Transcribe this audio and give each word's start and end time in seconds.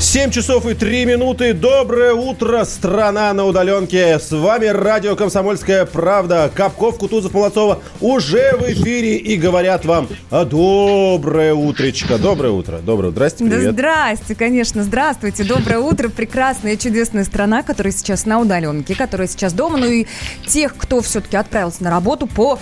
7 0.00 0.30
часов 0.30 0.64
и 0.64 0.72
3 0.72 1.04
минуты. 1.04 1.52
Доброе 1.52 2.14
утро, 2.14 2.64
страна 2.64 3.30
на 3.34 3.44
удаленке. 3.44 4.18
С 4.18 4.32
вами 4.32 4.64
радио 4.64 5.14
«Комсомольская 5.14 5.84
правда». 5.84 6.50
Капков, 6.54 6.96
Кутузов, 6.96 7.34
Молодцова 7.34 7.82
уже 8.00 8.56
в 8.56 8.62
эфире 8.62 9.16
и 9.16 9.36
говорят 9.36 9.84
вам 9.84 10.08
а, 10.30 10.46
доброе 10.46 11.52
утречко. 11.52 12.16
Доброе 12.16 12.50
утро. 12.50 12.78
Доброе 12.78 13.08
утро. 13.08 13.16
Здрасте, 13.16 13.44
привет. 13.44 13.64
Да 13.64 13.72
здрасте, 13.72 14.34
конечно, 14.34 14.84
здравствуйте. 14.84 15.44
Доброе 15.44 15.80
утро. 15.80 16.08
Прекрасная, 16.08 16.78
чудесная 16.78 17.24
страна, 17.24 17.62
которая 17.62 17.92
сейчас 17.92 18.24
на 18.24 18.40
удаленке, 18.40 18.94
которая 18.94 19.28
сейчас 19.28 19.52
дома. 19.52 19.76
Ну 19.76 19.84
и 19.84 20.06
тех, 20.46 20.76
кто 20.78 21.02
все-таки 21.02 21.36
отправился 21.36 21.84
на 21.84 21.90
работу 21.90 22.26
по 22.26 22.58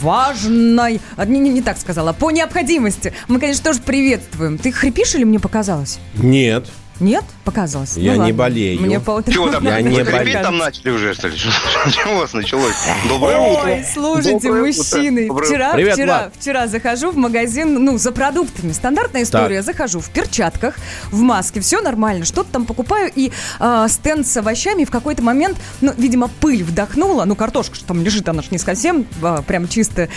важной, 0.00 1.00
а, 1.16 1.26
не, 1.26 1.38
не, 1.38 1.50
не 1.50 1.62
так 1.62 1.78
сказала, 1.78 2.12
по 2.12 2.32
необходимости. 2.32 3.14
Мы, 3.28 3.38
конечно, 3.38 3.62
тоже 3.62 3.80
приветствуем. 3.80 4.58
Ты 4.58 4.72
хрипишь 4.72 5.14
или 5.14 5.22
мне 5.22 5.38
показалось? 5.38 6.00
Нет. 6.16 6.71
Нет? 7.02 7.24
Показалось. 7.44 7.96
Я 7.96 8.12
Ну 8.12 8.14
не 8.14 8.18
ладно. 8.20 8.34
болею. 8.34 8.80
Мне 8.80 9.00
по 9.00 9.10
утрам 9.10 9.34
Чего 9.34 9.48
там? 9.50 9.64
Я 9.66 9.80
не 9.82 10.02
болею. 10.04 10.40
там 10.42 10.56
начали 10.58 10.90
уже, 10.90 11.14
что 11.14 11.28
ли? 11.28 11.36
Что 11.90 12.14
у 12.14 12.18
вас 12.18 12.32
началось? 12.32 12.76
Доброе 13.08 13.38
утро. 13.38 13.64
Ой, 13.70 13.84
слушайте, 13.92 14.48
Доброе 14.48 14.70
утро. 14.70 14.78
мужчины, 14.78 15.26
Доброе 15.28 15.46
вчера, 15.48 15.72
Привет, 15.74 15.94
вчера, 15.94 16.18
Влад. 16.18 16.32
вчера 16.38 16.66
захожу 16.68 17.10
в 17.10 17.16
магазин, 17.16 17.84
ну, 17.84 17.98
за 17.98 18.12
продуктами. 18.12 18.70
Стандартная 18.72 19.24
история. 19.24 19.62
Захожу 19.62 19.98
в 20.00 20.08
перчатках, 20.10 20.76
в 21.10 21.20
маске, 21.20 21.60
все 21.60 21.80
нормально. 21.80 22.24
Что-то 22.24 22.50
там 22.52 22.64
покупаю, 22.66 23.10
и 23.14 23.32
а, 23.58 23.88
стенд 23.88 24.26
с 24.26 24.36
овощами 24.36 24.84
в 24.84 24.90
какой-то 24.90 25.22
момент, 25.22 25.58
ну, 25.80 25.92
видимо, 25.98 26.28
пыль 26.40 26.62
вдохнула, 26.62 27.24
ну, 27.24 27.34
картошка, 27.34 27.74
что 27.74 27.84
там 27.86 28.02
лежит, 28.04 28.28
она 28.28 28.42
же 28.42 28.48
не 28.52 28.58
совсем 28.58 29.06
а, 29.22 29.42
прям 29.42 29.66
чистая, 29.66 30.08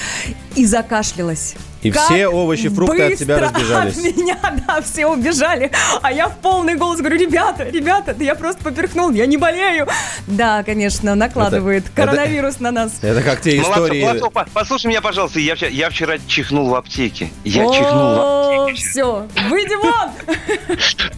и 0.56 0.66
закашлялась. 0.66 1.56
И 1.86 1.92
Как 1.92 2.06
все 2.06 2.28
овощи, 2.28 2.68
фрукты 2.70 3.04
от 3.04 3.16
тебя 3.18 3.40
разбежались. 3.40 3.98
От 3.98 4.04
меня, 4.18 4.38
да, 4.68 4.82
все 4.82 5.06
убежали. 5.06 5.70
А 6.02 6.12
я 6.12 6.30
в 6.30 6.38
полный 6.38 6.76
голос 6.76 7.00
говорю, 7.00 7.18
ребята, 7.18 7.64
ребята, 7.64 8.14
да 8.16 8.24
я 8.24 8.34
просто 8.36 8.64
поперхнул, 8.64 9.12
я 9.12 9.26
не 9.28 9.38
болею. 9.38 9.88
Да, 10.26 10.64
конечно, 10.64 11.14
накладывает 11.16 11.86
Это- 11.86 11.96
коронавирус 11.96 12.60
на 12.60 12.72
нас. 12.72 12.94
Это 13.02 13.22
как 13.22 13.42
те 13.42 13.58
Молодцов, 13.62 13.84
истории... 13.86 14.02
Молодцов, 14.04 14.34
по- 14.34 14.48
послушай 14.52 14.88
меня, 14.88 15.02
пожалуйста. 15.02 15.40
Я 15.40 15.56
вчера, 15.56 15.70
я 15.70 15.90
вчера 15.92 16.16
чихнул 16.28 16.70
в 16.70 16.76
аптеке. 16.76 17.30
Я 17.44 17.66
чихнул 17.66 18.16
в 18.16 18.20
О, 18.20 18.64
аптеке. 18.64 18.82
все, 18.90 19.28
выйди 19.50 19.76
вон! 19.76 20.10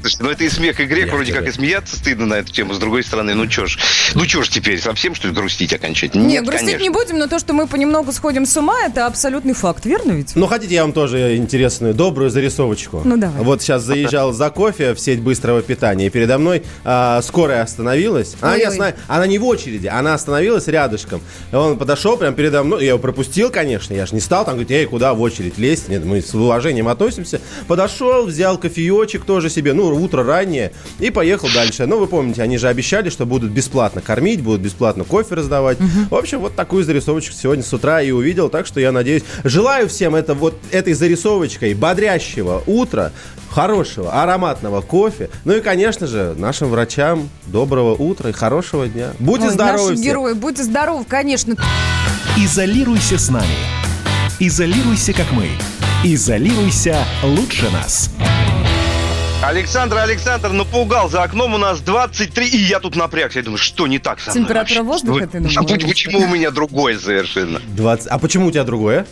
Слушайте, 0.01 0.17
ну 0.19 0.29
это 0.29 0.43
и 0.43 0.49
смех, 0.49 0.79
и 0.79 0.85
грех. 0.85 1.07
Я 1.07 1.13
Вроде 1.13 1.33
как 1.33 1.47
и 1.47 1.51
смеяться 1.51 1.95
стыдно 1.95 2.25
на 2.25 2.33
эту 2.35 2.51
тему. 2.51 2.73
С 2.73 2.79
другой 2.79 3.03
стороны, 3.03 3.33
ну 3.35 3.47
чё 3.47 3.65
ж. 3.67 3.77
Ну 4.15 4.25
чё 4.25 4.43
ж 4.43 4.49
теперь, 4.49 4.79
совсем 4.81 5.15
что 5.15 5.27
ли 5.29 5.33
грустить 5.33 5.73
окончательно? 5.73 6.23
Не, 6.23 6.33
Нет, 6.35 6.43
грустить 6.45 6.65
конечно. 6.73 6.83
не 6.83 6.89
будем, 6.89 7.17
но 7.19 7.27
то, 7.27 7.39
что 7.39 7.53
мы 7.53 7.67
понемногу 7.67 8.11
сходим 8.11 8.45
с 8.45 8.55
ума, 8.57 8.75
это 8.85 9.05
абсолютный 9.05 9.53
факт, 9.53 9.85
верно 9.85 10.11
ведь? 10.11 10.35
Ну, 10.35 10.47
хотите, 10.57 10.73
я 10.75 10.81
вам 10.81 10.91
тоже 10.93 11.37
интересную, 11.37 11.93
добрую 11.93 12.31
зарисовочку? 12.31 13.01
Ну, 13.05 13.15
давай. 13.17 13.43
Вот 13.43 13.61
сейчас 13.61 13.83
заезжал 13.83 14.33
за 14.33 14.49
кофе 14.49 14.95
в 14.95 14.99
сеть 14.99 15.21
быстрого 15.21 15.61
питания, 15.61 16.07
и 16.07 16.09
передо 16.09 16.39
мной 16.39 16.63
а, 16.83 17.21
скорая 17.21 17.61
остановилась. 17.61 18.35
Она 18.41 18.57
не, 18.57 18.63
Ой-ой. 18.63 18.73
останов- 18.75 18.95
она 19.07 19.27
не 19.27 19.37
в 19.37 19.45
очереди, 19.45 19.85
она 19.85 20.15
остановилась 20.15 20.67
рядышком. 20.67 21.21
Он 21.53 21.77
подошел 21.77 22.17
прям 22.17 22.33
передо 22.33 22.63
мной, 22.63 22.81
я 22.81 22.89
его 22.89 22.97
пропустил, 22.99 23.51
конечно, 23.51 23.93
я 23.93 24.07
же 24.07 24.15
не 24.15 24.19
стал 24.19 24.45
там 24.45 24.55
говорить, 24.55 24.71
эй, 24.71 24.85
куда 24.87 25.13
в 25.13 25.21
очередь 25.21 25.59
лезть? 25.59 25.89
Нет, 25.89 26.03
мы 26.03 26.21
с 26.21 26.33
уважением 26.33 26.87
относимся. 26.87 27.39
Подошел, 27.67 28.25
взял 28.25 28.57
кофеечек 28.57 29.25
тоже 29.25 29.51
себе, 29.51 29.73
ну, 29.73 29.85
утро 29.95 30.23
раннее, 30.23 30.71
и 30.99 31.11
поехал 31.11 31.49
дальше. 31.53 31.85
Ну, 31.85 31.99
вы 31.99 32.07
помните, 32.07 32.41
они 32.41 32.57
же 32.57 32.67
обещали, 32.67 33.09
что 33.09 33.27
будут 33.27 33.51
бесплатно 33.51 34.01
кормить, 34.01 34.41
будут 34.41 34.61
бесплатно 34.61 35.03
кофе 35.03 35.35
раздавать. 35.35 35.77
В 36.09 36.15
общем, 36.15 36.39
вот 36.39 36.55
такую 36.55 36.83
зарисовочку 36.83 37.33
сегодня 37.33 37.63
с 37.63 37.71
утра 37.71 38.01
и 38.01 38.09
увидел, 38.09 38.49
так 38.49 38.65
что 38.65 38.79
я 38.79 38.91
надеюсь, 38.91 39.21
желаю 39.43 39.87
всем 39.87 40.15
это 40.15 40.33
вот 40.37 40.55
этой 40.71 40.93
зарисовочкой 40.93 41.73
бодрящего 41.73 42.63
утра, 42.65 43.11
хорошего 43.49 44.21
ароматного 44.21 44.81
кофе, 44.81 45.29
ну 45.45 45.53
и, 45.53 45.61
конечно 45.61 46.07
же, 46.07 46.35
нашим 46.37 46.69
врачам 46.69 47.29
доброго 47.47 47.93
утра 47.95 48.29
и 48.29 48.33
хорошего 48.33 48.87
дня. 48.87 49.11
Будьте 49.19 49.47
Ой, 49.47 49.53
здоровы 49.53 49.89
Наши 49.89 49.95
все. 49.95 50.03
герои, 50.03 50.33
будьте 50.33 50.63
здоровы, 50.63 51.05
конечно. 51.05 51.55
Изолируйся 52.37 53.17
с 53.17 53.29
нами. 53.29 53.47
Изолируйся, 54.39 55.13
как 55.13 55.31
мы. 55.31 55.49
Изолируйся 56.03 57.03
лучше 57.23 57.69
нас. 57.71 58.11
Александр, 59.43 59.97
Александр, 59.97 60.49
напугал. 60.51 61.09
За 61.09 61.23
окном 61.23 61.53
у 61.53 61.57
нас 61.57 61.79
23, 61.79 62.47
и 62.49 62.57
я 62.57 62.79
тут 62.79 62.95
напрягся. 62.95 63.39
Я 63.39 63.45
думаю, 63.45 63.57
что 63.59 63.87
не 63.87 63.99
так 63.99 64.19
со 64.19 64.31
мной 64.31 64.43
Температура 64.43 64.83
вообще? 64.83 64.83
воздуха, 64.83 65.27
ты 65.27 65.37
думаешь? 65.37 65.57
А 65.57 65.61
почему- 65.63 65.87
почему 65.89 66.19
у 66.19 66.27
меня 66.27 66.51
другое 66.51 66.97
совершенно? 66.99 67.61
20... 67.75 68.07
А 68.07 68.17
почему 68.19 68.47
у 68.47 68.51
тебя 68.51 68.63
другое? 68.63 69.05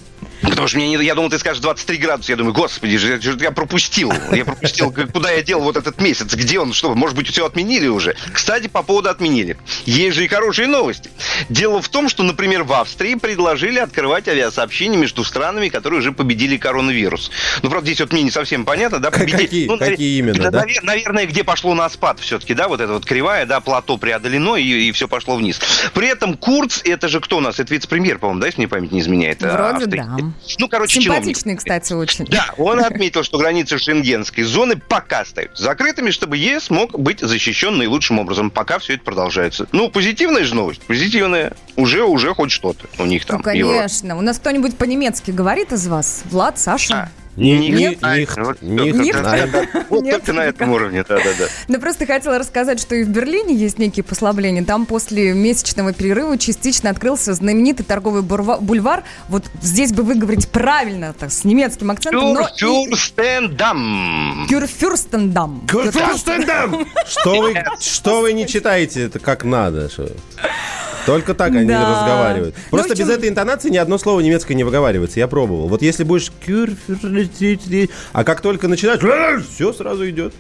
Потому 0.50 0.68
что 0.68 0.78
мне 0.78 0.90
не, 0.90 1.04
я 1.06 1.16
думал, 1.16 1.30
ты 1.30 1.40
скажешь 1.40 1.62
23 1.62 1.98
градуса. 1.98 2.32
Я 2.32 2.38
думаю, 2.38 2.54
господи, 2.54 2.98
же 2.98 3.20
я 3.40 3.52
пропустил. 3.52 4.12
Я 4.32 4.46
пропустил, 4.46 4.94
куда 5.14 5.32
я 5.32 5.42
дел 5.42 5.60
вот 5.62 5.76
этот 5.78 6.00
месяц. 6.02 6.34
Где 6.34 6.60
он? 6.60 6.74
Что, 6.74 6.94
может 6.96 7.16
быть, 7.16 7.28
все 7.30 7.46
отменили 7.46 7.88
уже? 7.88 8.16
Кстати, 8.34 8.68
по 8.68 8.84
поводу 8.84 9.10
отменили. 9.10 9.58
Есть 9.86 10.16
же 10.16 10.26
и 10.26 10.28
хорошие 10.28 10.68
новости. 10.68 11.10
Дело 11.50 11.82
в 11.82 11.90
том, 11.90 12.10
что, 12.10 12.24
например, 12.24 12.64
в 12.64 12.74
Австрии 12.74 13.16
предложили 13.16 13.80
открывать 13.80 14.28
авиасообщение 14.28 15.00
между 15.00 15.24
странами, 15.24 15.70
которые 15.70 16.00
уже 16.00 16.12
победили 16.12 16.58
коронавирус. 16.58 17.32
Ну, 17.64 17.70
правда, 17.70 17.88
здесь 17.88 18.00
вот 18.02 18.12
мне 18.14 18.24
не 18.24 18.32
совсем 18.32 18.66
понятно, 18.66 19.00
да, 19.00 19.12
победили. 19.12 19.38
Какие- 19.46 19.68
Ну, 19.68 19.76
навер- 19.78 19.92
какие 19.92 20.20
именно, 20.20 20.52
да? 20.52 20.64
навер- 20.64 20.84
Наверное, 20.84 21.26
где 21.26 21.44
пошло 21.44 21.74
на 21.74 21.90
спад 21.90 22.20
все-таки, 22.20 22.54
да, 22.54 22.68
вот 22.68 22.80
эта 22.82 22.94
вот 22.94 23.06
кривая, 23.06 23.46
да, 23.46 23.60
плато 23.60 23.98
преодолено, 23.98 24.56
и, 24.56 24.92
все 24.92 25.08
пошло 25.08 25.36
вниз. 25.36 25.60
При 25.94 26.08
этом 26.08 26.36
Курц, 26.38 26.82
это 26.84 27.08
же 27.08 27.20
кто 27.20 27.38
у 27.38 27.40
нас? 27.42 27.60
Это 27.60 27.74
вице-премьер, 27.74 28.20
по-моему, 28.20 28.42
да, 28.42 28.48
если 28.48 28.60
мне 28.62 28.68
память 28.68 28.92
не 28.92 29.00
изменяет? 29.02 29.44
э, 29.44 29.52
Вроде 29.52 29.86
Австрии. 29.86 30.00
да. 30.00 30.18
Ну, 30.60 30.68
короче, 30.68 31.00
чиновник. 31.00 31.24
Симпатичный, 31.26 31.56
кстати, 31.56 31.94
очень. 31.94 32.26
Да, 32.26 32.54
он 32.58 32.80
отметил, 32.84 33.24
что 33.24 33.38
границы 33.38 33.78
шенгенской 33.78 34.44
зоны 34.44 34.76
пока 34.76 35.22
остаются 35.22 35.64
закрытыми, 35.64 36.12
чтобы 36.12 36.38
ЕС 36.38 36.70
мог 36.70 36.98
быть 37.00 37.20
защищен 37.20 37.78
наилучшим 37.78 38.20
образом, 38.20 38.52
пока 38.52 38.80
все 38.80 38.94
это 38.96 39.04
продолжается. 39.04 39.68
Ну, 39.72 39.90
позитивная 39.90 40.44
же 40.44 40.56
новость, 40.56 40.82
позитивная. 40.82 41.54
Уже, 41.76 42.04
уже 42.04 42.34
хоть 42.34 42.52
что-то 42.52 42.88
у 43.00 43.06
них 43.06 43.26
там. 43.26 43.38
Ну, 43.38 43.44
конечно. 43.44 44.18
У 44.18 44.22
нас 44.22 44.38
кто-нибудь 44.40 44.78
по-немецки 44.78 45.32
говорит 45.32 45.72
из 45.72 45.88
вас? 45.88 46.24
Влад, 46.30 46.60
Саша? 46.60 47.10
Ни- 47.20 47.25
Нет? 47.36 47.60
ни- 47.62 47.68
Нет? 47.70 48.02
них- 48.02 48.38
Вот 48.38 48.62
них- 48.62 49.22
да. 49.22 49.48
Вот 49.90 50.04
Нет? 50.04 50.16
только 50.18 50.34
на 50.34 50.42
этом 50.46 50.72
уровне, 50.72 51.04
да-да-да. 51.08 51.46
Да 51.68 51.80
просто 51.80 52.06
хотела 52.06 52.38
рассказать, 52.40 52.80
что 52.80 52.96
и 52.96 53.04
в 53.04 53.10
Берлине 53.10 53.54
есть 53.56 53.78
некие 53.78 54.04
послабления. 54.04 54.64
Там 54.64 54.86
после 54.86 55.34
месячного 55.34 55.92
перерыва 55.94 56.38
частично 56.38 56.90
открылся 56.90 57.34
знаменитый 57.34 57.86
торговый 57.86 58.22
бульвар. 58.22 59.04
Вот 59.28 59.44
здесь 59.62 59.92
бы 59.92 60.04
выговорить 60.04 60.48
правильно, 60.50 61.14
так, 61.14 61.32
с 61.32 61.44
немецким 61.44 61.92
акцентом, 61.92 62.34
но 62.34 62.42
и- 62.42 62.46
Фюрстендам. 62.58 64.48
Кюрфюрстендам. 64.50 65.68
Курфюрстендам! 65.70 66.86
Что 67.08 67.42
вы, 67.42 67.56
что 67.80 68.22
вы 68.22 68.34
не 68.34 68.48
читаете 68.48 69.04
это 69.04 69.20
как 69.20 69.44
надо? 69.44 69.90
что? 69.90 70.10
Только 71.06 71.36
так 71.36 71.52
они 71.52 71.68
Да. 71.68 71.88
разговаривают. 71.92 72.56
Ну, 72.72 72.78
Просто 72.80 72.96
чем- 72.96 73.08
без 73.08 73.14
этой 73.16 73.30
интонации 73.30 73.70
ни 73.70 73.78
одно 73.78 74.00
слово 74.00 74.22
немецкое 74.22 74.58
не 74.58 74.64
выговаривается. 74.64 75.20
Я 75.20 75.28
пробовал. 75.28 75.68
Вот 75.68 75.84
если 75.84 76.04
будешь 76.04 76.32
кюрфюрстендам, 76.44 77.25
а 78.14 78.24
как 78.24 78.42
только 78.42 78.68
начинаешь, 78.68 79.46
все 79.56 79.74
сразу 79.74 80.10
идет. 80.10 80.34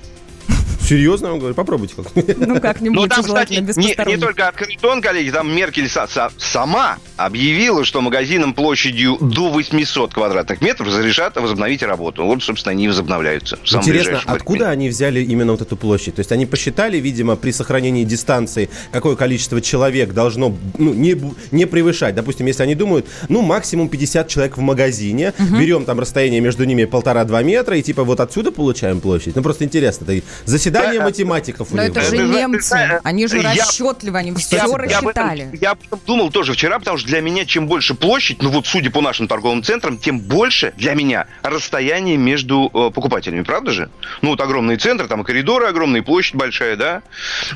Серьезно 0.85 1.29
вам 1.29 1.39
говорю, 1.39 1.55
попробуйте 1.55 1.95
как. 1.95 2.07
Ну, 2.37 2.59
как-нибудь, 2.61 2.95
Ну, 2.95 3.07
там, 3.07 3.23
кстати, 3.23 3.53
не, 3.53 4.11
не 4.11 4.17
только 4.17 4.47
открыт 4.47 4.83
он, 4.83 5.01
коллеги, 5.01 5.31
там 5.31 5.53
Меркель 5.53 5.85
са- 5.85 6.07
са- 6.07 6.31
сама 6.37 6.97
объявила, 7.17 7.83
что 7.83 8.01
магазинам 8.01 8.53
площадью 8.53 9.17
до 9.19 9.49
800 9.49 10.13
квадратных 10.13 10.61
метров 10.61 10.87
разрешат 10.87 11.35
возобновить 11.37 11.81
работу. 11.81 12.23
Вот, 12.25 12.43
собственно, 12.43 12.71
они 12.71 12.85
и 12.85 12.87
возобновляются. 12.87 13.57
Интересно, 13.71 14.21
откуда 14.25 14.69
они 14.69 14.89
взяли 14.89 15.21
именно 15.21 15.53
вот 15.53 15.61
эту 15.61 15.75
площадь? 15.75 16.15
То 16.15 16.19
есть 16.19 16.31
они 16.31 16.45
посчитали, 16.45 16.97
видимо, 16.97 17.35
при 17.35 17.51
сохранении 17.51 18.03
дистанции, 18.03 18.69
какое 18.91 19.15
количество 19.15 19.61
человек 19.61 20.13
должно 20.13 20.55
ну, 20.77 20.93
не, 20.93 21.15
не 21.51 21.65
превышать. 21.65 22.15
Допустим, 22.15 22.45
если 22.45 22.63
они 22.63 22.75
думают, 22.75 23.07
ну, 23.29 23.41
максимум 23.41 23.89
50 23.89 24.27
человек 24.27 24.57
в 24.57 24.61
магазине, 24.61 25.33
берем 25.39 25.85
там 25.85 25.99
расстояние 25.99 26.41
между 26.41 26.63
ними 26.65 26.85
полтора-два 26.85 27.41
метра, 27.41 27.77
и 27.77 27.81
типа 27.81 28.03
вот 28.03 28.19
отсюда 28.19 28.51
получаем 28.51 29.01
площадь. 29.01 29.35
Ну, 29.35 29.41
просто 29.41 29.63
интересно, 29.63 30.05
это 30.09 30.25
заседание 30.45 30.74
Да. 30.81 31.03
математиков 31.03 31.71
у 31.71 31.75
Но 31.75 31.81
это 31.83 32.01
же 32.01 32.11
Ты 32.11 32.25
знаешь, 32.27 32.47
немцы. 32.47 32.99
Они 33.03 33.27
же 33.27 33.41
расчетливы, 33.41 34.17
они 34.17 34.33
все 34.35 34.57
рассчитали. 34.75 35.49
Я 35.61 35.71
об 35.71 35.79
этом 35.83 35.99
думал 36.05 36.31
тоже 36.31 36.53
вчера, 36.53 36.79
потому 36.79 36.97
что 36.97 37.07
для 37.07 37.21
меня 37.21 37.45
чем 37.45 37.67
больше 37.67 37.93
площадь, 37.95 38.41
ну 38.41 38.49
вот 38.49 38.67
судя 38.67 38.91
по 38.91 39.01
нашим 39.01 39.27
торговым 39.27 39.63
центрам, 39.63 39.97
тем 39.97 40.19
больше 40.19 40.73
для 40.77 40.93
меня 40.93 41.27
расстояние 41.43 42.17
между 42.17 42.69
э, 42.73 42.91
покупателями, 42.93 43.43
правда 43.43 43.71
же? 43.71 43.89
Ну 44.21 44.29
вот 44.29 44.41
огромные 44.41 44.77
центры, 44.77 45.07
там 45.07 45.21
и 45.21 45.23
коридоры 45.23 45.67
огромные, 45.67 46.03
площадь 46.03 46.35
большая, 46.35 46.75
да? 46.75 47.01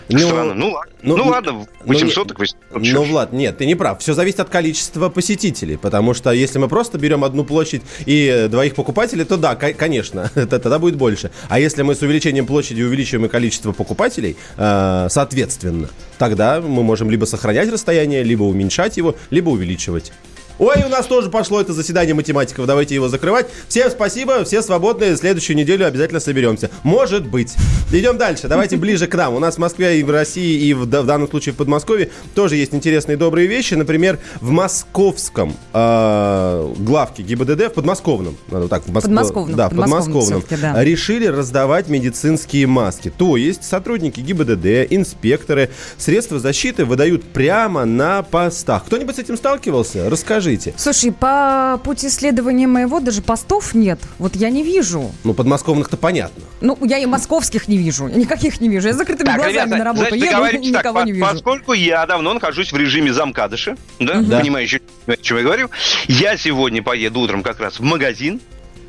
Ну, 0.10 0.20
Странно. 0.20 0.54
Ну 0.54 0.72
ладно. 0.72 0.94
Ну, 1.02 1.18
Ну, 1.18 1.28
ладно, 1.28 1.52
ну, 1.54 1.68
800, 1.86 2.28
так 2.28 2.40
800. 2.40 2.58
Ну, 2.94 3.04
Влад, 3.04 3.32
нет, 3.32 3.58
ты 3.58 3.66
не 3.66 3.76
прав. 3.76 4.02
Все 4.02 4.14
зависит 4.14 4.42
от 4.42 4.50
количества 4.50 5.10
посетителей. 5.10 5.78
Потому 5.78 6.14
что 6.14 6.32
если 6.32 6.60
мы 6.60 6.68
просто 6.68 6.98
берем 6.98 7.24
одну 7.24 7.44
площадь 7.46 7.82
и 8.06 8.26
э, 8.28 8.48
двоих 8.50 8.76
покупателей, 8.76 9.24
то 9.24 9.38
да, 9.38 9.56
ко- 9.56 9.74
конечно, 9.74 10.30
это- 10.36 10.60
тогда 10.60 10.78
будет 10.78 10.96
больше. 10.96 11.32
А 11.48 11.60
если 11.60 11.84
мы 11.84 11.96
с 11.96 12.02
увеличением 12.02 12.46
площади 12.46 12.82
увеличиваем 13.10 13.26
и 13.26 13.30
количество 13.30 13.72
покупателей, 13.72 14.38
э, 14.58 15.08
соответственно, 15.10 15.90
тогда 16.18 16.62
мы 16.62 16.84
можем 16.84 17.10
либо 17.10 17.26
сохранять 17.26 17.70
расстояние, 17.70 18.24
либо 18.24 18.44
уменьшать 18.44 18.98
его, 18.98 19.16
либо 19.32 19.50
увеличивать. 19.50 20.12
Ой, 20.60 20.84
у 20.86 20.90
нас 20.90 21.06
тоже 21.06 21.30
пошло 21.30 21.62
это 21.62 21.74
заседание 21.74 22.14
математиков. 22.14 22.66
Давайте 22.66 22.94
его 22.94 23.08
закрывать. 23.08 23.48
Всем 23.68 23.90
спасибо, 23.90 24.44
все 24.44 24.62
свободные. 24.62 25.16
Следующую 25.16 25.56
неделю 25.56 25.88
обязательно 25.88 26.20
соберемся. 26.20 26.70
Может 26.84 27.28
быть. 27.28 27.56
Идем 27.92 28.18
дальше. 28.18 28.48
Давайте 28.48 28.76
ближе 28.78 29.08
к 29.08 29.16
нам. 29.16 29.36
У 29.36 29.40
нас 29.40 29.56
в 29.56 29.58
Москве 29.60 30.00
и 30.00 30.04
в 30.04 30.12
России, 30.12 30.66
и 30.66 30.74
в, 30.74 30.82
в 30.82 30.86
данном 30.86 31.30
случае 31.30 31.54
в 31.54 31.56
Подмосковье 31.56 32.10
тоже 32.36 32.58
есть 32.58 32.74
интересные 32.74 33.16
добрые 33.16 33.48
вещи. 33.48 33.74
Например, 33.74 34.20
в 34.42 34.52
московском 34.52 35.56
э, 35.74 36.74
главке 36.80 37.24
ГИБДД, 37.24 37.68
в 37.68 37.74
подмосковном, 37.74 38.38
надо 38.50 38.68
так, 38.68 38.84
в 38.84 38.90
Моск- 38.90 39.04
Подмосковном, 39.04 39.56
да, 39.56 39.68
в 39.68 39.70
подмосковном 39.70 40.42
подмосковном, 40.42 40.74
да. 40.74 40.84
решили 40.84 41.26
раздавать 41.26 41.88
медицинские 41.88 42.68
маски. 42.68 43.12
То 43.16 43.38
есть 43.38 43.64
сотрудники 43.64 44.20
ГИБДД, 44.20 44.92
инспекторы, 44.94 45.70
средства 45.98 46.40
защиты 46.40 46.86
выдают 46.86 47.24
прямо 47.24 47.86
на 47.86 48.24
постах. 48.24 48.86
Кто-нибудь 48.86 49.16
с 49.16 49.20
этим 49.20 49.38
сталкивался? 49.38 50.10
Расскажите. 50.50 50.74
Слушай, 50.78 51.12
по 51.12 51.80
пути 51.84 52.10
следования 52.10 52.68
моего 52.68 53.00
даже 53.00 53.22
постов 53.22 53.74
нет. 53.74 54.00
Вот 54.18 54.36
я 54.36 54.50
не 54.50 54.64
вижу. 54.64 55.12
Ну, 55.24 55.34
подмосковных-то 55.34 55.98
понятно. 55.98 56.44
Ну, 56.62 56.78
я 56.86 56.98
и 56.98 57.06
московских 57.06 57.68
не 57.68 57.78
вижу. 57.78 58.08
Я 58.08 58.16
никаких 58.16 58.60
не 58.62 58.70
вижу. 58.70 58.88
Я 58.88 58.94
с 58.94 58.98
закрытыми 58.98 59.28
Так, 59.28 59.36
глазами 59.38 59.54
ребята, 59.54 59.78
на 59.78 59.84
работу 59.84 60.08
значит, 60.10 60.18
еду, 60.26 60.32
договоримся 60.32 60.72
так, 60.74 60.82
никого 60.84 61.00
по- 61.00 61.06
не 61.06 61.12
вижу. 61.12 61.26
поскольку 61.26 61.74
я 61.74 62.06
давно 62.06 62.34
нахожусь 62.34 62.72
в 62.72 62.78
режиме 62.78 63.14
замкадыша, 63.14 63.78
да, 64.00 64.22
Да. 64.22 64.40
понимающий, 64.40 64.82
о 65.08 65.16
чем 65.18 65.38
я 65.38 65.44
говорю, 65.44 65.70
я 66.08 66.38
сегодня 66.38 66.82
поеду 66.82 67.20
утром 67.22 67.44
как 67.44 67.60
раз 67.60 67.80
в 67.80 67.84
магазин, 67.84 68.40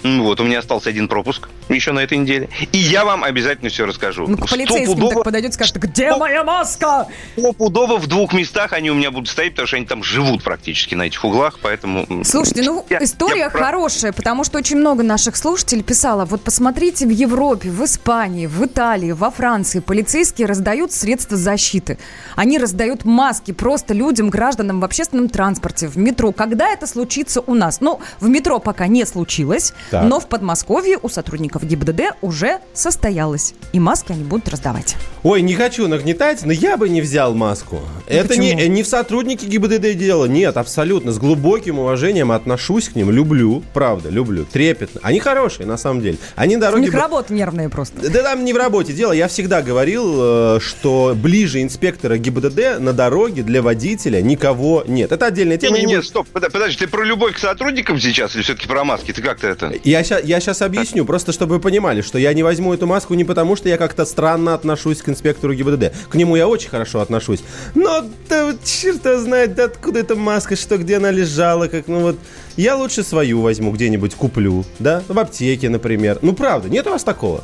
Вот, 0.02 0.41
у 0.41 0.44
меня 0.44 0.61
остался 0.61 0.88
один 0.91 1.08
пропуск 1.08 1.49
еще 1.69 1.93
на 1.93 2.00
этой 2.00 2.19
неделе. 2.19 2.49
И 2.73 2.79
я 2.79 3.05
вам 3.05 3.23
обязательно 3.23 3.70
все 3.70 3.87
расскажу. 3.87 4.26
Ну, 4.26 4.37
к 4.37 4.49
полицейским 4.49 4.97
Стопудово- 4.99 5.14
так 5.14 5.25
подойдет 5.25 5.50
и 5.50 5.55
скажет, 5.55 5.76
где 5.76 6.14
моя 6.17 6.43
маска? 6.43 7.06
Стопудово 7.38 7.99
в 7.99 8.06
двух 8.06 8.32
местах 8.32 8.73
они 8.73 8.91
у 8.91 8.94
меня 8.94 9.11
будут 9.11 9.29
стоять, 9.29 9.52
потому 9.52 9.67
что 9.67 9.76
они 9.76 9.87
там 9.87 10.02
живут 10.02 10.43
практически 10.43 10.94
на 10.94 11.02
этих 11.02 11.25
углах, 11.25 11.58
поэтому... 11.62 12.06
Слушайте, 12.25 12.62
ну 12.62 12.85
я- 12.88 13.02
история 13.02 13.41
я 13.41 13.50
хорошая, 13.50 14.12
потому 14.12 14.44
что 14.44 14.58
очень 14.58 14.76
много 14.79 15.02
наших 15.02 15.37
слушателей 15.37 15.82
писало, 15.82 16.25
вот 16.25 16.43
посмотрите 16.43 17.06
в 17.06 17.11
Европе, 17.11 17.70
в 17.70 17.85
Испании, 17.85 18.47
в 18.47 18.64
Италии, 18.64 19.12
во 19.12 19.31
Франции 19.31 19.81
полицейские 19.81 20.47
раздают 20.47 20.93
средства 20.93 21.37
защиты. 21.37 21.99
Они 22.37 22.58
раздают 22.58 23.05
маски 23.05 23.52
просто 23.52 23.94
людям, 23.94 24.31
гражданам 24.31 24.81
в 24.81 24.85
общественном 24.85 25.29
транспорте, 25.29 25.88
в 25.88 25.97
метро. 25.97 26.32
Когда 26.32 26.69
это 26.70 26.87
случится 26.87 27.41
у 27.41 27.55
нас? 27.55 27.81
Ну, 27.81 28.00
в 28.20 28.29
метро 28.29 28.58
пока 28.58 28.87
не 28.87 29.05
случилось, 29.06 29.73
Так. 29.90 30.04
но 30.04 30.20
в 30.20 30.28
Подмосковье 30.28 30.98
у 31.02 31.08
сотрудников 31.08 31.64
ГИБДД 31.64 32.14
уже 32.22 32.58
состоялось. 32.72 33.54
И 33.72 33.81
маски 33.81 34.12
они 34.12 34.25
будут 34.25 34.48
раздавать. 34.48 34.96
Ой, 35.22 35.42
не 35.42 35.54
хочу 35.54 35.87
нагнетать, 35.88 36.44
но 36.44 36.52
я 36.52 36.76
бы 36.76 36.88
не 36.88 37.00
взял 37.00 37.34
маску. 37.34 37.81
Это 38.06 38.37
не, 38.37 38.54
почему? 38.54 38.72
не 38.72 38.82
в 38.82 38.87
сотруднике 38.88 39.46
ГИБДД 39.46 39.96
дело. 39.98 40.25
Нет, 40.26 40.56
абсолютно. 40.56 41.12
С 41.12 41.19
глубоким 41.19 41.78
уважением 41.78 42.32
отношусь 42.32 42.88
к 42.88 42.94
ним. 42.96 43.10
Люблю, 43.10 43.62
правда, 43.75 44.08
люблю. 44.10 44.44
Трепетно. 44.44 45.00
Они 45.02 45.19
хорошие, 45.20 45.66
на 45.66 45.76
самом 45.76 46.00
деле. 46.02 46.19
Они 46.37 46.56
У 46.56 46.60
дороги... 46.60 46.82
них 46.82 46.94
работа 46.94 47.32
нервная 47.34 47.69
просто. 47.69 48.08
Да 48.10 48.22
там 48.22 48.44
не 48.44 48.52
в 48.52 48.56
работе 48.56 48.92
дело. 48.92 49.12
Я 49.12 49.28
всегда 49.28 49.62
говорил, 49.62 50.56
э, 50.56 50.58
что 50.60 51.14
ближе 51.16 51.62
инспектора 51.62 52.16
ГИБДД 52.16 52.78
на 52.78 52.92
дороге 52.92 53.42
для 53.42 53.60
водителя 53.62 54.22
никого 54.22 54.84
нет. 54.87 55.12
Это 55.12 55.26
отдельная 55.26 55.56
тема. 55.58 55.76
не 55.76 55.81
Не-не-не, 55.82 55.96
буду- 55.98 56.06
стоп, 56.08 56.28
под- 56.28 56.52
подожди, 56.52 56.78
ты 56.78 56.87
про 56.88 57.04
любовь 57.04 57.34
к 57.34 57.38
сотрудникам 57.38 57.98
сейчас 58.00 58.34
или 58.37 58.42
все-таки 58.42 58.66
про 58.69 58.84
маски? 58.84 59.12
Ты 59.12 59.20
как-то 59.22 59.48
это... 59.48 59.72
Я 59.82 60.04
сейчас, 60.04 60.24
я 60.24 60.40
сейчас 60.40 60.60
объясню, 60.62 61.04
просто 61.06 61.32
чтобы 61.32 61.54
вы 61.54 61.60
понимали, 61.60 62.02
что 62.02 62.18
я 62.18 62.34
не 62.34 62.42
возьму 62.42 62.74
эту 62.74 62.86
маску 62.86 63.14
не 63.14 63.24
потому, 63.24 63.56
что 63.56 63.68
я 63.68 63.78
как-то 63.78 64.04
странно 64.04 64.54
отношусь 64.54 65.00
к 65.00 65.08
инспектору 65.08 65.54
ГИБДД. 65.54 65.92
К 66.08 66.14
нему 66.16 66.36
я 66.36 66.48
очень 66.48 66.68
хорошо 66.68 67.00
отношусь. 67.00 67.40
Но 67.74 68.04
да 68.28 68.46
вот 68.46 68.62
черт 68.64 69.04
его 69.06 69.18
знает, 69.18 69.54
да 69.54 69.64
откуда 69.64 70.00
эта 70.00 70.16
маска, 70.16 70.54
что 70.54 70.76
где 70.76 70.96
она 70.96 71.10
лежала, 71.10 71.66
как, 71.68 71.88
ну 71.88 72.00
вот... 72.00 72.18
Я 72.56 72.76
лучше 72.76 73.02
свою 73.04 73.40
возьму, 73.40 73.70
где-нибудь 73.72 74.14
куплю, 74.14 74.66
да? 74.78 75.02
В 75.08 75.18
аптеке, 75.18 75.70
например. 75.70 76.18
Ну, 76.20 76.34
правда, 76.34 76.68
нет 76.68 76.86
у 76.86 76.90
вас 76.90 77.04
такого? 77.04 77.42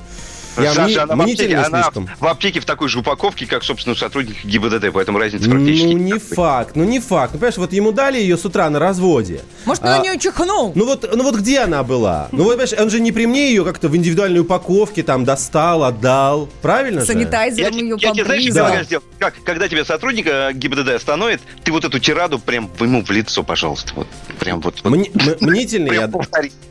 Я 0.58 0.72
Саша, 0.72 1.02
она, 1.04 1.16
в 1.16 1.20
аптеке, 1.20 1.56
она 1.56 1.82
слишком. 1.82 2.08
в 2.18 2.26
аптеке 2.26 2.60
в 2.60 2.64
такой 2.64 2.88
же 2.88 2.98
упаковке, 3.00 3.46
как, 3.46 3.62
собственно, 3.64 3.92
у 3.94 3.96
сотрудников 3.96 4.44
ГИБДД, 4.44 4.86
поэтому 4.92 5.18
разницы 5.18 5.48
практически 5.50 5.86
Ну, 5.86 5.92
не 5.92 6.04
никакой. 6.12 6.34
факт, 6.36 6.76
ну 6.76 6.84
не 6.84 7.00
факт. 7.00 7.32
Ну, 7.34 7.38
понимаешь, 7.38 7.56
вот 7.58 7.72
ему 7.72 7.92
дали 7.92 8.18
ее 8.18 8.36
с 8.36 8.44
утра 8.44 8.68
на 8.70 8.78
разводе. 8.78 9.40
Может, 9.64 9.82
он 9.84 9.88
А, 9.90 9.98
на 9.98 10.02
нее 10.02 10.18
чихнул? 10.18 10.72
Ну 10.74 10.84
вот, 10.86 11.08
ну 11.14 11.22
вот 11.22 11.36
где 11.36 11.60
она 11.60 11.82
была? 11.82 12.28
Ну 12.32 12.44
вот, 12.44 12.50
понимаешь, 12.58 12.72
он 12.78 12.90
же 12.90 13.00
не 13.00 13.12
при 13.12 13.26
мне 13.26 13.48
ее 13.50 13.64
как-то 13.64 13.88
в 13.88 13.96
индивидуальной 13.96 14.40
упаковке 14.40 15.02
там 15.02 15.24
достал, 15.24 15.84
отдал. 15.84 16.48
Правильно 16.62 17.00
же? 17.00 17.06
Санитайзером 17.06 17.72
те- 17.72 17.78
ее 17.80 17.96
я 18.00 18.12
тебе, 18.12 18.24
знаешь, 18.24 18.44
предлагаю 18.44 18.84
сделать? 18.84 19.04
Как, 19.18 19.34
когда 19.44 19.68
тебя 19.68 19.84
сотрудник 19.84 20.26
э, 20.26 20.52
ГИБДД 20.54 20.88
остановит, 20.90 21.40
ты 21.64 21.72
вот 21.72 21.84
эту 21.84 21.98
тираду 21.98 22.38
прям 22.38 22.70
ему 22.80 23.04
в 23.04 23.10
лицо, 23.10 23.42
пожалуйста. 23.42 23.92
Вот, 23.94 24.06
прям 24.38 24.60
вот. 24.60 24.80
вот. 24.82 24.92
Мни- 24.92 25.10
м- 25.14 25.36
мнительный 25.40 25.94
я, 25.94 26.10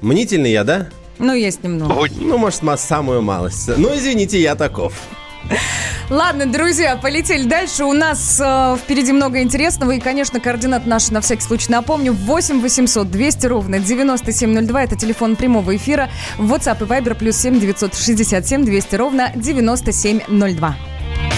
мнительный 0.01 0.51
я, 0.51 0.63
да? 0.63 0.89
Ну, 1.19 1.33
есть 1.33 1.63
немного. 1.63 1.93
Ой, 1.93 2.11
Ну, 2.19 2.37
может, 2.37 2.61
самую 2.79 3.21
малость. 3.21 3.69
Ну, 3.77 3.95
извините, 3.95 4.39
я 4.41 4.55
таков. 4.55 4.93
Ладно, 6.09 6.45
друзья, 6.45 6.97
полетели 6.97 7.45
дальше. 7.45 7.83
У 7.83 7.93
нас 7.93 8.39
э, 8.39 8.77
впереди 8.77 9.11
много 9.11 9.41
интересного. 9.41 9.91
И, 9.91 9.99
конечно, 9.99 10.39
координаты 10.39 10.87
наши 10.87 11.11
на 11.13 11.21
всякий 11.21 11.41
случай 11.41 11.71
напомню. 11.71 12.13
8 12.13 12.61
800 12.61 13.09
200 13.09 13.45
ровно 13.47 13.79
9702. 13.79 14.83
Это 14.83 14.95
телефон 14.95 15.35
прямого 15.35 15.75
эфира. 15.75 16.09
WhatsApp 16.37 16.83
и 16.83 16.87
Viber 16.87 17.15
плюс 17.15 17.37
7 17.37 17.59
967 17.59 18.65
200 18.65 18.95
ровно 18.95 19.31
9702. 19.35 20.75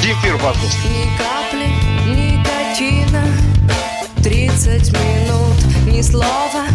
Земфиру 0.01 0.38
послушай. 0.39 0.79
Ни 0.89 1.18
капли 1.18 1.68
никотина 2.09 3.24
30 4.24 4.91
минут 4.94 5.88
Ни 5.88 6.01
слова 6.01 6.65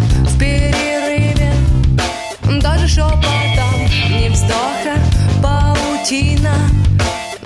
Даже 2.83 2.95
шепотом 2.95 3.81
Ни 4.11 4.29
вздоха 4.29 4.99
паутина. 5.41 6.53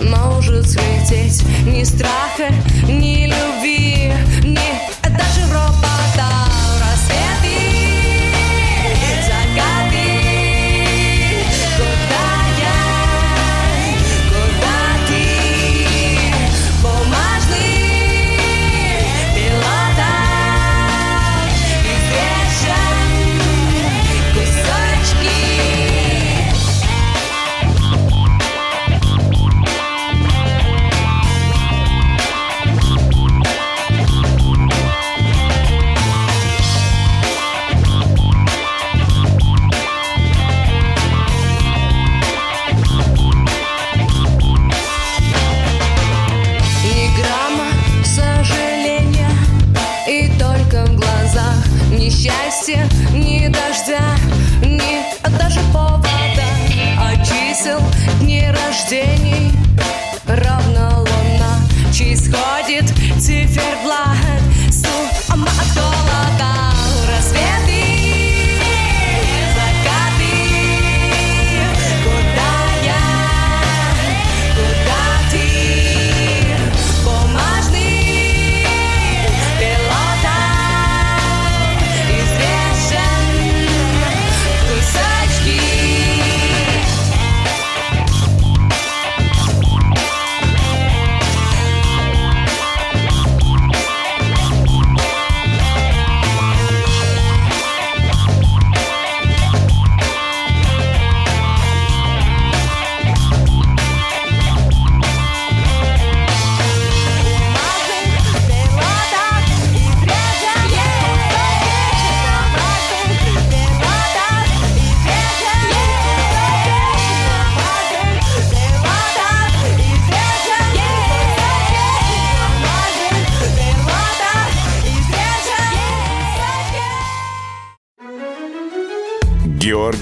Может 0.01 0.67
слететь 0.67 1.43
Ни 1.67 1.85
страха, 1.85 2.55
ни 2.89 3.27
любви 3.27 4.13
Ни 4.43 4.59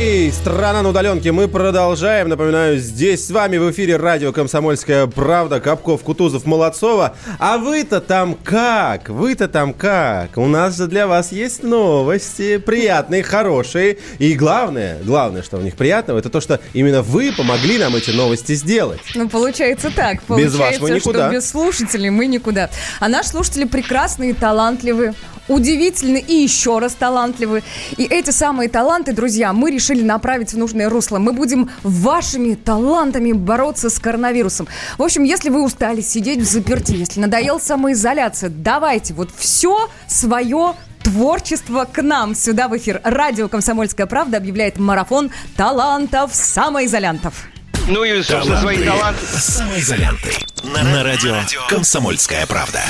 И 0.00 0.30
страна 0.30 0.82
на 0.82 0.90
удаленке. 0.90 1.32
Мы 1.32 1.48
продолжаем. 1.48 2.28
Напоминаю, 2.28 2.78
здесь 2.78 3.26
с 3.26 3.30
вами 3.32 3.56
в 3.56 3.68
эфире 3.72 3.96
радио 3.96 4.32
«Комсомольская 4.32 5.08
правда». 5.08 5.58
Капков, 5.58 6.04
Кутузов, 6.04 6.46
Молодцова. 6.46 7.16
А 7.40 7.58
вы-то 7.58 8.00
там 8.00 8.34
как? 8.36 9.08
Вы-то 9.08 9.48
там 9.48 9.74
как? 9.74 10.36
У 10.38 10.46
нас 10.46 10.76
же 10.76 10.86
для 10.86 11.08
вас 11.08 11.32
есть 11.32 11.64
новости. 11.64 12.58
Приятные, 12.58 13.24
хорошие. 13.24 13.98
И 14.20 14.34
главное, 14.34 14.98
главное, 15.02 15.42
что 15.42 15.56
в 15.56 15.64
них 15.64 15.74
приятного, 15.74 16.20
это 16.20 16.30
то, 16.30 16.40
что 16.40 16.60
именно 16.74 17.02
вы 17.02 17.32
помогли 17.36 17.78
нам 17.78 17.96
эти 17.96 18.12
новости 18.12 18.54
сделать. 18.54 19.00
Ну, 19.16 19.28
получается 19.28 19.90
так. 19.90 20.18
Без 20.28 20.54
вас 20.54 20.78
Получается, 20.78 20.82
мы 20.82 20.90
никуда. 20.90 21.26
что 21.26 21.34
без 21.34 21.50
слушателей 21.50 22.10
мы 22.10 22.26
никуда. 22.26 22.70
А 23.00 23.08
наши 23.08 23.30
слушатели 23.30 23.64
прекрасные, 23.64 24.32
талантливые, 24.32 25.14
удивительны 25.48 26.18
и 26.18 26.34
еще 26.34 26.78
раз 26.78 26.94
талантливы. 26.94 27.62
И 27.96 28.04
эти 28.04 28.30
самые 28.30 28.68
таланты, 28.68 29.12
друзья, 29.12 29.52
мы 29.52 29.70
решили 29.70 29.87
направить 29.94 30.52
в 30.52 30.58
нужное 30.58 30.88
русло. 30.88 31.18
Мы 31.18 31.32
будем 31.32 31.70
вашими 31.82 32.54
талантами 32.54 33.32
бороться 33.32 33.90
с 33.90 33.98
коронавирусом. 33.98 34.68
В 34.96 35.02
общем, 35.02 35.24
если 35.24 35.50
вы 35.50 35.62
устали 35.62 36.00
сидеть 36.00 36.40
в 36.40 36.44
заперти, 36.44 36.92
если 36.92 37.20
надоел 37.20 37.60
самоизоляция, 37.60 38.50
давайте 38.50 39.14
вот 39.14 39.30
все 39.36 39.88
свое 40.06 40.74
творчество 41.02 41.88
к 41.90 42.02
нам 42.02 42.34
сюда 42.34 42.68
в 42.68 42.76
эфир. 42.76 43.00
Радио 43.04 43.48
«Комсомольская 43.48 44.06
правда» 44.06 44.36
объявляет 44.36 44.78
марафон 44.78 45.30
талантов 45.56 46.34
самоизолянтов. 46.34 47.46
Ну 47.88 48.04
и, 48.04 48.22
собственно, 48.22 48.60
свои 48.60 48.84
таланты. 48.84 49.24
Самоизолянты. 49.24 50.30
На 50.62 51.02
радио 51.02 51.36
«Комсомольская 51.68 52.46
правда». 52.46 52.82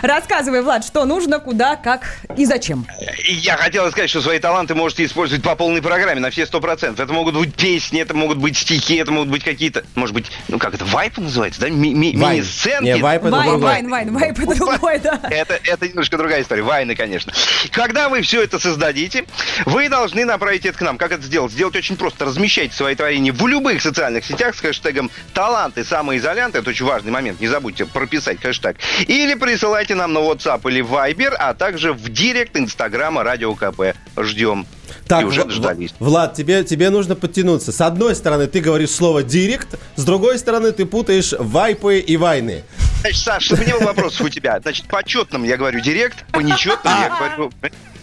Рассказывай, 0.00 0.62
Влад, 0.62 0.84
что 0.84 1.04
нужно, 1.04 1.38
куда, 1.38 1.76
как 1.76 2.02
и 2.36 2.44
зачем. 2.44 2.86
Я 3.28 3.56
хотел 3.56 3.90
сказать, 3.90 4.10
что 4.10 4.22
свои 4.22 4.38
таланты 4.38 4.74
можете 4.74 5.04
использовать 5.04 5.42
по 5.44 5.54
полной 5.54 5.82
программе, 5.82 6.20
на 6.20 6.30
все 6.30 6.46
сто 6.46 6.60
процентов. 6.60 7.04
Это 7.04 7.12
могут 7.12 7.34
быть 7.36 7.54
песни, 7.54 8.00
это 8.00 8.14
могут 8.14 8.38
быть 8.38 8.56
стихи, 8.56 8.96
это 8.96 9.12
могут 9.12 9.28
быть 9.28 9.44
какие-то, 9.44 9.84
может 9.94 10.14
быть, 10.14 10.30
ну 10.48 10.58
как 10.58 10.74
это, 10.74 10.84
вайп 10.84 11.18
называется, 11.18 11.60
да? 11.60 11.68
Ми- 11.68 11.94
ми- 11.94 12.16
Вайн. 12.16 12.36
Мини-сценки. 12.36 12.84
Не, 12.84 12.96
вайп 12.96 13.22
это 13.24 13.30
Вайн, 13.36 13.60
вайн, 13.60 13.88
вайн, 13.90 14.14
вайн, 14.14 14.32
это 14.32 14.54
другое, 14.54 14.98
да. 14.98 15.20
Это, 15.30 15.58
это 15.62 15.88
немножко 15.88 16.16
другая 16.16 16.42
история. 16.42 16.62
Вайны, 16.62 16.94
конечно. 16.94 17.32
Когда 17.70 18.08
вы 18.08 18.22
все 18.22 18.42
это 18.42 18.58
создадите, 18.58 19.24
вы 19.66 19.88
должны 19.88 20.24
направить 20.24 20.64
это 20.66 20.78
к 20.78 20.80
нам. 20.82 20.98
Как 20.98 21.12
это 21.12 21.22
сделать? 21.22 21.52
Сделать 21.52 21.76
очень 21.76 21.96
просто. 21.96 22.24
Размещайте 22.24 22.74
свои 22.74 22.94
творения 22.94 23.32
в 23.32 23.46
любых 23.46 23.82
социальных 23.82 24.24
сетях 24.24 24.54
с 24.54 24.60
хэштегом 24.60 25.10
«Таланты 25.34 25.84
самоизолянты». 25.84 26.58
Это 26.58 26.70
очень 26.70 26.86
важный 26.86 27.10
момент. 27.10 27.40
Не 27.40 27.48
забудьте 27.48 27.84
прописать 27.86 28.40
хэштег. 28.40 28.76
Или 29.06 29.34
присылайте 29.34 29.81
нам 29.90 30.12
на 30.12 30.18
WhatsApp 30.18 30.60
или 30.70 30.82
Viber, 30.84 31.34
а 31.38 31.54
также 31.54 31.92
в 31.92 32.08
директ 32.08 32.56
Инстаграма 32.56 33.22
Радио 33.22 33.54
КП. 33.54 33.94
Ждем. 34.16 34.66
Так, 35.08 35.22
И 35.22 35.24
уже 35.24 35.44
дождались. 35.44 35.94
Влад, 35.98 36.34
тебе, 36.34 36.64
тебе 36.64 36.90
нужно 36.90 37.14
подтянуться. 37.16 37.72
С 37.72 37.80
одной 37.80 38.14
стороны, 38.14 38.46
ты 38.46 38.60
говоришь 38.60 38.90
слово 38.90 39.22
«директ», 39.22 39.78
с 39.96 40.04
другой 40.04 40.38
стороны, 40.38 40.72
ты 40.72 40.86
путаешь 40.86 41.34
вайпы 41.38 41.98
и 41.98 42.16
вайны. 42.16 42.62
Значит, 43.00 43.22
Саш, 43.22 43.44
чтобы 43.44 43.64
не 43.64 43.72
было 43.72 43.86
вопросов 43.86 44.20
у 44.26 44.28
тебя. 44.28 44.60
Значит, 44.60 44.86
по 44.86 45.02
четным 45.02 45.44
я 45.44 45.56
говорю 45.56 45.80
директ, 45.80 46.24
по 46.32 46.40
нечетным 46.40 46.94
я 47.00 47.08
говорю... 47.08 47.52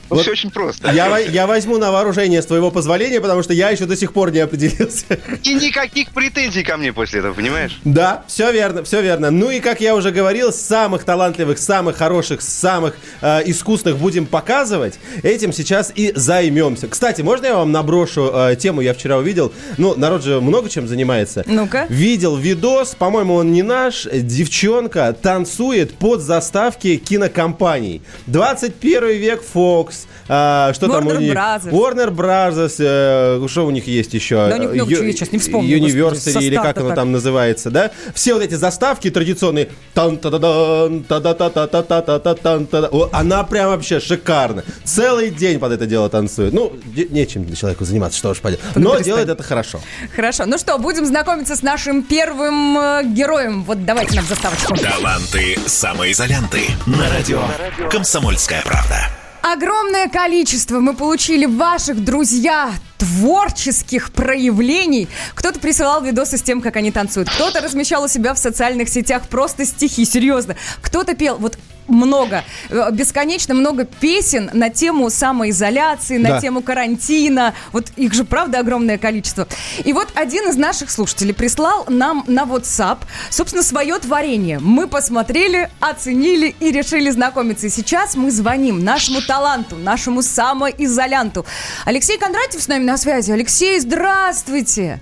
Ну, 0.10 0.16
Вот 0.16 0.24
все 0.24 0.32
очень 0.32 0.50
просто. 0.50 0.92
Я, 0.92 1.18
я 1.20 1.46
возьму 1.46 1.78
на 1.78 1.92
вооружение 1.92 2.42
с 2.42 2.46
твоего 2.46 2.72
позволения, 2.72 3.22
потому 3.22 3.44
что 3.44 3.54
я 3.54 3.70
еще 3.70 3.86
до 3.86 3.96
сих 3.96 4.14
пор 4.14 4.32
не 4.32 4.40
определился. 4.40 5.06
И 5.44 5.54
никаких 5.54 6.10
претензий 6.10 6.64
ко 6.64 6.78
мне 6.78 6.92
после 6.94 7.20
этого, 7.20 7.34
понимаешь? 7.34 7.80
Да, 7.84 8.24
все 8.28 8.52
верно, 8.52 8.84
все 8.84 9.02
верно. 9.02 9.30
Ну 9.32 9.52
и, 9.52 9.60
как 9.60 9.82
я 9.82 9.96
уже 9.96 10.12
говорил, 10.12 10.52
самых 10.52 11.04
талантливых, 11.04 11.58
самых 11.60 11.98
хороших, 11.98 12.42
самых 12.42 12.96
э, 13.22 13.42
искусных 13.46 13.98
будем 13.98 14.26
показывать. 14.26 15.00
Этим 15.24 15.54
сейчас 15.54 15.92
и 15.96 16.12
займемся. 16.16 16.88
Кстати, 16.88 17.22
можно 17.22 17.46
я 17.48 17.56
вам 17.56 17.72
наброшу 17.72 18.32
э, 18.34 18.56
тему? 18.56 18.82
Я 18.82 18.94
вчера 18.94 19.18
увидел. 19.18 19.54
Ну, 19.78 19.96
народ 19.96 20.24
же 20.24 20.42
много 20.42 20.70
чем 20.70 20.88
занимается. 20.88 21.44
Ну-ка. 21.46 21.86
Видел 21.90 22.36
видос, 22.36 22.96
по-моему, 22.96 23.36
он 23.36 23.52
не 23.52 23.62
наш. 23.64 24.08
Девчонка 24.12 25.14
танцует 25.14 25.94
под 25.94 26.22
заставки 26.22 26.98
кинокомпаний. 26.98 28.02
21 28.28 29.10
век 29.18 29.44
Fox. 29.54 29.99
Э, 30.28 30.72
что 30.74 30.88
там 30.88 31.08
у 31.08 31.10
Warner 31.10 31.20
них? 31.20 31.34
Brothers. 31.34 31.72
Warner 31.72 32.10
Brothers. 32.10 32.76
э, 32.80 33.48
что 33.48 33.66
у 33.66 33.72
них 33.72 33.88
есть 33.88 34.14
еще? 34.14 34.36
Да 34.50 34.56
у 34.56 34.60
них 34.60 34.72
много 34.74 34.92
чего 34.92 35.04
есть, 35.04 35.20
сейчас 35.20 35.32
не 35.32 35.40
вспомню, 35.40 35.80
господи, 35.80 36.18
со 36.20 36.40
или 36.40 36.56
как 36.56 36.78
оно 36.78 36.90
так. 36.90 36.96
там 36.96 37.12
называется, 37.12 37.70
да? 37.72 37.92
Все 38.14 38.34
вот 38.34 38.44
эти 38.44 38.56
заставки 38.56 39.10
традиционные. 39.10 39.70
тан 39.94 40.18
та 40.18 40.30
да 40.30 40.40
та 40.40 41.20
та 41.20 41.34
та 41.34 41.50
та 41.50 41.82
та 41.82 42.02
та 42.02 42.20
та 42.20 42.34
тан 42.34 42.66
та 42.66 42.82
да 42.82 42.90
Она 43.12 43.44
прям 43.44 43.70
вообще 43.70 44.00
шикарна. 44.00 44.64
Целый 44.86 45.30
день 45.30 45.60
под 45.60 45.72
это 45.72 45.86
дело 45.86 46.10
танцует. 46.10 46.54
Ну, 46.54 46.74
нечем 47.10 47.46
для 47.46 47.56
человека 47.56 47.86
заниматься, 47.86 48.18
что 48.18 48.30
уж 48.30 48.40
поделать. 48.40 48.64
Но 48.76 49.00
делает 49.00 49.30
это 49.30 49.44
хорошо. 49.44 49.80
Хорошо, 50.16 50.46
ну 50.46 50.58
что, 50.58 50.78
будем 50.78 51.06
знакомиться 51.06 51.56
с 51.56 51.62
нашим 51.62 52.04
первым 52.04 52.78
э, 52.78 53.04
героем. 53.06 53.64
Вот 53.64 53.86
давайте 53.86 54.16
нам 54.16 54.26
заставочку. 54.26 54.76
Таланты 54.76 55.58
самоизолянты. 55.66 56.62
На 56.86 57.10
радио 57.10 57.42
«Комсомольская 57.90 58.62
правда». 58.64 59.19
Огромное 59.42 60.10
количество 60.10 60.80
мы 60.80 60.94
получили 60.94 61.46
ваших, 61.46 62.04
друзья, 62.04 62.72
творческих 63.00 64.12
проявлений. 64.12 65.08
Кто-то 65.34 65.60
присылал 65.60 66.04
видосы 66.04 66.38
с 66.38 66.42
тем, 66.44 66.62
как 66.62 66.76
они 66.76 66.92
танцуют. 66.92 67.30
Кто-то 67.30 67.62
размещал 67.62 68.04
у 68.04 68.08
себя 68.08 68.34
в 68.34 68.38
социальных 68.38 68.90
сетях 68.90 69.24
просто 69.30 69.66
стихи, 69.66 70.06
серьезно. 70.06 70.56
Кто-то 70.82 71.16
пел, 71.16 71.38
вот 71.38 71.58
много, 71.90 72.44
э, 72.70 72.90
бесконечно 72.92 73.54
много 73.54 73.84
песен 73.84 74.50
на 74.54 74.70
тему 74.70 75.10
самоизоляции, 75.10 76.18
на 76.18 76.30
Да. 76.30 76.40
тему 76.42 76.62
карантина. 76.62 77.54
Вот 77.72 77.88
их 77.96 78.14
же, 78.14 78.24
правда, 78.24 78.60
огромное 78.60 78.98
количество. 78.98 79.48
И 79.84 79.92
вот 79.94 80.08
один 80.14 80.48
из 80.50 80.56
наших 80.56 80.92
слушателей 80.92 81.34
прислал 81.34 81.86
нам 81.90 82.24
на 82.28 82.44
WhatsApp, 82.44 83.00
собственно, 83.30 83.64
свое 83.64 83.98
творение. 83.98 84.60
Мы 84.60 84.88
посмотрели, 84.88 85.70
оценили 85.80 86.56
и 86.60 86.72
решили 86.72 87.10
знакомиться. 87.10 87.68
И 87.68 87.70
сейчас 87.70 88.16
мы 88.16 88.32
звоним 88.32 88.84
нашему 88.84 89.22
таланту, 89.22 89.76
нашему 89.76 90.22
самоизолянту. 90.22 91.46
Алексей 91.86 92.18
Кондратьев 92.18 92.62
с 92.62 92.68
нами 92.68 92.84
на 92.90 92.98
связи. 92.98 93.32
Алексей, 93.32 93.80
здравствуйте! 93.80 95.00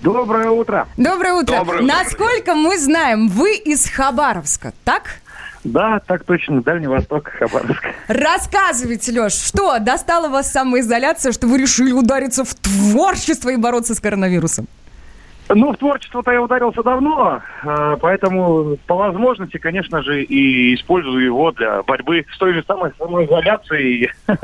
Доброе 0.00 0.48
утро. 0.50 0.86
Доброе 0.96 1.34
утро. 1.34 1.56
Доброе 1.58 1.82
утро. 1.82 1.86
Насколько 1.86 2.54
мы 2.54 2.78
знаем, 2.78 3.28
вы 3.28 3.56
из 3.56 3.90
Хабаровска, 3.90 4.72
так? 4.84 5.20
Да, 5.64 6.00
так 6.06 6.24
точно, 6.24 6.62
Дальний 6.62 6.86
Восток, 6.86 7.28
Хабаровск. 7.28 7.84
Рассказывайте, 8.06 9.12
Леш, 9.12 9.32
что 9.32 9.78
достала 9.80 10.28
вас 10.28 10.52
самоизоляция, 10.52 11.32
что 11.32 11.48
вы 11.48 11.58
решили 11.58 11.92
удариться 11.92 12.44
в 12.44 12.54
творчество 12.54 13.50
и 13.50 13.56
бороться 13.56 13.94
с 13.94 14.00
коронавирусом? 14.00 14.68
Ну, 15.52 15.72
в 15.72 15.76
творчество-то 15.78 16.30
я 16.30 16.40
ударился 16.40 16.82
давно, 16.84 17.42
э, 17.64 17.96
поэтому 18.00 18.78
по 18.86 18.94
возможности, 18.94 19.58
конечно 19.58 20.00
же, 20.00 20.22
и 20.22 20.76
использую 20.76 21.24
его 21.24 21.50
для 21.50 21.82
борьбы 21.82 22.24
с 22.32 22.38
той 22.38 22.54
же 22.54 22.62
самой 22.66 22.92
самоизоляцией. 22.96 24.12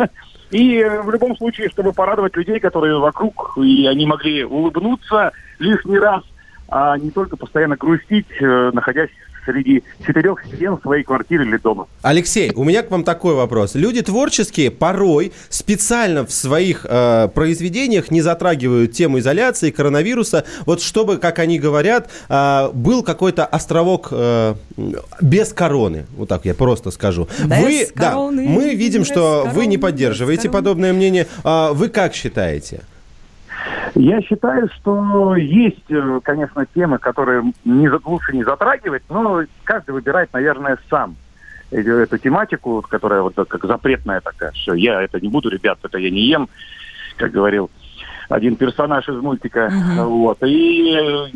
И 0.50 0.78
э, 0.78 1.02
в 1.02 1.10
любом 1.10 1.36
случае, 1.36 1.68
чтобы 1.70 1.92
порадовать 1.92 2.36
людей, 2.36 2.60
которые 2.60 2.98
вокруг, 2.98 3.58
и 3.58 3.86
они 3.86 4.06
могли 4.06 4.44
улыбнуться 4.44 5.32
лишний 5.58 5.98
раз, 5.98 6.22
а 6.68 6.96
не 6.98 7.10
только 7.10 7.36
постоянно 7.36 7.76
грустить, 7.76 8.26
э, 8.40 8.70
находясь 8.72 9.10
среди 9.46 9.82
четырех 10.06 10.44
стен 10.44 10.78
своей 10.82 11.04
квартиры 11.04 11.46
или 11.46 11.56
дома. 11.56 11.86
Алексей, 12.02 12.52
у 12.54 12.64
меня 12.64 12.82
к 12.82 12.90
вам 12.90 13.04
такой 13.04 13.34
вопрос. 13.34 13.74
Люди 13.74 14.02
творческие 14.02 14.70
порой 14.70 15.32
специально 15.48 16.26
в 16.26 16.32
своих 16.32 16.84
э, 16.88 17.28
произведениях 17.34 18.10
не 18.10 18.20
затрагивают 18.20 18.92
тему 18.92 19.20
изоляции, 19.20 19.70
коронавируса, 19.70 20.44
вот 20.66 20.82
чтобы, 20.82 21.16
как 21.16 21.38
они 21.38 21.58
говорят, 21.58 22.10
э, 22.28 22.70
был 22.72 23.02
какой-то 23.02 23.46
островок 23.46 24.08
э, 24.10 24.54
без 25.20 25.52
короны. 25.52 26.06
Вот 26.16 26.28
так 26.28 26.44
я 26.44 26.54
просто 26.54 26.90
скажу. 26.90 27.28
Без 27.44 27.58
вы, 27.58 27.88
да, 27.94 28.10
короны, 28.10 28.48
мы 28.48 28.74
видим, 28.74 29.00
без 29.00 29.08
что 29.08 29.42
вы 29.44 29.50
короны, 29.50 29.66
не 29.66 29.76
без 29.76 29.82
поддерживаете 29.82 30.50
подобное 30.50 30.92
мнение. 30.92 31.26
А 31.44 31.72
вы 31.72 31.88
как 31.88 32.14
считаете? 32.14 32.82
Я 33.94 34.20
считаю, 34.22 34.68
что 34.76 35.36
есть, 35.36 35.90
э, 35.90 36.20
конечно, 36.22 36.66
темы, 36.74 36.98
которые 36.98 37.52
не, 37.64 37.88
лучше 38.04 38.32
не 38.32 38.44
затрагивать, 38.44 39.02
но 39.08 39.42
каждый 39.64 39.90
выбирает, 39.92 40.32
наверное, 40.32 40.78
сам. 40.90 41.16
э, 41.70 41.80
эту 41.80 42.18
тематику, 42.18 42.84
которая 42.88 43.22
вот 43.22 43.34
как 43.48 43.64
запретная 43.64 44.20
такая. 44.20 44.52
Все, 44.52 44.74
я 44.74 45.02
это 45.02 45.20
не 45.20 45.28
буду, 45.28 45.48
ребят, 45.48 45.78
это 45.82 45.98
я 45.98 46.10
не 46.10 46.22
ем, 46.22 46.48
как 47.16 47.30
говорил 47.32 47.70
один 48.28 48.56
персонаж 48.56 49.08
из 49.08 49.16
мультика. 49.20 49.72
Вот. 49.96 50.38
И 50.42 50.96
э, 50.98 51.26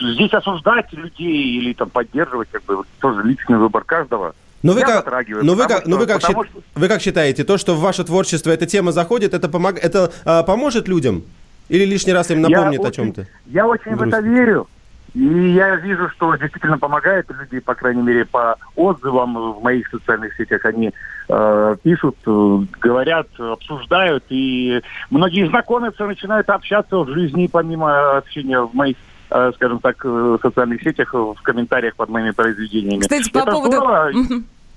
здесь 0.00 0.32
осуждать 0.32 0.92
людей 0.92 1.58
или 1.58 1.72
там 1.72 1.90
поддерживать, 1.90 2.48
как 2.50 2.62
бы, 2.64 2.82
тоже 3.00 3.22
личный 3.22 3.58
выбор 3.58 3.84
каждого. 3.84 4.34
Ну 4.62 4.72
вы 4.72 4.80
Я 4.80 4.86
как, 4.86 4.94
затрагиваю, 4.96 5.44
ну 5.44 5.54
вы 5.54 5.66
как, 5.68 5.86
ну 5.86 5.96
вы 5.98 6.06
как, 6.06 6.20
потому 6.20 6.42
счит- 6.44 6.50
что- 6.52 6.62
вы 6.74 6.88
как 6.88 7.00
считаете, 7.00 7.44
то, 7.44 7.56
что 7.58 7.74
в 7.74 7.80
ваше 7.80 8.02
творчество 8.04 8.50
эта 8.50 8.66
тема 8.66 8.90
заходит, 8.92 9.32
это 9.34 9.48
помог, 9.48 9.76
это 9.78 10.10
а, 10.24 10.42
поможет 10.42 10.88
людям? 10.88 11.22
Или 11.68 11.84
лишний 11.84 12.12
раз 12.12 12.30
им 12.30 12.42
напомнит 12.42 12.80
Я 12.82 12.88
о 12.88 12.92
чем-то? 12.92 13.26
Я 13.46 13.66
очень 13.66 13.94
в 13.94 13.98
Грустно. 13.98 14.16
это 14.16 14.26
верю. 14.26 14.68
И 15.14 15.52
я 15.54 15.76
вижу, 15.76 16.10
что 16.10 16.34
действительно 16.36 16.78
помогает 16.78 17.26
люди, 17.30 17.60
по 17.60 17.74
крайней 17.74 18.02
мере, 18.02 18.26
по 18.26 18.56
отзывам 18.74 19.54
в 19.54 19.62
моих 19.62 19.88
социальных 19.88 20.36
сетях. 20.36 20.62
Они 20.66 20.92
э, 21.28 21.76
пишут, 21.82 22.16
э, 22.26 22.58
говорят, 22.80 23.28
обсуждают. 23.38 24.24
И 24.28 24.82
многие 25.08 25.48
знакомятся, 25.48 26.06
начинают 26.06 26.50
общаться 26.50 26.98
в 26.98 27.08
жизни, 27.08 27.48
помимо 27.50 28.18
общения 28.18 28.60
в 28.60 28.74
моих 28.74 28.96
э, 29.30 29.52
скажем 29.54 29.78
так, 29.80 29.96
э, 30.04 30.38
социальных 30.42 30.82
сетях, 30.82 31.14
в 31.14 31.40
комментариях 31.42 31.96
под 31.96 32.10
моими 32.10 32.32
произведениями. 32.32 33.00
Кстати, 33.00 33.30
по 33.30 33.38
Это 33.38 33.50
поводу... 33.52 33.72
здорово. 33.72 34.12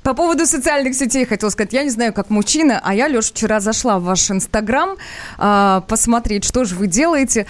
По 0.10 0.16
поводу 0.16 0.48
социальных 0.48 0.96
сетей 0.96 1.24
хотел 1.24 1.52
сказать, 1.52 1.72
я 1.72 1.84
не 1.84 1.92
знаю, 1.92 2.14
как 2.14 2.32
мужчина, 2.32 2.82
а 2.84 2.96
я, 2.96 3.06
Леш, 3.06 3.30
вчера 3.30 3.60
зашла 3.60 4.00
в 4.00 4.06
ваш 4.06 4.32
Инстаграм 4.32 4.98
а, 5.38 5.82
посмотреть, 5.82 6.46
что 6.46 6.66
же 6.66 6.74
вы 6.74 6.88
делаете. 6.88 7.46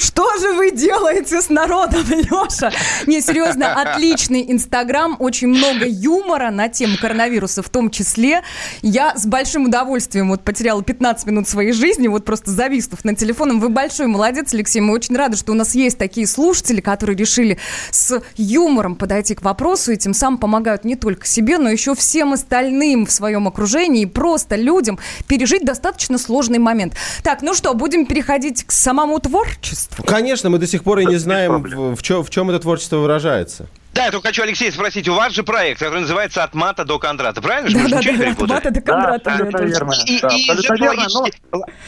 Что 0.00 0.38
же 0.38 0.54
вы 0.54 0.70
делаете 0.70 1.42
с 1.42 1.50
народом, 1.50 2.04
Леша? 2.08 2.72
Не, 3.06 3.20
серьезно, 3.20 3.74
отличный 3.74 4.50
Инстаграм, 4.50 5.14
очень 5.18 5.48
много 5.48 5.86
юмора 5.86 6.50
на 6.50 6.70
тему 6.70 6.96
коронавируса 6.98 7.62
в 7.62 7.68
том 7.68 7.90
числе. 7.90 8.42
Я 8.80 9.14
с 9.14 9.26
большим 9.26 9.66
удовольствием 9.66 10.30
вот 10.30 10.42
потеряла 10.42 10.82
15 10.82 11.26
минут 11.26 11.48
своей 11.48 11.72
жизни, 11.72 12.08
вот 12.08 12.24
просто 12.24 12.50
зависнув 12.50 13.04
на 13.04 13.14
телефоном. 13.14 13.60
Вы 13.60 13.68
большой 13.68 14.06
молодец, 14.06 14.54
Алексей, 14.54 14.80
мы 14.80 14.94
очень 14.94 15.14
рады, 15.16 15.36
что 15.36 15.52
у 15.52 15.54
нас 15.54 15.74
есть 15.74 15.98
такие 15.98 16.26
слушатели, 16.26 16.80
которые 16.80 17.14
решили 17.14 17.58
с 17.90 18.22
юмором 18.36 18.96
подойти 18.96 19.34
к 19.34 19.42
вопросу 19.42 19.92
и 19.92 19.98
тем 19.98 20.14
самым 20.14 20.38
помогают 20.38 20.86
не 20.86 20.96
только 20.96 21.26
себе, 21.26 21.58
но 21.58 21.68
еще 21.68 21.94
всем 21.94 22.32
остальным 22.32 23.04
в 23.04 23.10
своем 23.10 23.46
окружении 23.46 24.04
и 24.04 24.06
просто 24.06 24.56
людям 24.56 24.98
пережить 25.26 25.66
достаточно 25.66 26.16
сложный 26.16 26.58
момент. 26.58 26.94
Так, 27.22 27.42
ну 27.42 27.52
что, 27.52 27.74
будем 27.74 28.06
переходить 28.06 28.64
к 28.64 28.72
самому 28.72 29.18
творчеству. 29.18 29.89
Конечно, 30.06 30.50
мы 30.50 30.58
до 30.58 30.66
сих 30.66 30.82
пор 30.84 31.00
и 31.00 31.06
не 31.06 31.16
знаем, 31.16 31.62
в, 31.62 31.96
в 31.96 32.02
чем, 32.02 32.22
в 32.22 32.30
чем 32.30 32.50
это 32.50 32.60
творчество 32.60 32.96
выражается. 32.98 33.66
Да, 33.92 34.04
я 34.04 34.12
только 34.12 34.28
хочу, 34.28 34.42
Алексей, 34.44 34.70
спросить, 34.70 35.08
у 35.08 35.14
вас 35.14 35.32
же 35.32 35.42
проект, 35.42 35.80
который 35.80 36.02
называется 36.02 36.44
«От 36.44 36.54
мата 36.54 36.84
до 36.84 37.00
Кондрата», 37.00 37.42
правильно? 37.42 37.68
же 37.70 37.76
ничего 37.76 38.24
не 38.24 38.30
от? 38.30 38.38
Бата 38.38 38.70
до 38.70 38.80
Да, 38.80 38.92
Кондрата, 38.92 39.30
абсолютно 39.32 39.56
это 39.56 39.66
верно. 39.66 39.92
И, 40.06 40.20
Да, 40.20 40.28
и 40.28 40.46
но- 40.78 40.86
логически, 40.86 41.32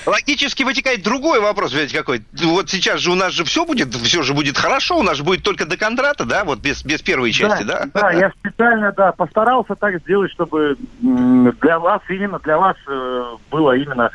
логически 0.06 0.62
вытекает 0.64 1.02
другой 1.04 1.38
вопрос, 1.38 1.72
ведь 1.72 1.92
какой. 1.92 2.22
Вот 2.42 2.68
сейчас 2.70 3.00
же 3.00 3.12
у 3.12 3.14
нас 3.14 3.32
же 3.32 3.44
все 3.44 3.64
будет, 3.64 3.94
все 3.94 4.22
же 4.24 4.34
будет 4.34 4.58
хорошо, 4.58 4.98
у 4.98 5.02
нас 5.04 5.16
же 5.16 5.22
будет 5.22 5.44
только 5.44 5.64
до 5.64 5.76
Кондрата, 5.76 6.24
да, 6.24 6.42
вот 6.42 6.58
без, 6.58 6.84
без 6.84 7.00
первой 7.02 7.30
части, 7.30 7.62
да? 7.62 7.84
Да, 7.94 8.10
я 8.10 8.32
специально, 8.40 8.92
да, 8.92 9.12
постарался 9.12 9.76
так 9.76 10.00
сделать, 10.00 10.32
чтобы 10.32 10.76
для 11.00 11.78
вас, 11.78 12.00
именно 12.08 12.40
для 12.40 12.58
вас 12.58 12.76
э, 12.88 13.36
было 13.50 13.76
именно 13.76 14.10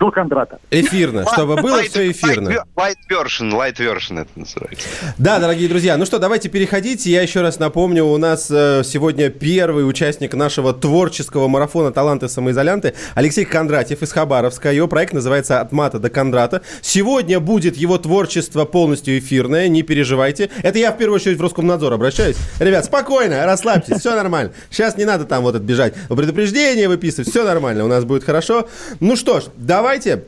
до 0.00 0.10
Кондрата. 0.10 0.58
Эфирно, 0.70 1.26
чтобы 1.30 1.56
было 1.56 1.82
все 1.82 2.10
эфирно. 2.10 2.64
Light, 2.74 2.96
version, 3.10 3.52
light 3.52 3.76
version 3.76 4.22
это 4.22 4.30
называется. 4.34 4.88
Да, 5.18 5.38
дорогие 5.38 5.68
друзья, 5.68 5.98
ну 5.98 6.06
что, 6.06 6.18
давайте 6.18 6.48
переходите. 6.48 7.10
Я 7.10 7.20
еще 7.20 7.42
раз 7.42 7.58
напомню, 7.58 8.06
у 8.06 8.16
нас 8.16 8.50
э, 8.50 8.82
сегодня 8.82 9.28
первый 9.28 9.86
участник 9.86 10.32
нашего 10.34 10.72
творческого 10.72 11.48
марафона 11.48 11.92
«Таланты 11.92 12.30
самоизолянты» 12.30 12.94
Алексей 13.14 13.44
Кондратьев 13.44 14.02
из 14.02 14.10
Хабаровска. 14.10 14.72
Его 14.72 14.88
проект 14.88 15.12
называется 15.12 15.60
«От 15.60 15.70
мата 15.70 15.98
до 15.98 16.08
Кондрата». 16.08 16.62
Сегодня 16.80 17.38
будет 17.38 17.76
его 17.76 17.98
творчество 17.98 18.64
полностью 18.64 19.18
эфирное, 19.18 19.68
не 19.68 19.82
переживайте. 19.82 20.48
Это 20.62 20.78
я 20.78 20.92
в 20.92 20.96
первую 20.96 21.16
очередь 21.16 21.36
в 21.36 21.42
Роскомнадзор 21.42 21.92
обращаюсь. 21.92 22.36
Ребят, 22.58 22.86
спокойно, 22.86 23.44
расслабьтесь, 23.44 23.98
все 23.98 24.16
нормально. 24.16 24.52
Сейчас 24.70 24.96
не 24.96 25.04
надо 25.04 25.26
там 25.26 25.42
вот 25.42 25.56
отбежать, 25.56 25.92
предупреждение 26.08 26.88
выписывать, 26.88 27.28
все 27.28 27.44
нормально, 27.44 27.84
у 27.84 27.88
нас 27.88 28.04
будет 28.04 28.24
хорошо. 28.24 28.66
Ну 29.00 29.14
что 29.14 29.40
ж, 29.40 29.44
давайте. 29.90 30.24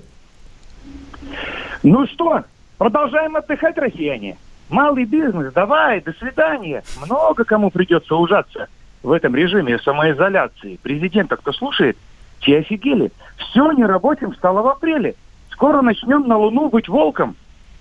Ну 1.84 2.04
что, 2.08 2.42
продолжаем 2.78 3.36
отдыхать, 3.36 3.78
россияне. 3.78 4.36
Малый 4.68 5.04
бизнес, 5.04 5.52
давай, 5.52 6.00
до 6.00 6.12
свидания. 6.14 6.82
Много 7.04 7.44
кому 7.44 7.70
придется 7.70 8.16
ужаться 8.16 8.66
в 9.04 9.12
этом 9.12 9.36
режиме 9.36 9.78
самоизоляции. 9.78 10.80
Президента, 10.82 11.36
кто 11.36 11.52
слушает, 11.52 11.96
те 12.40 12.58
офигели. 12.58 13.12
Все 13.36 13.70
неработим 13.70 14.34
стало 14.34 14.62
в 14.62 14.66
апреле. 14.66 15.14
Скоро 15.50 15.80
начнем 15.80 16.26
на 16.26 16.38
Луну 16.38 16.68
быть 16.68 16.88
волком. 16.88 17.36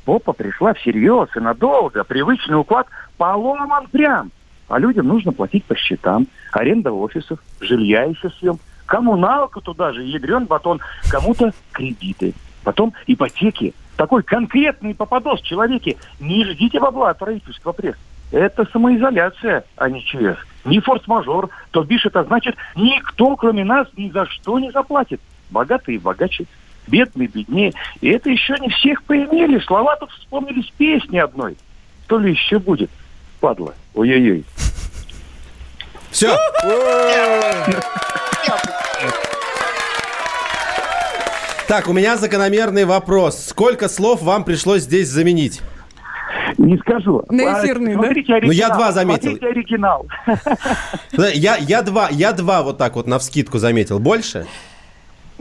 Попа 0.06 0.34
пришла 0.34 0.74
всерьез 0.76 1.30
и 1.36 1.40
надолго. 1.40 2.04
Привычный 2.04 2.60
уклад 2.60 2.86
поломан 3.18 3.88
прям. 3.88 4.32
А 4.68 4.78
людям 4.78 5.08
нужно 5.08 5.32
платить 5.32 5.64
по 5.66 5.76
счетам. 5.76 6.28
Аренда 6.52 6.92
офисов, 6.92 7.40
жилья 7.60 8.04
еще 8.04 8.30
съем. 8.30 8.60
Коммуналка 8.92 9.62
туда 9.62 9.94
же, 9.94 10.04
ядрен 10.04 10.44
батон. 10.44 10.82
Кому-то 11.10 11.54
кредиты. 11.72 12.34
Потом 12.66 12.94
ипотеки. 13.08 13.74
Такой 13.96 14.22
конкретный 14.22 14.94
попадос 14.94 15.40
человеке. 15.44 15.96
Не 16.20 16.44
ждите 16.44 16.78
бабла 16.78 17.12
от 17.12 17.20
правительства 17.20 17.72
пресс. 17.72 17.96
Это 18.34 18.68
самоизоляция, 18.70 19.64
а 19.78 19.90
не 19.90 20.04
ЧС. 20.04 20.38
Не 20.66 20.82
форс-мажор. 20.82 21.52
То 21.72 21.84
бишь 21.84 22.06
это 22.06 22.26
значит, 22.26 22.58
никто, 22.76 23.38
кроме 23.38 23.64
нас, 23.64 23.88
ни 23.96 24.10
за 24.10 24.26
что 24.26 24.60
не 24.60 24.72
заплатит. 24.72 25.22
Богатые 25.52 25.98
богаче, 25.98 26.44
бедные 26.86 27.30
беднее. 27.30 27.72
И 28.02 28.10
это 28.10 28.30
еще 28.30 28.58
не 28.60 28.68
всех 28.68 29.04
поимели. 29.04 29.60
Слова 29.60 29.96
тут 29.96 30.12
вспомнились 30.12 30.70
песни 30.78 31.18
одной. 31.18 31.56
То 32.08 32.20
ли 32.20 32.32
еще 32.32 32.60
будет. 32.60 32.92
Падла. 33.40 33.74
Ой-ой-ой. 33.94 34.44
Все. 36.12 36.38
Так, 41.72 41.88
у 41.88 41.94
меня 41.94 42.18
закономерный 42.18 42.84
вопрос. 42.84 43.46
Сколько 43.46 43.88
слов 43.88 44.22
вам 44.22 44.44
пришлось 44.44 44.82
здесь 44.82 45.08
заменить? 45.08 45.62
Не 46.58 46.78
скажу. 46.80 47.24
На 47.30 47.60
А, 47.60 47.64
эфирный, 47.64 47.96
да? 47.96 48.02
Смотрите 48.02 48.34
оригинал. 48.34 48.48
Ну, 48.48 48.52
я 48.52 48.70
два 48.76 48.92
заметил. 48.92 49.38
Смотрите 49.38 49.48
оригинал. 49.48 50.06
Я, 51.34 51.56
я, 51.56 51.82
два, 51.82 52.10
я 52.12 52.34
два 52.34 52.62
вот 52.64 52.78
так 52.78 52.98
вот 52.98 53.08
на 53.08 53.20
вскидку 53.20 53.58
заметил. 53.58 54.00
Больше? 54.00 54.48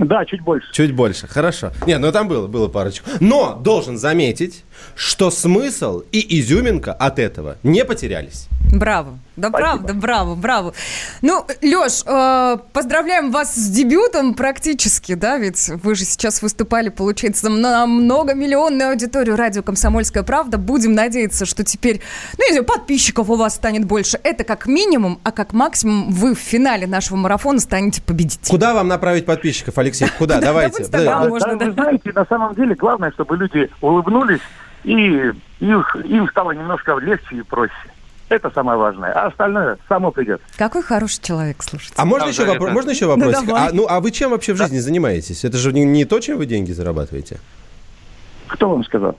Да, 0.01 0.25
чуть 0.25 0.41
больше. 0.41 0.73
Чуть 0.73 0.95
больше. 0.95 1.27
Хорошо. 1.27 1.73
Нет, 1.87 2.01
ну 2.01 2.11
там 2.11 2.27
было, 2.27 2.47
было 2.47 2.69
парочку. 2.69 3.09
Но 3.21 3.55
должен 3.55 3.99
заметить, 3.99 4.65
что 4.95 5.31
смысл 5.31 6.03
и 6.11 6.41
изюминка 6.41 6.93
от 6.93 7.19
этого 7.19 7.57
не 7.63 7.85
потерялись. 7.85 8.49
Браво. 8.73 9.19
Да 9.37 9.51
правда, 9.51 9.95
браво, 9.95 10.35
браво. 10.35 10.75
Ну, 11.23 11.45
Леш, 11.63 12.03
э, 12.05 12.59
поздравляем 12.73 13.33
вас 13.33 13.55
с 13.55 13.69
дебютом 13.71 14.35
практически, 14.35 15.15
да, 15.15 15.39
ведь 15.39 15.71
вы 15.83 15.95
же 15.95 16.05
сейчас 16.05 16.43
выступали, 16.43 16.91
получается, 16.91 17.49
на 17.49 17.87
многомиллионную 17.87 18.91
аудиторию 18.91 19.37
радио 19.37 19.63
«Комсомольская 19.63 20.23
правда». 20.23 20.59
Будем 20.59 20.93
надеяться, 20.93 21.47
что 21.47 21.65
теперь, 21.65 22.01
ну, 22.39 22.45
не 22.45 22.53
знаю, 22.53 22.65
подписчиков 22.65 23.31
у 23.31 23.37
вас 23.37 23.55
станет 23.55 23.87
больше. 23.87 24.21
Это 24.23 24.45
как 24.45 24.67
минимум, 24.67 25.21
а 25.25 25.33
как 25.33 25.53
максимум 25.53 26.11
вы 26.11 26.35
в 26.35 26.39
финале 26.39 26.87
нашего 26.87 27.17
марафона 27.17 27.61
станете 27.61 28.03
победителем. 28.03 28.51
Куда 28.51 28.75
вам 28.75 28.89
направить 28.89 29.25
подписчиков, 29.25 29.79
Алексей? 29.79 29.90
Куда? 30.19 30.37
Да 30.41 30.47
Давайте. 30.49 30.85
Да. 30.89 30.99
да, 30.99 31.21
да. 31.25 31.29
Вы 31.29 31.41
знаете, 31.41 32.13
на 32.13 32.25
самом 32.27 32.55
деле 32.55 32.75
главное, 32.75 33.11
чтобы 33.13 33.37
люди 33.37 33.71
улыбнулись 33.81 34.41
и 34.85 35.33
их, 35.61 35.97
им 36.05 36.29
стало 36.31 36.53
немножко 36.53 36.97
легче 36.99 37.37
и 37.37 37.43
проще. 37.43 37.73
Это 38.29 38.49
самое 38.53 38.79
важное. 38.79 39.13
А 39.13 39.27
остальное 39.27 39.77
само 39.89 40.13
придет. 40.13 40.41
Какой 40.57 40.83
хороший 40.83 41.21
человек, 41.21 41.63
слушайте. 41.65 41.95
А 41.97 42.05
можно 42.05 42.27
Да, 42.27 42.31
еще, 42.31 42.45
да, 42.47 42.53
вопро- 42.55 42.65
это- 42.67 42.73
можно 42.73 42.91
еще 42.91 43.07
вопросик? 43.07 43.45
давай. 43.47 43.69
а, 43.69 43.73
ну, 43.73 43.87
а 43.89 44.01
вы 44.01 44.13
чем 44.13 44.31
вообще 44.31 44.53
в 44.53 44.57
жизни 44.57 44.79
занимаетесь? 44.79 45.45
Это 45.45 45.59
же 45.59 45.73
не, 45.73 45.85
не 45.85 46.05
то, 46.05 46.21
чем 46.21 46.39
вы 46.39 46.47
деньги 46.47 46.71
зарабатываете. 46.73 47.41
Кто 48.47 48.71
вам 48.71 48.85
сказал? 48.85 49.17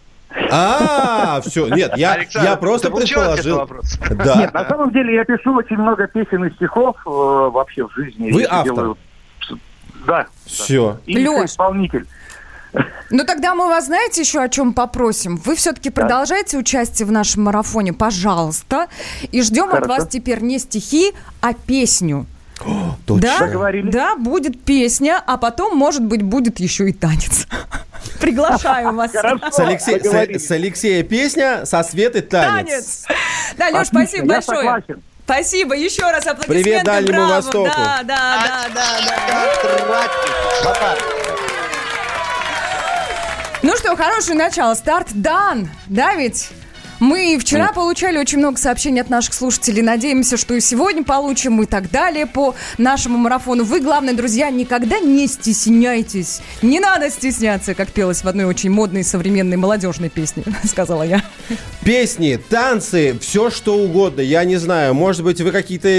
А, 0.50 1.42
все, 1.42 1.68
нет, 1.68 1.92
я, 1.98 2.14
Александр, 2.14 2.50
я 2.50 2.56
просто 2.56 2.90
предположил. 2.90 3.58
вопрос? 3.58 3.98
Да. 4.10 4.36
Нет, 4.36 4.54
на 4.54 4.66
самом 4.68 4.92
деле 4.92 5.14
я 5.16 5.26
пишу 5.26 5.54
очень 5.56 5.76
много 5.78 6.08
песен 6.08 6.46
и 6.46 6.52
стихов 6.52 6.96
э, 7.06 7.10
вообще 7.10 7.86
в 7.86 7.94
жизни. 7.94 8.32
Вы 8.32 8.42
Я 8.44 8.48
автор? 8.50 8.74
делаю- 8.74 8.98
Да. 10.06 10.28
Все. 10.46 11.00
И 11.06 11.16
Лёш. 11.18 11.46
исполнитель. 11.52 12.06
Ну 13.10 13.26
тогда 13.26 13.54
мы 13.54 13.68
вас 13.68 13.88
знаете 13.88 14.22
еще 14.22 14.42
о 14.42 14.48
чем 14.48 14.74
попросим? 14.74 15.36
Вы 15.38 15.56
все-таки 15.56 15.90
продолжайте 15.90 16.58
участие 16.58 17.06
в 17.06 17.12
нашем 17.12 17.44
марафоне, 17.44 17.92
пожалуйста. 17.92 18.88
И 19.32 19.42
ждем 19.42 19.66
от 19.66 19.72
Хорошо. 19.72 19.90
вас 19.90 20.08
теперь 20.08 20.40
не 20.42 20.58
стихи, 20.60 21.14
а 21.42 21.54
песню. 21.54 22.26
Точно. 23.06 23.22
Да? 23.22 23.40
Договорились. 23.40 23.92
Да, 23.94 24.16
будет 24.16 24.64
песня, 24.64 25.22
а 25.26 25.38
потом, 25.38 25.76
может 25.76 26.04
быть, 26.06 26.22
будет 26.22 26.60
еще 26.60 26.88
и 26.90 26.94
танец. 26.94 27.48
Приглашаю 28.22 28.94
вас. 28.94 29.12
С, 29.12 29.60
Алексей- 29.60 30.00
с- 30.00 30.46
с 30.48 30.52
Алексея 30.52 31.04
песня, 31.04 31.66
со 31.66 31.84
Светы 31.84 32.22
танец. 32.22 33.06
Танец. 33.06 33.06
Да, 33.58 33.70
Леш, 33.80 33.88
спасибо 33.88 34.26
я 34.26 34.42
большое. 34.42 34.86
Спасибо, 35.26 35.76
еще 35.76 36.04
раз 36.12 36.28
аплодисменты. 36.28 36.64
Привет 36.64 36.84
Дальнему 36.84 37.14
браво. 37.14 37.36
Востоку. 37.36 37.70
Да, 37.74 38.02
да, 38.04 38.38
да, 38.44 38.70
да, 38.74 38.86
да. 40.64 40.98
Ну 43.62 43.78
что, 43.78 43.96
хорошее 43.96 44.38
начало. 44.38 44.74
Старт 44.74 45.08
дан. 45.14 45.70
Да, 45.88 46.16
ведь? 46.16 46.50
Мы 47.02 47.40
вчера 47.40 47.74
получали 47.74 48.20
очень 48.20 48.38
много 48.38 48.60
сообщений 48.60 49.02
от 49.02 49.10
наших 49.10 49.34
слушателей. 49.34 49.82
Надеемся, 49.82 50.38
что 50.38 50.54
и 50.54 50.62
сегодня 50.62 51.04
получим 51.04 51.60
и 51.64 51.66
так 51.66 51.90
далее 51.90 52.28
по 52.28 52.54
нашему 52.78 53.18
марафону. 53.18 53.64
Вы, 53.64 53.80
главное, 53.80 54.14
друзья, 54.14 54.52
никогда 54.52 55.00
не 55.00 55.26
стесняйтесь. 55.26 56.42
Не 56.62 56.80
надо 56.80 57.10
стесняться, 57.10 57.74
как 57.74 57.92
пелось 57.92 58.24
в 58.24 58.28
одной 58.28 58.46
очень 58.46 58.70
модной 58.70 59.04
современной 59.04 59.58
молодежной 59.58 60.10
песне, 60.10 60.44
сказала 60.64 61.02
я. 61.02 61.24
Песни, 61.84 62.40
танцы, 62.50 63.18
все 63.20 63.50
что 63.50 63.76
угодно. 63.76 64.22
Я 64.22 64.44
не 64.44 64.58
знаю, 64.58 64.94
может 64.94 65.24
быть, 65.24 65.42
вы 65.42 65.50
какие-то... 65.50 65.90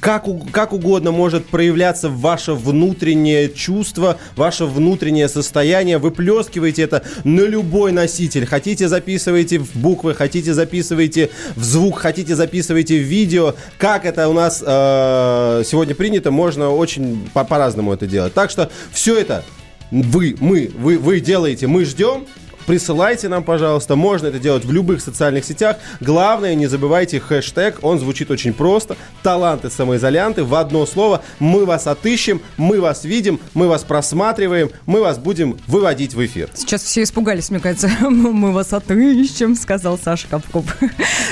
Как, 0.00 0.26
как 0.52 0.74
угодно 0.74 1.12
может 1.12 1.46
проявляться 1.46 2.10
ваше 2.10 2.52
внутреннее 2.52 3.48
чувство, 3.48 4.18
ваше 4.36 4.66
внутреннее 4.66 5.30
состояние. 5.30 5.96
Вы 5.96 6.10
плескиваете 6.10 6.82
это 6.82 7.02
на 7.24 7.40
любой 7.40 7.92
носитель. 7.92 8.44
Хотите, 8.44 8.88
записывайте 8.88 9.58
в 9.58 9.74
буквы, 9.74 10.09
хотите, 10.14 10.54
записывайте 10.54 11.30
в 11.56 11.64
звук, 11.64 11.98
хотите, 11.98 12.34
записывайте 12.36 12.98
в 12.98 13.02
видео. 13.02 13.54
Как 13.78 14.04
это 14.04 14.28
у 14.28 14.32
нас 14.32 14.62
э, 14.66 15.62
сегодня 15.66 15.94
принято, 15.94 16.30
можно 16.30 16.70
очень 16.70 17.28
по- 17.32 17.44
по-разному 17.44 17.92
это 17.92 18.06
делать. 18.06 18.34
Так 18.34 18.50
что 18.50 18.70
все 18.92 19.18
это 19.18 19.44
вы, 19.90 20.36
мы, 20.40 20.70
вы, 20.78 20.98
вы 20.98 21.20
делаете, 21.20 21.66
мы 21.66 21.84
ждем. 21.84 22.26
Присылайте 22.70 23.28
нам, 23.28 23.42
пожалуйста. 23.42 23.96
Можно 23.96 24.28
это 24.28 24.38
делать 24.38 24.64
в 24.64 24.70
любых 24.70 25.00
социальных 25.00 25.44
сетях. 25.44 25.78
Главное, 25.98 26.54
не 26.54 26.68
забывайте 26.68 27.18
хэштег. 27.18 27.80
Он 27.82 27.98
звучит 27.98 28.30
очень 28.30 28.52
просто. 28.52 28.96
Таланты 29.24 29.70
самоизолянты. 29.70 30.44
В 30.44 30.54
одно 30.54 30.86
слово. 30.86 31.20
Мы 31.40 31.66
вас 31.66 31.88
отыщем, 31.88 32.40
мы 32.56 32.80
вас 32.80 33.02
видим, 33.02 33.40
мы 33.54 33.66
вас 33.66 33.82
просматриваем, 33.82 34.70
мы 34.86 35.00
вас 35.00 35.18
будем 35.18 35.58
выводить 35.66 36.14
в 36.14 36.24
эфир. 36.24 36.48
Сейчас 36.54 36.84
все 36.84 37.02
испугались, 37.02 37.50
мне 37.50 37.58
кажется. 37.58 37.90
Мы 38.00 38.52
вас 38.52 38.72
отыщем, 38.72 39.56
сказал 39.56 39.98
Саша 39.98 40.28
Капков. 40.28 40.64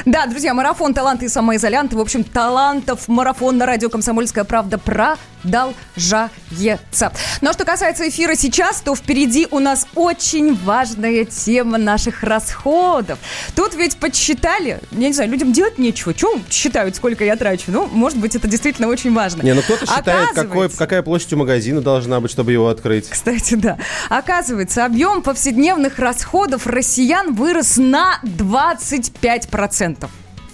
Да, 0.05 0.27
друзья, 0.27 0.55
марафон 0.55 0.95
«Таланты 0.95 1.27
и 1.27 1.29
самоизолянты». 1.29 1.97
В 1.97 2.01
общем, 2.01 2.25
талантов 2.25 3.09
марафон 3.09 3.59
на 3.59 3.67
радио 3.67 3.91
«Комсомольская 3.91 4.45
правда» 4.45 4.79
продолжается. 4.79 7.13
Ну 7.41 7.51
а 7.51 7.53
что 7.53 7.65
касается 7.65 8.09
эфира 8.09 8.35
сейчас, 8.35 8.81
то 8.81 8.95
впереди 8.95 9.49
у 9.51 9.59
нас 9.59 9.87
очень 9.95 10.55
важная 10.55 11.25
тема 11.29 11.79
наших 11.79 12.23
расходов. 12.23 13.19
Тут 13.55 13.75
ведь 13.75 13.97
подсчитали, 13.97 14.81
я 14.91 15.09
не 15.09 15.13
знаю, 15.13 15.31
людям 15.31 15.53
делать 15.53 15.79
нечего. 15.79 16.15
Чего 16.15 16.41
считают, 16.51 16.97
сколько 16.97 17.25
я 17.25 17.37
трачу? 17.37 17.65
Ну, 17.69 17.87
может 17.87 18.19
быть, 18.19 18.35
это 18.35 18.49
действительно 18.49 18.89
очень 18.89 19.15
важно. 19.15 19.43
Не, 19.43 19.55
ну 19.55 19.63
кто-то 19.63 19.87
считает, 19.87 20.31
какой, 20.35 20.69
какая 20.69 21.03
площадь 21.03 21.33
у 21.33 21.37
магазина 21.37 21.81
должна 21.81 22.21
быть, 22.21 22.31
чтобы 22.31 22.53
его 22.53 22.69
открыть. 22.69 23.09
кстати, 23.09 23.55
да. 23.55 23.79
Оказывается, 24.09 24.85
объем 24.85 25.23
повседневных 25.23 25.99
расходов 25.99 26.67
россиян 26.67 27.35
вырос 27.35 27.77
на 27.77 28.21
25%. 28.25 30.09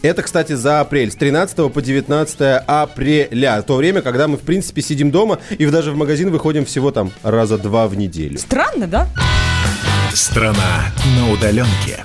Это, 0.05 0.23
кстати, 0.23 0.53
за 0.53 0.81
апрель, 0.81 1.11
с 1.11 1.15
13 1.15 1.73
по 1.73 1.81
19 1.81 2.39
апреля. 2.67 3.63
То 3.63 3.77
время, 3.77 4.03
когда 4.03 4.29
мы, 4.29 4.37
в 4.37 4.43
принципе, 4.43 4.83
сидим 4.83 5.11
дома 5.11 5.39
и 5.49 5.65
даже 5.65 5.93
в 5.93 5.97
магазин 5.97 6.31
выходим 6.31 6.67
всего 6.67 6.91
там 6.91 7.11
раза 7.23 7.57
два 7.57 7.89
в 7.89 7.97
неделю. 7.97 8.39
Странно, 8.39 8.87
да? 8.87 9.09
Страна 10.15 10.93
на 11.17 11.33
удаленке. 11.33 12.05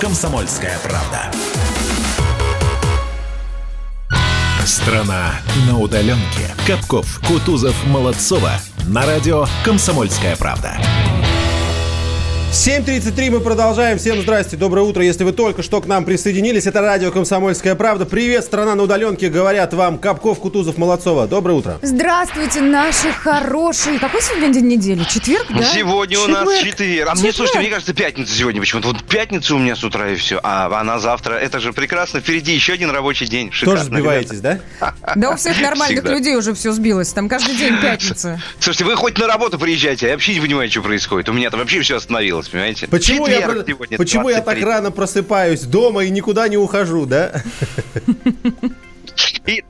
«Комсомольская 0.00 0.78
правда». 0.82 1.30
Страна 4.64 5.34
на 5.66 5.78
удаленке. 5.78 6.54
Капков, 6.66 7.20
Кутузов, 7.26 7.74
Молодцова. 7.86 8.52
На 8.86 9.04
радио 9.04 9.46
«Комсомольская 9.64 10.36
правда». 10.36 10.78
7.33 12.54 13.30
мы 13.32 13.40
продолжаем. 13.40 13.98
Всем 13.98 14.22
здрасте, 14.22 14.56
доброе 14.56 14.82
утро. 14.82 15.02
Если 15.02 15.24
вы 15.24 15.32
только 15.32 15.64
что 15.64 15.80
к 15.80 15.86
нам 15.86 16.04
присоединились, 16.04 16.68
это 16.68 16.80
радио 16.82 17.10
«Комсомольская 17.10 17.74
правда». 17.74 18.06
Привет, 18.06 18.44
страна 18.44 18.76
на 18.76 18.84
удаленке, 18.84 19.28
говорят 19.28 19.74
вам 19.74 19.98
Капков, 19.98 20.38
Кутузов, 20.38 20.78
Молодцова. 20.78 21.26
Доброе 21.26 21.54
утро. 21.54 21.78
Здравствуйте, 21.82 22.60
наши 22.60 23.10
хорошие. 23.10 23.98
Какой 23.98 24.22
сегодня 24.22 24.54
день 24.54 24.68
недели? 24.68 25.02
Четверг, 25.02 25.46
да? 25.50 25.64
Сегодня 25.64 26.16
у 26.20 26.28
нас 26.28 26.48
Четверг. 26.48 26.76
четверг. 26.78 27.08
А 27.10 27.14
мне, 27.16 27.22
слушайте, 27.32 27.44
Четверг. 27.46 27.60
мне 27.62 27.70
кажется, 27.70 27.92
пятница 27.92 28.34
сегодня 28.36 28.60
почему-то. 28.60 28.88
Вот 28.88 29.02
пятница 29.02 29.56
у 29.56 29.58
меня 29.58 29.74
с 29.74 29.82
утра 29.82 30.10
и 30.10 30.14
все. 30.14 30.38
А 30.44 30.78
она 30.80 31.00
завтра. 31.00 31.34
Это 31.34 31.58
же 31.58 31.72
прекрасно. 31.72 32.20
Впереди 32.20 32.54
еще 32.54 32.74
один 32.74 32.90
рабочий 32.90 33.26
день. 33.26 33.48
Тоже 33.48 33.58
Шикарно, 33.78 33.82
сбиваетесь, 33.84 34.40
да? 34.40 34.60
Да 35.16 35.30
у 35.30 35.36
всех 35.36 35.60
нормальных 35.60 36.04
Всегда. 36.04 36.14
людей 36.14 36.36
уже 36.36 36.54
все 36.54 36.70
сбилось. 36.70 37.12
Там 37.12 37.28
каждый 37.28 37.56
день 37.56 37.74
пятница. 37.82 38.40
Слушайте, 38.60 38.84
вы 38.84 38.94
хоть 38.94 39.18
на 39.18 39.26
работу 39.26 39.58
приезжайте, 39.58 40.06
я 40.06 40.12
вообще 40.12 40.34
не 40.34 40.40
понимаю, 40.40 40.70
что 40.70 40.82
происходит. 40.82 41.28
У 41.28 41.32
меня 41.32 41.50
там 41.50 41.58
вообще 41.58 41.80
все 41.80 41.96
остановилось, 41.96 42.43
понимаете? 42.48 42.86
Почему, 42.88 43.26
я, 43.26 43.38
Четверг 43.38 43.58
про- 43.64 43.66
сегодня, 43.72 43.98
почему 43.98 44.28
я 44.28 44.36
так 44.36 44.44
23. 44.56 44.64
рано 44.64 44.90
просыпаюсь 44.90 45.62
дома 45.62 46.04
и 46.04 46.10
никуда 46.10 46.48
не 46.48 46.56
ухожу, 46.56 47.06
да? 47.06 47.42
И- 49.46 49.62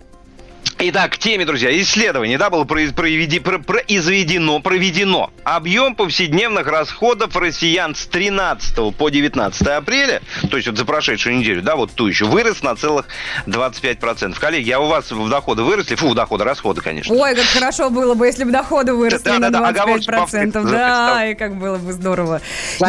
Итак, 0.87 1.13
к 1.13 1.19
теме, 1.19 1.47
друзья, 1.47 1.71
исследование, 1.81 2.37
да, 2.37 2.51
было 2.51 2.65
произ- 2.65 2.93
проведи- 2.93 3.41
про- 3.41 3.59
произведено, 3.59 4.61
проведено. 4.61 5.31
Объем 5.43 5.95
повседневных 5.95 6.67
расходов 6.67 7.35
россиян 7.37 7.95
с 7.95 8.05
13 8.07 8.91
по 8.93 9.09
19 9.09 9.67
апреля, 9.67 10.21
то 10.51 10.57
есть 10.59 10.69
вот 10.69 10.77
за 10.77 10.85
прошедшую 10.85 11.39
неделю, 11.39 11.63
да, 11.63 11.77
вот 11.77 11.93
ту 11.93 12.07
еще, 12.07 12.27
вырос 12.27 12.63
на 12.63 12.77
целых 12.77 13.07
25%. 13.47 14.39
Коллеги, 14.39 14.71
а 14.73 14.79
у 14.81 14.89
вас 14.89 15.11
в 15.11 15.29
доходы 15.31 15.63
выросли? 15.63 15.95
Фу, 15.95 16.13
доходы, 16.15 16.45
расходы, 16.45 16.83
конечно. 16.83 17.15
Ой, 17.15 17.35
как 17.35 17.45
хорошо 17.47 17.89
было 17.89 18.13
бы, 18.15 18.27
если 18.27 18.45
бы 18.45 18.51
доходы 18.51 18.93
выросли 18.93 19.31
на 19.31 19.39
Да-да-да, 19.51 19.69
оговорочку 19.69 20.13
25%. 20.13 20.53
повторю. 20.53 20.69
Да, 20.71 21.27
и 21.27 21.35
как 21.35 21.57
было 21.57 21.77
бы 21.79 21.93
здорово. 21.95 22.43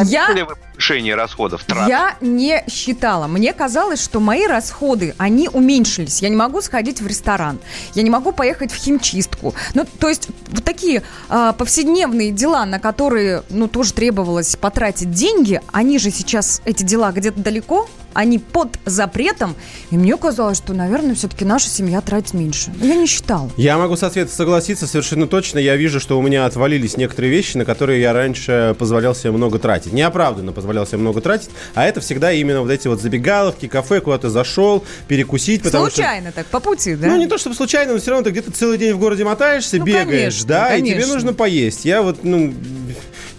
Я 0.04 0.28
вы 0.34 0.56
повышение 0.76 1.16
расходов? 1.16 1.64
трат? 1.64 1.90
Я 1.90 2.16
не 2.22 2.64
считала. 2.70 3.28
Мне 3.28 3.54
казалось, 3.54 4.04
что 4.04 4.20
мои 4.20 4.46
расходы, 4.46 5.16
они 5.18 5.50
уменьшились. 5.52 6.22
Я 6.22 6.30
не 6.30 6.36
могу 6.36 6.62
сходить 6.62 7.02
в 7.02 7.08
ресторан. 7.08 7.60
Я 7.94 8.04
не 8.04 8.10
могу 8.10 8.32
поехать 8.32 8.72
в 8.72 8.76
химчистку. 8.76 9.54
Ну, 9.74 9.86
то 10.00 10.10
есть, 10.10 10.28
вот 10.50 10.64
такие 10.64 11.04
а, 11.30 11.54
повседневные 11.54 12.32
дела, 12.32 12.66
на 12.66 12.80
которые, 12.80 13.44
ну, 13.50 13.68
тоже 13.68 13.94
требовалось 13.94 14.56
потратить 14.56 15.12
деньги, 15.12 15.62
они 15.72 16.00
же 16.00 16.12
сейчас, 16.12 16.62
эти 16.66 16.84
дела 16.84 17.12
где-то 17.12 17.40
далеко, 17.40 17.88
они 18.14 18.40
под 18.40 18.80
запретом. 18.86 19.56
И 19.92 19.98
мне 19.98 20.16
казалось, 20.18 20.58
что, 20.58 20.74
наверное, 20.74 21.16
все-таки 21.16 21.44
наша 21.46 21.68
семья 21.70 22.02
тратит 22.02 22.34
меньше. 22.34 22.74
Но 22.80 22.86
Я 22.86 22.96
не 22.96 23.08
считала. 23.08 23.52
Я 23.58 23.78
могу 23.78 23.98
со 23.98 24.10
Светой 24.10 24.32
согласиться 24.32 24.88
совершенно 24.88 25.28
точно. 25.28 25.60
Я 25.60 25.76
вижу, 25.76 26.00
что 26.00 26.18
у 26.18 26.22
меня 26.22 26.46
отвалились 26.46 26.96
некоторые 26.96 27.32
вещи, 27.32 27.58
на 27.58 27.66
которые 27.66 28.02
я 28.02 28.14
раньше 28.14 28.76
позволял 28.80 29.14
себе 29.14 29.32
много 29.32 29.60
тратить. 29.60 29.92
Неоправданно 29.92 30.54
позволял 30.54 30.65
себе 30.86 30.98
много 30.98 31.22
тратить, 31.22 31.50
а 31.74 31.86
это 31.86 32.02
всегда 32.02 32.32
именно 32.32 32.62
вот 32.62 32.72
эти 32.72 32.88
вот 32.88 33.02
забегаловки, 33.02 33.68
кафе, 33.68 34.02
куда 34.02 34.18
ты 34.18 34.30
зашел, 34.30 34.84
перекусить. 35.08 35.64
потому 35.64 35.86
что- 35.88 35.96
Случайно 35.96 36.32
так, 36.32 36.46
по 36.48 36.60
пути, 36.60 36.96
да? 36.96 37.08
Ну, 37.08 37.18
не 37.18 37.28
то 37.28 37.38
чтобы 37.38 37.56
случайно, 37.56 37.94
но 37.94 38.00
все 38.00 38.12
равно 38.12 38.24
ты 38.26 38.32
где-то 38.32 38.52
целый 38.52 38.78
день 38.78 38.94
в 38.94 39.00
городе 39.00 39.24
мотаешься, 39.24 39.78
Ну, 39.78 39.86
бегаешь, 39.86 40.08
конечно, 40.08 40.48
да, 40.48 40.76
и 40.76 40.82
тебе 40.82 40.92
конечно. 40.94 41.14
нужно 41.14 41.34
поесть. 41.34 41.86
Я 41.86 42.02
вот, 42.02 42.24
ну, 42.24 42.54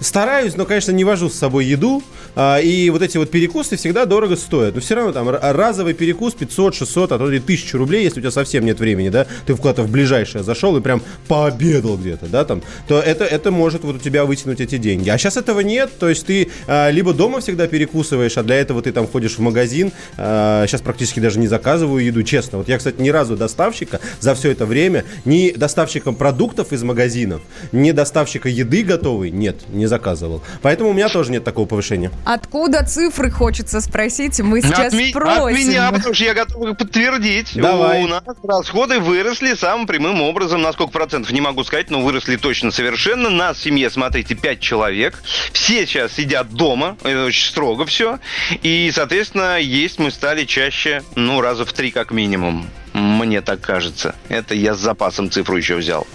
стараюсь, 0.01 0.57
но, 0.57 0.65
конечно, 0.65 0.93
не 0.93 1.05
вожу 1.05 1.29
с 1.29 1.35
собой 1.35 1.67
еду, 1.67 2.03
а, 2.35 2.59
и 2.59 2.91
вот 2.91 3.03
эти 3.03 3.17
вот 3.17 3.31
перекусы 3.31 3.77
всегда 3.77 4.05
дорого 4.05 4.37
стоят. 4.37 4.75
Но 4.75 4.81
все 4.81 4.95
равно 4.95 5.13
там 5.13 5.29
разовый 5.29 5.95
перекус 5.95 6.35
500, 6.35 6.75
600, 6.75 7.13
а 7.13 7.19
то 7.19 7.33
и 7.33 7.39
1000 7.39 7.79
рублей, 7.79 8.05
если 8.05 8.21
у 8.21 8.23
тебя 8.23 8.31
совсем 8.31 8.65
нет 8.65 8.79
времени, 8.79 9.09
да, 9.09 9.27
ты 9.47 9.55
куда-то 9.55 9.83
в 9.83 9.91
ближайшее 9.91 10.45
зашел 10.45 10.77
и 10.77 10.81
прям 10.81 11.03
пообедал 11.29 11.97
где-то, 11.97 12.27
да, 12.27 12.45
там, 12.45 12.63
то 12.89 13.01
это, 13.01 13.25
это 13.25 13.51
может 13.51 13.85
вот 13.85 13.97
у 13.97 13.99
тебя 13.99 14.25
вытянуть 14.25 14.61
эти 14.61 14.77
деньги. 14.77 15.09
А 15.09 15.17
сейчас 15.17 15.37
этого 15.37 15.61
нет, 15.61 15.91
то 15.99 16.09
есть 16.09 16.27
ты 16.27 16.51
а, 16.67 16.91
либо 16.91 17.15
дома 17.15 17.41
всегда 17.41 17.67
перекусываешь, 17.67 18.37
а 18.37 18.43
для 18.43 18.57
этого 18.57 18.83
ты 18.83 18.93
там 18.93 19.07
ходишь 19.07 19.37
в 19.37 19.41
магазин, 19.41 19.93
сейчас 20.17 20.81
практически 20.83 21.21
даже 21.21 21.39
не 21.39 21.49
заказываю 21.49 22.05
еду, 22.05 22.23
честно. 22.23 22.59
Вот 22.59 22.69
я, 22.69 22.79
кстати, 22.79 23.01
ни 23.01 23.09
разу 23.09 23.37
доставщика 23.37 24.01
за 24.21 24.35
все 24.35 24.51
это 24.51 24.67
время, 24.67 25.05
ни 25.25 25.53
доставщиком 25.53 26.15
продуктов 26.15 26.73
из 26.73 26.83
магазинов, 26.83 27.41
ни 27.73 27.93
доставщика 27.93 28.49
еды 28.49 28.83
готовой, 28.83 29.31
нет, 29.31 29.57
ни 29.69 29.86
не 29.87 29.89
заказывал. 29.89 30.43
Поэтому 30.63 30.91
у 30.91 30.93
меня 30.93 31.09
тоже 31.09 31.31
нет 31.31 31.45
такого 31.45 31.67
повышения. 31.67 32.11
Откуда 32.25 32.85
цифры, 32.85 33.31
хочется 33.31 33.81
спросить, 33.81 34.41
мы 34.41 34.61
сейчас 34.61 34.89
от, 34.89 34.93
ми- 34.93 35.11
спросим. 35.11 35.45
от 35.45 35.53
меня, 35.53 35.93
потому 35.93 36.15
что 36.15 36.25
я 36.25 36.35
готов 36.35 36.69
их 36.69 36.77
подтвердить. 36.77 37.53
Давай. 37.55 38.05
У 38.05 38.09
нас 38.09 38.23
расходы 38.43 38.99
выросли 38.99 39.55
самым 39.55 39.87
прямым 39.87 40.21
образом. 40.23 40.63
На 40.63 40.73
сколько 40.73 40.93
процентов, 40.93 41.33
не 41.33 41.41
могу 41.41 41.63
сказать, 41.65 41.91
но 41.91 42.01
выросли 42.01 42.37
точно 42.37 42.71
совершенно. 42.71 43.31
Нас 43.31 43.59
в 43.59 43.63
семье, 43.63 43.89
смотрите, 43.91 44.35
5 44.35 44.61
человек. 44.61 45.23
Все 45.53 45.87
сейчас 45.87 46.13
сидят 46.13 46.51
дома. 46.53 46.97
Это 47.05 47.25
очень 47.25 47.47
строго 47.47 47.87
все. 47.87 48.19
И, 48.63 48.91
соответственно, 48.93 49.59
есть 49.59 49.99
мы 49.99 50.11
стали 50.11 50.45
чаще, 50.45 51.03
ну, 51.15 51.41
раза 51.41 51.65
в 51.65 51.73
три 51.73 51.91
как 51.91 52.11
минимум. 52.11 52.67
Мне 52.97 53.43
так 53.43 53.61
кажется. 53.61 54.15
Это 54.31 54.55
я 54.55 54.75
с 54.75 54.79
запасом 54.79 55.31
цифру 55.31 55.59
еще 55.59 55.77
взял. 55.77 56.07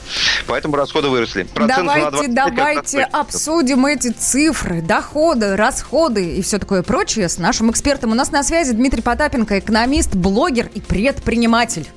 Поэтому 0.47 0.75
расходы 0.75 1.09
выросли. 1.09 1.43
Процентов 1.43 1.85
на 1.85 2.09
Давайте, 2.11 2.27
25 2.27 2.55
давайте 2.55 3.03
обсудим 3.03 3.85
эти 3.85 4.07
цифры, 4.07 4.81
доходы, 4.81 5.55
расходы 5.55 6.37
и 6.37 6.41
все 6.41 6.57
такое 6.57 6.81
прочее 6.81 7.29
с 7.29 7.37
нашим 7.37 7.69
экспертом. 7.69 8.13
У 8.13 8.15
нас 8.15 8.31
на 8.31 8.41
связи 8.41 8.73
Дмитрий 8.73 9.03
Потапенко, 9.03 9.59
экономист, 9.59 10.15
блогер 10.15 10.71
и 10.73 10.81
предприниматель. 10.81 11.87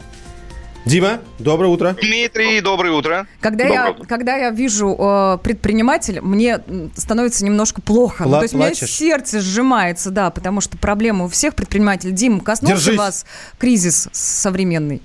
Дима, 0.84 1.20
доброе 1.38 1.68
утро. 1.68 1.96
Дмитрий, 2.00 2.60
доброе 2.60 2.92
утро. 2.92 3.26
Когда 3.40 3.64
я, 3.64 3.94
когда 4.06 4.36
я 4.36 4.50
вижу 4.50 4.94
э, 4.98 5.38
предпринимателя, 5.42 6.20
мне 6.20 6.58
становится 6.94 7.42
немножко 7.46 7.80
плохо. 7.80 8.24
Ну, 8.24 8.30
Пла- 8.34 8.38
то 8.38 8.42
есть 8.42 8.54
у 8.54 8.58
меня 8.58 8.66
плачешь? 8.68 8.90
сердце 8.90 9.40
сжимается, 9.40 10.10
да, 10.10 10.30
потому 10.30 10.60
что 10.60 10.76
проблема 10.76 11.24
у 11.24 11.28
всех 11.28 11.54
предпринимателей. 11.54 12.12
Дим, 12.12 12.40
коснулся 12.40 12.76
Держись. 12.76 12.98
вас 12.98 13.26
кризис 13.58 14.10
современный? 14.12 15.00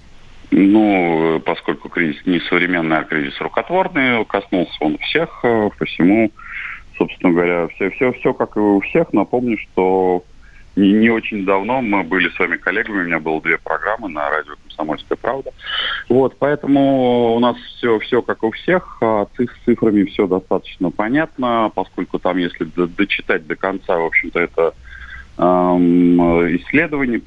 Ну, 0.51 1.37
э, 1.37 1.39
поскольку 1.39 1.87
кризис 1.87 2.25
не 2.25 2.41
современный, 2.49 2.97
а 2.97 3.03
кризис 3.05 3.39
рукотворный, 3.39 4.25
коснулся 4.25 4.73
он 4.81 4.97
всех, 4.97 5.29
э, 5.43 5.69
посему, 5.77 6.29
собственно 6.97 7.31
говоря, 7.31 7.67
все, 7.69 7.89
все, 7.91 8.11
все 8.13 8.33
как 8.33 8.57
и 8.57 8.59
у 8.59 8.81
всех. 8.81 9.13
Напомню, 9.13 9.57
что 9.71 10.25
не, 10.79 11.09
очень 11.09 11.45
давно 11.45 11.81
мы 11.81 12.03
были 12.03 12.29
с 12.29 12.39
вами 12.39 12.57
коллегами, 12.57 13.01
у 13.01 13.05
меня 13.05 13.19
было 13.19 13.41
две 13.41 13.57
программы 13.57 14.09
на 14.09 14.29
радио 14.29 14.53
«Комсомольская 14.63 15.17
правда». 15.21 15.51
Вот, 16.07 16.37
поэтому 16.39 17.35
у 17.35 17.39
нас 17.39 17.57
все, 17.57 17.99
все 17.99 18.21
как 18.21 18.43
у 18.43 18.51
всех, 18.51 18.97
а 19.01 19.27
с 19.37 19.65
цифрами 19.65 20.05
все 20.05 20.27
достаточно 20.27 20.91
понятно, 20.91 21.71
поскольку 21.73 22.19
там, 22.19 22.37
если 22.37 22.63
дочитать 22.63 23.45
до 23.47 23.55
конца, 23.55 23.97
в 23.97 24.05
общем-то, 24.05 24.39
это 24.39 24.73
эм, 25.37 26.19
исследование, 26.57 27.21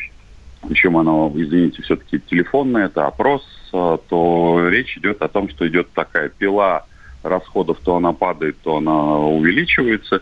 причем 0.66 0.96
оно, 0.96 1.32
извините, 1.34 1.82
все-таки 1.82 2.20
телефонное, 2.20 2.86
это 2.86 3.06
опрос, 3.06 3.42
э, 3.72 3.98
то 4.08 4.68
речь 4.68 4.96
идет 4.96 5.22
о 5.22 5.28
том, 5.28 5.48
что 5.48 5.66
идет 5.66 5.90
такая 5.92 6.28
пила 6.28 6.86
расходов, 7.22 7.78
то 7.82 7.96
она 7.96 8.12
падает, 8.12 8.56
то 8.62 8.76
она 8.76 9.18
увеличивается. 9.18 10.20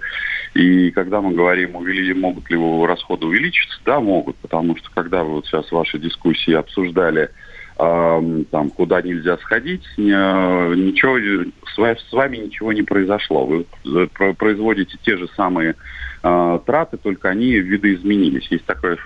И 0.54 0.90
когда 0.90 1.20
мы 1.20 1.32
говорим, 1.32 1.72
могут 1.72 2.50
ли 2.50 2.86
расходы 2.86 3.26
увеличиться, 3.26 3.78
да, 3.84 4.00
могут, 4.00 4.36
потому 4.38 4.76
что 4.76 4.90
когда 4.94 5.24
вы 5.24 5.34
вот 5.34 5.46
сейчас 5.46 5.66
в 5.68 5.72
вашей 5.72 6.00
дискуссии 6.00 6.52
обсуждали, 6.54 7.30
там, 7.76 8.70
куда 8.76 9.00
нельзя 9.00 9.38
сходить, 9.38 9.84
ничего, 9.96 11.44
с 11.66 11.78
ва- 11.78 11.96
с 11.96 12.12
вами 12.12 12.36
ничего 12.36 12.72
не 12.74 12.82
произошло. 12.82 13.46
Вы 13.46 13.66
про- 14.08 14.34
производите 14.34 14.98
те 15.02 15.16
же 15.16 15.28
самые 15.34 15.76
э, 16.22 16.58
траты, 16.66 16.98
только 16.98 17.30
они 17.30 17.52
видоизменились. 17.52 18.48
Есть 18.50 18.66
такое 18.66 18.98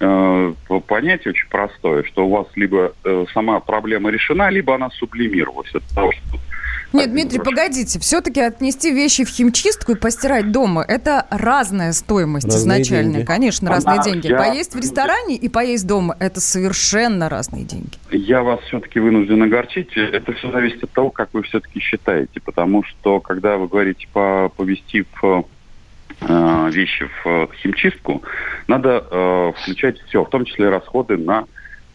по- 0.00 0.80
понятие 0.80 1.32
очень 1.32 1.48
простое, 1.48 2.02
что 2.04 2.26
у 2.26 2.30
вас 2.30 2.46
либо 2.54 2.92
э, 3.04 3.24
сама 3.32 3.60
проблема 3.60 4.10
решена, 4.10 4.48
либо 4.48 4.74
она 4.74 4.90
сублимировалась. 4.90 5.74
от 5.74 5.82
того, 5.94 6.12
что 6.12 6.38
Нет, 6.92 7.10
Дмитрий, 7.12 7.38
погодите. 7.38 7.98
Все-таки 7.98 8.40
отнести 8.40 8.90
вещи 8.92 9.24
в 9.24 9.28
химчистку 9.28 9.92
и 9.92 9.94
постирать 9.94 10.50
дома– 10.52 10.82
это 10.88 11.26
разная 11.30 11.92
стоимость 11.92 12.46
Разные 12.46 12.80
изначальная. 12.80 13.12
деньги. 13.12 13.26
Конечно, 13.26 13.68
Она- 13.70 13.76
разные 13.76 14.02
деньги. 14.12 14.28
я- 14.28 14.38
Поесть 14.38 14.74
в 14.74 14.78
ресторане 14.78 15.36
и 15.36 15.48
поесть 15.48 15.86
дома– 15.86 16.16
это 16.18 16.40
совершенно 16.40 17.28
разные 17.28 17.64
деньги. 17.64 17.90
Я 18.10 18.42
вас 18.42 18.60
все-таки 18.68 19.00
вынужден 19.00 19.42
огорчить. 19.42 19.90
Это 19.96 20.32
все 20.32 20.50
зависит 20.50 20.82
от 20.84 20.90
того, 20.92 21.10
как 21.10 21.28
вы 21.34 21.42
все-таки 21.42 21.78
считаете. 21.80 22.40
Потому 22.40 22.82
что, 22.84 23.20
когда 23.20 23.58
вы 23.58 23.68
говорите 23.68 24.06
по, 24.12 24.50
повести 24.56 25.04
в 25.20 25.44
э, 26.22 26.70
вещи 26.72 27.04
в 27.22 27.26
э, 27.28 27.46
химчистку, 27.62 28.22
надо 28.66 29.04
э, 29.10 29.52
включать 29.60 29.98
все, 30.08 30.24
в 30.24 30.30
том 30.30 30.44
числе 30.46 30.70
расходы 30.70 31.16
на 31.18 31.44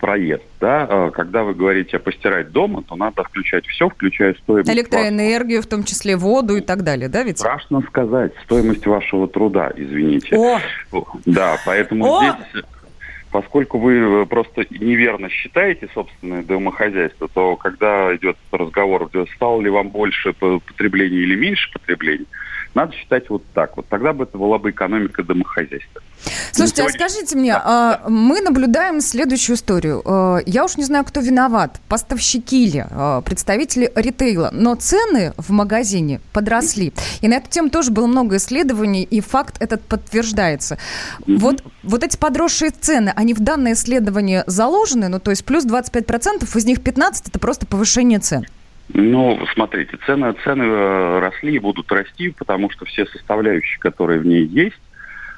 проезд. 0.07 0.43
Да? 0.59 0.85
Э, 0.89 1.11
Когда 1.13 1.43
вы 1.45 1.53
говорите 1.53 1.97
постирать 1.97 2.51
дома, 2.51 2.83
то 2.83 2.97
надо 2.97 3.23
включать 3.23 3.65
все, 3.67 3.87
включая 3.87 4.33
стоимость 4.33 4.67
вашего- 4.67 4.81
Электроэнергию, 4.81 5.61
в 5.61 5.65
том 5.65 5.85
числе 5.85 6.17
воду 6.17 6.57
и 6.57 6.61
так 6.61 6.83
далее, 6.83 7.07
да 7.07 7.23
ведь? 7.23 7.39
Страшно 7.39 7.79
сказать, 7.87 8.33
стоимость 8.43 8.85
вашего 8.85 9.29
труда, 9.29 9.71
извините. 9.77 10.35
О, 10.35 10.59
Да, 11.25 11.57
поэтому 11.65 12.03
О! 12.05 12.21
здесь, 12.51 12.63
поскольку 13.31 13.77
вы 13.79 13.93
э, 14.23 14.25
просто 14.25 14.65
неверно 14.71 15.29
считаете 15.29 15.87
собственное 15.93 16.43
домохозяйство, 16.43 17.29
то 17.33 17.55
когда 17.55 18.13
идет 18.13 18.35
разговор, 18.51 19.09
э, 19.13 19.23
стало 19.37 19.61
ли 19.61 19.69
вам 19.69 19.87
больше 19.87 20.33
по- 20.33 20.59
потребления 20.59 21.19
или 21.19 21.35
меньше 21.35 21.71
потребления, 21.71 22.25
надо 22.75 22.93
считать 22.93 23.29
вот 23.29 23.43
так. 23.53 23.77
Вот 23.77 23.87
тогда 23.87 24.11
бы 24.11 24.25
это 24.25 24.37
была 24.37 24.57
бы 24.57 24.71
экономика 24.71 25.23
домохозяйства. 25.23 26.01
Слушайте, 26.51 26.83
а 26.83 26.89
скажите 26.89 27.35
мне, 27.35 27.53
а, 27.55 28.01
мы 28.07 28.41
наблюдаем 28.41 29.01
следующую 29.01 29.55
историю. 29.55 30.01
А, 30.05 30.39
Я 30.45 30.65
уж 30.65 30.77
не 30.77 30.83
знаю, 30.83 31.03
кто 31.05 31.19
виноват, 31.19 31.79
поставщики 31.87 32.65
ли, 32.67 32.85
а, 32.89 33.21
представители 33.21 33.91
ритейла, 33.95 34.49
но 34.51 34.75
цены 34.75 35.33
в 35.37 35.51
магазине 35.51 36.21
подросли. 36.31 36.93
И 37.21 37.27
на 37.27 37.35
эту 37.35 37.49
тему 37.49 37.69
тоже 37.69 37.91
было 37.91 38.07
много 38.07 38.37
исследований, 38.37 39.03
и 39.03 39.21
факт 39.21 39.55
этот 39.59 39.81
подтверждается. 39.83 40.77
Вот, 41.27 41.63
вот 41.83 42.03
эти 42.03 42.17
подросшие 42.17 42.71
цены, 42.71 43.13
они 43.15 43.33
в 43.33 43.39
данное 43.39 43.73
исследование 43.73 44.43
заложены, 44.47 45.07
ну 45.09 45.19
то 45.19 45.31
есть 45.31 45.45
плюс 45.45 45.65
25%, 45.65 46.57
из 46.57 46.65
них 46.65 46.79
15% 46.79 47.23
это 47.27 47.39
просто 47.39 47.65
повышение 47.65 48.19
цен. 48.19 48.45
Ну, 48.89 49.39
смотрите, 49.53 49.97
цены, 50.05 50.35
цены 50.43 50.63
э, 50.63 51.19
росли 51.19 51.55
и 51.55 51.59
будут 51.59 51.91
расти, 51.91 52.29
потому 52.29 52.69
что 52.69 52.85
все 52.85 53.05
составляющие, 53.05 53.79
которые 53.79 54.19
в 54.19 54.25
ней 54.25 54.45
есть, 54.45 54.79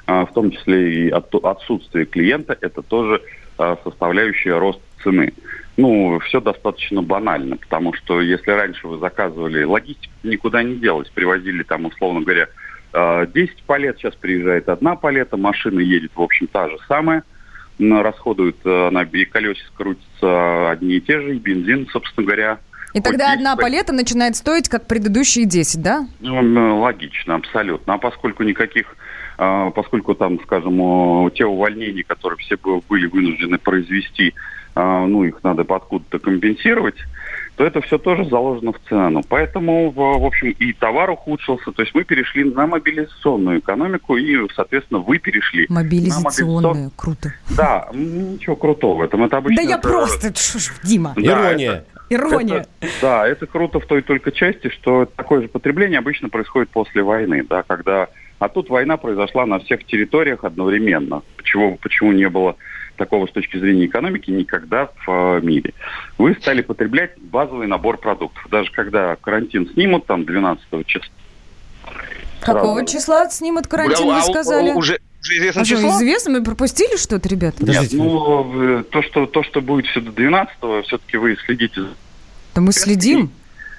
в 0.06 0.32
том 0.34 0.50
числе 0.50 1.06
и 1.06 1.10
от- 1.10 1.34
отсутствие 1.34 2.06
клиента, 2.06 2.56
это 2.60 2.82
тоже 2.82 3.20
а, 3.58 3.76
составляющая 3.84 4.58
рост 4.58 4.80
цены. 5.02 5.32
Ну, 5.76 6.18
все 6.20 6.40
достаточно 6.40 7.02
банально, 7.02 7.56
потому 7.56 7.92
что 7.94 8.20
если 8.20 8.50
раньше 8.50 8.86
вы 8.86 8.98
заказывали, 8.98 9.64
логистика 9.64 10.12
никуда 10.22 10.62
не 10.62 10.76
делась, 10.76 11.08
привозили 11.10 11.62
там, 11.62 11.86
условно 11.86 12.20
говоря, 12.20 12.48
а, 12.92 13.26
10 13.26 13.62
палет, 13.64 13.98
сейчас 13.98 14.14
приезжает 14.14 14.68
одна 14.68 14.94
палета, 14.94 15.36
машина 15.36 15.80
едет, 15.80 16.12
в 16.14 16.22
общем, 16.22 16.46
та 16.46 16.68
же 16.68 16.76
самая, 16.86 17.24
расходует 17.78 18.64
она, 18.64 19.02
и 19.02 19.24
колесица 19.24 19.68
крутятся 19.74 20.70
одни 20.70 20.94
и 20.94 21.00
те 21.00 21.20
же, 21.20 21.36
и 21.36 21.38
бензин, 21.38 21.88
собственно 21.88 22.26
говоря, 22.26 22.58
И 22.96 23.00
тогда 23.02 23.26
10 23.26 23.36
одна 23.36 23.56
палета 23.56 23.92
начинает 23.92 24.36
стоить, 24.36 24.68
как 24.70 24.86
предыдущие 24.86 25.44
10, 25.44 25.82
да? 25.82 26.06
ну, 26.20 26.80
логично, 26.80 27.34
абсолютно. 27.34 27.94
А 27.94 27.98
поскольку 27.98 28.42
никаких, 28.42 28.96
а, 29.36 29.70
поскольку 29.70 30.14
там, 30.14 30.40
скажем, 30.42 31.30
те 31.32 31.44
увольнения, 31.44 32.04
которые 32.04 32.38
все 32.38 32.56
бы- 32.56 32.80
были 32.88 33.06
вынуждены 33.06 33.58
произвести, 33.58 34.32
а, 34.74 35.06
ну, 35.06 35.24
их 35.24 35.42
надо 35.42 35.62
откуда-то 35.68 36.18
компенсировать, 36.18 36.94
то 37.56 37.64
это 37.64 37.82
все 37.82 37.98
тоже 37.98 38.24
заложено 38.26 38.72
в 38.72 38.78
цену. 38.88 39.22
Поэтому, 39.28 39.90
в, 39.90 39.94
в 39.94 40.24
общем, 40.24 40.50
и 40.50 40.72
товар 40.72 41.10
ухудшился. 41.10 41.72
То 41.72 41.82
есть 41.82 41.94
мы 41.94 42.04
перешли 42.04 42.44
на 42.44 42.66
мобилизационную 42.66 43.60
экономику, 43.60 44.16
и, 44.16 44.36
соответственно, 44.54 45.00
вы 45.00 45.18
перешли. 45.18 45.66
на 45.68 45.76
Мобилизационные, 45.76 46.86
мобилизацион- 46.86 46.90
круто. 46.96 47.32
Да, 47.56 47.88
ничего 47.92 48.56
крутого 48.56 48.94
в 48.96 49.00
этом. 49.02 49.24
Это 49.24 49.36
обычно... 49.38 49.62
Да 49.62 49.68
я 49.68 49.76
это- 49.76 49.88
просто, 49.88 50.32
Дима, 50.82 51.12
Да, 51.16 51.22
Ирония. 51.50 51.72
это- 51.72 51.84
ирония. 52.10 52.66
это- 52.80 52.92
да, 53.02 53.26
это 53.28 53.46
круто 53.46 53.80
в 53.80 53.86
той 53.86 54.02
только 54.02 54.32
части, 54.32 54.68
что 54.68 55.06
такое 55.06 55.42
же 55.42 55.48
потребление 55.48 55.98
обычно 55.98 56.28
происходит 56.28 56.70
после 56.70 57.02
войны, 57.02 57.44
да, 57.48 57.62
когда... 57.62 58.08
А 58.38 58.48
тут 58.50 58.68
война 58.68 58.98
произошла 58.98 59.46
на 59.46 59.58
всех 59.60 59.84
территориях 59.84 60.44
одновременно. 60.44 61.22
Почему, 61.38 61.78
почему 61.80 62.12
не 62.12 62.28
было 62.28 62.56
такого 62.96 63.26
с 63.26 63.30
точки 63.32 63.56
зрения 63.56 63.86
экономики 63.86 64.30
никогда 64.30 64.90
в 65.06 65.10
э, 65.10 65.40
мире? 65.42 65.72
Вы 66.18 66.34
стали 66.34 66.60
потреблять 66.60 67.18
базовый 67.18 67.66
набор 67.66 67.96
продуктов. 67.96 68.46
Даже 68.50 68.70
когда 68.72 69.16
карантин 69.16 69.66
снимут, 69.72 70.04
там, 70.04 70.24
12 70.26 70.84
числа. 70.86 71.08
Какого 72.40 72.78
сразу- 72.80 72.92
числа 72.92 73.30
снимут 73.30 73.66
карантин, 73.66 74.10
А 74.10 74.14
вы 74.14 74.18
у- 74.18 74.22
сказали? 74.32 74.70
Уже, 74.72 74.98
уже 75.26 75.36
известно 75.38 75.62
А 75.62 75.64
что, 75.64 75.76
число? 75.76 75.90
известно? 75.90 76.30
Мы 76.32 76.44
пропустили 76.44 76.96
что-то, 76.96 77.28
ребята? 77.28 77.58
Нет, 77.64 77.74
Подождите. 77.74 77.96
ну, 78.02 78.78
э, 78.78 78.84
то, 78.90 79.02
что, 79.02 79.26
то, 79.26 79.42
что 79.42 79.60
будет 79.60 79.86
все 79.86 80.00
до 80.00 80.12
12 80.12 80.54
все-таки 80.86 81.16
вы 81.16 81.36
следите 81.44 81.82
за 81.82 81.88
Да 82.54 82.60
мы 82.60 82.72
следим. 82.72 83.30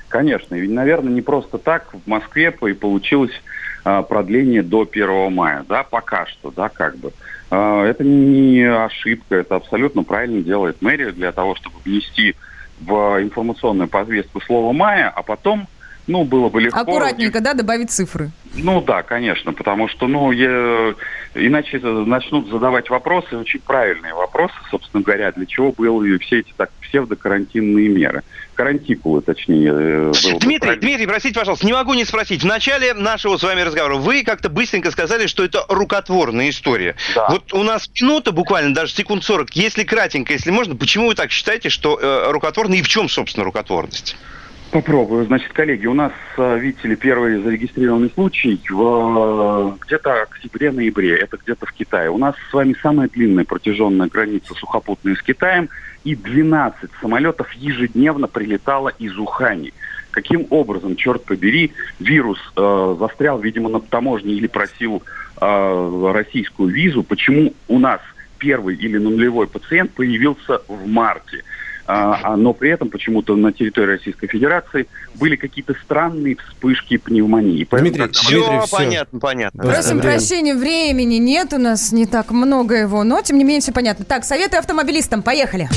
Конечно, 0.09 0.55
и, 0.55 0.67
наверное, 0.67 1.11
не 1.11 1.21
просто 1.21 1.57
так 1.57 1.93
в 1.93 2.07
Москве 2.07 2.51
по- 2.51 2.67
и 2.67 2.73
получилось 2.73 3.31
а, 3.83 4.03
продление 4.03 4.63
до 4.63 4.87
1 4.89 5.33
мая, 5.33 5.65
да, 5.67 5.83
пока 5.83 6.25
что, 6.27 6.51
да, 6.51 6.69
как 6.69 6.97
бы. 6.97 7.11
А, 7.51 7.83
это 7.85 8.03
не 8.05 8.61
ошибка, 8.63 9.35
это 9.35 9.55
абсолютно 9.57 10.03
правильно 10.03 10.41
делает 10.41 10.81
мэрия 10.81 11.11
для 11.11 11.31
того, 11.33 11.55
чтобы 11.55 11.75
внести 11.83 12.35
в 12.79 13.17
информационную 13.21 13.89
повестку 13.89 14.39
слово 14.41 14.71
«мая», 14.71 15.09
а 15.13 15.23
потом 15.23 15.67
ну, 16.07 16.23
было 16.23 16.49
бы 16.49 16.61
легко. 16.61 16.79
Аккуратненько, 16.79 17.41
да, 17.41 17.53
добавить 17.53 17.91
цифры. 17.91 18.31
Ну 18.55 18.81
да, 18.81 19.03
конечно, 19.03 19.53
потому 19.53 19.87
что, 19.87 20.07
ну, 20.07 20.31
я, 20.31 20.95
иначе 21.35 21.79
начнут 21.79 22.49
задавать 22.49 22.89
вопросы, 22.89 23.37
очень 23.37 23.59
правильные 23.59 24.13
вопросы, 24.13 24.55
собственно 24.71 25.03
говоря, 25.03 25.31
для 25.31 25.45
чего 25.45 25.71
были 25.71 26.17
все 26.17 26.39
эти 26.39 26.53
так 26.55 26.71
псевдокарантинные 26.81 27.89
меры. 27.89 28.23
Карантикулы, 28.55 29.21
точнее. 29.21 29.69
э, 29.69 29.73
было 29.73 30.33
бы 30.33 30.39
Дмитрий, 30.39 30.59
правильно. 30.59 30.81
Дмитрий, 30.81 31.05
простите, 31.05 31.35
пожалуйста, 31.35 31.65
не 31.65 31.73
могу 31.73 31.93
не 31.93 32.05
спросить. 32.05 32.41
В 32.41 32.45
начале 32.45 32.93
нашего 32.95 33.37
с 33.37 33.43
вами 33.43 33.61
разговора 33.61 33.95
вы 33.95 34.23
как-то 34.23 34.49
быстренько 34.49 34.89
сказали, 34.89 35.27
что 35.27 35.43
это 35.43 35.63
рукотворная 35.69 36.49
история. 36.49 36.95
Да. 37.13 37.27
Вот 37.29 37.53
у 37.53 37.61
нас 37.61 37.87
минута, 38.01 38.31
буквально 38.31 38.73
даже 38.73 38.93
секунд 38.93 39.23
40. 39.23 39.51
Если 39.55 39.83
кратенько, 39.83 40.33
если 40.33 40.49
можно, 40.49 40.75
почему 40.75 41.07
вы 41.07 41.15
так 41.15 41.31
считаете, 41.31 41.69
что 41.69 41.99
э, 42.01 42.31
рукотворная 42.31 42.79
и 42.79 42.81
в 42.81 42.87
чем, 42.87 43.09
собственно, 43.09 43.43
рукотворность? 43.43 44.15
Попробую. 44.71 45.25
Значит, 45.25 45.53
коллеги, 45.53 45.85
у 45.87 45.93
нас, 45.93 46.11
э, 46.37 46.59
видите 46.59 46.89
ли, 46.89 46.95
первый 46.95 47.41
зарегистрированный 47.41 48.11
случай 48.13 48.59
в 48.69 49.75
э, 49.79 49.85
где-то 49.85 50.23
октябре-ноябре. 50.23 51.15
Это 51.15 51.37
где-то 51.37 51.65
в 51.65 51.71
Китае. 51.71 52.09
У 52.09 52.17
нас 52.17 52.35
с 52.49 52.53
вами 52.53 52.75
самая 52.81 53.07
длинная 53.07 53.45
протяженная 53.45 54.07
граница 54.07 54.53
сухопутная 54.55 55.15
с 55.15 55.21
Китаем. 55.21 55.69
И 56.03 56.15
12 56.15 56.89
самолетов 57.01 57.51
ежедневно 57.53 58.27
прилетало 58.27 58.89
из 58.99 59.17
Ухани. 59.17 59.73
Каким 60.11 60.47
образом, 60.49 60.95
черт 60.95 61.23
побери, 61.23 61.71
вирус 61.99 62.39
э, 62.55 62.95
застрял, 62.99 63.39
видимо, 63.39 63.69
на 63.69 63.79
таможне 63.79 64.33
или 64.33 64.47
просил 64.47 65.01
э, 65.39 66.11
российскую 66.13 66.69
визу? 66.69 67.03
Почему 67.03 67.53
у 67.67 67.79
нас 67.79 68.01
первый 68.37 68.75
или 68.75 68.97
нулевой 68.97 69.47
пациент 69.47 69.91
появился 69.91 70.61
в 70.67 70.87
марте? 70.87 71.43
А, 71.89 72.19
а, 72.21 72.35
но 72.37 72.51
при 72.53 72.69
этом 72.69 72.89
почему-то 72.89 73.35
на 73.37 73.53
территории 73.53 73.91
Российской 73.91 74.27
Федерации 74.27 74.87
были 75.15 75.37
какие-то 75.37 75.73
странные 75.85 76.35
вспышки 76.35 76.97
пневмонии. 76.97 77.63
Поэтому, 77.63 77.91
Дмитрий, 77.91 78.03
когда 78.03 78.19
мы- 78.19 78.27
Все 78.27 78.37
Дмитрий, 78.49 78.67
всё. 78.67 78.77
понятно, 78.77 79.19
понятно. 79.19 79.63
Да, 79.63 79.69
Просим 79.73 79.97
время. 79.99 80.01
прощения, 80.17 80.53
времени 80.55 81.15
нет 81.15 81.53
у 81.53 81.57
нас, 81.57 81.91
не 81.93 82.05
так 82.05 82.31
много 82.31 82.75
его, 82.75 83.03
но 83.05 83.21
тем 83.21 83.37
не 83.37 83.45
менее 83.45 83.61
все 83.61 83.71
понятно. 83.71 84.03
Так, 84.03 84.25
советы 84.25 84.57
автомобилистам, 84.57 85.21
поехали. 85.23 85.69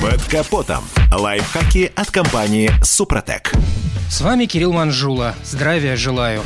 Под 0.00 0.22
капотом. 0.24 0.82
Лайфхаки 1.12 1.92
от 1.94 2.10
компании 2.10 2.70
«Супротек». 2.82 3.52
С 4.08 4.22
вами 4.22 4.46
Кирилл 4.46 4.72
Манжула. 4.72 5.34
Здравия 5.44 5.94
желаю. 5.94 6.42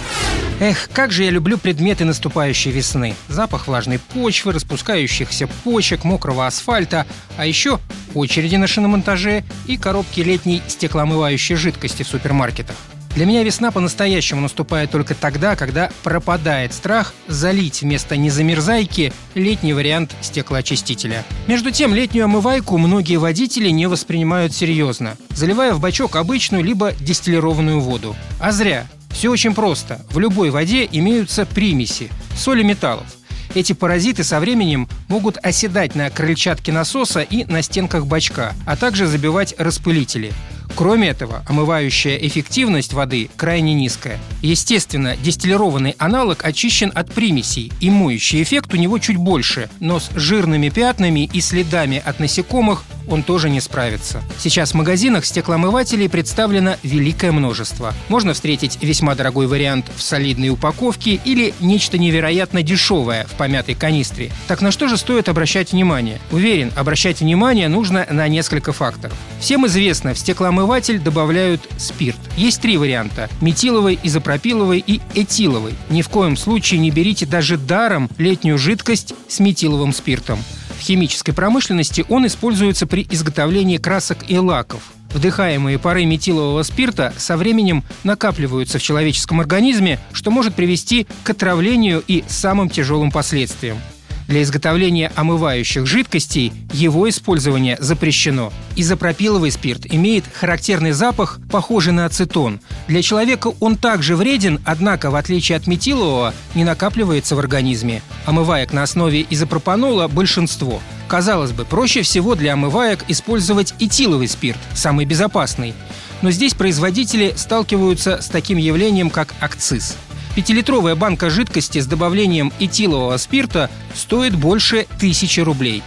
Эх, 0.59 0.91
как 0.93 1.13
же 1.13 1.23
я 1.23 1.31
люблю 1.31 1.57
предметы 1.57 2.05
наступающей 2.05 2.73
весны. 2.73 3.15
Запах 3.29 3.69
влажной 3.69 4.01
почвы, 4.01 4.53
распускающихся 4.53 5.47
почек, 5.63 6.03
мокрого 6.03 6.49
асфальта, 6.49 7.07
а 7.37 7.47
еще 7.47 7.79
очереди 8.15 8.57
на 8.57 8.67
шиномонтаже 8.67 9.45
и 9.67 9.77
коробки 9.77 10.21
летней 10.21 10.61
стеклоомывающей 10.67 11.55
жидкости 11.55 12.03
в 12.03 12.09
супермаркетах. 12.09 12.77
Для 13.15 13.27
меня 13.27 13.45
весна 13.45 13.71
по-настоящему 13.71 14.41
наступает 14.41 14.91
только 14.91 15.15
тогда, 15.15 15.55
когда 15.55 15.91
пропадает 16.03 16.73
страх 16.73 17.15
залить 17.29 17.83
вместо 17.83 18.17
незамерзайки 18.17 19.13
летний 19.35 19.73
вариант 19.73 20.17
стеклоочистителя. 20.21 21.25
Между 21.47 21.71
тем, 21.71 21.95
летнюю 21.95 22.25
омывайку 22.25 22.77
многие 22.77 23.17
водители 23.17 23.69
не 23.69 23.87
воспринимают 23.87 24.53
серьезно, 24.53 25.17
заливая 25.31 25.75
в 25.75 25.81
бачок 25.81 26.17
обычную 26.17 26.65
либо 26.65 26.93
дистиллированную 26.93 27.81
воду. 27.81 28.17
А 28.41 28.51
зря. 28.51 28.87
Все 29.11 29.31
очень 29.31 29.55
просто. 29.55 30.05
В 30.11 30.19
любой 30.19 30.51
воде 30.51 30.89
имеются 30.91 31.47
примеси, 31.47 32.11
соли 32.37 32.65
металлов. 32.65 33.07
Эти 33.55 33.73
паразиты 33.73 34.25
со 34.25 34.41
временем 34.41 34.89
могут 35.07 35.39
оседать 35.41 35.95
на 35.95 36.11
крыльчатке 36.11 36.73
насоса 36.73 37.21
и 37.21 37.45
на 37.45 37.63
стенках 37.63 38.07
бачка, 38.07 38.55
а 38.67 38.75
также 38.75 39.07
забивать 39.07 39.55
распылители. 39.57 40.33
Кроме 40.77 41.09
этого, 41.09 41.45
омывающая 41.49 42.17
эффективность 42.17 42.93
воды 42.93 43.31
крайне 43.37 43.75
низкая. 43.75 44.19
Естественно, 44.43 45.17
дистиллированный 45.17 45.95
аналог 45.99 46.45
очищен 46.45 46.91
от 46.95 47.13
примесей, 47.13 47.73
и 47.81 47.91
моющий 47.91 48.43
эффект 48.43 48.75
у 48.75 48.77
него 48.77 48.99
чуть 48.99 49.17
больше, 49.17 49.69
но 49.79 50.01
с 50.01 50.11
жирными 50.17 50.71
пятнами 50.71 51.31
и 51.33 51.41
следами 51.41 52.03
от 52.05 52.19
насекомых 52.19 52.85
он 53.07 53.23
тоже 53.23 53.51
не 53.51 53.61
справится. 53.61 54.23
Сейчас 54.39 54.73
в 54.73 54.75
магазинах 54.75 55.25
стеклоомывателей 55.25 56.09
представлено 56.09 56.77
великое 56.83 57.33
множество. 57.33 57.95
Можно 58.09 58.33
встретить 58.35 58.79
весьма 58.83 59.15
дорогой 59.15 59.47
вариант 59.47 59.87
в 59.95 60.03
солидной 60.03 60.49
упаковке 60.49 61.21
или 61.25 61.55
нечто 61.61 61.99
невероятно 61.99 62.63
дешевое 62.63 63.27
в 63.27 63.33
помятой 63.33 63.75
канистре. 63.75 64.31
Так 64.49 64.63
на 64.63 64.71
что 64.71 64.89
же 64.89 64.97
стоит 64.97 65.29
обращать 65.29 65.73
внимание? 65.73 66.21
Уверен, 66.31 66.73
обращать 66.77 67.21
внимание 67.21 67.69
нужно 67.69 68.07
на 68.11 68.27
несколько 68.29 68.73
факторов. 68.73 69.17
Всем 69.39 69.67
известно, 69.67 70.15
в 70.15 70.19
стеклоомыватель 70.65 70.99
добавляют 70.99 71.69
спирт. 71.77 72.17
Есть 72.37 72.61
три 72.61 72.77
варианта– 72.77 73.29
метиловый, 73.41 73.99
изопропиловый 74.03 74.83
и 74.85 75.01
этиловый. 75.15 75.75
Ни 75.91 76.03
в 76.03 76.09
коем 76.09 76.37
случае 76.37 76.81
не 76.81 76.91
берите 76.91 77.27
даже 77.27 77.59
даром 77.59 78.09
летнюю 78.19 78.59
жидкость 78.59 79.15
с 79.29 79.41
метиловым 79.41 79.93
спиртом. 79.93 80.39
В 80.79 80.81
химической 80.81 81.33
промышленности 81.33 82.05
он 82.09 82.27
используется 82.27 82.87
при 82.87 83.07
изготовлении 83.11 83.77
красок 83.77 84.19
и 84.29 84.39
лаков. 84.39 84.83
Вдыхаемые 85.13 85.79
пары 85.79 86.07
метилового 86.07 86.63
спирта 86.63 87.13
со 87.17 87.37
временем 87.37 87.85
накапливаются 88.03 88.79
в 88.79 88.83
человеческом 88.83 89.41
организме, 89.41 90.01
что 90.13 90.31
может 90.31 90.55
привести 90.55 91.07
к 91.23 91.31
отравлению 91.31 92.03
и 92.09 92.25
самым 92.27 92.69
тяжелым 92.69 93.13
последствиям. 93.13 93.79
Для 94.27 94.43
изготовления 94.43 95.13
омывающих 95.15 95.87
жидкостей 95.87 96.53
его 96.73 97.09
использование 97.09 97.77
запрещено. 97.79 98.53
Изопропиловый 98.75 99.51
спирт 99.51 99.87
имеет 99.87 100.25
характерный 100.33 100.93
запах, 100.93 101.41
похожий 101.51 101.93
на 101.93 102.07
ацетон. 102.07 102.61
Для 102.89 103.03
человека 103.03 103.53
он 103.61 103.77
также 103.77 104.17
вреден, 104.17 104.61
однако, 104.65 105.11
в 105.11 105.17
отличие 105.17 105.57
от 105.57 105.67
метилового, 105.67 106.35
не 106.55 106.65
накапливается 106.65 107.37
в 107.37 107.39
организме. 107.39 108.03
Омываек 108.25 108.73
на 108.73 108.83
основе 108.83 109.27
изопропанола 109.29 110.09
большинство. 110.09 110.81
Казалось 111.07 111.53
бы, 111.53 111.65
проще 111.65 112.03
всего 112.03 112.35
для 112.35 112.55
омываек 112.55 113.05
использовать 113.09 113.75
этиловый 113.79 114.29
спирт, 114.29 114.59
самый 114.75 115.05
безопасный. 115.05 115.75
Но 116.23 116.31
здесь 116.31 116.55
производители 116.55 117.35
сталкиваются 117.37 118.23
с 118.23 118.29
таким 118.29 118.57
явлением, 118.57 119.11
как 119.11 119.35
акциз. 119.41 119.97
Пятилитровая 120.35 120.97
банка 120.97 121.31
жидкости 121.31 121.79
с 121.79 121.87
добавлением 121.87 122.53
этилового 122.59 123.17
спирта 123.19 123.71
стоит 123.95 124.35
больше 124.35 124.87
тысячи 124.99 125.41
рублей. 125.41 125.83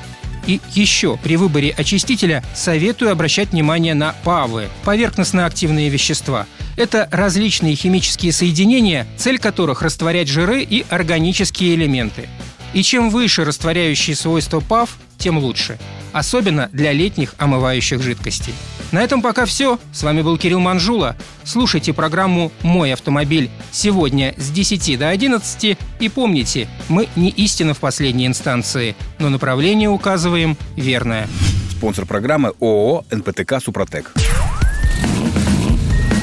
И 0.45 0.61
еще 0.73 1.17
при 1.21 1.35
выборе 1.35 1.75
очистителя 1.77 2.41
советую 2.55 3.11
обращать 3.11 3.49
внимание 3.49 3.93
на 3.93 4.15
ПАВы– 4.23 4.69
поверхностно-активные 4.85 5.89
вещества. 5.89 6.47
Это 6.77 7.09
различные 7.11 7.75
химические 7.75 8.31
соединения, 8.31 9.05
цель 9.17 9.39
которых 9.39 9.81
растворять 9.81 10.29
жиры 10.29 10.63
и 10.63 10.85
органические 10.89 11.75
элементы. 11.75 12.29
И 12.73 12.83
чем 12.83 13.09
выше 13.09 13.43
растворяющие 13.45 14.15
свойства 14.15 14.59
ПАВ, 14.59 14.97
тем 15.17 15.37
лучше. 15.37 15.77
Особенно 16.13 16.69
для 16.71 16.93
летних 16.93 17.35
омывающих 17.37 18.01
жидкостей. 18.01 18.53
На 18.91 19.03
этом 19.03 19.21
пока 19.21 19.45
все. 19.45 19.79
С 19.91 20.03
вами 20.03 20.21
был 20.21 20.37
Кирилл 20.37 20.59
Манжула. 20.59 21.15
Слушайте 21.43 21.93
программу 21.93 22.51
«Мой 22.61 22.93
автомобиль» 22.93 23.49
сегодня 23.71 24.33
с 24.37 24.49
10 24.49 24.97
до 24.97 25.09
11. 25.09 25.77
И 25.99 26.09
помните, 26.09 26.67
мы 26.87 27.09
не 27.15 27.29
истина 27.29 27.73
в 27.73 27.79
последней 27.79 28.27
инстанции, 28.27 28.95
но 29.19 29.29
направление 29.29 29.89
указываем 29.89 30.57
верное. 30.75 31.27
Спонсор 31.71 32.05
программы 32.05 32.53
ООО 32.59 33.05
«НПТК 33.11 33.59
Супротек». 33.59 34.13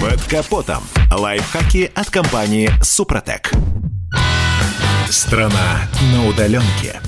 Под 0.01 0.23
капотом. 0.23 0.83
Лайфхаки 1.11 1.91
от 1.95 2.11
компании 2.11 2.71
«Супротек». 2.83 3.53
Страна 5.11 5.89
на 6.13 6.29
удаленке. 6.29 7.01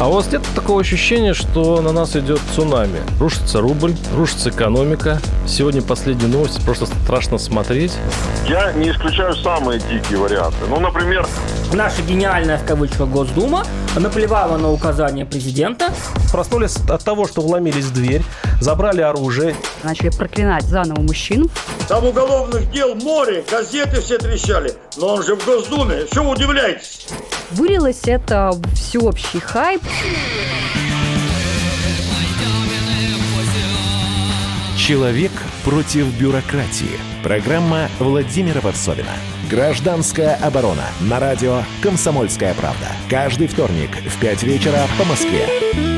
А 0.00 0.06
у 0.08 0.12
вас 0.12 0.30
нет 0.30 0.42
такого 0.54 0.80
ощущения, 0.80 1.34
что 1.34 1.80
на 1.80 1.90
нас 1.90 2.14
идет 2.14 2.40
цунами? 2.54 3.00
Рушится 3.18 3.60
рубль, 3.60 3.96
рушится 4.14 4.50
экономика. 4.50 5.20
Сегодня 5.46 5.82
последние 5.82 6.28
новости, 6.28 6.60
просто 6.60 6.86
страшно 6.86 7.38
смотреть. 7.38 7.92
Я 8.48 8.72
не 8.72 8.90
исключаю 8.90 9.34
самые 9.34 9.80
дикие 9.80 10.18
варианты. 10.18 10.58
Ну, 10.68 10.78
например... 10.78 11.26
Наша 11.72 12.00
гениальная, 12.02 12.58
в 12.58 12.64
кавычках, 12.64 13.08
Госдума 13.08 13.64
наплевала 13.96 14.56
на 14.56 14.70
указания 14.70 15.26
президента. 15.26 15.92
Проснулись 16.30 16.76
от 16.88 17.02
того, 17.02 17.26
что 17.26 17.40
вломились 17.42 17.86
в 17.86 17.92
дверь, 17.92 18.22
забрали 18.60 19.00
оружие. 19.00 19.54
Начали 19.82 20.10
проклинать 20.10 20.64
заново 20.64 21.00
мужчин. 21.00 21.50
Там 21.88 22.04
уголовных 22.04 22.70
дел 22.70 22.94
море, 22.94 23.44
газеты 23.50 24.00
все 24.00 24.18
трещали. 24.18 24.74
Но 24.96 25.14
он 25.14 25.22
же 25.22 25.36
в 25.36 25.44
Госдуме. 25.44 26.06
Чего 26.12 26.30
удивляетесь? 26.30 27.06
Вылилось 27.50 28.02
это 28.04 28.52
всеобщий 28.74 29.40
хайп. 29.40 29.82
Человек 34.76 35.32
против 35.64 36.06
бюрократии. 36.18 36.98
Программа 37.22 37.88
Владимира 37.98 38.60
Варсовина. 38.60 39.12
Гражданская 39.50 40.36
оборона. 40.36 40.84
На 41.00 41.20
радио 41.20 41.62
«Комсомольская 41.82 42.54
правда». 42.54 42.86
Каждый 43.10 43.48
вторник 43.48 43.90
в 44.06 44.20
5 44.20 44.42
вечера 44.44 44.86
по 44.98 45.04
Москве. 45.04 45.97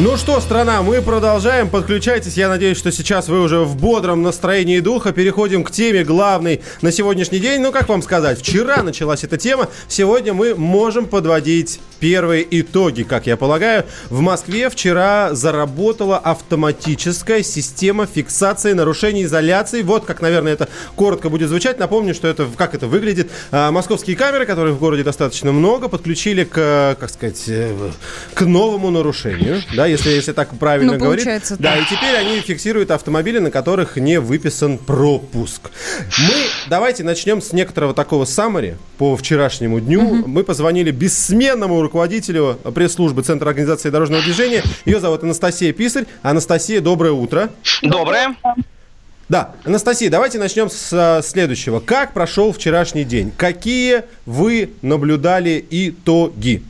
Ну 0.00 0.16
что, 0.16 0.40
страна, 0.40 0.82
мы 0.82 1.00
продолжаем. 1.00 1.70
Подключайтесь. 1.70 2.36
Я 2.36 2.48
надеюсь, 2.48 2.76
что 2.76 2.90
сейчас 2.90 3.28
вы 3.28 3.40
уже 3.40 3.60
в 3.60 3.76
бодром 3.76 4.22
настроении 4.22 4.80
духа. 4.80 5.12
Переходим 5.12 5.62
к 5.62 5.70
теме 5.70 6.02
главной 6.02 6.62
на 6.82 6.90
сегодняшний 6.90 7.38
день. 7.38 7.60
Ну, 7.60 7.70
как 7.70 7.88
вам 7.88 8.02
сказать, 8.02 8.40
вчера 8.40 8.82
началась 8.82 9.22
эта 9.22 9.36
тема. 9.36 9.68
Сегодня 9.86 10.34
мы 10.34 10.56
можем 10.56 11.06
подводить 11.06 11.78
первые 12.00 12.44
итоги, 12.60 13.04
как 13.04 13.28
я 13.28 13.36
полагаю. 13.36 13.84
В 14.10 14.20
Москве 14.20 14.68
вчера 14.68 15.32
заработала 15.32 16.18
автоматическая 16.18 17.44
система 17.44 18.06
фиксации 18.06 18.72
нарушений 18.72 19.22
изоляции. 19.22 19.82
Вот 19.82 20.06
как, 20.06 20.20
наверное, 20.20 20.54
это 20.54 20.68
коротко 20.96 21.28
будет 21.28 21.48
звучать. 21.48 21.78
Напомню, 21.78 22.14
что 22.14 22.26
это, 22.26 22.48
как 22.56 22.74
это 22.74 22.88
выглядит. 22.88 23.30
А, 23.52 23.70
Московские 23.70 24.16
камеры, 24.16 24.44
которых 24.44 24.74
в 24.74 24.80
городе 24.80 25.04
достаточно 25.04 25.52
много, 25.52 25.88
подключили 25.88 26.42
к, 26.42 26.96
как 26.98 27.10
сказать, 27.10 27.44
э, 27.46 27.72
к 28.34 28.40
новому 28.40 28.90
нарушению. 28.90 29.62
Да, 29.76 29.83
если, 29.86 30.10
если 30.10 30.32
так 30.32 30.56
правильно 30.58 30.92
Ну, 30.92 30.98
говорить. 30.98 31.24
получается, 31.24 31.56
Да, 31.58 31.74
так. 31.74 31.82
и 31.82 31.94
теперь 31.94 32.16
они 32.16 32.40
фиксируют 32.40 32.90
автомобили, 32.90 33.38
на 33.38 33.50
которых 33.50 33.96
не 33.96 34.20
выписан 34.20 34.78
пропуск. 34.78 35.70
Мы 36.18 36.34
давайте 36.68 37.04
начнем 37.04 37.40
с 37.42 37.52
некоторого 37.52 37.94
такого 37.94 38.24
саммари 38.24 38.76
по 38.98 39.16
вчерашнему 39.16 39.80
дню. 39.80 40.24
Мы 40.26 40.44
позвонили 40.44 40.90
бессменному 40.90 41.80
руководителю 41.82 42.58
пресс-службы 42.74 43.22
Центра 43.22 43.48
организации 43.48 43.90
дорожного 43.90 44.22
движения. 44.22 44.62
Ее 44.84 45.00
зовут 45.00 45.22
Анастасия 45.22 45.72
Писарь. 45.72 46.06
Анастасия, 46.22 46.80
доброе 46.80 47.12
утро. 47.12 47.50
Доброе. 47.82 48.34
Да, 49.28 49.54
Анастасия, 49.64 50.10
давайте 50.10 50.38
начнем 50.38 50.68
с 50.68 50.90
а, 50.92 51.22
следующего. 51.22 51.80
Как 51.80 52.12
прошел 52.12 52.52
вчерашний 52.52 53.04
день? 53.04 53.32
Какие 53.34 54.02
вы 54.26 54.70
наблюдали 54.82 55.64
итоги? 55.70 56.62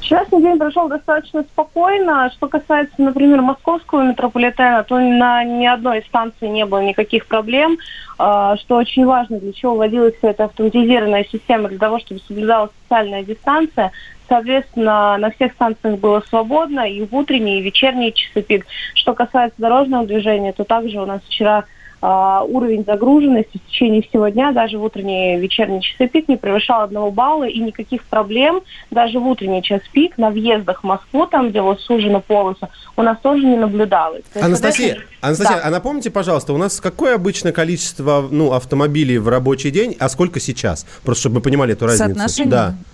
Вчерашний 0.00 0.40
день 0.40 0.58
прошел 0.58 0.88
достаточно 0.88 1.42
спокойно. 1.42 2.30
Что 2.34 2.48
касается, 2.48 2.94
например, 2.98 3.42
московского 3.42 4.02
метрополитена, 4.02 4.82
то 4.82 4.98
на 4.98 5.44
ни 5.44 5.66
одной 5.66 6.02
станции 6.02 6.46
не 6.46 6.64
было 6.64 6.80
никаких 6.80 7.26
проблем. 7.26 7.76
А, 8.18 8.56
Что 8.56 8.76
очень 8.76 9.04
важно, 9.04 9.38
для 9.38 9.52
чего 9.52 9.74
вводилась 9.74 10.14
вся 10.16 10.30
эта 10.30 10.44
автоматизированная 10.44 11.24
система, 11.30 11.68
для 11.68 11.78
того, 11.78 11.98
чтобы 12.00 12.20
соблюдалась 12.26 12.70
социальная 12.82 13.22
дистанция. 13.22 13.92
Соответственно, 14.26 15.18
на 15.18 15.30
всех 15.32 15.52
станциях 15.52 15.98
было 15.98 16.20
свободно 16.28 16.80
и 16.90 17.04
в 17.04 17.14
утренние, 17.14 17.58
и 17.58 17.62
в 17.62 17.64
вечерние 17.64 18.12
часы 18.12 18.42
пик. 18.42 18.66
Что 18.94 19.12
касается 19.12 19.60
дорожного 19.60 20.06
движения, 20.06 20.52
то 20.52 20.64
также 20.64 20.98
у 20.98 21.06
нас 21.06 21.20
вчера 21.26 21.64
уровень 22.02 22.84
загруженности 22.84 23.58
в 23.58 23.70
течение 23.70 24.02
всего 24.02 24.28
дня, 24.28 24.52
даже 24.52 24.78
в 24.78 24.84
утренние 24.84 25.36
и 25.36 25.40
вечерние 25.40 25.82
часы 25.82 26.08
пик, 26.08 26.28
не 26.28 26.36
превышал 26.36 26.80
одного 26.82 27.10
балла, 27.10 27.44
и 27.44 27.58
никаких 27.58 28.04
проблем 28.04 28.62
даже 28.90 29.18
в 29.18 29.26
утренний 29.26 29.62
час 29.62 29.82
пик 29.92 30.16
на 30.16 30.30
въездах 30.30 30.80
в 30.80 30.86
Москву, 30.86 31.26
там, 31.26 31.50
где 31.50 31.60
вот 31.60 31.80
сужена 31.80 32.20
полоса, 32.20 32.70
у 32.96 33.02
нас 33.02 33.18
тоже 33.20 33.44
не 33.44 33.56
наблюдалось. 33.56 34.22
То 34.32 34.38
есть, 34.38 34.46
Анастасия, 34.46 34.86
соответственно, 34.88 35.28
Анастасия, 35.28 35.56
да. 35.56 35.68
а 35.68 35.70
напомните, 35.70 36.10
пожалуйста, 36.10 36.52
у 36.52 36.56
нас 36.56 36.80
какое 36.80 37.16
обычное 37.16 37.52
количество 37.52 38.26
ну, 38.30 38.52
автомобилей 38.52 39.18
в 39.18 39.28
рабочий 39.28 39.70
день, 39.70 39.96
а 40.00 40.08
сколько 40.08 40.40
сейчас? 40.40 40.86
Просто 41.04 41.22
чтобы 41.22 41.36
мы 41.36 41.40
понимали 41.42 41.74
эту 41.74 41.86
разницу. 41.86 42.14
Соотношение? 42.14 42.50
Да. 42.50 42.66
Обычно 42.66 42.84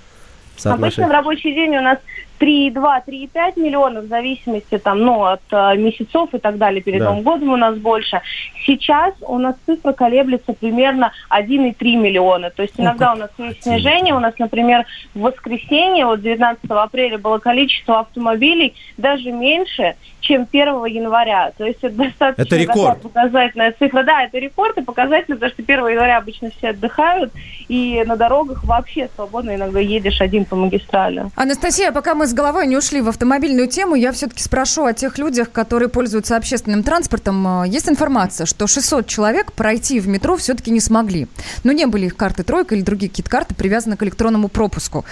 в 0.56 0.60
Соотношение. 0.60 1.12
рабочий 1.12 1.54
день 1.54 1.76
у 1.76 1.82
нас 1.82 1.98
3,2-3,5 2.40 3.58
миллионов, 3.60 4.04
в 4.04 4.08
зависимости 4.08 4.78
там, 4.78 5.00
ну, 5.00 5.24
от 5.24 5.40
э, 5.50 5.76
месяцев 5.76 6.28
и 6.32 6.38
так 6.38 6.58
далее. 6.58 6.82
Перед 6.82 7.00
Да. 7.00 7.06
Новым 7.06 7.22
годом 7.22 7.48
у 7.50 7.56
нас 7.56 7.76
больше. 7.76 8.20
Сейчас 8.66 9.14
у 9.22 9.38
нас 9.38 9.54
цифра 9.66 9.92
колеблется 9.92 10.52
примерно 10.52 11.12
1,3 11.30 11.96
миллиона. 11.96 12.50
То 12.50 12.62
есть 12.62 12.74
иногда 12.78 13.12
у 13.12 13.16
нас 13.16 13.30
есть 13.38 13.62
снижение. 13.62 14.14
У 14.14 14.20
нас, 14.20 14.34
например, 14.38 14.84
в 15.14 15.20
воскресенье, 15.20 16.06
вот 16.06 16.22
19 16.22 16.60
апреля, 16.70 17.18
было 17.18 17.38
количество 17.38 18.00
автомобилей 18.00 18.74
даже 18.96 19.30
меньше, 19.32 19.94
чем 20.20 20.46
1 20.50 20.84
января. 20.86 21.52
То 21.56 21.64
есть 21.64 21.78
это 21.82 21.94
достаточно 21.96 22.42
Это 22.42 22.56
рекорд. 22.56 23.02
такая 23.02 23.12
показательная 23.12 23.74
цифра. 23.78 24.02
Да, 24.02 24.24
это 24.24 24.38
рекорд 24.38 24.76
и 24.78 24.82
показательно, 24.82 25.36
потому 25.36 25.52
что 25.52 25.62
1 25.62 25.88
января 25.88 26.18
обычно 26.18 26.50
все 26.50 26.70
отдыхают, 26.70 27.32
и 27.68 28.02
на 28.06 28.16
дорогах 28.16 28.64
вообще 28.64 29.08
свободно 29.14 29.54
иногда 29.54 29.80
едешь 29.80 30.20
один 30.20 30.44
по 30.44 30.56
магистрали. 30.56 31.26
Анастасия, 31.36 31.92
пока 31.92 32.14
мы 32.14 32.25
с 32.26 32.34
головой 32.34 32.66
не 32.66 32.76
ушли 32.76 33.00
в 33.00 33.08
автомобильную 33.08 33.68
тему, 33.68 33.94
я 33.94 34.12
все-таки 34.12 34.42
спрошу 34.42 34.84
о 34.84 34.92
тех 34.92 35.18
людях, 35.18 35.50
которые 35.52 35.88
пользуются 35.88 36.36
общественным 36.36 36.82
транспортом. 36.82 37.62
Э, 37.62 37.68
Есть 37.68 37.88
информация, 37.88 38.46
что 38.46 38.66
600 38.66 39.06
человек 39.06 39.52
пройти 39.52 40.00
в 40.00 40.08
метро 40.08 40.36
все-таки 40.36 40.70
не 40.70 40.80
смогли. 40.80 41.28
Но 41.64 41.72
не 41.72 41.86
были 41.86 42.06
их 42.06 42.16
карты 42.16 42.42
тройка 42.42 42.74
или 42.74 42.82
другие 42.82 43.08
какие-то 43.08 43.30
карты 43.30 43.54
привязаны 43.54 43.96
к 43.96 44.02
электронному 44.02 44.48
пропуску. 44.48 45.04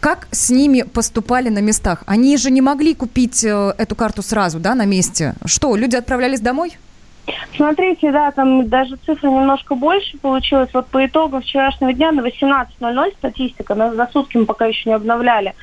Как 0.00 0.28
с 0.30 0.50
ними 0.50 0.82
поступали 0.82 1.48
на 1.48 1.60
местах? 1.60 2.02
Они 2.06 2.36
же 2.36 2.50
не 2.50 2.60
могли 2.60 2.94
купить 2.94 3.44
э, 3.44 3.74
эту 3.78 3.94
карту 3.94 4.22
сразу, 4.22 4.60
да, 4.60 4.74
на 4.74 4.84
месте. 4.84 5.34
Что, 5.44 5.74
люди 5.76 5.96
отправлялись 5.96 6.40
домой? 6.40 6.76
Смотрите, 7.56 8.10
да, 8.10 8.32
там 8.32 8.68
даже 8.68 8.96
цифра 8.96 9.28
немножко 9.28 9.74
больше 9.74 10.18
получилась. 10.18 10.70
Вот 10.72 10.88
по 10.90 11.04
итогам 11.06 11.42
вчерашнего 11.42 11.92
дня 11.92 12.10
на 12.12 12.20
18.00 12.20 13.12
статистика, 13.16 13.74
нас 13.74 13.94
за 13.94 14.08
сутки 14.12 14.38
мы 14.38 14.46
пока 14.46 14.66
еще 14.66 14.88
не 14.90 14.94
обновляли. 14.96 15.54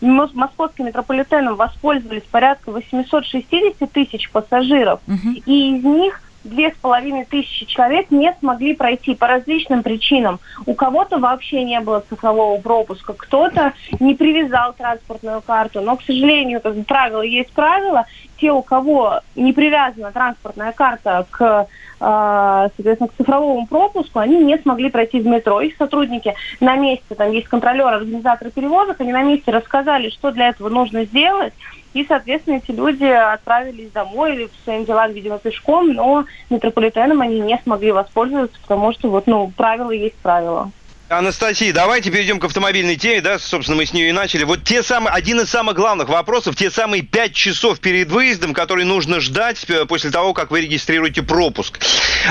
Мос- 0.00 0.30
Московским 0.34 0.86
метрополитеном 0.86 1.56
воспользовались 1.56 2.22
порядка 2.30 2.70
860 2.70 3.90
тысяч 3.92 4.30
пассажиров. 4.30 5.00
И 5.46 5.76
из 5.76 5.84
них 5.84 6.20
две 6.44 6.70
с 6.70 6.74
половиной 6.74 7.24
тысячи 7.24 7.66
человек 7.66 8.10
не 8.10 8.32
смогли 8.40 8.74
пройти 8.74 9.14
по 9.14 9.26
различным 9.26 9.82
причинам. 9.82 10.40
У 10.66 10.74
кого-то 10.74 11.18
вообще 11.18 11.64
не 11.64 11.80
было 11.80 12.04
цифрового 12.08 12.60
пропуска, 12.60 13.12
кто-то 13.12 13.72
не 14.00 14.14
привязал 14.14 14.72
транспортную 14.72 15.42
карту. 15.42 15.80
Но, 15.80 15.96
к 15.96 16.02
сожалению, 16.02 16.60
как 16.60 16.74
правило 16.86 17.22
есть 17.22 17.52
правило. 17.52 18.06
Те, 18.40 18.52
у 18.52 18.62
кого 18.62 19.20
не 19.34 19.52
привязана 19.52 20.12
транспортная 20.12 20.70
карта 20.70 21.26
к, 21.28 21.66
э, 22.00 22.68
соответственно, 22.76 23.08
к 23.08 23.16
цифровому 23.16 23.66
пропуску, 23.66 24.20
они 24.20 24.38
не 24.38 24.56
смогли 24.58 24.90
пройти 24.90 25.18
в 25.18 25.26
метро. 25.26 25.60
Их 25.60 25.74
сотрудники 25.76 26.34
на 26.60 26.76
месте, 26.76 27.16
там 27.16 27.32
есть 27.32 27.48
контролеры, 27.48 27.96
организаторы 27.96 28.52
перевозок, 28.52 29.00
они 29.00 29.12
на 29.12 29.22
месте 29.22 29.50
рассказали, 29.50 30.10
что 30.10 30.30
для 30.30 30.50
этого 30.50 30.68
нужно 30.68 31.04
сделать. 31.04 31.52
И, 31.94 32.04
соответственно, 32.06 32.56
эти 32.56 32.70
люди 32.70 33.04
отправились 33.04 33.90
домой 33.92 34.34
или 34.34 34.46
по 34.46 34.56
своим 34.64 34.84
делам, 34.84 35.12
видимо, 35.12 35.38
пешком, 35.38 35.92
но 35.92 36.24
метрополитеном 36.50 37.20
они 37.22 37.40
не 37.40 37.58
смогли 37.64 37.92
воспользоваться, 37.92 38.58
потому 38.60 38.92
что 38.92 39.10
вот, 39.10 39.26
ну, 39.26 39.50
правила 39.56 39.90
есть 39.90 40.18
правила. 40.20 40.70
Анастасия, 41.08 41.72
давайте 41.72 42.10
перейдем 42.10 42.38
к 42.38 42.44
автомобильной 42.44 42.96
теме, 42.96 43.22
да, 43.22 43.38
собственно, 43.38 43.78
мы 43.78 43.86
с 43.86 43.94
нее 43.94 44.10
и 44.10 44.12
начали. 44.12 44.44
Вот 44.44 44.62
те 44.64 44.82
самые, 44.82 45.10
один 45.14 45.40
из 45.40 45.48
самых 45.48 45.74
главных 45.74 46.10
вопросов, 46.10 46.54
те 46.54 46.70
самые 46.70 47.00
пять 47.02 47.32
часов 47.32 47.80
перед 47.80 48.10
выездом, 48.10 48.52
которые 48.52 48.84
нужно 48.84 49.18
ждать 49.20 49.64
э, 49.68 49.86
после 49.86 50.10
того, 50.10 50.34
как 50.34 50.50
вы 50.50 50.60
регистрируете 50.60 51.22
пропуск. 51.22 51.80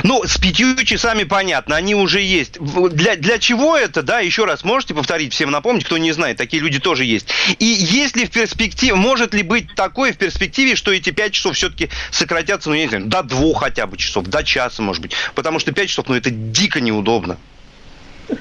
Ну, 0.03 0.23
с 0.23 0.38
пятью 0.38 0.75
часами 0.84 1.23
понятно, 1.23 1.75
они 1.75 1.95
уже 1.95 2.21
есть. 2.21 2.59
Для, 2.59 3.15
для 3.15 3.39
чего 3.39 3.75
это, 3.75 4.03
да, 4.03 4.19
еще 4.19 4.45
раз 4.45 4.63
можете 4.63 4.93
повторить, 4.93 5.34
всем 5.34 5.49
напомнить, 5.49 5.86
кто 5.86 5.97
не 5.97 6.11
знает, 6.11 6.38
такие 6.38 6.61
люди 6.61 6.80
тоже 6.80 7.03
есть. 7.03 7.30
И 7.57 7.65
есть 7.65 8.15
ли 8.15 8.28
в 8.28 8.30
перспективе, 8.30 8.93
может 8.93 9.34
ли 9.34 9.41
быть 9.41 9.73
такое 9.73 10.13
в 10.13 10.17
перспективе, 10.17 10.75
что 10.75 10.93
эти 10.93 11.09
пять 11.09 11.34
часов 11.34 11.55
все-таки 11.55 11.89
сократятся, 12.11 12.69
ну, 12.69 12.75
я 12.75 12.84
не 12.84 12.89
знаю, 12.89 13.05
до 13.05 13.23
двух 13.23 13.61
хотя 13.61 13.88
бы 13.88 13.97
часов, 13.97 14.28
до 14.28 14.43
часа, 14.43 14.84
может 14.84 15.01
быть. 15.01 15.13
Потому 15.34 15.57
что 15.57 15.71
пять 15.71 15.89
часов, 15.89 16.05
ну, 16.09 16.13
это 16.15 16.30
дико 16.30 16.80
неудобно. 16.80 17.39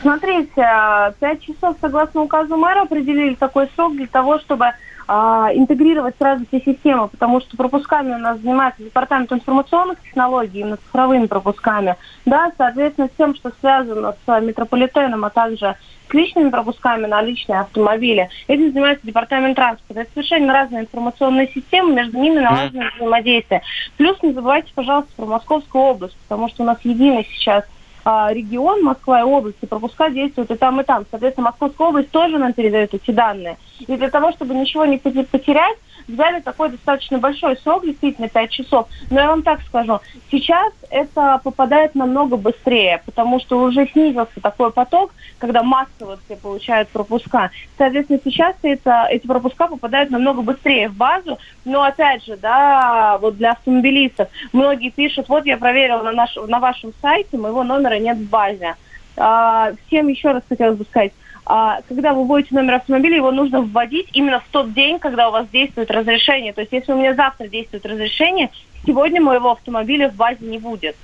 Смотрите, 0.00 0.62
а, 0.62 1.12
пять 1.12 1.42
часов, 1.42 1.76
согласно 1.80 2.22
указу 2.22 2.56
мэра, 2.56 2.82
определили 2.82 3.34
такой 3.34 3.68
срок 3.74 3.94
для 3.94 4.06
того, 4.06 4.38
чтобы 4.40 4.72
а, 5.08 5.50
интегрировать 5.54 6.16
сразу 6.18 6.44
все 6.46 6.60
системы, 6.60 7.08
потому 7.08 7.40
что 7.40 7.56
пропусками 7.56 8.14
у 8.14 8.18
нас 8.18 8.40
занимается 8.40 8.82
департамент 8.82 9.32
информационных 9.32 10.02
технологий, 10.02 10.60
именно 10.60 10.78
цифровыми 10.78 11.26
пропусками. 11.26 11.96
Да, 12.24 12.50
соответственно, 12.58 13.08
всем, 13.14 13.34
что 13.36 13.52
связано 13.60 14.16
с 14.26 14.40
метрополитеном, 14.40 15.24
а 15.24 15.30
также 15.30 15.76
с 16.08 16.14
личными 16.14 16.50
пропусками 16.50 17.06
на 17.06 17.22
личные 17.22 17.60
автомобили. 17.60 18.28
Этим 18.48 18.72
занимается 18.72 19.06
департамент 19.06 19.54
транспорта. 19.54 20.02
Это 20.02 20.10
совершенно 20.14 20.52
разные 20.52 20.82
информационные 20.82 21.48
системы, 21.48 21.94
между 21.94 22.18
ними 22.18 22.40
налажено 22.40 22.86
взаимодействие. 22.96 23.62
Плюс 23.96 24.20
не 24.22 24.32
забывайте, 24.32 24.72
пожалуйста, 24.74 25.12
про 25.16 25.26
Московскую 25.26 25.84
область, 25.84 26.16
потому 26.28 26.48
что 26.48 26.64
у 26.64 26.66
нас 26.66 26.78
единый 26.82 27.28
сейчас 27.32 27.64
регион, 28.06 28.84
Москва 28.84 29.20
и 29.20 29.24
область, 29.24 29.58
и 29.62 29.66
пропуска 29.66 30.10
действуют 30.10 30.50
и 30.52 30.54
там, 30.54 30.80
и 30.80 30.84
там. 30.84 31.04
Соответственно, 31.10 31.46
Московская 31.46 31.88
область 31.88 32.10
тоже 32.10 32.38
нам 32.38 32.52
передает 32.52 32.94
эти 32.94 33.10
данные. 33.10 33.56
И 33.80 33.96
для 33.96 34.10
того, 34.10 34.30
чтобы 34.32 34.54
ничего 34.54 34.84
не 34.84 34.98
поте- 34.98 35.24
потерять, 35.24 35.76
взяли 36.08 36.40
такой 36.40 36.70
достаточно 36.70 37.18
большой 37.18 37.56
срок, 37.58 37.84
действительно 37.84 38.28
5 38.28 38.50
часов. 38.50 38.88
Но 39.10 39.20
я 39.20 39.28
вам 39.28 39.42
так 39.42 39.60
скажу, 39.62 40.00
сейчас 40.30 40.72
это 40.90 41.40
попадает 41.42 41.94
намного 41.94 42.36
быстрее, 42.36 43.02
потому 43.04 43.40
что 43.40 43.60
уже 43.60 43.86
снизился 43.88 44.40
такой 44.40 44.72
поток, 44.72 45.12
когда 45.38 45.62
массово 45.62 46.18
все 46.24 46.36
получают 46.36 46.88
пропуска. 46.88 47.50
Соответственно, 47.78 48.20
сейчас 48.24 48.56
это, 48.62 49.06
эти 49.10 49.26
пропуска 49.26 49.68
попадают 49.68 50.10
намного 50.10 50.42
быстрее 50.42 50.88
в 50.88 50.96
базу. 50.96 51.38
Но 51.64 51.82
опять 51.82 52.24
же, 52.24 52.36
да, 52.36 53.18
вот 53.20 53.36
для 53.36 53.52
автомобилистов 53.52 54.28
многие 54.52 54.90
пишут, 54.90 55.28
вот 55.28 55.46
я 55.46 55.56
проверила 55.56 56.02
на, 56.02 56.12
наш, 56.12 56.36
на 56.36 56.60
вашем 56.60 56.92
сайте, 57.00 57.36
моего 57.36 57.64
номера 57.64 57.98
нет 57.98 58.18
в 58.18 58.28
базе. 58.28 58.74
а, 59.16 59.72
всем 59.86 60.08
еще 60.08 60.32
раз 60.32 60.42
хотелось 60.48 60.78
бы 60.78 60.84
сказать, 60.84 61.12
когда 61.46 62.12
вы 62.12 62.24
вводите 62.24 62.54
номер 62.54 62.74
автомобиля, 62.74 63.16
его 63.16 63.30
нужно 63.30 63.62
вводить 63.62 64.08
именно 64.12 64.40
в 64.40 64.48
тот 64.50 64.72
день, 64.72 64.98
когда 64.98 65.28
у 65.28 65.32
вас 65.32 65.48
действует 65.48 65.90
разрешение. 65.90 66.52
То 66.52 66.62
есть, 66.62 66.72
если 66.72 66.92
у 66.92 66.98
меня 66.98 67.14
завтра 67.14 67.46
действует 67.46 67.86
разрешение, 67.86 68.50
сегодня 68.84 69.20
моего 69.20 69.52
автомобиля 69.52 70.08
в 70.08 70.14
базе 70.14 70.44
не 70.44 70.58
будет. 70.58 70.96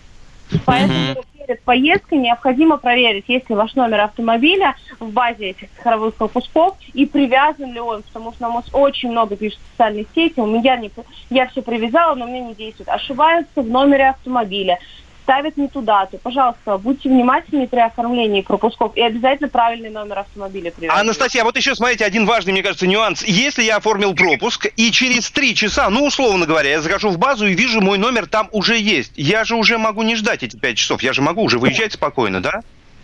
Поэтому 0.66 1.22
перед 1.38 1.62
поездкой 1.62 2.18
необходимо 2.18 2.76
проверить, 2.76 3.24
есть 3.28 3.48
ли 3.48 3.56
ваш 3.56 3.74
номер 3.74 4.00
автомобиля 4.00 4.76
в 5.00 5.10
базе 5.10 5.50
этих 5.50 5.70
цифровых 5.76 6.14
пропусков 6.14 6.76
и 6.92 7.06
привязан 7.06 7.72
ли 7.72 7.80
он, 7.80 8.02
потому 8.02 8.32
что 8.32 8.42
нам 8.42 8.62
очень 8.72 9.10
много 9.10 9.36
пишут 9.36 9.60
в 9.60 9.70
социальные 9.72 10.06
сети, 10.14 10.40
у 10.40 10.46
меня 10.46 10.76
не, 10.76 10.90
я 11.30 11.46
все 11.46 11.62
привязала, 11.62 12.14
но 12.14 12.26
у 12.26 12.28
меня 12.28 12.40
не 12.40 12.54
действует. 12.54 12.88
Ошибаются 12.88 13.62
в 13.62 13.68
номере 13.68 14.10
автомобиля, 14.10 14.78
ставят 15.22 15.56
не 15.56 15.68
ту 15.68 15.80
дату. 15.82 16.18
Пожалуйста, 16.22 16.78
будьте 16.78 17.08
внимательны 17.08 17.66
при 17.66 17.80
оформлении 17.80 18.42
пропусков 18.42 18.96
и 18.96 19.02
обязательно 19.02 19.48
правильный 19.48 19.90
номер 19.90 20.20
автомобиля 20.20 20.70
привязывайте. 20.70 21.00
Анастасия, 21.00 21.42
а 21.42 21.44
вот 21.44 21.56
еще, 21.56 21.74
смотрите, 21.74 22.04
один 22.04 22.26
важный, 22.26 22.52
мне 22.52 22.62
кажется, 22.62 22.86
нюанс. 22.86 23.22
Если 23.24 23.62
я 23.62 23.76
оформил 23.76 24.14
пропуск, 24.14 24.66
и 24.76 24.90
через 24.90 25.30
три 25.30 25.54
часа, 25.54 25.88
ну, 25.90 26.06
условно 26.06 26.46
говоря, 26.46 26.70
я 26.70 26.80
захожу 26.80 27.10
в 27.10 27.18
базу 27.18 27.46
и 27.46 27.54
вижу, 27.54 27.80
мой 27.80 27.98
номер 27.98 28.26
там 28.26 28.48
уже 28.52 28.78
есть, 28.78 29.12
я 29.16 29.44
же 29.44 29.56
уже 29.56 29.78
могу 29.78 30.02
не 30.02 30.16
ждать 30.16 30.42
эти 30.42 30.56
пять 30.56 30.76
часов, 30.76 31.02
я 31.02 31.12
же 31.12 31.22
могу 31.22 31.42
уже 31.42 31.58
выезжать 31.58 31.92
спокойно, 31.92 32.40
да? 32.40 32.62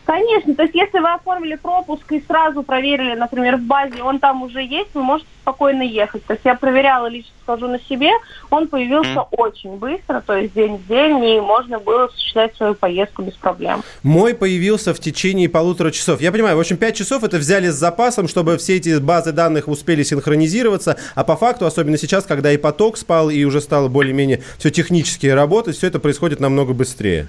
Конечно, 0.09 0.55
то 0.55 0.63
есть 0.63 0.75
если 0.75 1.01
вы 1.01 1.13
оформили 1.13 1.57
пропуск 1.57 2.11
и 2.13 2.25
сразу 2.27 2.63
проверили, 2.63 3.15
например, 3.15 3.59
в 3.59 3.61
базе, 3.65 4.03
он 4.03 4.19
там 4.21 4.43
уже 4.43 4.63
есть, 4.63 4.89
вы 4.95 5.03
можете 5.03 5.29
спокойно 5.43 5.83
ехать. 5.83 6.25
То 6.25 6.33
есть 6.33 6.47
я 6.47 6.55
проверяла 6.55 7.09
лично, 7.09 7.31
скажу 7.43 7.69
на 7.69 7.79
себе, 7.79 8.09
он 8.49 8.69
появился 8.69 9.11
Мгм. 9.11 9.27
очень 9.33 9.77
быстро, 9.77 10.23
то 10.27 10.35
есть 10.35 10.55
день 10.55 10.77
в 10.77 10.87
день, 10.87 11.23
и 11.23 11.41
можно 11.41 11.79
было 11.79 12.05
осуществлять 12.05 12.57
свою 12.57 12.75
поездку 12.75 13.21
без 13.21 13.35
проблем. 13.35 13.83
Мой 14.03 14.35
появился 14.35 14.95
в 14.95 14.99
течение 14.99 15.51
полутора 15.51 15.91
часов. 15.91 16.23
Я 16.23 16.33
понимаю, 16.33 16.57
в 16.57 16.61
общем, 16.61 16.79
5 16.79 16.97
часов 16.97 17.23
это 17.23 17.37
взяли 17.37 17.69
с 17.69 17.75
запасом, 17.75 18.29
чтобы 18.29 18.57
все 18.57 18.77
эти 18.77 18.99
базы 18.99 19.33
данных 19.33 19.69
успели 19.69 20.05
синхронизироваться, 20.05 20.97
а 21.17 21.23
по 21.23 21.37
факту, 21.37 21.67
особенно 21.67 21.99
сейчас, 21.99 22.25
когда 22.25 22.51
и 22.51 22.57
поток 22.57 22.97
спал, 22.97 23.29
и 23.29 23.45
уже 23.45 23.61
стало 23.61 23.89
более-менее 23.89 24.41
все 24.57 24.71
технически 24.71 25.27
работать, 25.27 25.77
все 25.77 25.89
это 25.89 25.99
происходит 25.99 26.41
намного 26.41 26.73
быстрее. 26.73 27.29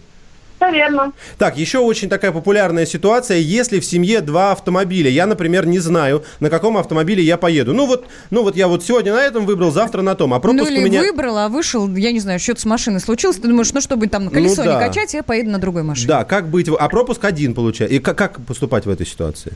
Все 0.59 0.71
верно. 0.71 1.13
Так, 1.37 1.57
еще 1.57 1.79
очень 1.79 2.09
такая 2.09 2.33
популярная 2.33 2.85
ситуация, 2.85 3.37
если 3.37 3.79
в 3.79 3.85
семье 3.85 4.19
два 4.19 4.51
автомобиля. 4.51 5.09
Я, 5.09 5.25
например, 5.25 5.65
не 5.65 5.79
знаю, 5.79 6.23
на 6.41 6.49
каком 6.49 6.77
автомобиле 6.77 7.23
я 7.23 7.37
поеду. 7.37 7.73
Ну 7.73 7.85
вот, 7.85 8.05
ну 8.29 8.43
вот 8.43 8.57
я 8.57 8.67
вот 8.67 8.83
сегодня 8.83 9.13
на 9.13 9.21
этом 9.21 9.45
выбрал, 9.45 9.71
завтра 9.71 10.01
на 10.01 10.15
том. 10.15 10.33
А 10.33 10.35
Ну 10.35 10.41
пропуск 10.41 10.69
или 10.69 10.79
у 10.79 10.85
меня... 10.85 11.01
выбрал, 11.01 11.37
а 11.37 11.47
вышел, 11.47 11.87
я 11.95 12.11
не 12.11 12.19
знаю, 12.19 12.39
что-то 12.39 12.61
с 12.61 12.65
машины 12.65 12.99
случилось, 12.99 13.37
ты 13.37 13.47
думаешь, 13.47 13.71
ну 13.73 13.79
чтобы 13.79 14.07
там 14.07 14.29
колесо 14.29 14.63
да. 14.63 14.73
не 14.73 14.85
качать, 14.87 15.13
я 15.13 15.23
поеду 15.23 15.49
на 15.49 15.59
другой 15.59 15.83
машине. 15.83 16.07
Да, 16.07 16.25
как 16.25 16.49
быть? 16.49 16.67
А 16.67 16.89
пропуск 16.89 17.23
один 17.23 17.53
получается. 17.53 17.95
И 17.95 17.99
как, 17.99 18.17
как 18.17 18.41
поступать 18.45 18.85
в 18.85 18.89
этой 18.89 19.05
ситуации? 19.05 19.53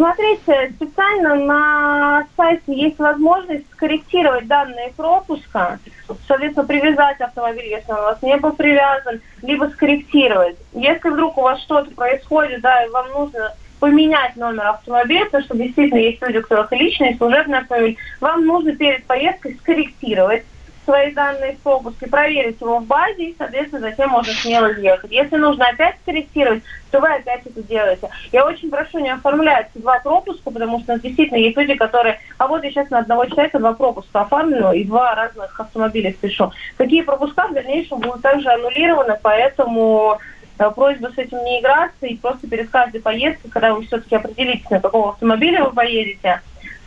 Смотрите, 0.00 0.72
специально 0.76 1.34
на 1.34 2.26
сайте 2.34 2.72
есть 2.74 2.98
возможность 2.98 3.70
скорректировать 3.72 4.46
данные 4.46 4.94
пропуска, 4.96 5.78
соответственно, 6.26 6.66
привязать 6.66 7.20
автомобиль, 7.20 7.66
если 7.66 7.92
он 7.92 7.98
у 7.98 8.02
вас 8.04 8.22
не 8.22 8.34
был 8.38 8.52
привязан, 8.54 9.20
либо 9.42 9.66
скорректировать. 9.66 10.56
Если 10.72 11.10
вдруг 11.10 11.36
у 11.36 11.42
вас 11.42 11.60
что-то 11.64 11.90
происходит, 11.90 12.62
да, 12.62 12.82
и 12.82 12.88
вам 12.88 13.10
нужно 13.10 13.54
поменять 13.78 14.36
номер 14.36 14.68
автомобиля, 14.68 15.26
потому 15.26 15.44
что 15.44 15.58
действительно 15.58 15.98
есть 15.98 16.22
люди, 16.22 16.38
у 16.38 16.42
которых 16.44 16.72
личный, 16.72 17.10
и 17.10 17.18
служебный 17.18 17.58
автомобиль, 17.58 17.98
вам 18.22 18.46
нужно 18.46 18.74
перед 18.76 19.06
поездкой 19.06 19.58
скорректировать 19.58 20.46
свои 20.90 21.12
данные 21.12 21.52
в 21.52 21.60
пропуске, 21.60 22.08
проверить 22.08 22.60
его 22.60 22.78
в 22.78 22.84
базе, 22.84 23.26
и, 23.26 23.34
соответственно, 23.38 23.82
затем 23.82 24.10
можно 24.10 24.32
смело 24.32 24.72
ехать. 24.76 25.12
Если 25.12 25.36
нужно 25.36 25.68
опять 25.68 25.96
скорректировать, 26.02 26.64
то 26.90 26.98
вы 26.98 27.08
опять 27.08 27.46
это 27.46 27.62
делаете. 27.62 28.08
Я 28.32 28.44
очень 28.44 28.70
прошу 28.70 28.98
не 28.98 29.10
оформлять 29.10 29.68
два 29.74 30.00
пропуска, 30.00 30.50
потому 30.50 30.80
что 30.80 30.92
у 30.92 30.94
нас 30.94 31.02
действительно 31.02 31.38
есть 31.38 31.56
люди, 31.56 31.74
которые... 31.74 32.18
А 32.38 32.48
вот 32.48 32.64
я 32.64 32.70
сейчас 32.70 32.90
на 32.90 32.98
одного 32.98 33.26
человека 33.26 33.60
два 33.60 33.72
пропуска 33.72 34.22
оформлю 34.22 34.72
и 34.72 34.82
два 34.82 35.14
разных 35.14 35.58
автомобиля 35.60 36.10
спешу. 36.10 36.50
Такие 36.76 37.04
пропуска 37.04 37.46
в 37.46 37.54
дальнейшем 37.54 38.00
будут 38.00 38.22
также 38.22 38.50
аннулированы, 38.50 39.16
поэтому 39.22 40.18
э, 40.58 40.70
просьба 40.72 41.12
с 41.14 41.18
этим 41.18 41.38
не 41.44 41.60
играться 41.60 42.06
и 42.06 42.16
просто 42.16 42.48
перед 42.48 42.68
каждой 42.68 43.00
поездкой, 43.00 43.50
когда 43.52 43.74
вы 43.74 43.86
все-таки 43.86 44.16
определитесь, 44.16 44.68
на 44.70 44.80
какого 44.80 45.10
автомобиля 45.10 45.64
вы 45.64 45.70
поедете, 45.70 46.40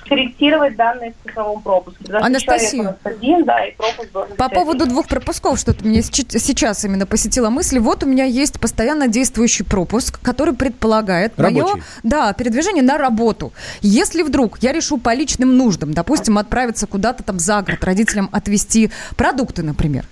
скорректировать 0.06 0.76
данные 0.76 1.14
в 1.14 1.28
цифровом 1.28 1.62
пропуске. 1.62 2.04
Потому 2.04 2.26
Анастасия. 2.26 2.98
один, 3.04 3.44
да, 3.46 3.66
и 3.66 3.76
пропуск 3.76 4.12
должен 4.12 4.36
По 4.36 4.50
поводу 4.50 4.86
двух 4.86 5.08
пропусков, 5.08 5.60
что-то 5.60 5.86
мне 5.86 6.02
сейчас 6.02 6.86
именно 6.86 7.06
посетила 7.06 7.50
мысль. 7.50 7.80
Вот 7.80 8.04
у 8.04 8.08
меня 8.08 8.26
есть 8.26 8.60
постоянно 8.60 9.08
действующий 9.08 9.64
пропуск, 9.64 10.20
который 10.22 10.54
предполагает 10.54 11.38
мое 11.38 11.64
Рабочий. 11.64 11.84
да, 12.04 12.34
передвижение 12.34 12.84
на 12.84 12.98
работу. 12.98 13.54
Если 13.82 14.24
вдруг 14.24 14.58
я 14.62 14.72
решу 14.72 14.98
по 14.98 15.14
личным 15.14 15.58
нуждам, 15.58 15.94
допустим, 15.94 16.38
отправиться 16.38 16.88
куда-то 16.88 17.24
там 17.24 17.40
за 17.40 17.62
город, 17.62 17.84
родителям 17.84 18.30
отвезти 18.32 18.92
продукты, 19.16 19.64
например, 19.64 20.06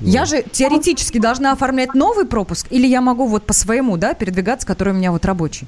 я 0.00 0.24
же 0.26 0.42
теоретически 0.42 1.18
должна 1.18 1.52
оформлять 1.52 1.94
новый 1.94 2.24
пропуск, 2.24 2.66
или 2.70 2.86
я 2.86 3.00
могу 3.00 3.26
вот 3.26 3.46
по 3.46 3.52
своему, 3.52 3.96
да, 3.96 4.14
передвигаться, 4.14 4.66
который 4.66 4.92
у 4.92 4.96
меня 4.96 5.10
вот 5.12 5.24
рабочий? 5.24 5.66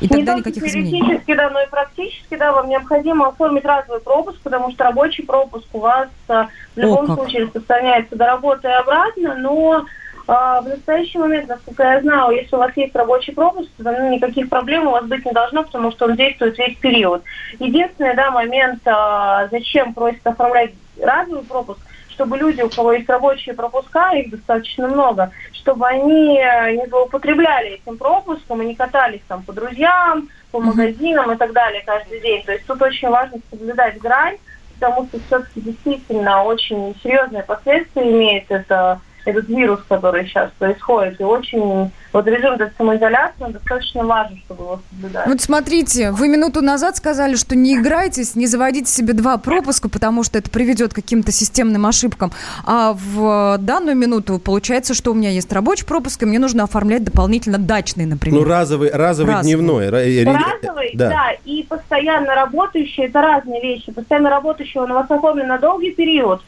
И 0.00 0.04
Не 0.04 0.08
тогда 0.08 0.34
никаких 0.34 0.64
изменений. 0.64 1.00
теоретически, 1.00 1.34
да, 1.34 1.50
но 1.50 1.62
и 1.62 1.68
практически, 1.68 2.36
да, 2.36 2.52
вам 2.52 2.68
необходимо 2.68 3.28
оформить 3.28 3.64
разовый 3.64 4.00
пропуск, 4.00 4.40
потому 4.42 4.72
что 4.72 4.84
рабочий 4.84 5.22
пропуск 5.22 5.66
у 5.72 5.78
вас 5.78 6.08
а, 6.28 6.48
в 6.74 6.78
любом 6.78 7.06
как. 7.06 7.18
случае 7.18 7.44
распространяется 7.44 8.16
до 8.16 8.26
работы 8.26 8.68
и 8.68 8.72
обратно, 8.72 9.36
но 9.36 9.84
а, 10.26 10.60
в 10.60 10.68
настоящий 10.68 11.18
момент, 11.18 11.48
насколько 11.48 11.82
я 11.82 12.00
знаю, 12.00 12.34
если 12.34 12.54
у 12.54 12.58
вас 12.58 12.72
есть 12.76 12.94
рабочий 12.94 13.32
пропуск, 13.32 13.70
то 13.76 13.84
ну, 13.92 14.10
никаких 14.10 14.48
проблем 14.48 14.86
у 14.86 14.92
вас 14.92 15.04
быть 15.04 15.24
не 15.24 15.32
должно, 15.32 15.64
потому 15.64 15.90
что 15.92 16.06
он 16.06 16.16
действует 16.16 16.58
весь 16.58 16.76
период. 16.78 17.22
Единственный, 17.58 18.14
да, 18.14 18.30
момент, 18.30 18.80
а, 18.86 19.48
зачем 19.50 19.94
просят 19.94 20.26
оформлять 20.26 20.72
разовый 21.00 21.44
пропуск, 21.44 21.80
чтобы 22.22 22.38
люди, 22.38 22.62
у 22.62 22.68
кого 22.68 22.92
есть 22.92 23.08
рабочие 23.08 23.52
пропуска, 23.52 24.12
их 24.12 24.30
достаточно 24.30 24.86
много, 24.86 25.32
чтобы 25.52 25.86
они 25.88 26.38
э, 26.38 26.76
не 26.76 26.86
злоупотребляли 26.86 27.80
этим 27.82 27.98
пропуском 27.98 28.62
и 28.62 28.66
не 28.66 28.76
катались 28.76 29.22
там 29.26 29.42
по 29.42 29.52
друзьям, 29.52 30.28
по 30.52 30.60
магазинам 30.60 31.32
и 31.32 31.36
так 31.36 31.52
далее 31.52 31.82
каждый 31.84 32.20
день. 32.20 32.44
То 32.44 32.52
есть 32.52 32.64
тут 32.64 32.80
очень 32.80 33.08
важно 33.08 33.38
соблюдать 33.50 33.98
грань, 33.98 34.36
потому 34.74 35.08
что 35.08 35.18
все-таки 35.26 35.60
действительно 35.62 36.44
очень 36.44 36.94
серьезные 37.02 37.42
последствия 37.42 38.08
имеет 38.08 38.48
это, 38.52 39.00
этот 39.24 39.48
вирус, 39.48 39.80
который 39.88 40.26
сейчас 40.26 40.50
происходит. 40.58 41.20
И 41.20 41.24
очень 41.24 41.90
вот 42.12 42.26
режим 42.26 42.58
самоизоляции 42.76 43.52
достаточно 43.52 44.04
важен, 44.04 44.38
чтобы 44.44 44.62
его 44.64 44.80
соблюдать. 44.90 45.26
Вот 45.26 45.40
смотрите, 45.40 46.10
вы 46.10 46.28
минуту 46.28 46.60
назад 46.60 46.96
сказали, 46.96 47.36
что 47.36 47.56
не 47.56 47.76
играйтесь, 47.76 48.34
не 48.34 48.46
заводите 48.46 48.90
себе 48.90 49.14
два 49.14 49.38
пропуска, 49.38 49.88
потому 49.88 50.22
что 50.22 50.38
это 50.38 50.50
приведет 50.50 50.92
к 50.92 50.96
каким-то 50.96 51.32
системным 51.32 51.86
ошибкам. 51.86 52.32
А 52.66 52.94
в 52.94 53.58
данную 53.58 53.96
минуту 53.96 54.38
получается, 54.38 54.94
что 54.94 55.12
у 55.12 55.14
меня 55.14 55.30
есть 55.30 55.52
рабочий 55.52 55.86
пропуск, 55.86 56.22
и 56.22 56.26
мне 56.26 56.38
нужно 56.38 56.64
оформлять 56.64 57.04
дополнительно 57.04 57.58
дачный, 57.58 58.06
например. 58.06 58.40
Ну, 58.40 58.46
разовый, 58.46 58.90
разовый, 58.90 59.34
Разовый. 59.34 59.42
дневной. 59.42 59.86
Э, 59.86 60.24
Разовый, 60.24 60.90
да. 60.94 61.32
и 61.44 61.62
постоянно 61.62 62.34
работающий, 62.34 63.04
это 63.04 63.20
разные 63.20 63.62
вещи. 63.62 63.92
Постоянно 63.92 64.30
работающий, 64.30 64.80
он 64.80 64.90
у 64.90 64.94
вас 64.94 65.10
оформлен 65.10 65.48
на 65.48 65.58
долгий 65.58 65.92
период. 65.92 66.42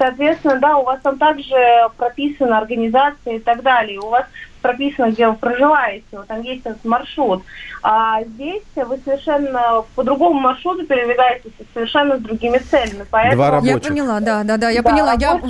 Соответственно, 0.00 0.56
да, 0.56 0.78
у 0.78 0.84
вас 0.84 0.98
там 1.02 1.18
также 1.18 1.54
прописана 1.98 2.56
организация 2.56 3.34
и 3.34 3.38
так 3.38 3.60
далее. 3.60 4.00
У 4.00 4.08
вас 4.08 4.24
прописано, 4.60 5.10
где 5.10 5.28
вы 5.28 5.34
проживаете, 5.34 6.04
вот 6.12 6.26
там 6.26 6.42
есть 6.42 6.62
этот 6.64 6.84
маршрут. 6.84 7.42
А 7.82 8.22
здесь 8.24 8.62
вы 8.76 8.98
совершенно 9.04 9.84
по 9.94 10.02
другому 10.02 10.38
маршруту 10.38 10.86
передвигаетесь 10.86 11.52
совершенно 11.72 12.18
с 12.18 12.20
другими 12.20 12.58
целями. 12.58 13.06
Поэтому... 13.10 13.64
Я 13.64 13.78
поняла, 13.78 14.20
да, 14.20 14.42
да, 14.44 14.56
да, 14.56 14.68
я 14.68 14.82
Да, 14.82 14.90
поняла. 14.90 15.14
Я... 15.18 15.40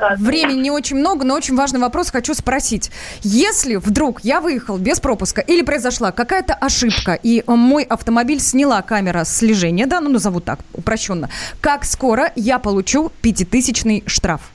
разные. 0.00 0.28
Времени 0.28 0.60
не 0.62 0.70
очень 0.70 0.96
много, 0.96 1.24
но 1.24 1.34
очень 1.34 1.56
важный 1.56 1.80
вопрос 1.80 2.10
хочу 2.10 2.34
спросить. 2.34 2.90
Если 3.22 3.76
вдруг 3.76 4.20
я 4.22 4.40
выехал 4.40 4.78
без 4.78 4.98
пропуска 5.00 5.40
или 5.40 5.62
произошла 5.62 6.10
какая-то 6.10 6.54
ошибка, 6.54 7.14
и 7.14 7.44
мой 7.46 7.84
автомобиль 7.84 8.40
сняла 8.40 8.82
камера 8.82 9.24
слежения, 9.24 9.86
да, 9.86 10.00
ну 10.00 10.10
назову 10.10 10.40
так, 10.40 10.60
упрощенно, 10.72 11.30
как 11.60 11.84
скоро 11.84 12.32
я 12.34 12.58
получу 12.58 13.12
пятитысячный 13.22 14.02
штраф? 14.06 14.53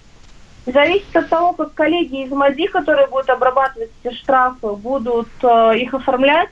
Зависит 0.74 1.16
от 1.16 1.30
того, 1.30 1.54
как 1.54 1.74
коллеги 1.74 2.24
из 2.26 2.32
МАДИ, 2.32 2.68
которые 2.68 3.08
будут 3.08 3.30
обрабатывать 3.30 3.90
эти 4.04 4.14
штрафы, 4.14 4.74
будут 4.74 5.30
э, 5.44 5.78
их 5.78 5.94
оформлять. 5.94 6.50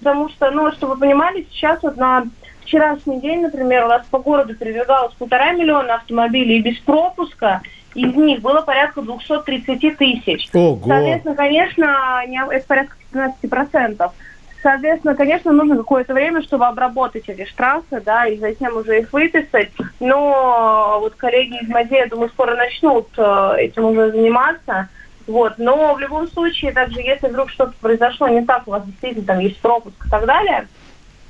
Потому 0.00 0.28
что, 0.28 0.50
ну, 0.50 0.70
чтобы 0.72 0.94
вы 0.94 1.00
понимали, 1.00 1.46
сейчас 1.50 1.82
вот 1.82 1.96
на 1.96 2.24
вчерашний 2.62 3.20
день, 3.20 3.40
например, 3.42 3.84
у 3.84 3.88
нас 3.88 4.04
по 4.10 4.18
городу 4.18 4.54
передвигалось 4.54 5.14
полтора 5.14 5.52
миллиона 5.52 5.94
автомобилей 5.94 6.60
без 6.60 6.78
пропуска. 6.80 7.62
Из 7.94 8.14
них 8.14 8.40
было 8.40 8.60
порядка 8.62 9.02
230 9.02 9.96
тысяч. 9.96 10.48
Ого. 10.52 10.80
Соответственно, 10.86 11.36
конечно, 11.36 12.22
не- 12.26 12.42
это 12.54 12.66
порядка 12.66 12.96
15%. 13.12 14.10
Соответственно, 14.64 15.14
конечно, 15.14 15.52
нужно 15.52 15.76
какое-то 15.76 16.14
время, 16.14 16.40
чтобы 16.40 16.64
обработать 16.64 17.28
эти 17.28 17.44
штрафы, 17.44 18.00
да, 18.00 18.26
и 18.26 18.38
затем 18.38 18.74
уже 18.78 19.00
их 19.00 19.12
выписать. 19.12 19.70
Но 20.00 20.96
вот 21.00 21.16
коллеги 21.16 21.62
из 21.62 21.68
МАДИ, 21.68 21.92
я 21.92 22.06
думаю, 22.06 22.30
скоро 22.30 22.56
начнут 22.56 23.06
э, 23.18 23.56
этим 23.58 23.84
уже 23.84 24.12
заниматься. 24.12 24.88
Вот. 25.26 25.58
Но 25.58 25.92
в 25.92 26.00
любом 26.00 26.28
случае, 26.28 26.72
также, 26.72 27.00
если 27.00 27.28
вдруг 27.28 27.50
что-то 27.50 27.74
произошло 27.78 28.26
не 28.28 28.42
так, 28.42 28.66
у 28.66 28.70
вас 28.70 28.86
действительно 28.86 29.26
там 29.26 29.38
есть 29.40 29.60
пропуск 29.60 30.06
и 30.06 30.08
так 30.08 30.24
далее, 30.24 30.66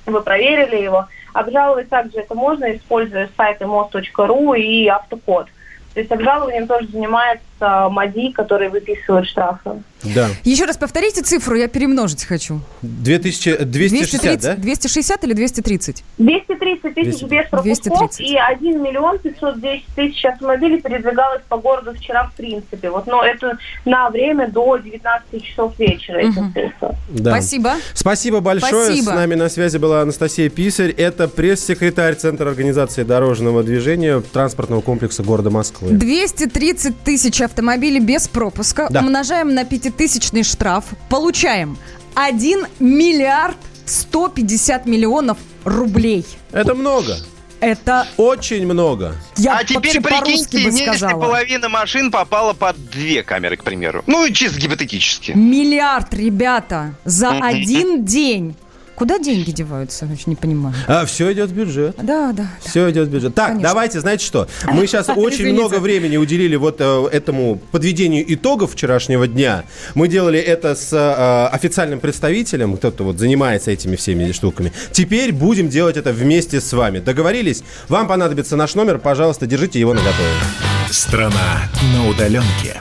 вы 0.06 0.20
проверили 0.20 0.76
его, 0.76 1.08
обжаловать 1.32 1.88
также 1.88 2.20
это 2.20 2.36
можно, 2.36 2.72
используя 2.76 3.28
сайты 3.36 3.66
мост.ру 3.66 4.54
и 4.54 4.86
автокод. 4.86 5.48
То 5.94 6.00
есть 6.00 6.12
обжалованием 6.12 6.68
тоже 6.68 6.86
занимается 6.86 7.88
МАДИ, 7.90 8.30
который 8.30 8.68
выписывает 8.68 9.26
штрафы. 9.26 9.82
Да. 10.04 10.28
Еще 10.44 10.64
раз 10.64 10.76
повторите 10.76 11.22
цифру, 11.22 11.56
я 11.56 11.68
перемножить 11.68 12.24
хочу. 12.24 12.60
2000, 12.82 13.64
260, 13.64 14.40
да? 14.40 14.54
260 14.56 15.24
или 15.24 15.32
230? 15.32 16.04
230 16.18 16.94
тысяч 16.94 17.20
200. 17.20 17.24
без 17.24 17.48
пропусков 17.48 17.98
230. 18.10 18.20
и 18.20 18.36
1 18.36 18.82
миллион 18.82 19.18
510 19.18 19.84
тысяч 19.94 20.24
автомобилей 20.24 20.80
передвигалось 20.80 21.42
по 21.48 21.56
городу 21.56 21.94
вчера 21.94 22.24
в 22.28 22.34
принципе. 22.34 22.90
Вот, 22.90 23.06
но 23.06 23.22
это 23.24 23.58
на 23.84 24.10
время 24.10 24.48
до 24.48 24.76
19 24.76 25.42
часов 25.44 25.78
вечера. 25.78 26.22
цифры. 26.32 26.72
Да. 27.10 27.30
Спасибо. 27.32 27.74
Спасибо 27.94 28.40
большое. 28.40 28.86
Спасибо. 28.86 29.10
С 29.10 29.14
нами 29.14 29.34
на 29.34 29.48
связи 29.48 29.78
была 29.78 30.02
Анастасия 30.02 30.48
Писарь. 30.48 30.90
Это 30.90 31.28
пресс-секретарь 31.28 32.14
Центра 32.14 32.48
организации 32.48 33.02
дорожного 33.02 33.62
движения 33.62 34.20
транспортного 34.20 34.80
комплекса 34.80 35.22
города 35.22 35.50
Москвы. 35.50 35.90
230 35.90 37.02
тысяч 37.02 37.40
автомобилей 37.40 38.00
без 38.00 38.28
пропуска. 38.28 38.88
Да. 38.90 39.00
Умножаем 39.00 39.54
на 39.54 39.64
пятитысячный 39.94 40.42
штраф. 40.42 40.84
Получаем 41.08 41.78
1 42.14 42.66
миллиард 42.80 43.56
150 43.86 44.86
миллионов 44.86 45.38
рублей. 45.64 46.26
Это 46.52 46.74
много. 46.74 47.16
Это 47.60 48.06
Очень 48.18 48.66
много. 48.66 49.16
я 49.36 49.58
а 49.58 49.64
теперь 49.64 50.02
прикиньте, 50.02 50.62
если 50.64 51.08
половина 51.12 51.70
машин 51.70 52.10
попала 52.10 52.52
под 52.52 52.76
две 52.90 53.22
камеры, 53.22 53.56
к 53.56 53.64
примеру. 53.64 54.04
Ну, 54.06 54.28
чисто 54.30 54.60
гипотетически. 54.60 55.32
Миллиард, 55.32 56.12
ребята, 56.12 56.94
за 57.04 57.30
один 57.30 58.04
день. 58.04 58.54
Куда 58.94 59.18
деньги 59.18 59.50
деваются? 59.50 60.06
Вообще 60.06 60.24
не 60.26 60.36
понимаю. 60.36 60.74
А, 60.86 61.04
все 61.04 61.32
идет 61.32 61.50
в 61.50 61.54
бюджет. 61.54 61.96
Да, 62.02 62.32
да. 62.32 62.46
Все 62.64 62.90
идет 62.90 63.08
в 63.08 63.10
бюджет. 63.10 63.34
Так, 63.34 63.60
давайте, 63.60 64.00
знаете 64.00 64.24
что? 64.24 64.46
Мы 64.70 64.86
сейчас 64.86 65.08
очень 65.16 65.52
много 65.52 65.80
времени 65.80 66.16
уделили 66.16 66.56
вот 66.56 66.76
э, 66.80 67.08
этому 67.12 67.60
подведению 67.72 68.32
итогов 68.32 68.72
вчерашнего 68.72 69.26
дня. 69.26 69.64
Мы 69.94 70.08
делали 70.08 70.38
это 70.38 70.74
с 70.74 70.92
э, 70.92 71.54
официальным 71.54 72.00
представителем, 72.00 72.76
кто-то 72.76 73.04
вот 73.04 73.18
занимается 73.18 73.70
этими 73.70 73.96
всеми 73.96 74.30
штуками. 74.32 74.72
Теперь 74.92 75.32
будем 75.32 75.68
делать 75.68 75.96
это 75.96 76.12
вместе 76.12 76.60
с 76.60 76.72
вами. 76.72 77.00
Договорились? 77.00 77.62
Вам 77.88 78.06
понадобится 78.06 78.56
наш 78.56 78.74
номер, 78.74 78.98
пожалуйста, 78.98 79.46
держите 79.46 79.80
его 79.80 79.92
на 79.94 80.00
готове. 80.00 80.30
Страна 80.90 81.68
на 81.94 82.08
удаленке. 82.08 82.80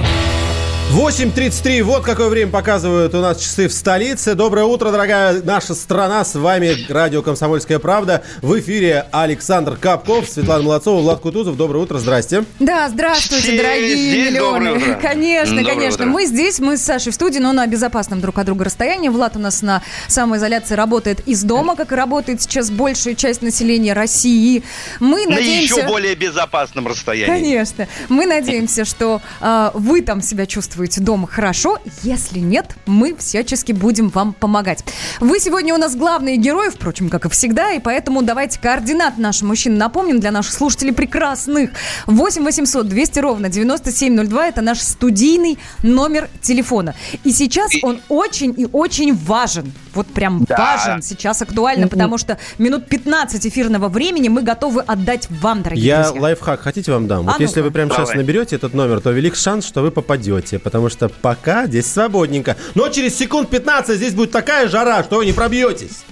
8.33, 0.91 1.83
вот 1.83 2.03
какое 2.03 2.27
время 2.27 2.51
показывают 2.51 3.15
у 3.15 3.21
нас 3.21 3.39
часы 3.39 3.69
в 3.69 3.73
столице. 3.73 4.35
Доброе 4.35 4.65
утро, 4.65 4.91
дорогая 4.91 5.41
наша 5.41 5.73
страна. 5.73 6.25
С 6.25 6.35
вами 6.35 6.75
радио 6.91 7.21
«Комсомольская 7.21 7.79
правда». 7.79 8.23
В 8.41 8.59
эфире 8.59 9.05
Александр 9.13 9.77
Капков, 9.77 10.27
Светлана 10.27 10.63
Молодцова, 10.63 10.99
Влад 11.01 11.21
Кутузов. 11.21 11.55
Доброе 11.55 11.79
утро, 11.79 11.97
здрасте. 11.97 12.43
Да, 12.59 12.89
здравствуйте, 12.89 13.41
Здесь 13.53 13.61
дорогие 13.61 14.31
доброе 14.37 14.59
миллионы. 14.59 14.71
утро. 14.91 14.99
Конечно, 15.01 15.55
Доброе 15.59 15.75
конечно. 15.75 16.03
утро. 16.03 16.05
Мы 16.07 16.25
здесь, 16.25 16.59
мы 16.59 16.75
с 16.75 16.81
Сашей 16.81 17.13
в 17.13 17.15
студии, 17.15 17.39
но 17.39 17.53
на 17.53 17.65
безопасном 17.67 18.19
друг 18.19 18.37
от 18.39 18.47
друга 18.47 18.65
расстоянии. 18.65 19.07
Влад 19.07 19.37
у 19.37 19.39
нас 19.39 19.61
на 19.61 19.81
самоизоляции 20.09 20.75
работает 20.75 21.21
из 21.25 21.41
дома, 21.43 21.77
как 21.77 21.93
и 21.93 21.95
работает 21.95 22.41
сейчас 22.41 22.69
большая 22.69 23.15
часть 23.15 23.41
населения 23.41 23.93
России. 23.93 24.61
Мы 24.99 25.23
На 25.25 25.35
надеемся... 25.37 25.75
еще 25.75 25.87
более 25.87 26.15
безопасном 26.15 26.85
расстоянии. 26.89 27.31
Конечно. 27.33 27.87
Мы 28.09 28.25
надеемся, 28.25 28.83
что 28.83 29.21
э, 29.39 29.71
вы 29.73 30.01
там 30.01 30.21
себя 30.21 30.45
чувствуете 30.45 30.80
дома 30.89 31.27
хорошо. 31.27 31.77
Если 32.03 32.39
нет, 32.39 32.75
мы 32.85 33.15
всячески 33.15 33.71
будем 33.71 34.09
вам 34.09 34.33
помогать. 34.33 34.83
Вы 35.19 35.39
сегодня 35.39 35.73
у 35.73 35.77
нас 35.77 35.95
главные 35.95 36.37
герои, 36.37 36.69
впрочем, 36.69 37.09
как 37.09 37.25
и 37.25 37.29
всегда, 37.29 37.71
и 37.71 37.79
поэтому 37.79 38.21
давайте 38.21 38.59
координат 38.59 39.17
нашим 39.17 39.49
мужчин 39.49 39.77
напомним 39.77 40.19
для 40.19 40.31
наших 40.31 40.53
слушателей 40.53 40.93
прекрасных. 40.93 41.71
8 42.07 42.43
800 42.43 42.87
200 42.87 43.19
ровно 43.19 43.49
9702 43.49 44.47
это 44.47 44.61
наш 44.61 44.79
студийный 44.79 45.57
номер 45.83 46.29
телефона. 46.41 46.95
И 47.23 47.31
сейчас 47.31 47.71
он 47.83 47.99
очень 48.09 48.53
и 48.57 48.67
очень 48.71 49.15
важен. 49.15 49.71
Вот 49.93 50.07
прям 50.07 50.45
Да. 50.47 50.55
важен, 50.57 51.01
сейчас 51.01 51.41
актуально, 51.41 51.87
потому 51.87 52.17
что 52.17 52.37
минут 52.57 52.87
15 52.87 53.45
эфирного 53.45 53.89
времени 53.89 54.29
мы 54.29 54.41
готовы 54.41 54.81
отдать 54.81 55.27
вам, 55.29 55.63
дорогие 55.63 55.85
Я 55.85 56.03
друзья. 56.03 56.21
лайфхак 56.21 56.61
хотите 56.61 56.91
вам 56.93 57.07
дам? 57.07 57.27
А 57.27 57.33
Вот 57.33 57.41
если 57.41 57.59
ну-ка. 57.59 57.65
вы 57.67 57.71
прямо 57.71 57.91
сейчас 57.93 58.13
наберете 58.13 58.55
этот 58.55 58.73
номер, 58.73 59.01
то 59.01 59.11
велик 59.11 59.35
шанс, 59.35 59.65
что 59.65 59.81
вы 59.81 59.91
попадете, 59.91 60.59
потому 60.71 60.87
что 60.89 61.09
пока 61.09 61.67
здесь 61.67 61.91
свободненько. 61.91 62.55
Но 62.75 62.87
через 62.87 63.17
секунд 63.17 63.49
15 63.49 63.97
здесь 63.97 64.13
будет 64.13 64.31
такая 64.31 64.69
жара, 64.69 65.03
что 65.03 65.17
вы 65.17 65.25
не 65.25 65.33
пробьетесь. 65.33 66.05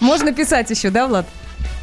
Можно 0.00 0.32
писать 0.32 0.68
еще, 0.68 0.90
да, 0.90 1.06
Влад? 1.06 1.26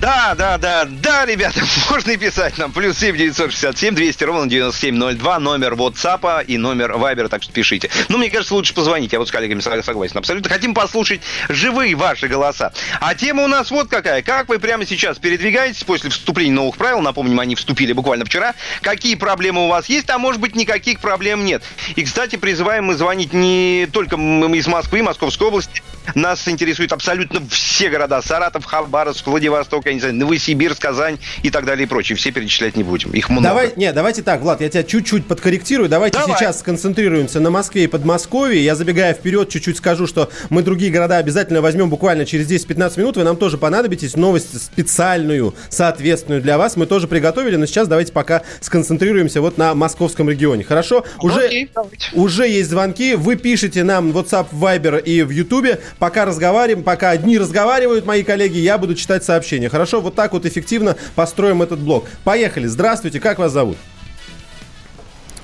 Да, 0.01 0.33
да, 0.33 0.57
да, 0.57 0.85
да, 0.85 1.25
ребята, 1.27 1.61
можно 1.91 2.09
и 2.09 2.17
писать 2.17 2.57
нам. 2.57 2.71
Плюс 2.71 2.97
7 2.97 3.15
967 3.15 3.93
200 3.93 4.23
ровно 4.23 4.49
9702, 4.49 5.37
номер 5.37 5.73
WhatsApp 5.73 6.43
и 6.45 6.57
номер 6.57 6.93
Viber, 6.93 7.27
так 7.27 7.43
что 7.43 7.53
пишите. 7.53 7.91
Ну, 8.09 8.17
мне 8.17 8.31
кажется, 8.31 8.55
лучше 8.55 8.73
позвонить, 8.73 9.13
я 9.13 9.19
вот 9.19 9.27
с 9.27 9.31
коллегами 9.31 9.59
сог- 9.59 9.83
согласен. 9.83 10.17
Абсолютно 10.17 10.49
хотим 10.49 10.73
послушать 10.73 11.21
живые 11.49 11.93
ваши 11.93 12.27
голоса. 12.27 12.73
А 12.99 13.13
тема 13.13 13.43
у 13.43 13.47
нас 13.47 13.69
вот 13.69 13.89
какая. 13.89 14.23
Как 14.23 14.49
вы 14.49 14.57
прямо 14.57 14.87
сейчас 14.87 15.19
передвигаетесь 15.19 15.83
после 15.83 16.09
вступления 16.09 16.53
новых 16.53 16.77
правил, 16.77 17.01
напомним, 17.01 17.39
они 17.39 17.53
вступили 17.53 17.93
буквально 17.93 18.25
вчера, 18.25 18.55
какие 18.81 19.13
проблемы 19.13 19.65
у 19.65 19.67
вас 19.67 19.85
есть, 19.85 20.09
а 20.09 20.17
может 20.17 20.41
быть 20.41 20.55
никаких 20.55 20.99
проблем 20.99 21.45
нет. 21.45 21.61
И, 21.95 22.03
кстати, 22.03 22.37
призываем 22.37 22.85
мы 22.85 22.95
звонить 22.95 23.33
не 23.33 23.87
только 23.93 24.15
из 24.15 24.65
Москвы, 24.65 25.03
Московской 25.03 25.49
области, 25.49 25.83
нас 26.15 26.47
интересуют 26.47 26.91
абсолютно 26.91 27.47
все 27.49 27.89
города. 27.89 28.19
Саратов, 28.23 28.65
Хабаровск, 28.65 29.27
Владивосток, 29.27 29.85
я 29.91 29.95
не 29.95 29.99
знаю, 29.99 30.15
Новосибирск, 30.15 30.81
Казань 30.81 31.19
и 31.43 31.49
так 31.49 31.65
далее 31.65 31.85
и 31.85 31.87
прочее. 31.87 32.15
Все 32.15 32.31
перечислять 32.31 32.75
не 32.75 32.83
будем. 32.83 33.11
Их 33.11 33.29
много. 33.29 33.47
Давай, 33.47 33.73
не, 33.75 33.91
давайте 33.93 34.23
так, 34.23 34.41
Влад, 34.41 34.61
я 34.61 34.69
тебя 34.69 34.83
чуть-чуть 34.83 35.25
подкорректирую. 35.25 35.89
Давайте 35.89 36.19
Давай. 36.19 36.37
сейчас 36.37 36.59
сконцентрируемся 36.59 37.39
на 37.39 37.49
Москве 37.49 37.83
и 37.83 37.87
Подмосковье. 37.87 38.63
Я 38.63 38.75
забегая 38.75 39.13
вперед, 39.13 39.49
чуть-чуть 39.49 39.77
скажу, 39.77 40.07
что 40.07 40.29
мы 40.49 40.63
другие 40.63 40.91
города 40.91 41.17
обязательно 41.17 41.61
возьмем 41.61 41.89
буквально 41.89 42.25
через 42.25 42.49
10-15 42.49 42.99
минут. 42.99 43.17
Вы 43.17 43.23
нам 43.23 43.37
тоже 43.37 43.57
понадобитесь. 43.57 44.15
Новость 44.15 44.61
специальную, 44.61 45.53
соответственную 45.69 46.41
для 46.41 46.57
вас. 46.57 46.75
Мы 46.75 46.85
тоже 46.85 47.07
приготовили, 47.07 47.55
но 47.57 47.65
сейчас 47.65 47.87
давайте 47.87 48.11
пока 48.11 48.43
сконцентрируемся 48.61 49.41
вот 49.41 49.57
на 49.57 49.73
московском 49.75 50.29
регионе. 50.29 50.63
Хорошо? 50.63 51.05
Уже, 51.19 51.67
уже 52.13 52.47
есть 52.47 52.69
звонки. 52.69 53.15
Вы 53.15 53.35
пишете 53.35 53.83
нам 53.83 54.11
в 54.11 54.17
WhatsApp, 54.17 54.47
Viber 54.51 55.01
и 55.03 55.21
в 55.23 55.29
YouTube. 55.29 55.79
Пока 55.99 56.25
разговариваем, 56.25 56.83
пока 56.83 57.09
одни 57.09 57.37
разговаривают, 57.37 58.05
мои 58.05 58.23
коллеги, 58.23 58.57
я 58.57 58.77
буду 58.77 58.95
читать 58.95 59.23
сообщения. 59.23 59.69
Хорошо? 59.69 59.80
Вот 59.89 60.15
так 60.15 60.33
вот 60.33 60.45
эффективно 60.45 60.95
построим 61.15 61.61
этот 61.61 61.79
блок. 61.79 62.05
Поехали. 62.23 62.67
Здравствуйте. 62.67 63.19
Как 63.19 63.39
вас 63.39 63.51
зовут? 63.51 63.77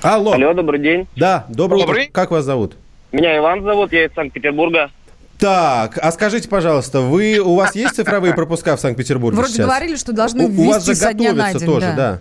Алло. 0.02 0.32
Алло, 0.32 0.54
добрый 0.54 0.80
день. 0.80 1.08
Да, 1.16 1.44
Добрый. 1.48 1.82
утро. 1.82 1.96
Как 2.12 2.30
вас 2.30 2.44
зовут? 2.44 2.74
Меня 3.10 3.36
Иван 3.38 3.62
зовут, 3.64 3.92
я 3.92 4.04
из 4.04 4.12
Санкт-Петербурга. 4.14 4.90
Так, 5.38 5.98
а 6.02 6.10
скажите, 6.12 6.48
пожалуйста, 6.48 7.00
вы 7.00 7.38
у 7.38 7.54
вас 7.54 7.74
есть 7.74 7.94
цифровые 7.96 8.34
пропуска 8.34 8.76
в 8.76 8.80
Санкт-Петербурге 8.80 9.36
Вроде 9.38 9.54
сейчас? 9.54 9.66
говорили, 9.66 9.96
что 9.96 10.12
должны 10.12 10.44
У, 10.46 10.48
у 10.62 10.66
вас 10.68 10.78
ввести 10.86 10.94
же 10.94 11.06
со 11.06 11.14
дня 11.14 11.32
на 11.32 11.36
готовится 11.36 11.58
день. 11.58 11.68
тоже, 11.68 11.86
да. 11.86 11.94
да. 11.96 12.20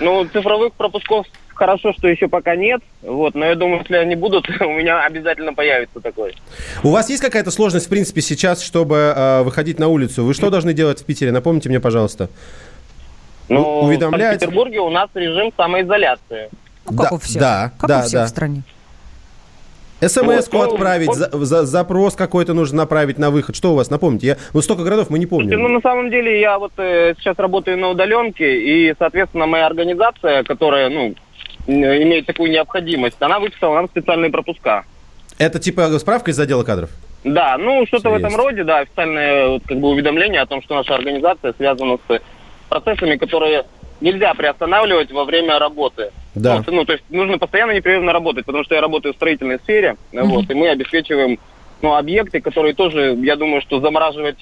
Ну, 0.00 0.24
цифровых 0.26 0.72
пропусков 0.74 1.26
хорошо, 1.54 1.92
что 1.92 2.08
еще 2.08 2.28
пока 2.28 2.56
нет. 2.56 2.82
Вот, 3.02 3.34
но 3.34 3.46
я 3.46 3.54
думаю, 3.54 3.80
если 3.80 3.96
они 3.96 4.16
будут, 4.16 4.48
у 4.60 4.72
меня 4.72 5.04
обязательно 5.04 5.54
появится 5.54 6.00
такой. 6.00 6.34
У 6.82 6.90
вас 6.90 7.08
есть 7.10 7.22
какая-то 7.22 7.50
сложность, 7.50 7.86
в 7.86 7.88
принципе, 7.90 8.20
сейчас, 8.20 8.62
чтобы 8.62 9.14
э, 9.16 9.42
выходить 9.42 9.78
на 9.78 9.88
улицу? 9.88 10.24
Вы 10.24 10.34
что 10.34 10.50
должны 10.50 10.72
делать 10.74 11.00
в 11.00 11.04
Питере? 11.04 11.32
Напомните 11.32 11.68
мне, 11.68 11.80
пожалуйста. 11.80 12.28
Но 13.48 13.80
У- 13.80 13.84
уведомлять? 13.84 14.20
в 14.20 14.40
Санкт-Петербурге 14.40 14.80
у 14.80 14.90
нас 14.90 15.08
режим 15.14 15.52
самоизоляции. 15.56 16.48
Ну, 16.90 16.96
как 16.96 17.10
Да, 17.10 17.16
у 17.16 17.18
всех. 17.18 17.40
да, 17.40 17.72
как 17.78 17.88
да, 17.88 17.98
у 18.00 18.02
всех 18.02 18.20
да. 18.20 18.26
в 18.26 18.28
стране. 18.28 18.62
СМС-ку 20.08 20.56
Вот, 20.56 20.68
ну, 20.68 20.74
отправить, 20.74 21.08
вот. 21.08 21.16
за- 21.16 21.30
за- 21.44 21.64
запрос 21.66 22.14
какой-то 22.14 22.54
нужно 22.54 22.78
направить 22.78 23.18
на 23.18 23.30
выход. 23.30 23.56
Что 23.56 23.72
у 23.72 23.74
вас, 23.76 23.90
напомните? 23.90 24.26
Я, 24.26 24.36
вот 24.52 24.64
столько 24.64 24.82
городов 24.84 25.10
мы 25.10 25.18
не 25.18 25.26
Слушайте, 25.26 25.56
помним. 25.56 25.68
ну, 25.68 25.74
на 25.76 25.80
самом 25.80 26.10
деле, 26.10 26.40
я 26.40 26.58
вот 26.58 26.72
э, 26.78 27.14
сейчас 27.18 27.38
работаю 27.38 27.78
на 27.78 27.88
удаленке, 27.90 28.60
и, 28.60 28.94
соответственно, 28.98 29.46
моя 29.46 29.66
организация, 29.66 30.42
которая, 30.44 30.88
ну, 30.90 31.14
имеет 31.66 32.26
такую 32.26 32.50
необходимость, 32.50 33.16
она 33.20 33.38
выписала 33.38 33.74
нам 33.74 33.88
специальные 33.88 34.30
пропуска. 34.30 34.84
Это 35.38 35.58
типа 35.58 35.98
справка 35.98 36.30
из 36.30 36.38
отдела 36.38 36.62
кадров? 36.62 36.90
Да, 37.24 37.56
ну, 37.58 37.86
что-то 37.86 38.10
в 38.10 38.14
этом 38.14 38.36
роде, 38.36 38.64
да, 38.64 38.80
официальное 38.80 39.48
вот, 39.48 39.62
как 39.66 39.78
бы 39.80 39.88
уведомление 39.88 40.42
о 40.42 40.46
том, 40.46 40.62
что 40.62 40.74
наша 40.74 40.94
организация 40.94 41.54
связана 41.54 41.98
с 42.06 42.20
процессами, 42.68 43.16
которые 43.16 43.64
нельзя 44.00 44.34
приостанавливать 44.34 45.10
во 45.10 45.24
время 45.24 45.58
работы. 45.58 46.10
Да. 46.34 46.56
Вот, 46.56 46.66
ну, 46.68 46.84
то 46.84 46.92
есть 46.94 47.04
нужно 47.10 47.38
постоянно 47.38 47.72
непрерывно 47.72 48.12
работать, 48.12 48.44
потому 48.44 48.64
что 48.64 48.74
я 48.74 48.80
работаю 48.80 49.12
в 49.12 49.16
строительной 49.16 49.58
сфере, 49.60 49.96
вот, 50.12 50.50
и 50.50 50.54
мы 50.54 50.68
обеспечиваем, 50.68 51.38
ну, 51.82 51.94
объекты, 51.94 52.40
которые 52.40 52.74
тоже, 52.74 53.16
я 53.22 53.36
думаю, 53.36 53.60
что 53.62 53.80
замораживать, 53.80 54.36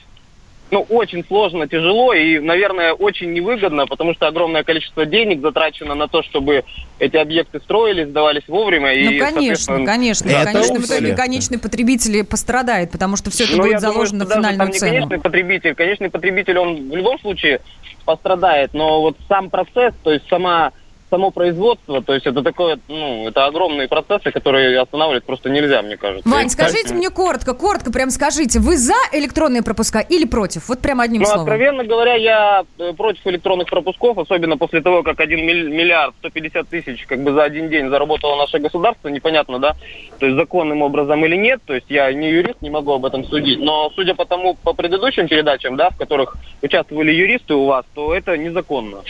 ну, 0.71 0.87
очень 0.89 1.23
сложно, 1.27 1.69
тяжело 1.69 2.15
и, 2.15 2.39
наверное, 2.39 2.95
очень 2.95 3.35
невыгодно, 3.35 3.87
потому 3.87 4.15
что 4.15 4.27
огромное 4.27 4.63
количество 4.63 5.05
денег 5.05 5.43
затрачено 5.43 5.95
на 5.95 6.09
то, 6.09 6.23
чтобы 6.23 6.65
эти 6.99 7.17
объекты 7.19 7.61
строились, 7.61 8.09
сдавались 8.09 8.49
вовремя. 8.49 8.95
и, 8.95 9.05
Ну, 9.05 9.11
конечно, 9.19 9.31
соответственно, 9.37 9.85
конечно. 9.87 10.31
да, 10.31 10.43
И, 10.43 10.45
конечно, 10.47 10.79
в 10.81 10.85
итоге 10.87 11.15
конечный 11.15 11.59
потребитель 11.59 12.25
пострадает, 12.25 12.91
потому 12.91 13.17
что 13.19 13.31
все 13.31 13.45
это 13.45 13.53
Ну, 13.57 13.59
будет 13.65 13.81
думаю, 13.81 13.93
заложено 13.93 14.21
что 14.21 14.25
в 14.25 14.29
даже 14.31 14.41
финальную 14.41 14.59
там 14.59 14.69
не 14.73 14.79
цену. 14.79 14.93
конечный 14.93 15.21
потребитель. 15.21 15.75
Конечный 15.75 16.11
потребитель, 16.11 16.59
он 16.59 16.89
в 16.89 16.97
любом 16.97 17.19
случае 17.21 17.61
пострадает, 18.07 18.73
но 18.73 19.03
вот 19.03 19.17
сам 19.29 19.51
процесс, 19.51 19.93
то 20.03 20.11
есть 20.11 20.27
сама 20.31 20.73
само 21.13 21.31
производство, 21.31 22.01
то 22.01 22.15
есть 22.15 22.27
это 22.27 22.43
такое, 22.43 22.79
ну, 22.89 23.29
это 23.29 23.45
огромные 23.45 23.87
процессы, 23.87 24.31
которые 24.31 24.81
останавливать 24.81 25.25
просто 25.25 25.51
нельзя, 25.51 25.83
мне 25.83 25.99
кажется. 25.99 26.27
Вань, 26.27 26.47
И, 26.47 26.49
скажите 26.49 26.85
кстати, 26.85 26.95
мне 26.97 27.11
коротко, 27.11 27.53
коротко 27.53 27.93
прям 27.93 28.09
скажите, 28.09 28.61
вы 28.61 28.79
за 28.79 28.95
электронные 29.13 29.63
пропуска 29.63 30.01
или 30.01 30.25
против? 30.25 30.71
Вот 30.71 30.81
прям 30.81 31.01
одним 31.03 31.21
Ну, 31.21 31.27
словом. 31.27 31.43
откровенно 31.43 31.85
говоря, 31.85 32.15
я 32.15 32.65
э, 32.79 32.95
против 32.95 33.27
электронных 33.27 33.69
пропусков, 33.69 34.17
особенно 34.17 34.57
после 34.57 34.81
того, 34.81 35.03
как 35.03 35.21
1 35.21 35.39
миль- 35.45 35.69
миллиард 35.69 36.15
150 36.21 36.67
тысяч 36.67 37.05
как 37.07 37.21
бы 37.23 37.33
за 37.35 37.43
один 37.43 37.69
день 37.69 37.91
заработало 37.91 38.37
наше 38.37 38.59
государство, 38.59 39.09
непонятно, 39.09 39.59
да, 39.59 39.77
то 40.19 40.25
есть 40.25 40.39
законным 40.39 40.81
образом 40.81 41.23
или 41.27 41.37
нет, 41.37 41.61
то 41.67 41.75
есть 41.75 41.91
я 41.91 42.11
не 42.15 42.31
юрист, 42.31 42.63
не 42.63 42.71
могу 42.71 42.93
об 42.93 43.05
этом 43.05 43.25
судить, 43.27 43.59
но 43.61 43.91
судя 43.95 44.15
по 44.15 44.25
тому, 44.25 44.55
по 44.55 44.73
предыдущим 44.73 45.29
передачам, 45.29 45.77
да, 45.77 45.91
в 45.91 45.99
которых 45.99 46.37
участвовали 46.63 47.13
юристы 47.13 47.53
у 47.53 47.67
вас, 47.67 47.85
то 47.95 48.15
это 48.15 48.39
незаконно. 48.39 49.03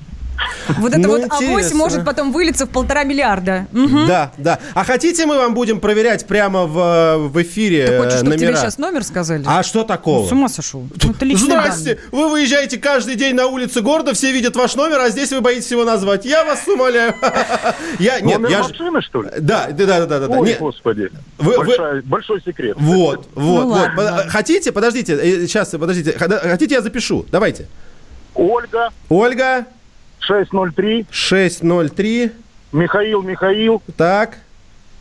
Вот 0.78 0.90
это 0.92 0.98
Ну, 1.00 1.08
вот 1.08 1.30
авось 1.30 1.72
может 1.72 2.04
потом 2.04 2.32
вылиться 2.32 2.66
в 2.66 2.70
полтора 2.70 3.04
миллиарда. 3.04 3.66
Мгм. 3.72 4.06
Да, 4.06 4.32
да. 4.36 4.58
А 4.74 4.84
хотите, 4.84 5.24
мы 5.26 5.36
вам 5.36 5.54
будем 5.54 5.80
проверять 5.80 6.26
прямо 6.26 6.64
в, 6.66 6.78
э, 6.78 7.16
в 7.18 7.42
эфире 7.42 7.86
Ты 7.86 7.92
э, 7.92 7.98
хочешь, 7.98 8.18
чтобы 8.18 8.36
тебе 8.36 8.46
номера? 8.48 8.60
сейчас 8.60 8.78
номер 8.78 9.04
сказали? 9.04 9.44
А 9.46 9.62
что 9.62 9.84
такого? 9.84 10.26
С 10.26 10.32
ума 10.32 10.48
сошел. 10.48 10.86
Ну, 11.02 11.36
Здрасте! 11.36 11.98
Вы 12.12 12.28
выезжаете 12.30 12.78
каждый 12.78 13.14
день 13.14 13.34
на 13.34 13.46
улицы 13.46 13.80
города, 13.80 14.12
все 14.14 14.32
видят 14.32 14.56
ваш 14.56 14.74
номер, 14.74 15.00
а 15.00 15.10
здесь 15.10 15.30
вы 15.32 15.40
боитесь 15.40 15.70
его 15.70 15.84
назвать. 15.84 16.24
Я 16.24 16.44
вас 16.44 16.66
умоляю. 16.66 17.14
Я, 17.98 18.20
нет, 18.20 18.38
Номер 18.38 18.50
я 18.50 18.62
ж- 18.62 18.68
машины, 18.70 19.02
что 19.02 19.22
ли? 19.22 19.30
Да, 19.38 19.68
да, 19.70 19.86
да, 19.86 20.06
да, 20.06 20.18
да. 20.20 20.28
да. 20.28 20.36
Ой, 20.38 20.48
Нет, 20.48 20.58
господи. 20.58 21.10
Вы- 21.38 21.56
вы- 21.58 21.64
Большая- 21.66 22.02
Большой 22.02 22.42
секрет. 22.42 22.76
Вот, 22.78 23.28
вот, 23.34 23.64
Ну 23.64 23.68
вот. 23.68 23.88
ладно. 23.96 24.24
Хотите? 24.28 24.72
Подождите, 24.72 25.46
сейчас, 25.46 25.70
подождите. 25.70 26.12
Хотите, 26.18 26.74
я 26.74 26.80
запишу? 26.82 27.24
Давайте. 27.30 27.66
Ольга, 28.34 28.90
Ольга, 29.08 29.64
603, 30.20 31.06
603, 31.10 32.30
Михаил, 32.72 33.22
Михаил, 33.22 33.82
так, 33.96 34.38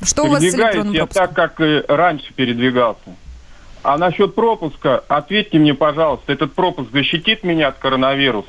Что 0.00 0.22
у 0.22 0.28
вас 0.28 0.40
с 0.40 0.44
электронным 0.54 0.92
я 0.94 1.06
пропуском? 1.06 1.26
так, 1.26 1.34
как 1.34 1.60
и 1.60 1.82
раньше 1.88 2.32
передвигался. 2.32 3.16
А 3.82 3.98
насчет 3.98 4.36
пропуска, 4.36 5.02
ответьте 5.08 5.58
мне, 5.58 5.74
пожалуйста, 5.74 6.32
этот 6.32 6.54
пропуск 6.54 6.92
защитит 6.92 7.42
меня 7.42 7.66
от 7.68 7.78
коронавируса? 7.78 8.48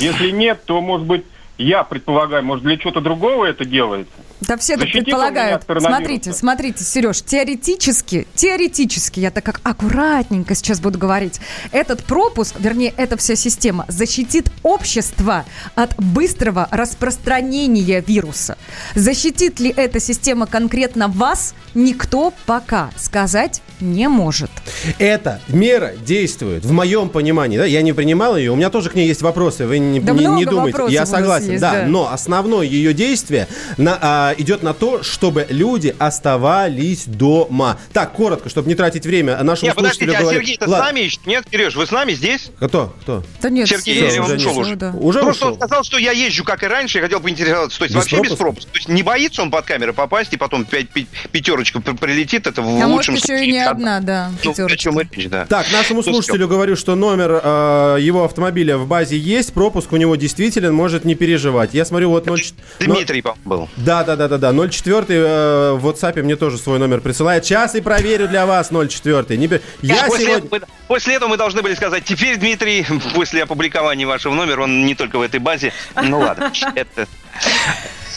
Если 0.00 0.30
нет, 0.30 0.62
то, 0.64 0.80
может 0.80 1.06
быть, 1.06 1.26
я 1.58 1.82
предполагаю, 1.84 2.44
может, 2.44 2.64
для 2.64 2.76
чего-то 2.76 3.00
другого 3.00 3.44
это 3.44 3.64
делается? 3.64 4.12
Да 4.40 4.56
все 4.58 4.74
он 4.74 4.80
предполагают. 4.80 5.64
Смотрите, 5.78 6.32
смотрите, 6.32 6.84
Сереж, 6.84 7.22
теоретически, 7.22 8.26
теоретически, 8.34 9.20
я 9.20 9.30
так 9.30 9.44
как 9.44 9.60
аккуратненько 9.62 10.54
сейчас 10.54 10.80
буду 10.80 10.98
говорить, 10.98 11.40
этот 11.72 12.04
пропуск, 12.04 12.54
вернее, 12.58 12.92
эта 12.96 13.16
вся 13.16 13.34
система 13.34 13.86
защитит 13.88 14.50
общество 14.62 15.44
от 15.74 15.96
быстрого 15.96 16.68
распространения 16.70 18.04
вируса. 18.06 18.58
Защитит 18.94 19.58
ли 19.58 19.72
эта 19.74 20.00
система 20.00 20.46
конкретно 20.46 21.08
вас, 21.08 21.54
никто 21.74 22.32
пока 22.44 22.90
сказать 22.96 23.62
не 23.80 24.08
может. 24.08 24.50
Эта 24.98 25.40
мера 25.48 25.92
действует, 26.04 26.64
в 26.64 26.72
моем 26.72 27.08
понимании, 27.08 27.58
да, 27.58 27.64
я 27.64 27.82
не 27.82 27.92
принимал 27.92 28.36
ее, 28.36 28.50
у 28.52 28.56
меня 28.56 28.70
тоже 28.70 28.90
к 28.90 28.94
ней 28.94 29.06
есть 29.08 29.22
вопросы, 29.22 29.66
вы 29.66 29.78
не, 29.78 30.00
Да 30.00 30.12
не- 30.12 30.20
не 30.20 30.28
много 30.28 30.50
думайте, 30.50 30.84
я 30.88 31.06
согласен, 31.06 31.45
есть, 31.52 31.60
да, 31.60 31.72
да. 31.72 31.86
но 31.86 32.12
основное 32.12 32.66
ее 32.66 32.92
действие 32.94 33.48
на- 33.76 33.98
а, 34.00 34.34
идет 34.38 34.62
на 34.62 34.74
то, 34.74 35.02
чтобы 35.02 35.46
люди 35.48 35.94
оставались 35.98 37.04
дома. 37.06 37.78
Так, 37.92 38.12
коротко, 38.12 38.48
чтобы 38.48 38.68
не 38.68 38.74
тратить 38.74 39.04
время, 39.06 39.42
нашему 39.42 39.68
Нет, 39.68 39.76
подождите, 39.76 40.06
слушателю 40.06 40.28
а 40.28 40.32
Сергей-то 40.34 40.66
с 40.66 40.70
нами 40.70 41.00
ищет? 41.00 41.26
Нет, 41.26 41.44
Сереж, 41.50 41.76
вы 41.76 41.86
с 41.86 41.90
нами 41.90 42.12
здесь? 42.12 42.50
Кто? 42.60 42.94
Кто? 43.02 43.24
Да 43.40 43.50
нет, 43.50 43.68
Сергей, 43.68 44.18
он 44.18 44.26
уже 44.26 44.36
ушел 44.36 44.52
нет. 44.52 44.60
уже? 44.66 44.76
Да. 44.76 44.90
Уже 44.98 45.20
Просто 45.20 45.44
ушел. 45.46 45.52
он 45.54 45.60
сказал, 45.60 45.84
что 45.84 45.98
я 45.98 46.12
езжу 46.12 46.44
как 46.44 46.62
и 46.62 46.66
раньше, 46.66 46.98
я 46.98 47.04
хотел 47.04 47.20
поинтересоваться. 47.20 47.78
То 47.78 47.84
есть 47.84 47.94
Без 47.94 48.02
вообще 48.02 48.20
без 48.22 48.36
пропуска? 48.36 48.70
То 48.72 48.78
есть 48.78 48.88
не 48.88 49.02
боится 49.02 49.42
он 49.42 49.50
под 49.50 49.64
камеры 49.64 49.92
попасть, 49.92 50.32
и 50.32 50.36
потом 50.36 50.64
пять- 50.64 50.88
пи- 50.90 51.06
пятерочка 51.32 51.80
при- 51.80 51.94
прилетит, 51.96 52.46
это 52.46 52.62
в 52.62 52.66
А 52.66 52.68
может 52.70 52.90
лучшем 52.90 53.14
еще 53.14 53.24
и 53.24 53.26
случае. 53.38 53.52
не 53.52 53.58
одна, 53.64 54.00
да, 54.00 54.30
Ну, 54.44 54.50
о 54.50 54.52
пятерочка. 54.54 54.76
чем 54.78 54.98
речь, 55.00 55.28
да. 55.28 55.46
Так, 55.46 55.70
нашему 55.72 56.02
Ну, 56.04 56.12
слушателю 56.12 56.48
говорю, 56.48 56.76
что 56.76 56.94
номер 56.94 57.40
э, 57.42 57.96
его 58.00 58.24
автомобиля 58.24 58.76
в 58.78 58.86
базе 58.86 59.16
есть, 59.18 59.52
пропуск 59.52 59.92
у 59.92 59.96
него 59.96 60.16
действителен, 60.16 60.74
может 60.74 61.04
не 61.04 61.14
переживать. 61.14 61.35
Я 61.72 61.84
смотрю, 61.84 62.10
вот 62.10 62.26
0... 62.26 62.40
Дмитрий, 62.80 63.22
по-моему, 63.22 63.42
был. 63.44 63.68
Да, 63.76 64.04
да, 64.04 64.16
да, 64.16 64.28
да, 64.28 64.38
да. 64.38 64.52
04 64.52 65.04
э, 65.08 65.72
в 65.72 65.86
WhatsApp 65.86 66.22
мне 66.22 66.36
тоже 66.36 66.58
свой 66.58 66.78
номер 66.78 67.00
присылает. 67.00 67.44
Сейчас 67.44 67.74
и 67.74 67.80
проверю 67.80 68.28
для 68.28 68.46
вас 68.46 68.70
04. 68.70 69.36
Не 69.36 69.48
Я 69.82 70.06
после, 70.06 70.26
сегодня... 70.26 70.46
этого, 70.46 70.68
после 70.88 71.14
этого 71.14 71.30
мы 71.30 71.36
должны 71.36 71.62
были 71.62 71.74
сказать, 71.74 72.04
теперь, 72.04 72.36
Дмитрий, 72.38 72.86
после 73.14 73.42
опубликования 73.42 74.06
вашего 74.06 74.34
номера, 74.34 74.62
он 74.62 74.84
не 74.86 74.94
только 74.94 75.18
в 75.18 75.22
этой 75.22 75.40
базе. 75.40 75.72
Ну 76.02 76.20
ладно, 76.20 76.52
это... 76.74 77.06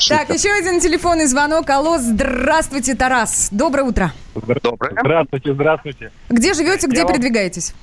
Так, 0.07 0.29
еще 0.29 0.49
один 0.51 0.79
телефонный 0.79 1.25
звонок. 1.25 1.69
Алло, 1.69 1.97
здравствуйте, 1.97 2.95
Тарас. 2.95 3.49
Доброе 3.51 3.83
утро. 3.83 4.13
Доброе. 4.33 4.93
Здравствуйте, 4.97 5.53
здравствуйте. 5.53 6.11
Где 6.29 6.53
живете, 6.53 6.87
где 6.87 6.99
Я 6.99 7.03
вам- 7.03 7.13
передвигаетесь? 7.13 7.73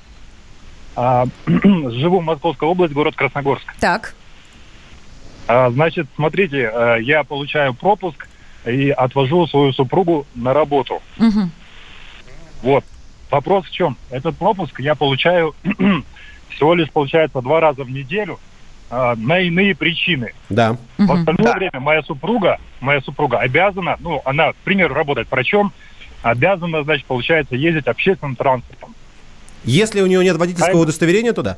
А, 0.95 1.25
живу 1.45 2.19
в 2.19 2.23
Московской 2.23 2.67
области, 2.67 2.93
город 2.93 3.15
Красногорск. 3.15 3.65
Так. 3.79 4.15
А, 5.47 5.69
значит, 5.71 6.07
смотрите, 6.15 6.69
э, 6.73 6.97
я 7.01 7.23
получаю 7.23 7.73
пропуск 7.73 8.27
и 8.65 8.89
отвожу 8.89 9.47
свою 9.47 9.71
супругу 9.71 10.25
на 10.35 10.53
работу. 10.53 11.01
Мгм. 11.17 11.51
Вот. 12.61 12.83
Вопрос 13.31 13.65
в 13.65 13.71
чем? 13.71 13.97
Этот 14.09 14.37
пропуск 14.37 14.79
я 14.79 14.95
получаю 14.95 15.55
всего 16.49 16.73
лишь, 16.73 16.91
получается, 16.91 17.41
два 17.41 17.59
раза 17.59 17.83
в 17.83 17.89
неделю 17.89 18.39
а, 18.89 19.15
на 19.15 19.39
иные 19.39 19.75
причины. 19.75 20.33
Да. 20.49 20.77
В 20.97 21.11
остальное 21.11 21.53
время 21.53 21.79
моя 21.79 22.01
супруга, 22.03 22.59
моя 22.81 23.01
супруга 23.01 23.39
обязана, 23.39 23.97
ну, 23.99 24.21
она, 24.25 24.51
к 24.51 24.55
примеру, 24.57 24.93
работает 24.93 25.29
врачом, 25.31 25.71
обязана, 26.23 26.83
значит, 26.83 27.05
получается, 27.05 27.55
ездить 27.55 27.87
общественным 27.87 28.35
транспортом. 28.35 28.95
Если 29.63 30.01
у 30.01 30.07
него 30.07 30.23
нет 30.23 30.37
водительского 30.37 30.79
А- 30.79 30.83
удостоверения, 30.83 31.33
то 31.33 31.41
да. 31.41 31.57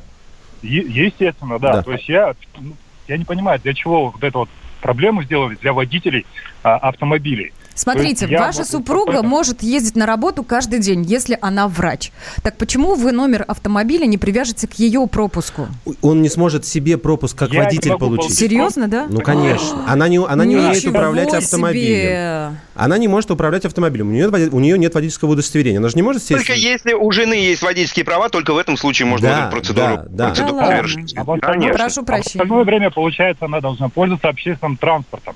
Е- 0.62 0.86
естественно, 0.88 1.60
да. 1.60 1.74
Да. 1.74 1.84
То 1.84 1.92
есть 1.94 2.10
я, 2.10 2.36
ну, 2.60 2.74
я 3.10 3.18
не 3.18 3.26
понимаю, 3.26 3.60
для 3.60 3.74
чего 3.74 4.12
вот 4.12 4.24
эту 4.24 4.40
вот 4.40 4.50
проблему 4.82 5.24
сделали 5.24 5.56
для 5.56 5.74
водителей 5.74 6.26
а, 6.64 6.78
автомобилей. 6.78 7.52
Смотрите, 7.80 8.26
есть 8.28 8.40
ваша 8.40 8.60
могу 8.60 8.70
супруга 8.70 9.24
может 9.24 9.64
ездить 9.64 9.96
на 9.96 10.06
работу 10.06 10.44
каждый 10.44 10.80
день, 10.80 11.04
если 11.04 11.38
она 11.40 11.70
врач. 11.70 12.12
Так 12.44 12.58
почему 12.58 12.96
вы 12.96 13.14
номер 13.14 13.46
автомобиля 13.48 14.06
не 14.06 14.18
привяжете 14.18 14.68
к 14.68 14.74
ее 14.74 15.08
пропуску? 15.08 15.68
Он 16.02 16.22
не 16.22 16.28
сможет 16.28 16.66
себе 16.66 16.98
пропуск 16.98 17.38
как 17.38 17.54
Я 17.54 17.64
водитель 17.64 17.92
получить. 17.92 18.18
получить 18.18 18.38
Серьезно, 18.38 18.90
да? 18.90 19.08
Ну, 19.10 19.22
конечно. 19.22 19.86
Она 19.88 20.10
не, 20.10 20.18
она 20.18 20.44
не 20.44 20.58
умеет 20.58 20.86
управлять 20.86 21.30
себе! 21.30 21.38
автомобилем. 21.38 22.58
Она 22.76 22.98
не 22.98 23.08
может 23.08 23.32
управлять 23.32 23.64
автомобилем. 23.64 24.10
У 24.10 24.12
нее, 24.12 24.28
у 24.28 24.60
нее 24.60 24.78
нет 24.78 24.94
водительского 24.94 25.32
удостоверения. 25.32 25.80
Она 25.80 25.88
же 25.88 25.96
не 25.96 26.02
может 26.02 26.22
сесть... 26.22 26.46
Только 26.46 26.54
если 26.60 26.94
у 26.94 27.10
жены 27.12 27.34
есть 27.34 27.62
водительские 27.62 28.04
права, 28.04 28.28
только 28.28 28.54
в 28.54 28.58
этом 28.58 28.76
случае 28.76 29.06
можно 29.06 29.30
Да, 29.30 29.42
эту 29.44 29.52
процедуру, 29.52 29.88
да, 29.88 30.06
да. 30.10 30.26
процедуру 30.28 30.54
Да 30.56 30.58
ладно. 30.60 30.76
совершить. 30.76 31.18
А 31.18 31.24
в 31.24 31.32
остальное- 31.32 31.74
Прошу 31.74 32.02
а 32.02 32.04
в 32.04 32.06
прощения. 32.06 32.42
остальное 32.44 32.64
время, 32.66 32.92
получается, 32.92 33.46
она 33.46 33.62
должна 33.62 33.88
пользоваться 33.88 34.28
общественным 34.28 34.76
транспортом. 34.76 35.36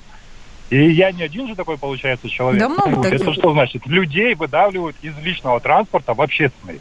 И 0.70 0.90
я 0.90 1.12
не 1.12 1.22
один 1.22 1.46
же 1.46 1.54
такой, 1.54 1.78
получается, 1.78 2.28
человек. 2.28 2.60
Да 2.60 2.68
много 2.68 3.02
таких. 3.02 3.20
Это 3.20 3.32
что 3.34 3.52
значит? 3.52 3.86
Людей 3.86 4.34
выдавливают 4.34 4.96
из 5.02 5.16
личного 5.22 5.60
транспорта 5.60 6.14
в 6.14 6.20
общественный. 6.20 6.80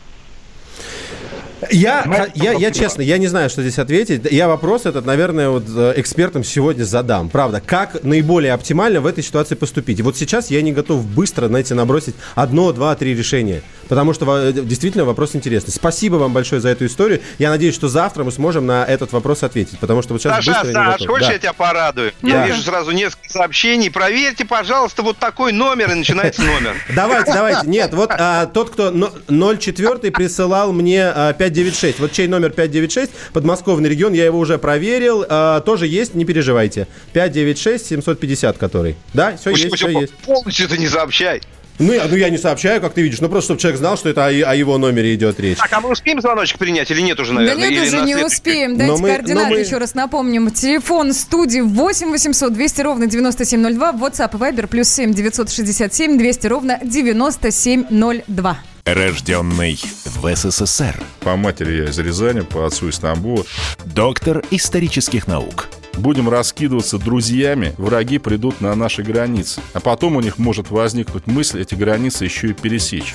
Я, 1.72 2.04
я, 2.36 2.52
я 2.52 2.52
проблема? 2.52 2.72
честно, 2.72 3.02
я 3.02 3.18
не 3.18 3.28
знаю, 3.28 3.50
что 3.50 3.62
здесь 3.62 3.80
ответить. 3.80 4.30
Я 4.32 4.48
вопрос 4.48 4.86
этот, 4.86 5.06
наверное, 5.06 5.50
вот 5.50 5.64
э, 5.74 5.94
экспертам 5.98 6.44
сегодня 6.44 6.84
задам. 6.84 7.30
Правда, 7.30 7.62
как 7.66 8.04
наиболее 8.04 8.54
оптимально 8.54 9.02
в 9.02 9.06
этой 9.06 9.24
ситуации 9.24 9.56
поступить? 9.56 10.00
И 10.00 10.02
вот 10.02 10.18
сейчас 10.18 10.52
я 10.52 10.62
не 10.62 10.74
готов 10.74 11.06
быстро, 11.06 11.48
знаете, 11.48 11.74
набросить 11.74 12.16
одно, 12.36 12.74
два, 12.74 12.96
три 12.96 13.16
решения. 13.16 13.62
Потому 13.90 14.14
что 14.14 14.26
э, 14.38 14.52
действительно 14.54 15.06
вопрос 15.06 15.36
интересный. 15.36 15.72
Спасибо 15.74 16.16
вам 16.16 16.34
большое 16.34 16.62
за 16.62 16.70
эту 16.70 16.86
историю. 16.86 17.22
Я 17.40 17.50
надеюсь, 17.50 17.76
что 17.76 17.88
завтра 17.88 18.24
мы 18.24 18.32
сможем 18.32 18.66
на 18.66 18.86
этот 18.86 19.12
вопрос 19.12 19.44
ответить. 19.44 19.80
Потому 19.80 20.02
что 20.02 20.14
вот 20.14 20.22
сейчас 20.22 20.38
Саша, 20.46 20.62
быстро 20.64 20.74
Саш, 20.74 21.06
хочешь, 21.08 21.28
Да. 21.28 21.34
я 21.34 21.40
тебя 21.40 21.54
порадую? 21.54 22.14
Да. 22.22 22.30
Я 22.30 22.48
вижу 22.48 22.62
сразу 22.62 22.92
несколько 22.92 23.30
сообщений. 23.30 23.92
Проверьте, 23.92 24.46
пожалуйста, 24.46 25.04
вот 25.04 25.18
такой 25.18 25.52
номер, 25.54 25.92
и 25.92 25.96
начинается 25.96 26.42
номер. 26.42 26.76
Давайте, 26.96 27.34
давайте. 27.34 27.68
Нет, 27.68 27.94
вот 27.94 28.12
а, 28.12 28.46
тот, 28.48 28.70
кто 28.72 28.92
но- 28.92 29.12
04 29.56 30.12
присылал 30.12 30.72
мне 30.74 31.06
а, 31.08 31.34
596. 31.34 32.00
Вот 32.00 32.12
чей 32.12 32.28
номер 32.28 32.52
596, 32.52 33.12
подмосковный 33.34 33.90
регион, 33.90 34.14
я 34.14 34.26
его 34.26 34.40
уже 34.40 34.58
проверил. 34.58 35.26
а, 35.30 35.62
тоже 35.62 35.88
есть, 35.88 36.14
не 36.16 36.26
переживайте. 36.26 36.88
596 37.14 37.86
750 37.88 38.58
который. 38.58 38.96
Да, 39.14 39.36
все 39.38 39.52
Пусть- 39.52 39.64
есть, 39.64 39.70
пусть 39.72 39.84
все 39.84 40.00
есть. 40.00 40.14
Полностью 40.18 40.68
ты 40.68 40.78
не 40.78 40.88
сообщай. 40.88 41.42
Ну 41.80 41.92
я, 41.92 42.06
ну, 42.08 42.16
я 42.16 42.30
не 42.30 42.38
сообщаю, 42.38 42.80
как 42.82 42.94
ты 42.94 43.02
видишь. 43.02 43.20
Ну, 43.20 43.30
просто, 43.30 43.48
чтобы 43.48 43.60
человек 43.62 43.80
знал, 43.80 43.98
что 43.98 44.08
это 44.10 44.26
о, 44.26 44.30
о 44.30 44.56
его 44.56 44.78
номере 44.78 45.16
идет 45.16 45.40
речь. 45.40 45.58
Так, 45.58 45.74
а 45.74 45.82
мы 45.82 45.90
успеем 45.92 46.22
звоночек 46.22 46.58
принять 46.60 46.90
или 46.92 47.02
нет 47.02 47.20
уже, 47.20 47.34
Да 47.34 47.40
наверное? 47.40 47.70
нет, 47.70 47.84
Или 47.84 47.88
уже 47.96 48.02
не 48.06 48.16
успеем. 48.16 48.78
Дайте 48.78 48.92
Но 48.94 48.98
мы- 49.00 49.10
координаты 49.10 49.50
но 49.50 49.56
мы- 49.56 49.60
еще 49.60 49.78
раз 49.80 49.94
напомним. 49.96 50.52
Телефон 50.52 51.14
студии 51.14 51.62
8 51.62 52.12
800 52.12 52.54
200 52.54 52.82
ровно 52.82 53.08
9702. 53.08 53.92
WhatsApp 53.94 54.36
и 54.36 54.38
Viber 54.38 54.68
плюс 54.68 54.88
7 54.90 55.14
967 55.14 56.18
200 56.18 56.48
ровно 56.48 56.80
9702. 56.84 58.58
Рожденный 58.86 59.80
в 60.06 60.36
СССР. 60.36 61.02
По 61.22 61.36
матери 61.38 61.84
я 61.84 61.90
из 61.90 61.98
Рязани, 61.98 62.42
по 62.42 62.66
отцу 62.68 62.90
из 62.90 63.00
Тамбова. 63.00 63.46
Доктор 63.86 64.44
исторических 64.52 65.26
наук. 65.28 65.70
Будем 65.98 66.28
раскидываться 66.28 66.98
друзьями, 66.98 67.74
враги 67.78 68.18
придут 68.18 68.62
на 68.62 68.74
наши 68.76 69.04
границы. 69.04 69.62
А 69.74 69.80
потом 69.80 70.16
у 70.16 70.22
них 70.22 70.38
может 70.38 70.72
возникнуть 70.72 71.28
мысль 71.28 71.62
эти 71.62 71.76
границы 71.76 72.26
еще 72.26 72.50
и 72.50 72.54
пересечь. 72.54 73.14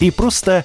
И 0.00 0.10
просто 0.10 0.64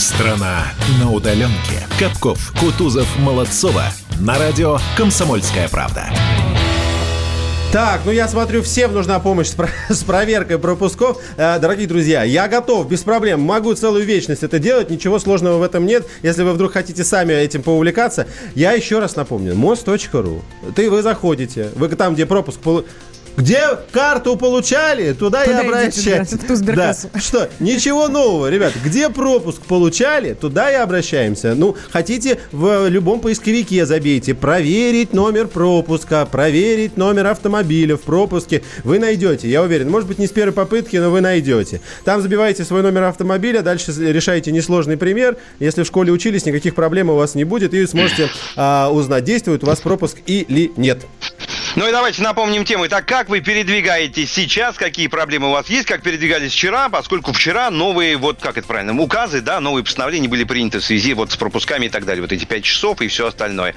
Страна 0.00 0.64
на 0.98 1.10
удаленке. 1.12 1.86
Капков, 1.98 2.54
Кутузов, 2.58 3.06
Молодцова. 3.18 3.84
На 4.18 4.38
радио 4.38 4.78
«Комсомольская 4.96 5.68
правда». 5.68 6.06
Так, 7.70 8.00
ну 8.06 8.10
я 8.10 8.26
смотрю, 8.26 8.62
всем 8.62 8.94
нужна 8.94 9.20
помощь 9.20 9.48
с, 9.48 9.54
про- 9.54 9.68
с 9.90 10.02
проверкой 10.02 10.58
пропусков. 10.58 11.18
Э, 11.36 11.58
дорогие 11.60 11.86
друзья, 11.86 12.24
я 12.24 12.48
готов, 12.48 12.88
без 12.88 13.02
проблем. 13.02 13.42
Могу 13.42 13.74
целую 13.74 14.04
вечность 14.06 14.42
это 14.42 14.58
делать, 14.58 14.88
ничего 14.88 15.18
сложного 15.18 15.58
в 15.58 15.62
этом 15.62 15.84
нет. 15.84 16.04
Если 16.22 16.42
вы 16.44 16.54
вдруг 16.54 16.72
хотите 16.72 17.04
сами 17.04 17.34
этим 17.34 17.62
поувлекаться, 17.62 18.26
я 18.54 18.72
еще 18.72 19.00
раз 19.00 19.16
напомню, 19.16 19.54
мост.ру. 19.54 20.42
Ты, 20.74 20.90
вы 20.90 21.02
заходите, 21.02 21.68
вы 21.76 21.88
там, 21.90 22.14
где 22.14 22.24
пропуск... 22.24 22.58
Где 23.36 23.60
карту 23.92 24.36
получали, 24.36 25.12
туда, 25.12 25.44
Туда 25.44 25.62
и 25.62 25.66
обращайтесь. 25.66 26.30
да, 26.32 26.38
в 26.38 26.46
ту 26.46 26.54
сберкассу. 26.54 27.08
Да. 27.12 27.20
Что, 27.20 27.48
ничего 27.58 28.08
нового, 28.08 28.48
ребят. 28.50 28.72
Где 28.84 29.08
пропуск 29.08 29.62
получали, 29.62 30.34
туда 30.34 30.70
и 30.70 30.74
обращаемся. 30.74 31.54
Ну, 31.54 31.76
хотите, 31.90 32.38
в 32.52 32.88
любом 32.88 33.20
поисковике 33.20 33.86
забейте 33.86 34.34
«проверить 34.34 35.12
номер 35.12 35.48
пропуска», 35.48 36.26
«проверить 36.26 36.96
номер 36.96 37.28
автомобиля 37.28 37.96
в 37.96 38.02
пропуске». 38.02 38.62
Вы 38.84 38.98
найдете, 38.98 39.48
я 39.48 39.62
уверен. 39.62 39.90
Может 39.90 40.08
быть, 40.08 40.18
не 40.18 40.26
с 40.26 40.30
первой 40.30 40.52
попытки, 40.52 40.96
но 40.96 41.10
вы 41.10 41.20
найдете. 41.20 41.80
Там 42.04 42.20
забиваете 42.20 42.64
свой 42.64 42.82
номер 42.82 43.04
автомобиля, 43.04 43.62
дальше 43.62 43.92
решаете 43.98 44.52
несложный 44.52 44.96
пример. 44.96 45.36
Если 45.58 45.82
в 45.82 45.86
школе 45.86 46.12
учились, 46.12 46.44
никаких 46.46 46.74
проблем 46.74 47.10
у 47.10 47.14
вас 47.14 47.34
не 47.34 47.44
будет, 47.44 47.74
и 47.74 47.86
сможете 47.86 48.28
а, 48.56 48.90
узнать, 48.92 49.24
действует 49.24 49.62
у 49.64 49.66
вас 49.66 49.80
пропуск 49.80 50.18
или 50.26 50.70
нет. 50.76 51.06
Ну 51.76 51.86
и 51.86 51.92
давайте 51.92 52.20
напомним 52.22 52.64
тему. 52.64 52.86
Итак, 52.86 53.06
как 53.06 53.28
вы 53.28 53.40
передвигаетесь 53.40 54.32
сейчас, 54.32 54.74
какие 54.74 55.06
проблемы 55.06 55.48
у 55.48 55.50
вас 55.52 55.68
есть, 55.68 55.86
как 55.86 56.02
передвигались 56.02 56.52
вчера, 56.52 56.88
поскольку 56.88 57.32
вчера 57.32 57.70
новые, 57.70 58.16
вот 58.16 58.38
как 58.40 58.58
это 58.58 58.66
правильно, 58.66 59.00
указы, 59.00 59.40
да, 59.40 59.60
новые 59.60 59.84
постановления 59.84 60.26
были 60.26 60.42
приняты 60.42 60.80
в 60.80 60.84
связи 60.84 61.14
вот 61.14 61.30
с 61.30 61.36
пропусками 61.36 61.86
и 61.86 61.88
так 61.88 62.04
далее. 62.04 62.22
Вот 62.22 62.32
эти 62.32 62.44
5 62.44 62.64
часов 62.64 63.00
и 63.02 63.08
все 63.08 63.28
остальное. 63.28 63.74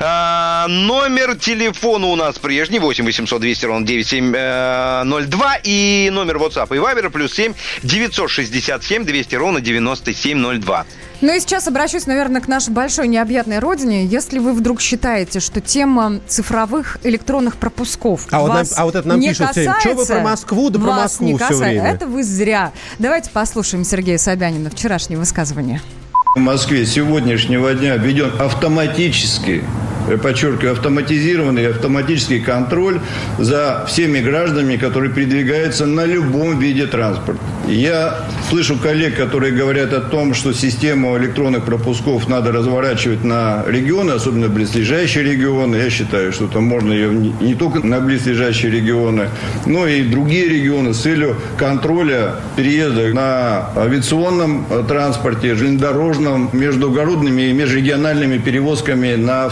А, 0.00 0.66
номер 0.68 1.36
телефона 1.36 2.08
у 2.08 2.16
нас 2.16 2.36
прежний, 2.38 2.80
8 2.80 3.04
800 3.04 3.40
200 3.40 3.64
ровно 3.66 3.86
9702 3.86 5.58
и 5.62 6.10
номер 6.12 6.36
WhatsApp 6.38 6.74
и 6.74 6.78
Viber 6.78 7.10
плюс 7.10 7.32
7 7.32 7.54
967 7.84 9.04
200 9.04 9.34
ровно 9.36 9.60
9702. 9.60 10.86
Ну 11.22 11.34
и 11.34 11.40
сейчас 11.40 11.66
обращусь, 11.66 12.06
наверное, 12.06 12.40
к 12.40 12.48
нашей 12.48 12.70
большой 12.74 13.08
необъятной 13.08 13.58
родине. 13.58 14.04
Если 14.04 14.38
вы 14.38 14.52
вдруг 14.52 14.80
считаете, 14.80 15.40
что 15.40 15.60
тема 15.60 16.20
цифровых 16.28 16.98
электронных 17.04 17.56
пропусков 17.56 18.26
А 18.30 18.40
вот 18.40 18.50
вас 18.50 18.70
нам- 18.72 18.80
а 18.82 18.84
вот 18.84 18.94
это 18.96 19.08
нам 19.08 19.20
не 19.20 19.28
пишут 19.28 19.50
все 19.52 19.64
касается, 19.64 19.88
«Чё 19.88 19.94
вы 19.96 20.04
про 20.06 20.20
Москву, 20.20 20.70
да 20.70 20.78
про 20.78 20.86
вас 20.88 21.02
Москву 21.02 21.26
не 21.26 21.32
касается. 21.38 21.64
время?» 21.64 21.88
Это 21.88 22.06
вы 22.06 22.22
зря. 22.22 22.72
Давайте 22.98 23.30
послушаем 23.30 23.84
Сергея 23.84 24.18
Собянина 24.18 24.68
вчерашнее 24.70 25.18
высказывание. 25.18 25.80
В 26.34 26.38
Москве 26.38 26.84
с 26.84 26.90
сегодняшнего 26.92 27.72
дня 27.72 27.96
введен 27.96 28.30
автоматический, 28.38 29.64
подчеркиваю, 30.22 30.72
автоматизированный 30.72 31.68
автоматический 31.68 32.40
контроль 32.40 33.00
за 33.38 33.84
всеми 33.88 34.20
гражданами, 34.20 34.76
которые 34.76 35.12
передвигаются 35.12 35.86
на 35.86 36.04
любом 36.04 36.58
виде 36.58 36.86
транспорта. 36.86 37.40
Я 37.66 38.20
слышу 38.48 38.76
коллег, 38.76 39.16
которые 39.16 39.52
говорят 39.52 39.92
о 39.92 40.00
том, 40.00 40.34
что 40.34 40.52
систему 40.52 41.18
электронных 41.18 41.64
пропусков 41.64 42.28
надо 42.28 42.52
разворачивать 42.52 43.24
на 43.24 43.64
регионы, 43.66 44.12
особенно 44.12 44.48
близлежащие 44.48 45.24
регионы. 45.24 45.76
Я 45.76 45.90
считаю, 45.90 46.32
что 46.32 46.46
там 46.46 46.64
можно 46.64 46.92
ее 46.92 47.10
не 47.40 47.54
только 47.56 47.84
на 47.84 48.00
близлежащие 48.00 48.70
регионы, 48.70 49.30
но 49.66 49.86
и 49.86 50.02
другие 50.04 50.48
регионы 50.48 50.94
с 50.94 51.00
целью 51.00 51.36
контроля 51.58 52.36
переезда 52.56 53.12
на 53.12 53.70
авиационном 53.76 54.66
э, 54.70 54.84
транспорте, 54.86 55.54
железнодорожном, 55.54 56.50
междугородными 56.52 57.42
и 57.42 57.52
межрегиональными 57.52 58.38
перевозками 58.38 59.14
на 59.16 59.44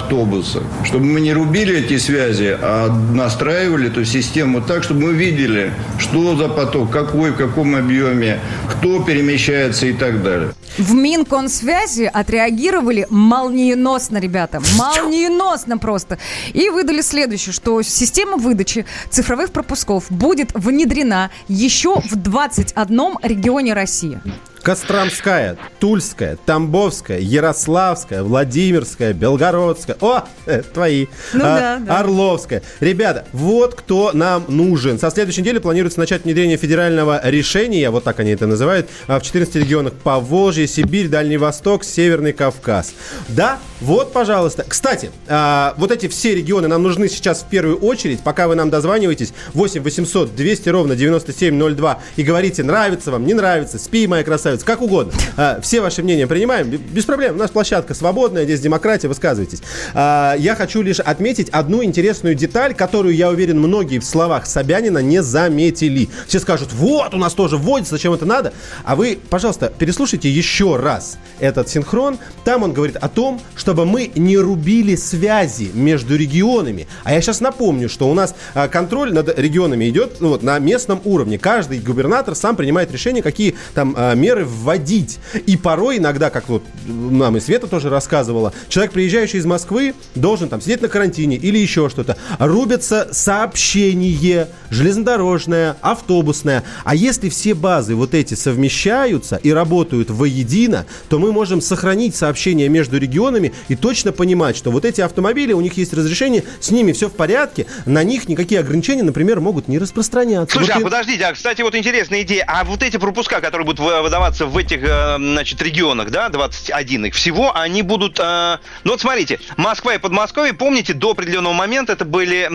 автобусах. 0.44 0.62
Чтобы 0.84 1.06
мы 1.06 1.20
не 1.20 1.32
рубили 1.32 1.78
эти 1.78 1.98
связи, 1.98 2.56
а 2.60 2.88
настраивали 2.88 3.88
эту 3.88 4.04
систему 4.04 4.60
так, 4.60 4.84
чтобы 4.84 5.00
мы 5.00 5.12
видели, 5.12 5.72
что 5.98 6.36
за 6.36 6.48
поток, 6.48 6.90
какой, 6.90 7.30
в 7.30 7.36
каком 7.36 7.74
объеме, 7.74 8.40
кто 8.70 9.02
перемещается 9.02 9.86
и 9.86 9.92
так 9.92 10.22
далее. 10.22 10.52
В 10.78 10.92
Минконсвязи 10.92 12.10
отреагировали 12.12 13.06
молниеносно, 13.10 14.18
ребята. 14.18 14.60
Молниеносно 14.76 15.78
просто. 15.78 16.18
И 16.52 16.68
выдали 16.68 17.00
следующее, 17.00 17.52
что 17.52 17.82
система 17.82 18.36
выдачи 18.36 18.84
цифровых 19.10 19.50
пропусков 19.52 20.06
будет 20.10 20.50
внедрена 20.54 21.30
еще 21.48 22.00
в 22.00 22.16
21 22.16 23.18
регионе 23.22 23.72
России. 23.72 24.20
Костромская, 24.64 25.58
Тульская, 25.78 26.38
Тамбовская, 26.46 27.18
Ярославская, 27.18 28.22
Владимирская, 28.22 29.12
Белгородская. 29.12 29.94
О, 30.00 30.24
э, 30.46 30.62
твои. 30.62 31.06
Ну 31.34 31.44
А, 31.44 31.58
да, 31.58 31.78
да. 31.80 32.00
Орловская. 32.00 32.62
Ребята, 32.80 33.26
вот 33.34 33.74
кто 33.74 34.12
нам 34.14 34.46
нужен. 34.48 34.98
Со 34.98 35.10
следующей 35.10 35.42
недели 35.42 35.58
планируется 35.58 36.00
начать 36.00 36.24
внедрение 36.24 36.56
федерального 36.56 37.20
решения, 37.28 37.90
вот 37.90 38.04
так 38.04 38.20
они 38.20 38.30
это 38.30 38.46
называют, 38.46 38.88
а, 39.06 39.20
в 39.20 39.22
14 39.22 39.54
регионах 39.56 39.92
Поволжье, 39.92 40.66
Сибирь, 40.66 41.08
Дальний 41.08 41.36
Восток, 41.36 41.84
Северный 41.84 42.32
Кавказ. 42.32 42.94
Да, 43.28 43.58
вот, 43.82 44.14
пожалуйста. 44.14 44.64
Кстати, 44.66 45.10
а, 45.28 45.74
вот 45.76 45.90
эти 45.90 46.08
все 46.08 46.34
регионы 46.34 46.68
нам 46.68 46.82
нужны 46.82 47.10
сейчас 47.10 47.42
в 47.42 47.48
первую 47.48 47.76
очередь, 47.80 48.20
пока 48.20 48.48
вы 48.48 48.54
нам 48.54 48.70
дозваниваетесь 48.70 49.34
8 49.52 49.82
800 49.82 50.34
200 50.34 50.68
ровно 50.70 50.96
9702 50.96 51.98
и 52.16 52.22
говорите, 52.22 52.62
нравится 52.62 53.10
вам, 53.10 53.26
не 53.26 53.34
нравится, 53.34 53.78
спи, 53.78 54.06
моя 54.06 54.24
красавица, 54.24 54.53
как 54.62 54.82
угодно. 54.82 55.12
А, 55.36 55.60
все 55.60 55.80
ваши 55.80 56.02
мнения 56.02 56.26
принимаем, 56.26 56.68
без 56.68 57.04
проблем. 57.04 57.34
У 57.34 57.38
нас 57.38 57.50
площадка 57.50 57.94
свободная, 57.94 58.44
здесь 58.44 58.60
демократия, 58.60 59.08
высказывайтесь. 59.08 59.62
А, 59.94 60.34
я 60.38 60.54
хочу 60.54 60.82
лишь 60.82 61.00
отметить 61.00 61.48
одну 61.48 61.82
интересную 61.82 62.34
деталь, 62.34 62.74
которую, 62.74 63.14
я 63.14 63.30
уверен, 63.30 63.58
многие 63.58 63.98
в 63.98 64.04
словах 64.04 64.46
Собянина 64.46 64.98
не 64.98 65.22
заметили. 65.22 66.08
Все 66.26 66.38
скажут, 66.38 66.72
вот, 66.72 67.14
у 67.14 67.18
нас 67.18 67.34
тоже 67.34 67.56
вводится, 67.56 67.94
зачем 67.96 68.12
это 68.12 68.26
надо? 68.26 68.52
А 68.84 68.96
вы, 68.96 69.18
пожалуйста, 69.30 69.72
переслушайте 69.76 70.30
еще 70.30 70.76
раз 70.76 71.18
этот 71.40 71.68
синхрон. 71.68 72.18
Там 72.44 72.62
он 72.62 72.72
говорит 72.72 72.96
о 72.96 73.08
том, 73.08 73.40
чтобы 73.56 73.84
мы 73.86 74.10
не 74.14 74.38
рубили 74.38 74.96
связи 74.96 75.70
между 75.74 76.16
регионами. 76.16 76.86
А 77.04 77.12
я 77.12 77.20
сейчас 77.20 77.40
напомню, 77.40 77.88
что 77.88 78.10
у 78.10 78.14
нас 78.14 78.34
а, 78.54 78.68
контроль 78.68 79.12
над 79.12 79.38
регионами 79.38 79.88
идет 79.88 80.20
ну, 80.20 80.28
вот, 80.28 80.42
на 80.42 80.58
местном 80.58 81.00
уровне. 81.04 81.38
Каждый 81.38 81.78
губернатор 81.78 82.34
сам 82.34 82.56
принимает 82.56 82.92
решение, 82.92 83.22
какие 83.22 83.56
там 83.74 83.94
а, 83.96 84.14
вводить. 84.44 85.18
И 85.46 85.56
порой 85.56 85.98
иногда, 85.98 86.30
как 86.30 86.48
вот 86.48 86.62
нам 86.86 87.36
и 87.36 87.40
Света 87.40 87.66
тоже 87.66 87.88
рассказывала, 87.90 88.52
человек, 88.68 88.92
приезжающий 88.92 89.38
из 89.38 89.46
Москвы, 89.46 89.94
должен 90.14 90.48
там 90.48 90.60
сидеть 90.60 90.82
на 90.82 90.88
карантине 90.88 91.36
или 91.36 91.58
еще 91.58 91.88
что-то. 91.88 92.16
Рубятся 92.38 93.08
сообщение, 93.12 94.48
железнодорожное, 94.70 95.76
автобусное. 95.80 96.64
А 96.84 96.94
если 96.94 97.28
все 97.28 97.54
базы 97.54 97.94
вот 97.94 98.14
эти 98.14 98.34
совмещаются 98.34 99.36
и 99.36 99.50
работают 99.50 100.10
воедино, 100.10 100.86
то 101.08 101.18
мы 101.18 101.32
можем 101.32 101.60
сохранить 101.60 102.14
сообщения 102.16 102.68
между 102.68 102.98
регионами 102.98 103.52
и 103.68 103.76
точно 103.76 104.12
понимать, 104.12 104.56
что 104.56 104.70
вот 104.70 104.84
эти 104.84 105.00
автомобили, 105.00 105.52
у 105.52 105.60
них 105.60 105.76
есть 105.76 105.92
разрешение, 105.94 106.44
с 106.60 106.70
ними 106.70 106.92
все 106.92 107.08
в 107.08 107.12
порядке, 107.12 107.66
на 107.86 108.02
них 108.04 108.28
никакие 108.28 108.60
ограничения, 108.60 109.02
например, 109.02 109.40
могут 109.40 109.68
не 109.68 109.78
распространяться. 109.78 110.56
Слушай, 110.56 110.68
Вот 110.72 110.76
а 110.76 110.80
и- 110.80 110.84
подождите, 110.84 111.24
а, 111.24 111.32
кстати, 111.32 111.62
вот 111.62 111.74
интересная 111.74 112.22
идея. 112.22 112.44
А 112.46 112.64
вот 112.64 112.82
эти 112.82 112.96
пропуска, 112.96 113.40
которые 113.40 113.64
будут 113.66 113.80
вы- 113.80 114.02
выдаваться 114.34 114.46
в 114.46 114.56
этих, 114.56 114.82
э, 114.82 115.16
значит, 115.18 115.62
регионах, 115.62 116.10
да, 116.10 116.28
21 116.28 117.06
их, 117.06 117.14
всего 117.14 117.56
они 117.56 117.82
будут... 117.82 118.18
э, 118.18 118.58
ну 118.84 118.92
вот 118.92 119.00
смотрите, 119.00 119.38
Москва 119.56 119.94
и 119.94 119.98
Подмосковье, 119.98 120.52
помните, 120.52 120.92
до 120.92 121.12
определенного 121.12 121.52
момента 121.52 121.92
это 121.92 122.04
были 122.04 122.48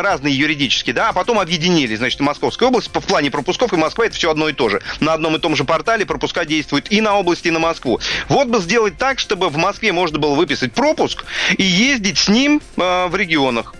разные 0.00 0.36
юридически, 0.36 0.92
да, 0.92 1.10
а 1.10 1.12
потом 1.12 1.38
объединили, 1.38 1.94
значит, 1.96 2.20
Московская 2.20 2.66
область 2.66 2.90
в 2.92 3.00
плане 3.00 3.30
пропусков 3.30 3.72
и 3.72 3.76
Москва 3.76 4.06
это 4.06 4.16
все 4.16 4.30
одно 4.30 4.48
и 4.48 4.52
то 4.52 4.68
же. 4.68 4.80
На 5.00 5.14
одном 5.14 5.36
и 5.36 5.38
том 5.38 5.56
же 5.56 5.64
портале 5.64 6.04
пропуска 6.04 6.44
действуют 6.44 6.90
и 6.90 7.00
на 7.00 7.16
область, 7.18 7.46
и 7.46 7.50
на 7.50 7.58
Москву. 7.58 8.00
Вот 8.28 8.48
бы 8.48 8.58
сделать 8.58 8.98
так, 8.98 9.18
чтобы 9.18 9.48
в 9.48 9.56
Москве 9.56 9.92
можно 9.92 10.18
было 10.18 10.34
выписать 10.34 10.72
пропуск 10.72 11.24
и 11.56 11.62
ездить 11.62 12.18
с 12.18 12.28
ним 12.28 12.60
э, 12.76 13.06
в 13.06 13.16
регионах. 13.16 13.74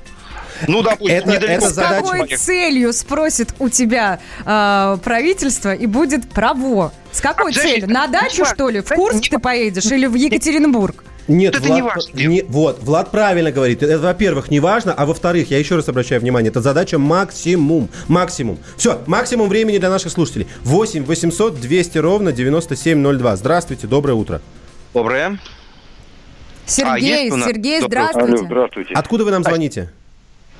Ну, 0.66 0.82
допустим, 0.82 1.28
недалеко. 1.28 1.66
С 1.66 1.74
какой 1.74 2.26
целью 2.36 2.92
спросит 2.92 3.54
у 3.58 3.68
тебя 3.68 4.20
э, 4.44 4.98
правительство 5.02 5.74
и 5.74 5.86
будет 5.86 6.28
право? 6.30 6.92
С 7.12 7.20
какой 7.20 7.52
А, 7.52 7.54
целью? 7.54 7.88
На 7.88 8.06
дачу, 8.06 8.44
что 8.44 8.68
ли? 8.68 8.80
В 8.80 8.88
Курск 8.88 9.28
ты 9.30 9.38
поедешь 9.38 9.86
или 9.86 10.06
в 10.06 10.14
Екатеринбург? 10.14 11.04
Нет, 11.28 11.54
Это 11.54 11.62
Влад, 11.64 11.76
не 11.76 11.82
важно, 11.82 12.18
не- 12.18 12.42
вот, 12.42 12.82
Влад 12.82 13.10
правильно 13.12 13.52
говорит. 13.52 13.84
Это, 13.84 14.00
во-первых, 14.00 14.50
не 14.50 14.58
важно, 14.58 14.92
а 14.92 15.06
во-вторых, 15.06 15.50
я 15.52 15.58
еще 15.58 15.76
раз 15.76 15.88
обращаю 15.88 16.20
внимание, 16.20 16.50
это 16.50 16.60
задача 16.60 16.98
максимум. 16.98 17.88
Максимум. 18.08 18.58
Все, 18.76 19.00
максимум 19.06 19.48
времени 19.48 19.78
для 19.78 19.90
наших 19.90 20.10
слушателей. 20.10 20.48
8 20.62 21.04
800 21.04 21.60
200 21.60 21.98
ровно 21.98 22.32
9702. 22.32 23.36
Здравствуйте, 23.36 23.86
доброе 23.86 24.14
утро. 24.14 24.40
Доброе. 24.92 25.38
Сергей, 26.66 27.30
нас? 27.30 27.46
Сергей, 27.46 27.80
здравствуйте. 27.80 28.34
Алло, 28.34 28.44
здравствуйте. 28.46 28.94
Откуда 28.94 29.24
вы 29.24 29.30
нам 29.30 29.44
звоните? 29.44 29.90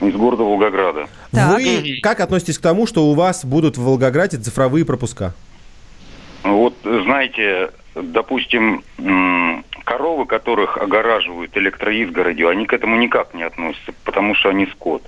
Из 0.01 0.15
города 0.15 0.43
Волгограда. 0.43 1.09
Вы 1.33 2.01
как 2.03 2.21
относитесь 2.21 2.59
к 2.59 2.63
тому, 2.63 2.87
что 2.87 3.05
у 3.05 3.15
вас 3.15 3.45
будут 3.45 3.77
в 3.77 3.83
Волгограде 3.83 4.39
цифровые 4.39 4.85
пропуска? 4.85 5.35
Вот, 6.43 6.75
знаете, 6.83 7.71
допустим, 7.95 8.83
коровы, 9.85 10.25
которых 10.27 10.79
огораживают 10.79 11.57
электроизгородью, 11.57 12.49
они 12.49 12.67
к 12.67 12.73
этому 12.73 12.97
никак 12.97 13.35
не 13.35 13.43
относятся, 13.43 13.93
потому 14.05 14.35
что 14.35 14.49
они 14.49 14.67
скот. 14.67 15.03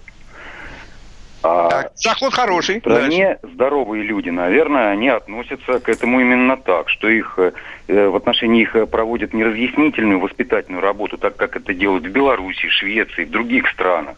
А 1.44 1.90
Заход 1.96 2.32
хороший. 2.32 2.76
в 2.76 2.78
стране 2.80 3.38
здоровые 3.42 4.04
люди, 4.04 4.30
наверное, 4.30 4.90
они 4.90 5.08
относятся 5.08 5.80
к 5.80 5.88
этому 5.88 6.20
именно 6.20 6.56
так, 6.56 6.88
что 6.88 7.08
их 7.08 7.34
э, 7.36 7.52
э, 7.88 8.08
в 8.08 8.14
отношении 8.14 8.62
их 8.62 8.76
э, 8.76 8.86
проводят 8.86 9.32
не 9.34 9.42
разъяснительную 9.42 10.20
воспитательную 10.20 10.80
работу, 10.80 11.18
так 11.18 11.36
как 11.36 11.56
это 11.56 11.74
делают 11.74 12.04
в 12.04 12.10
Беларуси, 12.10 12.68
Швеции, 12.68 13.24
в 13.24 13.30
других 13.30 13.68
странах. 13.70 14.14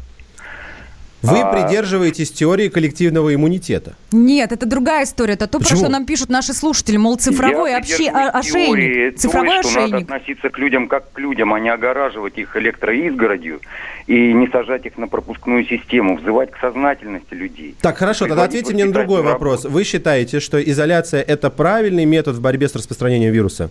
Вы 1.25 1.41
А, 1.41 1.51
придерживаетесь 1.51 2.31
теории 2.33 2.69
коллективного 2.69 3.35
иммунитета. 3.35 3.95
Нет, 4.13 4.53
это 4.53 4.67
другая 4.67 5.05
история. 5.05 5.33
Это 5.35 5.47
то, 5.47 5.59
Почему? 5.59 5.79
про 5.81 5.85
что 5.87 5.89
нам 5.91 6.05
пишут 6.05 6.29
наши 6.29 6.53
слушатели. 6.53 6.99
Мол, 6.99 7.17
цифровой 7.17 7.71
Я 7.71 7.79
обще- 7.79 8.11
а- 8.13 8.43
теории 8.43 8.69
ошейник. 8.69 8.95
той, 8.95 9.11
Цифровой 9.19 9.49
что 9.63 9.69
надо 9.71 9.85
ошейник. 9.85 10.03
относиться 10.11 10.51
к 10.51 10.59
людям 10.59 10.87
как 10.87 11.11
к 11.13 11.19
людям, 11.19 11.55
а 11.55 11.61
не 11.61 11.71
огораживать 11.71 12.37
их 12.37 12.55
электроизгородью 12.59 13.61
и 14.07 14.35
не 14.35 14.49
сажать 14.49 14.85
их 14.85 14.99
на 14.99 15.09
пропускную 15.09 15.65
систему, 15.65 16.19
взывать 16.19 16.51
к 16.51 16.59
сознательности 16.61 17.33
людей. 17.33 17.75
Так, 17.81 17.97
хорошо, 17.97 18.27
тогда 18.27 18.43
ответьте 18.45 18.75
мне 18.75 18.85
на 18.85 18.93
другой 18.93 19.23
воспитательную 19.23 19.33
вопрос. 19.57 19.65
Вы 19.65 19.85
считаете, 19.85 20.41
что 20.41 20.63
изоляция– 20.63 21.23
это 21.27 21.49
правильный 21.49 22.05
метод 22.05 22.37
в 22.37 22.43
борьбе 22.43 22.69
с 22.69 22.75
распространением 22.77 23.33
вируса? 23.33 23.71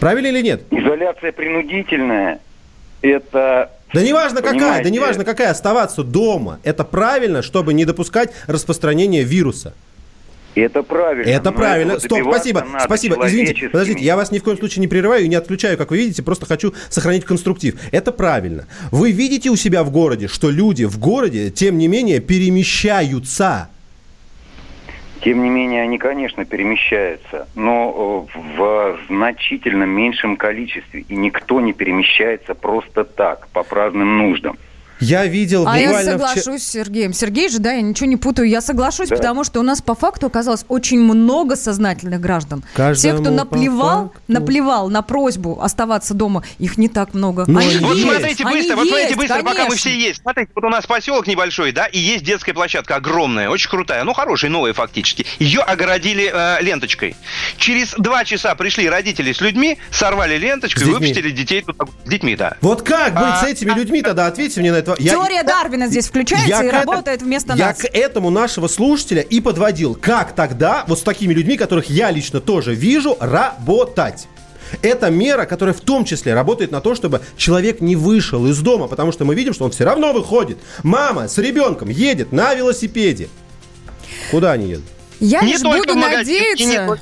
Правильно 0.00 0.28
или 0.28 0.40
нет? 0.40 0.62
Изоляция 0.70 1.32
принудительная– 1.32 2.38
это... 3.02 3.70
Да 3.94 4.02
неважно 4.02 4.42
какая, 4.42 4.52
да 4.52 4.58
Понимаете? 4.58 4.90
неважно 4.90 5.24
какая, 5.24 5.50
оставаться 5.50 6.02
дома. 6.02 6.58
Это 6.64 6.84
правильно, 6.84 7.42
чтобы 7.42 7.74
не 7.74 7.84
допускать 7.84 8.30
распространения 8.46 9.22
вируса. 9.22 9.74
Это 10.54 10.82
правильно. 10.82 11.28
Это 11.28 11.50
но 11.50 11.56
правильно. 11.56 11.98
Стоп, 11.98 12.20
спасибо. 12.28 12.64
Спасибо. 12.84 13.26
Извините, 13.26 13.68
подождите, 13.68 14.04
я 14.04 14.16
вас 14.16 14.30
ни 14.30 14.38
в 14.38 14.44
коем 14.44 14.56
случае 14.56 14.82
не 14.82 14.88
прерываю 14.88 15.24
и 15.24 15.28
не 15.28 15.34
отключаю, 15.34 15.76
как 15.76 15.90
вы 15.90 15.98
видите, 15.98 16.22
просто 16.22 16.46
хочу 16.46 16.74
сохранить 16.90 17.24
конструктив. 17.24 17.74
Это 17.90 18.12
правильно. 18.12 18.66
Вы 18.92 19.10
видите 19.10 19.50
у 19.50 19.56
себя 19.56 19.82
в 19.82 19.90
городе, 19.90 20.28
что 20.28 20.50
люди 20.50 20.84
в 20.84 20.98
городе, 20.98 21.50
тем 21.50 21.78
не 21.78 21.88
менее, 21.88 22.20
перемещаются. 22.20 23.68
Тем 25.24 25.42
не 25.42 25.48
менее, 25.48 25.80
они, 25.80 25.96
конечно, 25.96 26.44
перемещаются, 26.44 27.48
но 27.54 28.28
э, 28.34 28.38
в 28.58 28.98
значительно 29.08 29.84
меньшем 29.84 30.36
количестве. 30.36 31.00
И 31.08 31.16
никто 31.16 31.62
не 31.62 31.72
перемещается 31.72 32.54
просто 32.54 33.04
так, 33.04 33.48
по 33.48 33.62
праздным 33.62 34.18
нуждам. 34.18 34.58
Я 35.00 35.26
видел 35.26 35.66
А 35.66 35.78
я 35.78 35.88
буквально 35.88 36.12
вчера- 36.12 36.28
соглашусь 36.28 36.62
с 36.62 36.70
Сергеем. 36.70 37.12
Сергей 37.12 37.48
же, 37.48 37.58
да, 37.58 37.72
я 37.72 37.82
ничего 37.82 38.06
не 38.08 38.16
путаю. 38.16 38.48
Я 38.48 38.60
соглашусь, 38.60 39.08
Да. 39.08 39.16
потому 39.16 39.44
что 39.44 39.60
у 39.60 39.62
нас 39.62 39.82
по 39.82 39.94
факту 39.94 40.26
оказалось 40.26 40.64
очень 40.68 41.00
много 41.00 41.56
сознательных 41.56 42.20
граждан. 42.20 42.62
Каждому 42.74 43.16
Те, 43.16 43.20
кто 43.20 43.30
наплевал, 43.30 44.12
наплевал 44.28 44.88
на 44.88 45.02
просьбу 45.02 45.60
оставаться 45.60 46.14
дома, 46.14 46.42
их 46.58 46.78
не 46.78 46.88
так 46.88 47.12
много. 47.14 47.44
Ну, 47.46 47.58
Они 47.58 47.76
Вот 47.78 47.96
есть, 47.96 48.08
смотрите 48.08 48.44
они 48.44 48.56
быстро, 48.58 48.76
вот 48.76 48.86
смотрите 48.88 49.08
есть, 49.08 49.16
быстро, 49.18 49.36
пока 49.38 49.48
мы 49.50 49.54
конечно. 49.56 49.76
все 49.76 49.98
есть. 49.98 50.20
Смотрите, 50.22 50.50
вот 50.54 50.64
у 50.64 50.68
нас 50.68 50.86
поселок 50.86 51.26
небольшой, 51.26 51.72
да, 51.72 51.86
и 51.86 51.98
есть 51.98 52.24
детская 52.24 52.54
площадка 52.54 52.96
огромная, 52.96 53.48
очень 53.50 53.68
крутая, 53.70 54.04
ну 54.04 54.12
хорошая, 54.14 54.50
новая 54.50 54.72
фактически. 54.72 55.26
Ее 55.38 55.60
огородили 55.60 56.30
э, 56.32 56.62
ленточкой. 56.62 57.16
Через 57.56 57.94
два 57.98 58.24
часа 58.24 58.54
пришли 58.54 58.88
родители 58.88 59.32
с 59.32 59.40
людьми, 59.40 59.78
сорвали 59.90 60.36
ленточку 60.38 60.78
С 60.80 60.82
и 60.82 60.86
детьми. 60.86 61.00
выпустили 61.00 61.30
детей 61.30 61.62
туда. 61.62 61.84
с 62.04 62.08
детьми, 62.08 62.36
да. 62.36 62.56
Вот 62.60 62.82
как 62.82 63.14
быть 63.14 63.22
А, 63.24 63.40
с 63.42 63.44
этими 63.44 63.72
людьми 63.72 64.02
тогда? 64.02 64.26
Ответьте 64.26 64.60
мне 64.60 64.70
на 64.72 64.76
это. 64.76 64.83
Я- 64.98 65.12
Теория 65.12 65.42
Дарвина 65.42 65.86
здесь 65.88 66.06
включается 66.08 66.48
Я 66.48 66.58
и 66.58 66.62
к 66.62 66.72
этому- 66.74 66.92
работает 66.92 67.22
вместо 67.22 67.54
я 67.54 67.68
нас. 67.68 67.78
к 67.78 67.84
этому 67.84 68.30
нашего 68.30 68.68
слушателя 68.68 69.22
и 69.22 69.40
подводил. 69.40 69.94
Как 69.94 70.34
тогда 70.34 70.84
вот 70.88 70.98
с 70.98 71.02
такими 71.02 71.32
людьми, 71.32 71.56
которых 71.56 71.90
я 71.90 72.10
лично 72.10 72.40
тоже 72.40 72.74
вижу, 72.74 73.16
работать? 73.20 74.26
Это 74.82 75.10
мера, 75.10 75.44
которая 75.44 75.74
в 75.74 75.80
том 75.80 76.04
числе 76.04 76.34
работает 76.34 76.70
на 76.72 76.80
то, 76.80 76.94
чтобы 76.94 77.20
человек 77.36 77.80
не 77.80 77.96
вышел 77.96 78.46
из 78.46 78.58
дома, 78.60 78.88
потому 78.88 79.12
что 79.12 79.24
мы 79.24 79.34
видим, 79.34 79.52
что 79.54 79.64
он 79.66 79.70
все 79.70 79.84
равно 79.84 80.12
выходит. 80.12 80.58
Мама 80.82 81.28
с 81.28 81.38
ребенком 81.38 81.90
едет 81.90 82.32
на 82.32 82.54
велосипеде. 82.54 83.28
Куда 84.30 84.52
они 84.52 84.70
едут? 84.70 84.84
Я 85.20 85.42
не 85.42 85.52
лишь 85.52 85.62
буду 85.62 85.94
надеяться, 85.94 86.98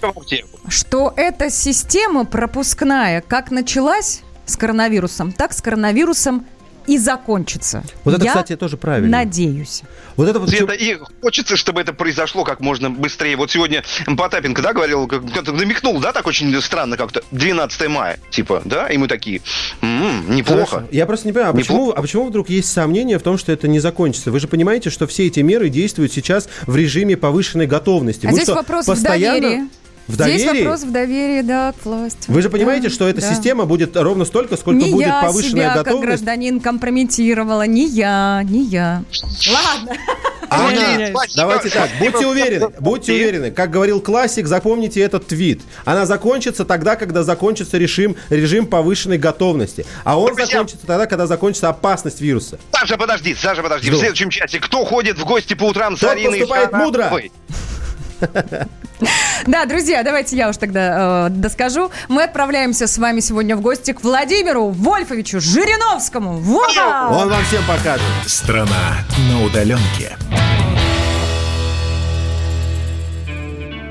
что 0.68 1.12
эта 1.16 1.51
система 1.51 2.24
пропускная 2.26 3.22
как 3.26 3.51
началась 3.51 4.20
с 4.45 4.57
коронавирусом, 4.57 5.33
так 5.33 5.53
с 5.53 5.62
коронавирусом 5.62 6.47
и 6.87 6.99
закончится. 6.99 7.83
Вот 8.05 8.14
это, 8.14 8.24
Я 8.24 8.30
кстати, 8.33 8.57
тоже 8.57 8.76
правильно. 8.76 9.09
надеюсь. 9.18 9.83
Вот 10.16 10.28
это 10.28 10.39
вот 10.41 10.51
Света, 10.51 10.72
и 10.72 10.99
хочется, 11.22 11.57
чтобы 11.57 11.80
это 11.80 11.93
произошло 11.93 12.45
как 12.45 12.61
можно 12.61 12.91
быстрее. 12.91 13.37
Вот 13.37 13.51
сегодня 13.51 13.83
Потапенко, 14.16 14.61
да, 14.62 14.72
говорил, 14.72 15.07
как- 15.07 15.30
как-то 15.33 15.53
намекнул, 15.53 15.99
да, 16.01 16.12
так 16.12 16.26
очень 16.26 16.61
странно 16.61 16.97
как-то, 16.97 17.22
12 17.30 17.89
мая, 17.89 18.18
типа, 18.30 18.62
да, 18.64 18.89
и 18.89 18.97
мы 18.99 19.09
такие, 19.09 19.41
«М, 19.80 20.35
неплохо. 20.35 20.66
Хорошо. 20.66 20.89
Я 20.93 21.07
просто 21.07 21.26
не 21.26 21.33
понимаю, 21.33 21.53
а 21.53 21.57
почему, 21.57 21.91
а 21.91 22.03
почему 22.03 22.26
вдруг 22.26 22.49
есть 22.51 22.70
сомнения 22.70 23.18
в 23.18 23.22
том, 23.22 23.39
что 23.39 23.53
это 23.53 23.68
не 23.68 23.80
закончится? 23.80 24.30
Вы 24.30 24.41
же 24.41 24.49
понимаете, 24.49 24.91
что 24.91 25.07
все 25.07 25.26
эти 25.26 25.41
меры 25.41 25.68
действуют 25.68 26.12
сейчас 26.12 26.49
в 26.66 26.76
режиме 26.76 27.16
повышенной 27.16 27.66
готовности. 27.66 28.26
А 28.26 28.28
Мы 28.28 28.35
здесь 28.35 28.45
что, 28.47 28.55
вопрос 28.55 28.85
в 28.85 28.89
постоянно- 28.89 29.41
доверии. 29.41 29.62
В 30.09 30.14
Здесь 30.14 30.44
доверии? 30.44 30.64
вопрос 30.64 30.82
в 30.82 30.90
доверии, 30.90 31.42
да, 31.42 31.72
к 31.80 31.84
власти. 31.86 32.24
Вы 32.28 32.42
же 32.42 32.50
понимаете, 32.50 32.88
Да, 32.88 32.94
что 32.94 33.09
эта 33.09 33.20
да. 33.20 33.34
система 33.34 33.64
будет 33.66 33.96
ровно 33.96 34.24
столько, 34.24 34.57
сколько 34.57 34.84
не 34.84 34.90
будет 34.90 35.07
я 35.07 35.22
повышенная 35.22 35.50
себя 35.50 35.74
как 35.74 35.84
готовность. 35.84 36.07
гражданин 36.09 36.61
компрометировала, 36.61 37.66
не 37.66 37.86
я, 37.86 38.42
не 38.44 38.64
я. 38.64 39.05
Ладно. 39.53 39.96
Она, 40.48 40.74
Извиняюсь. 40.74 41.34
давайте 41.34 41.70
так, 41.70 41.88
будьте 41.98 42.26
уверены, 42.26 42.68
будьте 42.78 43.12
уверены. 43.14 43.50
Как 43.53 43.70
говорил 43.70 44.00
классик, 44.03 44.46
запомните 44.46 45.00
этот 45.00 45.26
твит. 45.28 45.62
Она 45.86 46.05
закончится 46.05 46.66
тогда, 46.66 46.96
когда 46.96 47.22
закончится 47.22 47.78
режим, 47.78 48.16
режим 48.28 48.66
повышенной 48.66 49.16
готовности. 49.16 49.86
А 50.05 50.18
он 50.20 50.34
закончится 50.36 50.86
тогда, 50.86 51.07
когда 51.07 51.26
закончится 51.26 51.70
опасность 51.70 52.20
вируса. 52.20 52.59
Саша, 52.72 52.98
подожди, 52.98 53.34
Саша, 53.34 53.62
подожди. 53.62 53.86
Жду. 53.86 53.96
В 53.96 54.00
следующем 54.00 54.28
часе 54.28 54.59
кто 54.61 54.84
ходит 54.84 55.16
в 55.18 55.24
гости 55.24 55.55
по 55.55 55.64
утрам 55.64 55.96
с 55.96 56.03
Ариной 56.05 56.40
поступает 56.40 56.72
мудро. 56.72 57.11
Да, 59.47 59.64
друзья, 59.66 60.03
давайте 60.03 60.37
я 60.37 60.49
уж 60.49 60.57
тогда 60.57 61.27
э, 61.27 61.31
доскажу. 61.31 61.91
Мы 62.09 62.23
отправляемся 62.23 62.87
с 62.87 62.99
вами 62.99 63.20
сегодня 63.20 63.57
в 63.57 63.61
гости 63.61 63.93
к 63.93 64.03
Владимиру 64.03 64.68
Вольфовичу 64.68 65.41
Жириновскому. 65.41 66.39
Вау! 66.39 67.14
Он 67.14 67.29
вам 67.29 67.45
всем 67.45 67.62
покажет. 67.66 68.07
Страна 68.27 68.99
на 69.31 69.45
удаленке. 69.45 70.16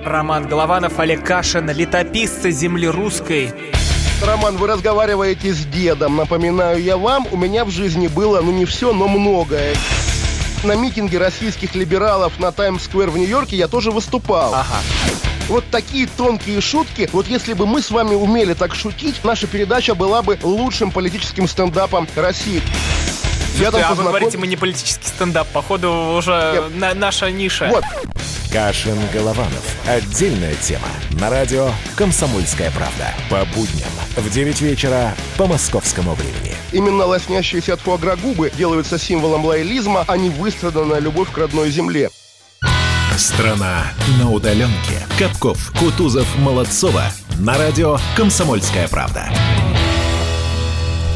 Роман 0.05 0.47
Голованов, 0.47 0.99
Олег 0.99 1.23
Кашин, 1.25 1.69
летописцы 1.69 2.51
земли 2.51 2.87
русской. 2.87 3.53
Роман, 4.25 4.57
вы 4.57 4.67
разговариваете 4.67 5.53
с 5.53 5.65
дедом. 5.65 6.15
Напоминаю 6.15 6.81
я 6.81 6.97
вам, 6.97 7.27
у 7.31 7.37
меня 7.37 7.65
в 7.65 7.69
жизни 7.69 8.07
было, 8.07 8.41
ну 8.41 8.51
не 8.51 8.65
все, 8.65 8.93
но 8.93 9.07
многое. 9.07 9.73
На 10.63 10.75
митинге 10.75 11.17
российских 11.17 11.73
либералов 11.73 12.39
на 12.39 12.51
Таймс-сквер 12.51 13.09
в 13.09 13.17
Нью-Йорке 13.17 13.55
я 13.55 13.67
тоже 13.67 13.89
выступал. 13.89 14.55
Вот 15.47 15.65
такие 15.71 16.07
тонкие 16.07 16.61
шутки, 16.61 17.09
вот 17.11 17.27
если 17.27 17.53
бы 17.53 17.65
мы 17.65 17.81
с 17.81 17.89
вами 17.89 18.13
умели 18.13 18.53
так 18.53 18.75
шутить, 18.75 19.15
наша 19.23 19.47
передача 19.47 19.95
была 19.95 20.21
бы 20.21 20.37
лучшим 20.43 20.91
политическим 20.91 21.47
стендапом 21.47 22.07
России. 22.15 22.61
Я 23.57 23.71
там 23.71 23.81
а 23.85 23.93
вы 23.95 24.03
говорите, 24.03 24.37
мы 24.37 24.47
не 24.47 24.55
политический 24.55 25.07
стендап. 25.07 25.47
Походу, 25.49 25.91
уже 26.17 26.63
на- 26.75 26.93
наша 26.93 27.31
ниша. 27.31 27.67
Вот. 27.67 27.83
Кашин 28.51 28.97
Голованов. 29.13 29.75
Отдельная 29.87 30.55
тема. 30.55 30.87
На 31.11 31.29
радио 31.29 31.69
«Комсомольская 31.95 32.69
правда». 32.71 33.13
По 33.29 33.45
будням 33.55 33.89
в 34.17 34.29
9 34.29 34.61
вечера 34.61 35.15
по 35.37 35.47
московскому 35.47 36.15
времени. 36.15 36.53
Именно 36.73 37.05
лоснящиеся 37.05 37.73
от 37.73 37.79
фуагра 37.79 38.17
губы 38.17 38.51
делаются 38.57 38.99
символом 38.99 39.45
лоялизма, 39.45 40.03
а 40.05 40.17
не 40.17 40.29
выстраданная 40.29 40.99
любовь 40.99 41.31
к 41.31 41.37
родной 41.37 41.71
земле. 41.71 42.09
Страна 43.17 43.93
на 44.19 44.29
удаленке. 44.29 45.05
Капков, 45.17 45.71
Кутузов, 45.79 46.27
Молодцова. 46.37 47.03
На 47.39 47.57
радио 47.57 47.97
«Комсомольская 48.17 48.87
правда». 48.89 49.31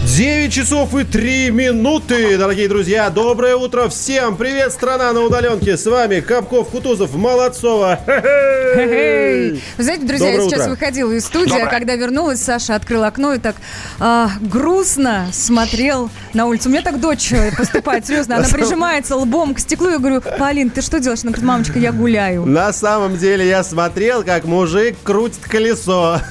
9 0.06 0.54
часов 0.54 0.94
и 0.96 1.04
3 1.04 1.50
минуты, 1.50 2.38
дорогие 2.38 2.70
друзья. 2.70 3.10
Доброе 3.10 3.56
утро 3.56 3.90
всем. 3.90 4.38
Привет, 4.38 4.72
страна 4.72 5.12
на 5.14 5.22
удаленке. 5.22 5.78
С 5.78 5.86
вами 5.88 6.20
Капков, 6.20 6.70
Кутузов, 6.70 7.16
Молодцова. 7.16 8.00
Хе-хей. 8.06 9.64
Вы 9.78 9.84
знаете, 9.84 10.06
друзья, 10.06 10.28
Доброе 10.28 10.44
я 10.44 10.50
сейчас 10.50 10.60
утро. 10.62 10.70
выходила 10.70 11.12
из 11.12 11.26
студии, 11.26 11.50
а 11.56 11.60
Доброе. 11.60 11.72
когда 11.72 11.96
вернулась, 11.96 12.40
Саша 12.40 12.76
открыл 12.76 13.04
окно 13.04 13.34
и 13.34 13.40
так 13.40 13.56
а, 14.00 14.30
грустно 14.42 15.28
смотрел 15.34 16.12
на 16.34 16.46
улицу. 16.46 16.70
У 16.70 16.72
меня 16.72 16.84
так 16.84 17.00
дочь 17.00 17.34
э, 17.34 17.52
поступает, 17.58 18.06
серьезно. 18.06 18.38
Она 18.38 18.48
прижимается 18.52 19.16
лбом 19.16 19.56
к 19.56 19.60
стеклу. 19.60 19.90
Я 19.90 19.98
говорю, 19.98 20.22
Полин, 20.22 20.70
ты 20.70 20.82
что 20.82 21.00
делаешь? 21.00 21.22
Она 21.24 21.32
говорит, 21.32 21.48
мамочка, 21.48 21.80
я 21.80 21.92
гуляю. 21.92 22.46
На 22.46 22.72
самом 22.74 23.18
деле 23.18 23.48
я 23.48 23.64
смотрел, 23.64 24.24
как 24.24 24.46
мужик 24.46 24.98
крутит 25.04 25.44
колесо. 25.44 26.22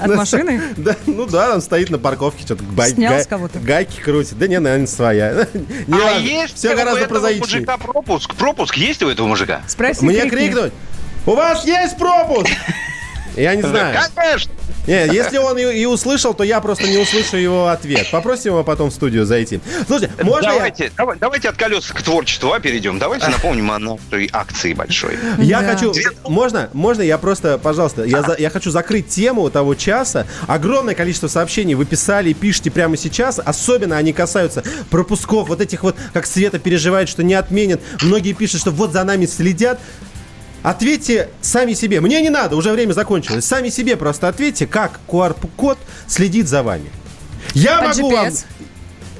От 0.00 0.14
машины? 0.16 0.60
Да, 0.76 0.96
ну 1.06 1.26
да, 1.26 1.54
он 1.54 1.62
стоит 1.62 1.90
на 1.90 1.98
парковке, 1.98 2.44
что-то 2.44 2.62
гай- 2.76 2.90
Снял 2.90 3.12
гай- 3.12 3.24
с 3.24 3.26
кого-то? 3.26 3.58
гайки 3.58 4.00
крутит. 4.00 4.38
Да 4.38 4.46
не, 4.46 4.58
наверное, 4.60 4.86
своя. 4.86 5.46
Не 5.86 6.00
а 6.00 6.18
есть 6.18 6.56
Все 6.56 6.72
у 6.72 6.76
гораздо 6.76 7.00
этого 7.00 7.18
прозаичнее. 7.20 7.60
мужика 7.60 7.76
пропуск? 7.78 8.34
Пропуск 8.34 8.76
есть 8.76 9.02
у 9.02 9.08
этого 9.08 9.26
мужика? 9.26 9.62
Спроси, 9.66 10.04
Мне 10.04 10.28
крикнуть? 10.28 10.72
У 11.26 11.32
вас 11.32 11.64
есть 11.66 11.96
пропуск? 11.98 12.50
Я 13.40 13.54
не 13.54 13.62
знаю. 13.62 13.96
Конечно! 14.14 14.52
Не, 14.86 15.06
если 15.14 15.36
он 15.38 15.58
и, 15.58 15.62
и 15.62 15.84
услышал, 15.84 16.32
то 16.34 16.42
я 16.42 16.60
просто 16.60 16.88
не 16.88 16.96
услышу 16.96 17.36
его 17.36 17.68
ответ. 17.68 18.08
Попросим 18.10 18.52
его 18.52 18.64
потом 18.64 18.90
в 18.90 18.94
студию 18.94 19.24
зайти. 19.26 19.60
Слушайте, 19.86 20.12
можно 20.24 20.46
я... 20.48 20.54
давайте, 20.54 20.92
давай- 20.96 21.18
давайте 21.18 21.48
от 21.50 21.56
колес 21.56 21.86
к 21.86 22.02
творчеству 22.02 22.52
а, 22.52 22.60
перейдем. 22.60 22.98
Давайте 22.98 23.28
напомним 23.28 23.70
о 23.70 23.78
нашей 23.78 24.28
акции 24.32 24.72
большой. 24.72 25.18
Я 25.38 25.60
Да. 25.60 25.74
хочу, 25.74 25.92
можно, 26.26 26.70
можно 26.72 27.02
я 27.02 27.18
просто, 27.18 27.58
пожалуйста, 27.58 28.04
я, 28.04 28.22
за- 28.22 28.36
я 28.38 28.48
хочу 28.50 28.70
закрыть 28.70 29.08
тему 29.08 29.48
того 29.50 29.74
часа. 29.74 30.26
Огромное 30.46 30.94
количество 30.94 31.28
сообщений 31.28 31.74
вы 31.74 31.84
писали 31.84 32.30
и 32.30 32.34
пишете 32.34 32.70
прямо 32.70 32.96
сейчас. 32.96 33.38
Особенно 33.38 33.96
они 33.98 34.12
касаются 34.12 34.64
пропусков, 34.88 35.48
вот 35.48 35.60
этих 35.60 35.82
вот, 35.82 35.94
как 36.14 36.26
Света 36.26 36.58
переживает, 36.58 37.08
что 37.08 37.22
не 37.22 37.34
отменят. 37.34 37.80
Многие 38.02 38.32
пишут, 38.32 38.62
что 38.62 38.70
вот 38.70 38.92
за 38.92 39.04
нами 39.04 39.26
следят. 39.26 39.78
Ответьте 40.62 41.28
сами 41.40 41.72
себе. 41.72 42.00
Мне 42.00 42.20
не 42.20 42.30
надо, 42.30 42.56
уже 42.56 42.72
время 42.72 42.92
закончилось. 42.92 43.44
Сами 43.44 43.70
себе 43.70 43.96
просто 43.96 44.28
ответьте, 44.28 44.66
как 44.66 45.00
QR-код 45.08 45.78
следит 46.06 46.48
за 46.48 46.62
вами. 46.62 46.90
Я 47.54 47.78
По 47.78 47.88
могу 47.88 48.10
вам... 48.10 48.26
GPS. 48.26 48.44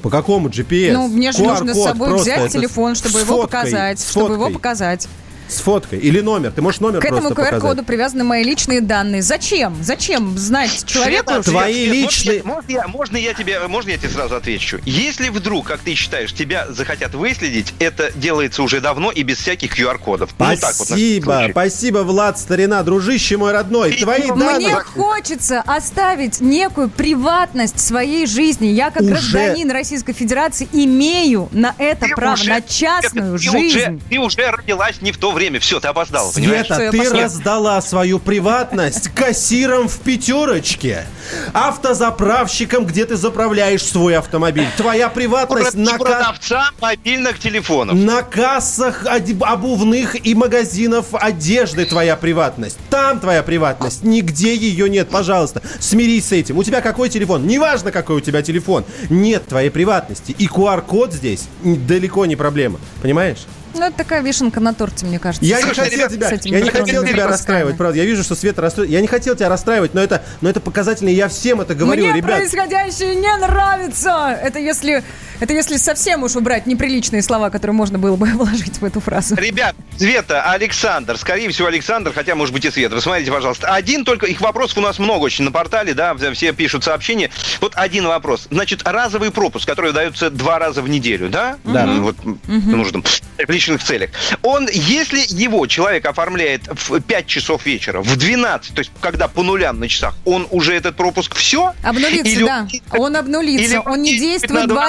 По 0.01 0.09
какому 0.09 0.49
GPS? 0.49 0.93
Ну, 0.93 1.07
мне 1.07 1.31
же 1.31 1.43
нужно 1.43 1.73
с 1.73 1.83
собой 1.83 2.19
взять 2.19 2.51
телефон, 2.51 2.95
чтобы 2.95 3.19
его 3.19 3.41
показать. 3.43 4.01
Чтобы 4.01 4.33
его 4.33 4.49
показать. 4.49 5.07
С 5.51 5.59
фоткой. 5.59 5.99
Или 5.99 6.21
номер. 6.21 6.51
Ты 6.51 6.61
можешь 6.61 6.79
номер 6.79 7.01
К 7.01 7.05
этому 7.05 7.21
просто 7.21 7.35
показать. 7.35 7.61
QR-коду 7.61 7.83
привязаны 7.83 8.23
мои 8.23 8.43
личные 8.43 8.79
данные. 8.81 9.21
Зачем? 9.21 9.75
Зачем 9.81 10.37
знать 10.37 10.85
человеку? 10.85 11.31
Света, 11.33 11.43
Твои 11.51 11.73
Свет, 11.85 11.93
личные- 11.93 12.43
Можно, 12.43 12.71
я, 12.71 12.87
можно, 12.87 13.17
я 13.17 13.33
тебе, 13.33 13.59
можно 13.67 13.89
я 13.89 13.97
тебе 13.97 14.09
сразу 14.09 14.35
отвечу? 14.35 14.79
Если 14.85 15.27
вдруг, 15.29 15.67
как 15.67 15.79
ты 15.81 15.93
считаешь, 15.93 16.33
тебя 16.33 16.67
захотят 16.69 17.13
выследить, 17.15 17.73
это 17.79 18.11
делается 18.15 18.63
уже 18.63 18.79
давно 18.79 19.11
и 19.11 19.23
без 19.23 19.37
всяких 19.39 19.77
QR-кодов. 19.77 20.29
Ну, 20.39 20.45
так 20.55 20.73
вот, 20.77 20.87
Спасибо, 20.87 21.47
спасибо, 21.51 21.97
Влад, 21.99 22.39
старина, 22.39 22.81
дружище 22.83 23.35
мой 23.37 23.51
родной. 23.51 23.91
Твои 23.93 24.31
Мне 24.31 24.35
данные... 24.45 24.75
хочется 24.95 25.61
оставить 25.65 26.39
некую 26.39 26.89
приватность 26.89 27.79
своей 27.79 28.25
жизни. 28.25 28.67
Я 28.67 28.89
как 28.91 29.01
Уже- 29.01 29.11
гражданин 29.11 29.69
Российской 29.71 30.13
Федерации 30.13 30.67
имею 30.71 31.49
на 31.51 31.75
это 31.77 32.05
Ты 32.07 32.15
право, 32.15 32.33
уже- 32.35 32.49
на 32.49 32.61
частную 32.61 33.37
ты 33.37 33.49
уже- 33.49 33.51
жизнь. 33.51 34.01
ты 34.09 34.17
уже 34.17 34.49
родилась 34.49 35.01
не 35.01 35.11
в 35.11 35.17
то 35.17 35.31
время. 35.31 35.40
Все, 35.59 35.79
ты 35.79 35.87
опоздала, 35.87 36.31
понимаешь? 36.31 36.67
Света, 36.67 36.91
ты 36.91 37.09
раздала 37.09 37.81
свою 37.81 38.19
приватность 38.19 39.09
кассиром 39.09 39.87
в 39.87 39.99
пятерочке, 39.99 41.05
автозаправщиком, 41.53 42.85
где 42.85 43.05
ты 43.05 43.15
заправляешь 43.15 43.83
свой 43.83 44.17
автомобиль. 44.17 44.67
Твоя 44.77 45.09
приватность 45.09 45.73
на, 45.73 45.97
продавца 45.97 46.69
мобильных 46.79 47.39
телефонов. 47.39 47.95
на 47.95 48.21
кассах 48.23 49.05
обувных 49.05 50.25
и 50.25 50.35
магазинов 50.35 51.07
одежды 51.13 51.85
твоя 51.85 52.15
приватность. 52.15 52.77
Там 52.89 53.19
твоя 53.19 53.43
приватность. 53.43 54.03
Нигде 54.03 54.55
ее 54.55 54.89
нет. 54.89 55.09
Пожалуйста, 55.09 55.61
смирись 55.79 56.27
с 56.27 56.31
этим. 56.31 56.57
У 56.57 56.63
тебя 56.63 56.81
какой 56.81 57.09
телефон? 57.09 57.47
Неважно, 57.47 57.91
какой 57.91 58.17
у 58.17 58.19
тебя 58.19 58.41
телефон. 58.41 58.85
Нет 59.09 59.47
твоей 59.47 59.69
приватности. 59.69 60.35
И 60.37 60.47
QR-код 60.47 61.13
здесь 61.13 61.47
далеко 61.63 62.25
не 62.25 62.35
проблема. 62.35 62.79
Понимаешь? 63.01 63.39
Ну, 63.73 63.85
это 63.85 63.97
такая 63.97 64.21
вишенка 64.21 64.59
на 64.59 64.73
торте, 64.73 65.05
мне 65.05 65.19
кажется. 65.19 65.45
Я 65.45 65.57
не 65.57 65.63
Слушай, 65.63 65.85
хотел 65.85 66.09
ребят, 66.09 66.41
тебя, 66.41 66.57
я 66.57 66.61
не 66.63 66.69
хотел 66.69 67.05
тебя 67.05 67.27
расстраивать, 67.27 67.77
правда. 67.77 67.97
Я 67.97 68.05
вижу, 68.05 68.23
что 68.23 68.35
Света 68.35 68.61
расстроит. 68.61 68.89
Я 68.89 69.01
не 69.01 69.07
хотел 69.07 69.35
тебя 69.35 69.49
расстраивать, 69.49 69.93
но 69.93 70.01
это, 70.01 70.23
но 70.41 70.49
это 70.49 70.59
показательно. 70.59 71.09
и 71.09 71.13
Я 71.13 71.27
всем 71.27 71.61
это 71.61 71.75
говорю, 71.75 72.03
Мне 72.03 72.13
ребят. 72.13 72.37
происходящее 72.37 73.15
не 73.15 73.35
нравится. 73.37 74.37
Это 74.41 74.59
если, 74.59 75.03
это 75.41 75.53
если 75.53 75.75
совсем 75.77 76.23
уж 76.23 76.35
убрать 76.35 76.65
неприличные 76.67 77.21
слова, 77.21 77.49
которые 77.49 77.75
можно 77.75 77.99
было 77.99 78.15
бы 78.15 78.25
вложить 78.33 78.77
в 78.77 78.85
эту 78.85 78.99
фразу. 79.01 79.35
Ребят, 79.35 79.75
Света, 79.97 80.43
Александр, 80.43 81.17
скорее 81.17 81.49
всего 81.49 81.67
Александр, 81.67 82.13
хотя 82.13 82.35
может 82.35 82.53
быть 82.53 82.63
и 82.65 82.71
Света. 82.71 82.95
Вы 82.95 83.01
смотрите, 83.01 83.31
пожалуйста. 83.31 83.67
Один 83.73 84.05
только, 84.05 84.25
их 84.27 84.39
вопросов 84.41 84.77
у 84.77 84.81
нас 84.81 84.97
много 84.99 85.23
очень 85.25 85.43
на 85.43 85.51
портале, 85.51 85.93
да, 85.93 86.15
все 86.33 86.53
пишут 86.53 86.83
сообщения. 86.83 87.29
Вот 87.59 87.73
один 87.75 88.07
вопрос. 88.07 88.47
Значит, 88.49 88.81
разовый 88.87 89.31
пропуск, 89.31 89.67
который 89.67 89.91
дается 89.91 90.29
два 90.29 90.59
раза 90.59 90.81
в 90.81 90.89
неделю, 90.89 91.29
да? 91.29 91.57
Да. 91.63 91.83
М, 91.83 92.03
Вот 92.03 92.15
м, 92.23 92.39
нужным, 92.47 93.03
в 93.03 93.49
личных 93.51 93.83
целях. 93.83 94.11
Он, 94.43 94.67
если 94.71 95.19
его 95.27 95.65
человек 95.67 96.05
оформляет 96.05 96.61
в 96.71 96.99
5 97.01 97.27
часов 97.27 97.65
вечера, 97.65 98.01
в 98.01 98.15
12, 98.15 98.73
то 98.75 98.79
есть 98.79 98.91
когда 99.01 99.27
по 99.27 99.43
нулям 99.43 99.79
на 99.79 99.87
часах, 99.87 100.15
он 100.25 100.47
уже 100.51 100.73
этот 100.75 100.95
пропуск 100.95 101.35
все? 101.35 101.73
Обнулится, 101.83 102.27
Или 102.31 102.43
да. 102.45 102.67
Он 102.91 103.11
или 103.11 103.17
обнулится. 103.19 103.81
он 103.81 103.91
Он 103.93 104.01
не 104.01 104.11
действует 104.11 104.31
действует 104.41 104.61
на 104.61 104.67
два- 104.67 104.81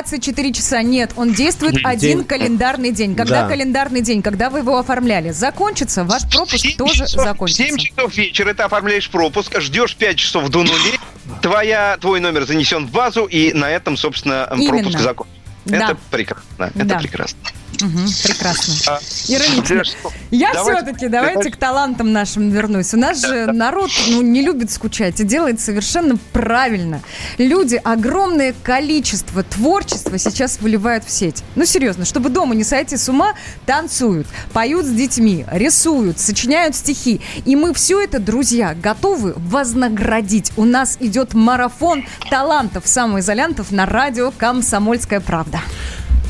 24 0.43 0.53
часа. 0.53 0.83
Нет, 0.83 1.13
он 1.17 1.33
действует 1.33 1.75
День. 1.75 1.85
один 1.87 2.25
календарный 2.25 2.91
день. 2.91 3.15
Когда 3.15 3.43
Да. 3.43 3.49
календарный 3.49 4.01
день, 4.01 4.23
когда 4.23 4.51
вы 4.51 4.59
его 4.61 4.79
оформляли, 4.79 5.31
закончится, 5.31 6.05
ваш 6.05 6.23
пропуск 6.29 6.67
тоже 6.77 7.07
закончится. 7.07 7.63
7 7.65 7.77
часов 7.77 8.15
вечера 8.17 8.53
ты 8.55 8.63
оформляешь 8.65 9.09
пропуск, 9.09 9.59
ждешь 9.61 9.95
5 9.97 10.17
часов 10.19 10.49
до 10.49 10.59
нулей, 10.65 10.99
твоя, 11.41 11.97
твой 12.01 12.21
номер 12.21 12.45
занесен 12.45 12.87
в 12.87 12.91
базу, 12.91 13.25
и 13.27 13.53
на 13.53 13.71
этом, 13.71 13.97
собственно, 13.97 14.49
Именно. 14.55 14.71
пропуск 14.83 14.99
закончен. 15.01 15.33
Да. 15.65 15.77
Это 15.77 15.97
прекрасно. 16.11 16.65
Это 16.75 16.85
Да. 16.85 16.99
прекрасно. 16.99 17.39
Мгм, 17.81 18.07
прекрасно. 18.23 18.75
А, 18.89 19.01
Иронично. 19.29 19.83
Я 20.31 20.53
Давайте- 20.53 20.83
все-таки, 20.85 21.09
давайте 21.09 21.35
давайте- 21.35 21.51
к 21.51 21.57
талантам 21.57 22.13
нашим 22.13 22.51
вернусь. 22.51 22.95
У 22.95 22.97
нас 22.97 23.21
же 23.21 23.47
народ 23.47 23.91
ну, 24.09 24.23
не 24.23 24.43
любит 24.43 24.71
скучать 24.71 25.21
и 25.21 25.25
делает 25.25 25.61
совершенно 25.61 26.17
правильно. 26.33 27.01
Люди 27.39 27.81
огромное 27.83 28.55
количество 28.63 29.43
творчества 29.43 30.19
сейчас 30.19 30.61
выливают 30.61 31.05
в 31.05 31.11
сеть. 31.11 31.43
Ну, 31.57 31.65
серьезно, 31.65 32.05
чтобы 32.05 32.29
дома 32.29 32.55
не 32.55 32.65
сойти 32.65 32.97
с 32.97 33.09
ума, 33.09 33.35
танцуют, 33.67 34.27
поют 34.53 34.87
с 34.87 34.91
детьми, 34.91 35.45
рисуют, 35.51 36.19
сочиняют 36.21 36.77
стихи. 36.77 37.21
И 37.45 37.57
мы 37.57 37.75
все 37.75 38.01
это, 38.03 38.19
друзья, 38.19 38.75
готовы 38.75 39.35
вознаградить. 39.37 40.53
У 40.57 40.65
нас 40.65 40.97
идет 41.01 41.35
марафон 41.35 42.05
талантов 42.31 42.87
самоизолянтов 42.87 43.71
на 43.71 43.87
радио 43.87 44.31
«Комсомольская 44.31 45.21
правда». 45.21 45.61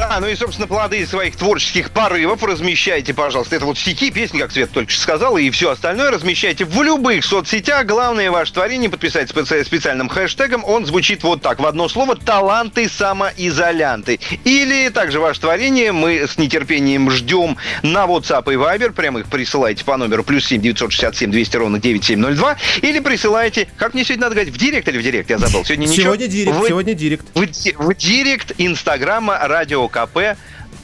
Да, 0.08 0.18
ну 0.20 0.26
и, 0.26 0.34
собственно, 0.34 0.66
плоды 0.66 1.06
своих 1.06 1.36
творческих 1.36 1.92
порывов 1.92 2.42
размещайте, 2.42 3.14
пожалуйста. 3.14 3.54
Это 3.54 3.66
вот 3.66 3.78
стихи, 3.78 4.10
песни, 4.10 4.40
как 4.40 4.50
Свет 4.50 4.72
только 4.72 4.90
что 4.90 5.00
сказала, 5.00 5.38
и 5.38 5.48
все 5.50 5.70
остальное 5.70 6.10
размещайте 6.10 6.64
в 6.64 6.82
любых 6.82 7.24
соцсетях. 7.24 7.86
Главное, 7.86 8.28
ваше 8.32 8.52
творение 8.52 8.90
подписать 8.90 9.30
специ- 9.30 9.64
специальным 9.64 10.08
хэштегом. 10.08 10.64
Он 10.64 10.84
звучит 10.86 11.22
вот 11.22 11.40
так, 11.40 11.60
в 11.60 11.66
одно 11.66 11.88
слово 11.88 12.16
«Таланты 12.16 12.88
самоизолянты». 12.88 14.18
Или 14.44 14.88
также 14.88 15.20
ваше 15.20 15.40
творение 15.40 15.92
мы 15.92 16.26
с 16.26 16.36
нетерпением 16.36 17.08
ждем 17.08 17.56
на 17.84 18.04
WhatsApp 18.06 18.52
и 18.52 18.56
Viber. 18.56 18.90
Прямо 18.92 19.20
их 19.20 19.26
присылайте 19.28 19.84
по 19.84 19.96
номеру 19.96 20.24
плюс 20.24 20.44
7 20.46 20.60
967 20.60 21.30
200 21.30 21.56
ровно 21.58 21.78
9702. 21.78 22.56
Или 22.82 22.98
присылайте, 22.98 23.68
как 23.76 23.94
мне 23.94 24.04
сегодня 24.04 24.22
надо 24.22 24.34
говорить, 24.34 24.52
в 24.52 24.58
директ 24.58 24.88
или 24.88 24.98
в 24.98 25.02
директ? 25.02 25.30
Я 25.30 25.38
забыл. 25.38 25.64
Сегодня 25.64 25.86
ничего. 25.86 26.02
Сегодня 26.02 26.26
директ, 26.26 26.56
В- 26.58 26.66
сегодня 26.66 26.94
директ. 26.94 27.26
в, 27.34 27.46
ди- 27.46 27.74
в 27.78 27.94
директ 27.94 28.52
Инстаграма 28.58 29.38
Радио 29.46 29.88
КП. 29.92 30.36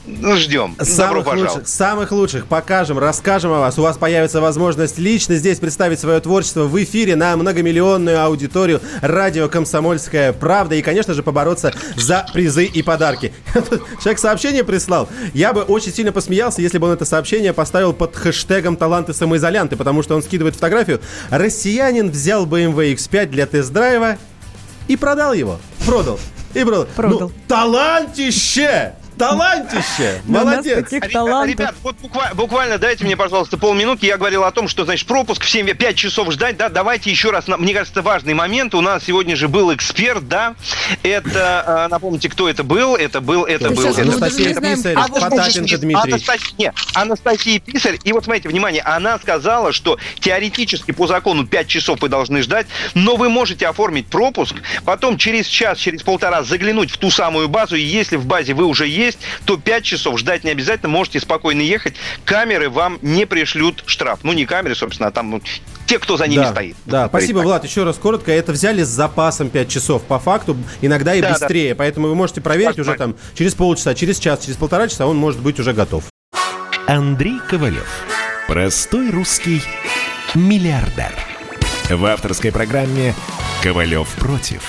Ну, 0.05 0.35
ждем. 0.37 0.75
Добро 0.75 0.85
Самых 0.85 1.25
пожаловать. 1.25 1.53
лучших, 1.53 1.67
самых 1.67 2.11
лучших 2.11 2.45
покажем, 2.47 2.97
расскажем 2.97 3.51
о 3.51 3.59
вас. 3.59 3.77
У 3.77 3.83
вас 3.83 3.97
появится 3.97 4.41
возможность 4.41 4.97
лично 4.97 5.35
здесь 5.35 5.59
представить 5.59 5.99
свое 5.99 6.19
творчество 6.19 6.63
в 6.63 6.83
эфире 6.83 7.15
на 7.15 7.35
многомиллионную 7.37 8.19
аудиторию 8.23 8.81
радио 9.01 9.47
«Комсомольская 9.49 10.33
правда» 10.33 10.75
и, 10.75 10.81
конечно 10.81 11.13
же, 11.13 11.21
побороться 11.21 11.73
за 11.95 12.25
призы 12.33 12.65
и 12.65 12.81
подарки. 12.81 13.33
Человек 14.01 14.19
сообщение 14.19 14.63
прислал. 14.63 15.09
Я 15.33 15.53
бы 15.53 15.61
очень 15.61 15.93
сильно 15.93 16.11
посмеялся, 16.11 16.61
если 16.61 16.79
бы 16.79 16.87
он 16.87 16.93
это 16.93 17.05
сообщение 17.05 17.53
поставил 17.53 17.93
под 17.93 18.15
хэштегом 18.15 18.77
«Таланты 18.77 19.13
самоизолянты», 19.13 19.75
потому 19.75 20.01
что 20.01 20.15
он 20.15 20.23
скидывает 20.23 20.55
фотографию. 20.55 21.01
Россиянин 21.29 22.09
взял 22.09 22.47
BMW 22.47 22.95
X5 22.95 23.27
для 23.27 23.45
тест-драйва 23.45 24.17
и 24.87 24.95
продал 24.95 25.33
его. 25.33 25.59
Продал. 25.85 26.19
И 26.55 26.63
продал. 26.63 26.87
Продал. 26.95 27.19
Ну, 27.19 27.31
талантище! 27.47 28.93
Талантище! 29.19 30.21
Молодец! 30.25 30.89
Ребят, 30.91 31.75
вот 31.83 31.97
буквально, 31.97 32.35
буквально 32.35 32.77
дайте 32.77 33.03
мне, 33.03 33.17
пожалуйста, 33.17 33.57
полминутки. 33.57 34.05
Я 34.05 34.17
говорил 34.17 34.45
о 34.45 34.51
том, 34.51 34.69
что, 34.69 34.85
значит, 34.85 35.07
пропуск 35.07 35.43
в 35.43 35.49
7, 35.49 35.73
5 35.73 35.95
часов 35.95 36.31
ждать, 36.31 36.55
да, 36.55 36.69
давайте 36.69 37.11
еще 37.11 37.29
раз, 37.29 37.49
мне 37.49 37.73
кажется, 37.73 38.01
важный 38.01 38.33
момент. 38.33 38.73
У 38.73 38.81
нас 38.81 39.03
сегодня 39.03 39.35
же 39.35 39.49
был 39.49 39.73
эксперт, 39.73 40.27
да, 40.29 40.55
это, 41.03 41.85
э, 41.87 41.91
напомните, 41.91 42.29
кто 42.29 42.47
это 42.47 42.63
был? 42.63 42.95
Это 42.95 43.19
был, 43.19 43.43
это 43.43 43.71
был... 43.71 43.87
Анастасия. 43.87 44.55
Писарь, 44.55 44.95
А 44.95 45.07
Потапенко 45.09 45.77
Дмитрий. 45.77 46.13
Анастасия, 46.13 46.55
нет, 46.57 46.75
Анастасия 46.93 47.59
Писарь. 47.59 47.99
И 48.05 48.13
вот 48.13 48.23
смотрите, 48.23 48.47
внимание, 48.47 48.81
она 48.83 49.19
сказала, 49.19 49.73
что 49.73 49.97
теоретически 50.21 50.91
по 50.91 51.07
закону 51.07 51.45
5 51.45 51.67
часов 51.67 51.99
вы 51.99 52.07
должны 52.07 52.41
ждать, 52.41 52.67
но 52.93 53.17
вы 53.17 53.27
можете 53.27 53.67
оформить 53.67 54.07
пропуск, 54.07 54.55
потом 54.85 55.17
через 55.17 55.45
час, 55.47 55.77
через 55.77 56.03
полтора 56.03 56.43
заглянуть 56.43 56.89
в 56.91 56.97
ту 56.97 57.11
самую 57.11 57.49
базу, 57.49 57.75
и 57.75 57.81
если 57.81 58.15
в 58.15 58.25
базе 58.25 58.53
вы 58.53 58.63
уже 58.63 58.87
есть, 58.87 59.08
то 59.45 59.57
5 59.57 59.83
часов 59.83 60.19
ждать 60.19 60.43
не 60.43 60.51
обязательно, 60.51 60.89
можете 60.89 61.19
спокойно 61.19 61.61
ехать. 61.61 61.95
Камеры 62.25 62.69
вам 62.69 62.99
не 63.01 63.25
пришлют 63.25 63.83
штраф. 63.85 64.19
Ну, 64.23 64.33
не 64.33 64.45
камеры, 64.45 64.75
собственно, 64.75 65.09
а 65.09 65.11
там 65.11 65.31
ну, 65.31 65.41
те, 65.85 65.99
кто 65.99 66.17
за 66.17 66.27
ними 66.27 66.41
да, 66.41 66.51
стоит. 66.51 66.75
Да, 66.85 67.07
спасибо, 67.07 67.39
Влад. 67.39 67.63
Еще 67.63 67.83
раз 67.83 67.97
коротко. 67.97 68.31
Это 68.31 68.51
взяли 68.51 68.83
с 68.83 68.87
запасом 68.87 69.49
5 69.49 69.69
часов. 69.69 70.03
По 70.03 70.19
факту, 70.19 70.57
иногда 70.81 71.15
и 71.15 71.21
Да, 71.21 71.29
да. 71.29 71.33
быстрее. 71.33 71.75
Поэтому 71.75 72.07
вы 72.07 72.15
можете 72.15 72.41
проверить 72.41 72.77
уже 72.79 72.95
там 72.95 73.15
через 73.35 73.55
полчаса, 73.55 73.95
через 73.95 74.19
час, 74.19 74.45
через 74.45 74.57
полтора 74.57 74.87
часа 74.87 75.07
он 75.07 75.17
может 75.17 75.41
быть 75.41 75.59
уже 75.59 75.73
готов. 75.73 76.03
Андрей 76.87 77.39
Ковалев. 77.47 77.87
Простой 78.47 79.11
русский 79.11 79.61
миллиардер. 80.33 81.13
В 81.89 82.05
авторской 82.05 82.51
программе 82.51 83.13
«Ковалев 83.63 84.07
против». 84.15 84.61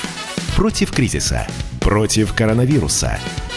Против 0.57 0.93
кризиса. 0.93 1.47
Против 1.81 2.35
коронавируса. 2.35 3.19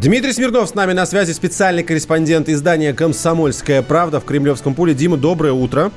Дмитрий 0.00 0.32
Смирнов 0.32 0.68
с 0.68 0.74
нами 0.76 0.92
на 0.92 1.06
связи, 1.06 1.32
специальный 1.32 1.82
корреспондент 1.82 2.48
издания 2.48 2.92
«Комсомольская 2.92 3.82
правда» 3.82 4.20
в 4.20 4.24
Кремлевском 4.24 4.74
пуле. 4.74 4.94
Дима, 4.94 5.16
доброе 5.16 5.52
утро. 5.52 5.90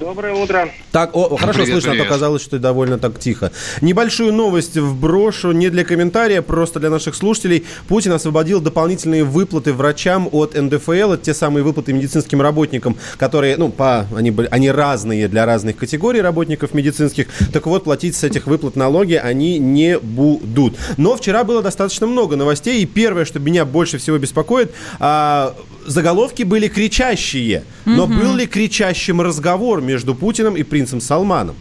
Доброе 0.00 0.32
утро. 0.32 0.70
Так, 0.92 1.14
о, 1.14 1.36
хорошо 1.36 1.58
Привет, 1.58 1.72
слышно, 1.74 1.90
а 1.90 1.92
привет. 1.92 2.08
то 2.08 2.14
казалось, 2.14 2.40
что 2.42 2.58
довольно 2.58 2.98
так 2.98 3.18
тихо. 3.18 3.52
Небольшую 3.82 4.32
новость 4.32 4.78
вброшу, 4.78 5.52
не 5.52 5.68
для 5.68 5.84
комментария, 5.84 6.40
просто 6.40 6.80
для 6.80 6.88
наших 6.88 7.14
слушателей. 7.14 7.66
Путин 7.86 8.12
освободил 8.12 8.62
дополнительные 8.62 9.24
выплаты 9.24 9.74
врачам 9.74 10.26
от 10.32 10.54
НДФЛ, 10.54 11.12
это 11.12 11.18
те 11.18 11.34
самые 11.34 11.62
выплаты 11.64 11.92
медицинским 11.92 12.40
работникам, 12.40 12.96
которые, 13.18 13.58
ну, 13.58 13.68
по, 13.68 14.06
они, 14.16 14.30
были- 14.30 14.48
они 14.50 14.70
разные 14.70 15.28
для 15.28 15.44
разных 15.44 15.76
категорий 15.76 16.22
работников 16.22 16.72
медицинских. 16.72 17.26
Так 17.52 17.66
вот, 17.66 17.84
платить 17.84 18.16
с 18.16 18.24
этих 18.24 18.46
выплат 18.46 18.76
налоги 18.76 19.14
они 19.14 19.58
не 19.58 19.98
будут. 19.98 20.76
Но 20.96 21.14
вчера 21.14 21.44
было 21.44 21.60
достаточно 21.62 22.06
много 22.06 22.36
новостей, 22.36 22.80
и 22.82 22.86
первое, 22.86 23.26
что 23.26 23.38
меня 23.38 23.66
больше 23.66 23.98
всего 23.98 24.16
беспокоит, 24.16 24.72
а, 24.98 25.54
заголовки 25.86 26.42
были 26.42 26.68
кричащие. 26.68 27.64
Но 27.84 28.06
Мгм. 28.06 28.18
был 28.18 28.34
ли 28.36 28.46
кричащим 28.46 29.20
разговор 29.20 29.80
между 29.90 30.14
Путиным 30.14 30.56
и 30.56 30.62
принцем 30.62 31.00
Салманом? 31.00 31.56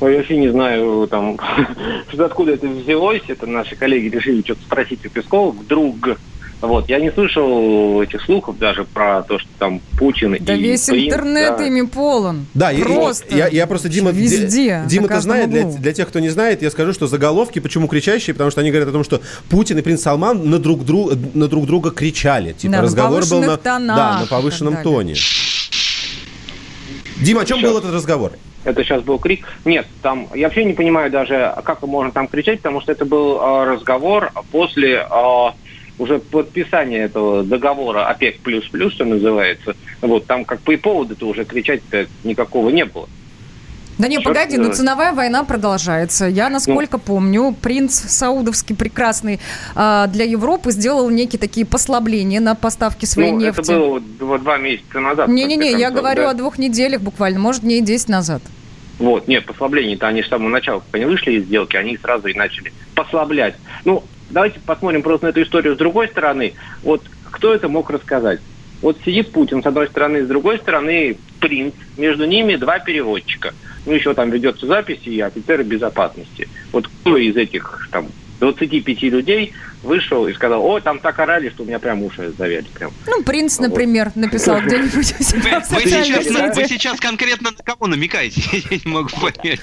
Ой, 0.00 0.12
я 0.12 0.18
вообще 0.18 0.36
не 0.36 0.48
знаю, 0.48 1.06
там, 1.08 1.38
откуда 2.18 2.52
это 2.52 2.66
взялось. 2.66 3.22
Это 3.28 3.46
наши 3.46 3.76
коллеги 3.76 4.08
решили 4.14 4.42
что-то 4.42 4.62
спросить 4.62 5.04
у 5.06 5.08
Пескова 5.08 5.50
вдруг. 5.50 5.96
Вот, 6.60 6.88
я 6.88 6.98
не 6.98 7.10
слышал 7.12 8.00
этих 8.00 8.22
слухов 8.22 8.58
даже 8.58 8.84
про 8.84 9.22
то, 9.22 9.38
что 9.38 9.48
там 9.58 9.80
Путин 9.98 10.36
Да 10.40 10.54
и 10.54 10.60
весь 10.62 10.86
принц, 10.86 11.12
интернет 11.12 11.58
да. 11.58 11.66
ими 11.66 11.82
полон. 11.82 12.46
Да, 12.54 12.70
я- 12.70 12.82
просто. 12.84 13.36
Я, 13.36 13.48
я 13.48 13.66
просто, 13.66 13.90
Дима, 13.90 14.10
Везде, 14.12 14.46
Ди- 14.46 14.70
на 14.70 14.86
Дима-то 14.86 15.08
каждом 15.14 15.32
знает, 15.32 15.50
для, 15.50 15.64
для 15.64 15.92
тех, 15.92 16.08
кто 16.08 16.20
не 16.20 16.30
знает, 16.30 16.62
я 16.62 16.70
скажу, 16.70 16.94
что 16.94 17.06
заголовки, 17.06 17.58
почему 17.58 17.86
кричащие, 17.86 18.32
потому 18.32 18.50
что 18.50 18.62
они 18.62 18.70
говорят 18.70 18.88
о 18.88 18.92
том, 18.92 19.04
что 19.04 19.20
Путин 19.50 19.78
и 19.78 19.82
принц 19.82 20.00
Салман 20.02 20.48
на 20.48 20.58
друг, 20.58 20.84
друг, 20.86 21.12
на 21.34 21.48
друг 21.48 21.66
друга 21.66 21.90
кричали. 21.90 22.52
Типа 22.54 22.72
Да, 22.72 22.78
на 22.78 22.84
разговор 22.84 23.26
был 23.26 23.42
на, 23.42 23.56
тонах 23.58 23.96
да, 23.96 24.20
на 24.20 24.26
повышенном 24.26 24.74
так 24.74 24.84
далее. 24.84 24.96
Дима, 27.24 27.40
о 27.40 27.44
чем 27.44 27.62
был 27.62 27.78
этот 27.78 27.92
разговор? 27.92 28.32
Это 28.64 28.84
сейчас 28.84 29.02
был 29.02 29.18
крик. 29.18 29.46
Нет, 29.64 29.86
там 30.02 30.28
я 30.34 30.46
вообще 30.46 30.64
не 30.64 30.74
понимаю 30.74 31.10
даже, 31.10 31.54
как 31.64 31.82
можно 31.82 32.12
там 32.12 32.28
кричать, 32.28 32.60
потому 32.60 32.80
что 32.80 32.92
это 32.92 33.04
был 33.04 33.40
э, 33.40 33.64
разговор 33.64 34.30
после 34.52 35.06
э, 35.08 35.50
уже 35.98 36.18
подписания 36.18 37.04
этого 37.04 37.42
договора 37.42 38.06
ОПЕК 38.06 38.40
плюс 38.40 38.66
плюс, 38.68 38.92
что 38.92 39.04
называется. 39.04 39.74
Вот 40.02 40.26
там 40.26 40.44
как 40.44 40.60
по 40.60 40.72
и 40.72 40.76
поводу-то 40.76 41.26
уже 41.26 41.44
кричать-то 41.44 42.06
никакого 42.24 42.68
не 42.70 42.84
было. 42.84 43.08
Да 43.98 44.08
не, 44.08 44.18
погоди, 44.18 44.56
ну 44.56 44.64
знает. 44.64 44.76
ценовая 44.76 45.12
война 45.12 45.44
продолжается. 45.44 46.26
Я, 46.26 46.48
насколько 46.48 46.98
помню, 46.98 47.54
принц 47.60 47.94
Саудовский 47.94 48.74
прекрасный 48.74 49.40
а, 49.74 50.06
для 50.08 50.24
Европы 50.24 50.72
сделал 50.72 51.08
некие 51.10 51.38
такие 51.38 51.64
послабления 51.64 52.40
на 52.40 52.54
поставки 52.54 53.04
своей 53.04 53.32
ну, 53.32 53.40
нефти. 53.40 53.60
это 53.60 53.78
было 53.78 54.00
два, 54.00 54.38
два 54.38 54.58
месяца 54.58 55.00
назад. 55.00 55.28
Не-не-не, 55.28 55.70
я 55.70 55.88
концов, 55.88 56.02
говорю 56.02 56.22
да. 56.22 56.30
о 56.30 56.34
двух 56.34 56.58
неделях 56.58 57.00
буквально, 57.02 57.38
может, 57.38 57.62
дней 57.62 57.80
10 57.80 58.08
назад. 58.08 58.42
Вот, 58.98 59.26
нет, 59.28 59.44
послабление-то 59.46 60.06
они 60.06 60.22
с 60.22 60.28
самого 60.28 60.48
начала, 60.48 60.80
как 60.80 60.94
они 60.94 61.04
вышли 61.04 61.32
из 61.32 61.44
сделки, 61.44 61.76
они 61.76 61.96
сразу 61.96 62.28
и 62.28 62.34
начали 62.34 62.72
послаблять. 62.94 63.56
Ну, 63.84 64.04
давайте 64.30 64.60
посмотрим 64.60 65.02
просто 65.02 65.26
на 65.26 65.30
эту 65.30 65.42
историю 65.42 65.74
с 65.74 65.78
другой 65.78 66.08
стороны. 66.08 66.54
Вот 66.82 67.02
кто 67.30 67.52
это 67.52 67.68
мог 67.68 67.90
рассказать? 67.90 68.40
Вот 68.82 68.98
сидит 69.04 69.32
Путин 69.32 69.62
с 69.62 69.66
одной 69.66 69.88
стороны, 69.88 70.24
с 70.24 70.28
другой 70.28 70.58
стороны 70.58 71.16
принц, 71.40 71.74
между 71.96 72.26
ними 72.26 72.56
два 72.56 72.78
переводчика. 72.78 73.54
Ну, 73.86 73.92
еще 73.92 74.14
там 74.14 74.30
ведется 74.30 74.66
запись 74.66 75.00
и 75.04 75.20
офицеры 75.20 75.62
безопасности. 75.62 76.48
Вот 76.72 76.88
кто 76.88 77.16
из 77.16 77.36
этих 77.36 77.88
там 77.92 78.08
25 78.40 79.02
людей 79.02 79.52
вышел 79.82 80.26
и 80.26 80.32
сказал, 80.32 80.64
ой, 80.64 80.80
там 80.80 80.98
так 80.98 81.18
орали, 81.18 81.50
что 81.50 81.62
у 81.62 81.66
меня 81.66 81.78
прям 81.78 82.02
уши 82.02 82.32
завяли. 82.36 82.66
Прям. 82.74 82.92
Ну, 83.06 83.22
принц, 83.22 83.58
например, 83.58 84.12
написал 84.14 84.60
где-нибудь 84.64 85.14
у 85.18 85.22
себя 85.22 85.62
Вы 85.70 85.80
сейчас, 85.82 86.56
вы 86.56 86.64
сейчас 86.64 87.00
конкретно 87.00 87.50
на 87.50 87.62
кого 87.62 87.86
намекаете? 87.86 88.42
Я 88.70 88.80
не 88.84 88.90
могу 88.90 89.10
понять. 89.20 89.60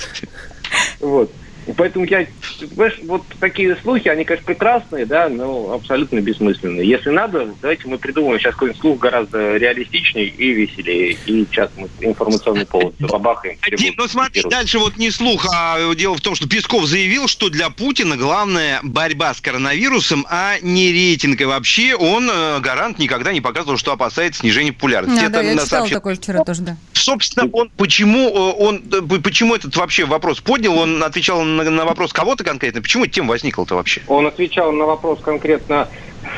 Вот. 1.00 1.32
И 1.72 1.74
поэтому 1.74 2.06
я, 2.06 2.26
понимаешь, 2.60 3.00
вот 3.04 3.24
такие 3.40 3.76
слухи, 3.78 4.08
они, 4.08 4.26
конечно, 4.26 4.46
прекрасные, 4.46 5.06
да, 5.06 5.30
но 5.30 5.74
абсолютно 5.74 6.20
бессмысленные. 6.20 6.88
Если 6.88 7.10
надо, 7.10 7.54
давайте 7.62 7.88
мы 7.88 7.98
придумаем 7.98 8.40
сейчас 8.40 8.54
какой-нибудь 8.54 8.82
слух 8.82 9.00
гораздо 9.00 9.58
реалистичнее 9.58 10.28
и 10.28 10.52
веселее. 10.52 11.18
И 11.26 11.46
сейчас 11.50 11.70
мы 11.78 11.90
информационный 12.02 12.66
повод 12.66 12.96
забабахаем. 13.00 13.58
Дим, 13.78 13.94
ну 13.98 14.08
смотри, 14.08 14.44
дальше 14.50 14.80
вот 14.80 14.98
не 14.98 15.12
слух, 15.12 15.48
а 15.54 15.94
дело 15.96 16.16
в 16.16 16.22
том, 16.22 16.36
что 16.36 16.48
Песков 16.48 16.86
заявил, 16.86 17.28
что 17.28 17.50
для 17.50 17.70
Путина 17.70 18.18
главная 18.18 18.80
борьба 18.84 19.34
с 19.34 19.42
коронавирусом, 19.42 20.26
а 20.30 20.56
не 20.62 20.92
рейтинг. 20.92 21.40
И 21.42 21.46
вообще 21.46 21.96
он, 21.96 22.30
э, 22.30 22.60
гарант, 22.60 23.00
никогда 23.00 23.32
не 23.32 23.42
показывал, 23.42 23.78
что 23.78 23.94
опасается 23.94 24.42
снижения 24.42 24.74
популярности. 24.74 25.22
Да, 25.24 25.30
да, 25.30 25.42
я 25.42 25.52
читала 25.54 25.66
сообщение- 25.68 25.96
такое 25.96 26.16
вчера 26.16 26.44
тоже, 26.44 26.62
да. 26.62 26.78
Собственно, 26.94 27.50
он 27.54 27.70
почему 27.78 28.30
э, 28.30 28.64
он 28.64 28.80
почему 29.24 29.56
этот 29.56 29.76
вообще 29.76 30.06
вопрос 30.06 30.40
поднял? 30.42 30.78
Он 30.78 31.04
отвечал 31.04 31.42
на, 31.44 31.61
на 31.70 31.86
вопрос 31.86 32.14
кого-то 32.14 32.44
конкретно. 32.44 32.82
Почему 32.82 33.06
эта 33.06 33.14
тема 33.14 33.30
возникла-то 33.30 33.76
вообще? 33.76 34.02
Он 34.08 34.28
отвечал 34.28 34.72
на 34.72 34.86
вопрос 34.86 35.20
конкретно 35.22 35.88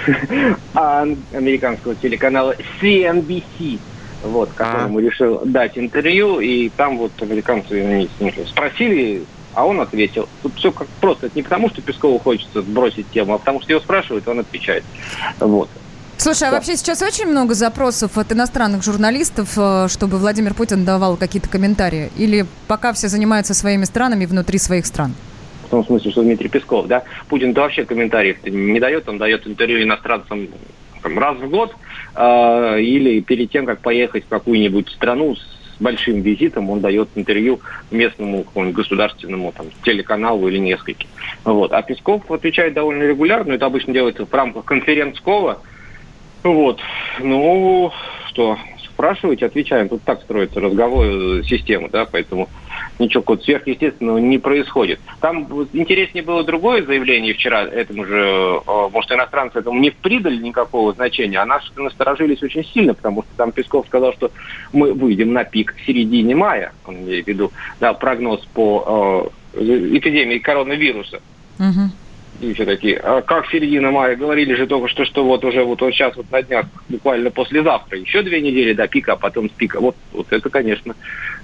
а, 0.73 1.07
американского 1.33 1.95
телеканала 1.95 2.55
CNBC, 2.81 3.79
вот, 4.23 4.49
которому 4.53 4.99
решил 4.99 5.41
дать 5.45 5.77
интервью, 5.77 6.39
и 6.39 6.69
там 6.69 6.97
вот 6.97 7.11
американцы 7.21 8.09
спросили, 8.47 9.23
а 9.53 9.65
он 9.65 9.79
ответил. 9.81 10.27
Тут 10.41 10.55
все 10.55 10.71
как 10.71 10.87
просто. 10.99 11.27
Это 11.27 11.35
не 11.37 11.43
потому, 11.43 11.69
что 11.69 11.81
Пескову 11.81 12.19
хочется 12.19 12.61
сбросить 12.61 13.09
тему, 13.11 13.35
а 13.35 13.37
потому 13.37 13.61
что 13.61 13.71
его 13.71 13.81
спрашивают, 13.81 14.27
он 14.27 14.39
отвечает. 14.39 14.83
Вот. 15.39 15.69
Слушай, 16.23 16.47
а 16.47 16.51
Да. 16.51 16.55
вообще 16.55 16.77
сейчас 16.77 17.01
очень 17.01 17.25
много 17.25 17.53
запросов 17.53 18.17
от 18.17 18.31
иностранных 18.31 18.81
журналистов, 18.81 19.57
э, 19.57 19.87
чтобы 19.89 20.17
Владимир 20.17 20.53
Путин 20.53 20.85
давал 20.85 21.17
какие-то 21.17 21.49
комментарии? 21.49 22.11
Или 22.17 22.45
пока 22.69 22.93
все 22.93 23.09
занимаются 23.09 23.53
своими 23.53 23.83
странами 23.83 24.25
внутри 24.25 24.57
своих 24.57 24.85
стран? 24.85 25.15
В 25.67 25.69
том 25.71 25.85
смысле, 25.85 26.11
что 26.11 26.23
Дмитрий 26.23 26.47
Песков, 26.47 26.87
да, 26.87 27.03
Путин 27.27 27.51
да 27.51 27.63
вообще 27.63 27.83
комментариев 27.83 28.37
не 28.45 28.79
дает, 28.79 29.09
он 29.09 29.17
дает 29.17 29.45
интервью 29.45 29.83
иностранцам 29.83 30.47
там, 31.01 31.19
раз 31.19 31.35
в 31.39 31.49
год, 31.49 31.75
э, 32.15 32.79
или 32.79 33.19
перед 33.19 33.51
тем, 33.51 33.65
как 33.65 33.79
поехать 33.79 34.23
в 34.23 34.29
какую-нибудь 34.29 34.87
страну 34.91 35.35
с 35.35 35.81
большим 35.81 36.21
визитом, 36.21 36.69
он 36.69 36.79
дает 36.79 37.09
интервью 37.15 37.59
местному 37.91 38.45
какому-нибудь 38.45 38.77
государственному 38.77 39.51
там, 39.51 39.65
телеканалу 39.83 40.47
или 40.47 40.59
нескольким. 40.59 41.09
Вот. 41.43 41.73
А 41.73 41.81
Песков 41.81 42.31
отвечает 42.31 42.75
довольно 42.75 43.03
регулярно, 43.03 43.51
это 43.51 43.65
обычно 43.65 43.91
делается 43.91 44.25
в 44.25 44.33
рамках 44.33 44.63
конференц-кола. 44.63 45.59
Вот. 46.43 46.79
Ну, 47.19 47.91
что, 48.27 48.57
спрашиваете, 48.93 49.45
отвечаем. 49.45 49.89
Тут 49.89 50.03
так 50.03 50.21
строится 50.21 50.59
разговор, 50.59 51.05
э, 51.05 51.43
система, 51.43 51.89
да, 51.89 52.05
поэтому 52.05 52.49
ничего 52.99 53.37
сверхъестественного 53.37 54.17
не 54.17 54.37
происходит. 54.37 54.99
Там 55.19 55.47
интереснее 55.73 56.23
было 56.23 56.43
другое 56.43 56.83
заявление 56.83 57.33
вчера, 57.33 57.63
этому 57.63 58.05
же, 58.05 58.61
э, 58.65 58.89
может, 58.91 59.11
иностранцы 59.11 59.59
этому 59.59 59.79
не 59.79 59.89
придали 59.89 60.37
никакого 60.37 60.93
значения, 60.93 61.39
а 61.39 61.45
наши 61.45 61.71
насторожились 61.75 62.43
очень 62.43 62.63
сильно, 62.65 62.93
потому 62.93 63.23
что 63.23 63.31
там 63.35 63.51
Песков 63.51 63.87
сказал, 63.87 64.13
что 64.13 64.31
мы 64.71 64.93
выйдем 64.93 65.33
на 65.33 65.43
пик 65.43 65.75
в 65.75 65.85
середине 65.85 66.35
мая, 66.35 66.73
он 66.85 66.97
имеет 66.97 67.25
в 67.25 67.27
виду, 67.27 67.51
да, 67.79 67.93
прогноз 67.93 68.41
по 68.53 69.31
э, 69.55 69.59
эпидемии 69.97 70.37
коронавируса. 70.39 71.19
И 71.59 72.02
такие, 72.65 72.97
а 72.97 73.21
как 73.21 73.47
середина 73.49 73.91
мая? 73.91 74.15
Говорили 74.15 74.55
же 74.55 74.67
только 74.67 74.87
что, 74.87 75.05
что 75.05 75.23
вот 75.23 75.43
уже 75.45 75.63
вот, 75.63 75.81
вот 75.81 75.93
сейчас 75.93 76.15
вот 76.15 76.29
на 76.31 76.41
днях, 76.41 76.65
буквально 76.89 77.31
послезавтра, 77.31 77.99
еще 77.99 78.21
две 78.23 78.41
недели 78.41 78.73
до 78.73 78.87
пика, 78.87 79.13
а 79.13 79.15
потом 79.15 79.49
с 79.49 79.53
пика. 79.53 79.79
Вот, 79.79 79.95
вот 80.11 80.27
это, 80.31 80.49
конечно, 80.49 80.95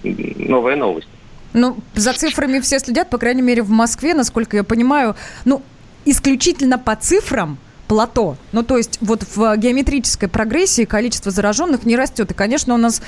новая 0.04 0.76
новость. 0.76 1.08
Ну, 1.54 1.78
за 1.96 2.14
цифрами 2.14 2.60
все 2.60 2.80
следят, 2.80 3.10
по 3.10 3.18
крайней 3.18 3.42
мере, 3.42 3.64
в 3.64 3.70
Москве, 3.70 4.14
насколько 4.14 4.58
я 4.58 4.64
понимаю. 4.64 5.16
Ну, 5.46 5.64
исключительно 6.06 6.78
по 6.78 6.96
цифрам 6.96 7.58
плато. 7.88 8.38
Ну, 8.52 8.62
то 8.64 8.78
есть 8.78 9.00
вот 9.02 9.24
в 9.36 9.58
геометрической 9.58 10.30
прогрессии 10.30 10.86
количество 10.86 11.32
зараженных 11.32 11.86
не 11.86 11.96
растет. 11.96 12.30
И, 12.30 12.34
конечно, 12.36 12.76
у 12.76 12.78
нас 12.78 13.02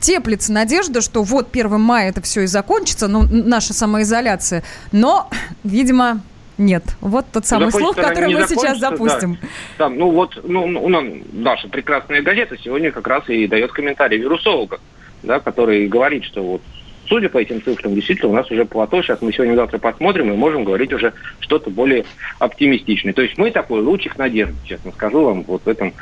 теплится 0.00 0.52
надежда, 0.52 1.00
что 1.00 1.22
вот 1.22 1.48
1 1.52 1.80
мая 1.80 2.08
это 2.08 2.20
все 2.20 2.42
и 2.42 2.46
закончится, 2.46 3.06
ну, 3.06 3.22
наша 3.22 3.72
самоизоляция. 3.72 4.64
Но, 4.90 5.30
видимо, 5.62 6.20
нет. 6.58 6.84
Вот 7.00 7.26
тот 7.32 7.46
самый 7.46 7.70
слух, 7.70 7.96
который 7.96 8.32
мы 8.32 8.46
сейчас 8.46 8.78
запустим. 8.78 9.38
Да. 9.78 9.88
да, 9.88 9.88
ну 9.88 10.10
вот 10.10 10.38
ну, 10.44 10.66
ну, 10.66 10.88
ну, 10.88 11.22
наша 11.32 11.68
прекрасная 11.68 12.22
газета 12.22 12.56
сегодня 12.62 12.90
как 12.90 13.06
раз 13.06 13.28
и 13.28 13.46
дает 13.46 13.72
комментарий 13.72 14.18
вирусолога, 14.18 14.80
да, 15.22 15.40
который 15.40 15.86
говорит, 15.88 16.24
что 16.24 16.42
вот 16.42 16.62
судя 17.08 17.28
по 17.28 17.38
этим 17.38 17.62
цифрам, 17.62 17.94
действительно, 17.94 18.32
у 18.32 18.34
нас 18.34 18.50
уже 18.50 18.64
плато. 18.64 19.02
Сейчас 19.02 19.20
мы 19.20 19.32
сегодня-завтра 19.32 19.78
посмотрим 19.78 20.32
и 20.32 20.36
можем 20.36 20.64
говорить 20.64 20.92
уже 20.92 21.12
что-то 21.40 21.70
более 21.70 22.04
оптимистичное. 22.38 23.12
То 23.12 23.22
есть 23.22 23.38
мы 23.38 23.50
такой 23.50 23.82
лучик 23.82 24.16
надежды, 24.16 24.56
честно 24.64 24.92
скажу 24.92 25.24
вам, 25.24 25.42
вот 25.42 25.62
в 25.64 25.68
этом 25.68 25.92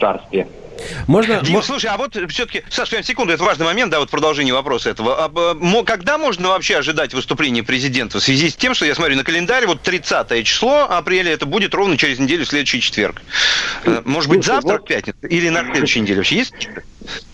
царстве. 0.00 0.46
Можно... 1.06 1.40
Дим, 1.40 1.62
слушай, 1.62 1.86
а 1.86 1.96
вот 1.96 2.16
все-таки, 2.28 2.62
Саша, 2.70 2.92
прям 2.92 3.02
секунду, 3.02 3.32
это 3.32 3.44
важный 3.44 3.66
момент, 3.66 3.90
да, 3.90 4.00
вот 4.00 4.10
продолжение 4.10 4.54
вопроса 4.54 4.90
этого. 4.90 5.16
А, 5.24 5.82
когда 5.84 6.18
можно 6.18 6.48
вообще 6.48 6.76
ожидать 6.76 7.14
выступления 7.14 7.62
президента 7.62 8.18
в 8.18 8.22
связи 8.22 8.50
с 8.50 8.56
тем, 8.56 8.74
что 8.74 8.86
я 8.86 8.94
смотрю 8.94 9.16
на 9.16 9.24
календарь, 9.24 9.66
вот 9.66 9.82
30 9.82 10.44
число 10.44 10.86
апреля, 10.88 11.32
это 11.32 11.46
будет 11.46 11.74
ровно 11.74 11.96
через 11.96 12.18
неделю, 12.18 12.44
следующий 12.44 12.80
четверг. 12.80 13.22
Э, 13.84 14.02
может 14.04 14.30
быть, 14.30 14.44
завтра, 14.44 14.78
в 14.78 14.84
пятницу, 14.84 15.18
или 15.22 15.48
на 15.48 15.64
следующей 15.64 16.00
неделе 16.00 16.18
вообще 16.18 16.36
есть? 16.36 16.68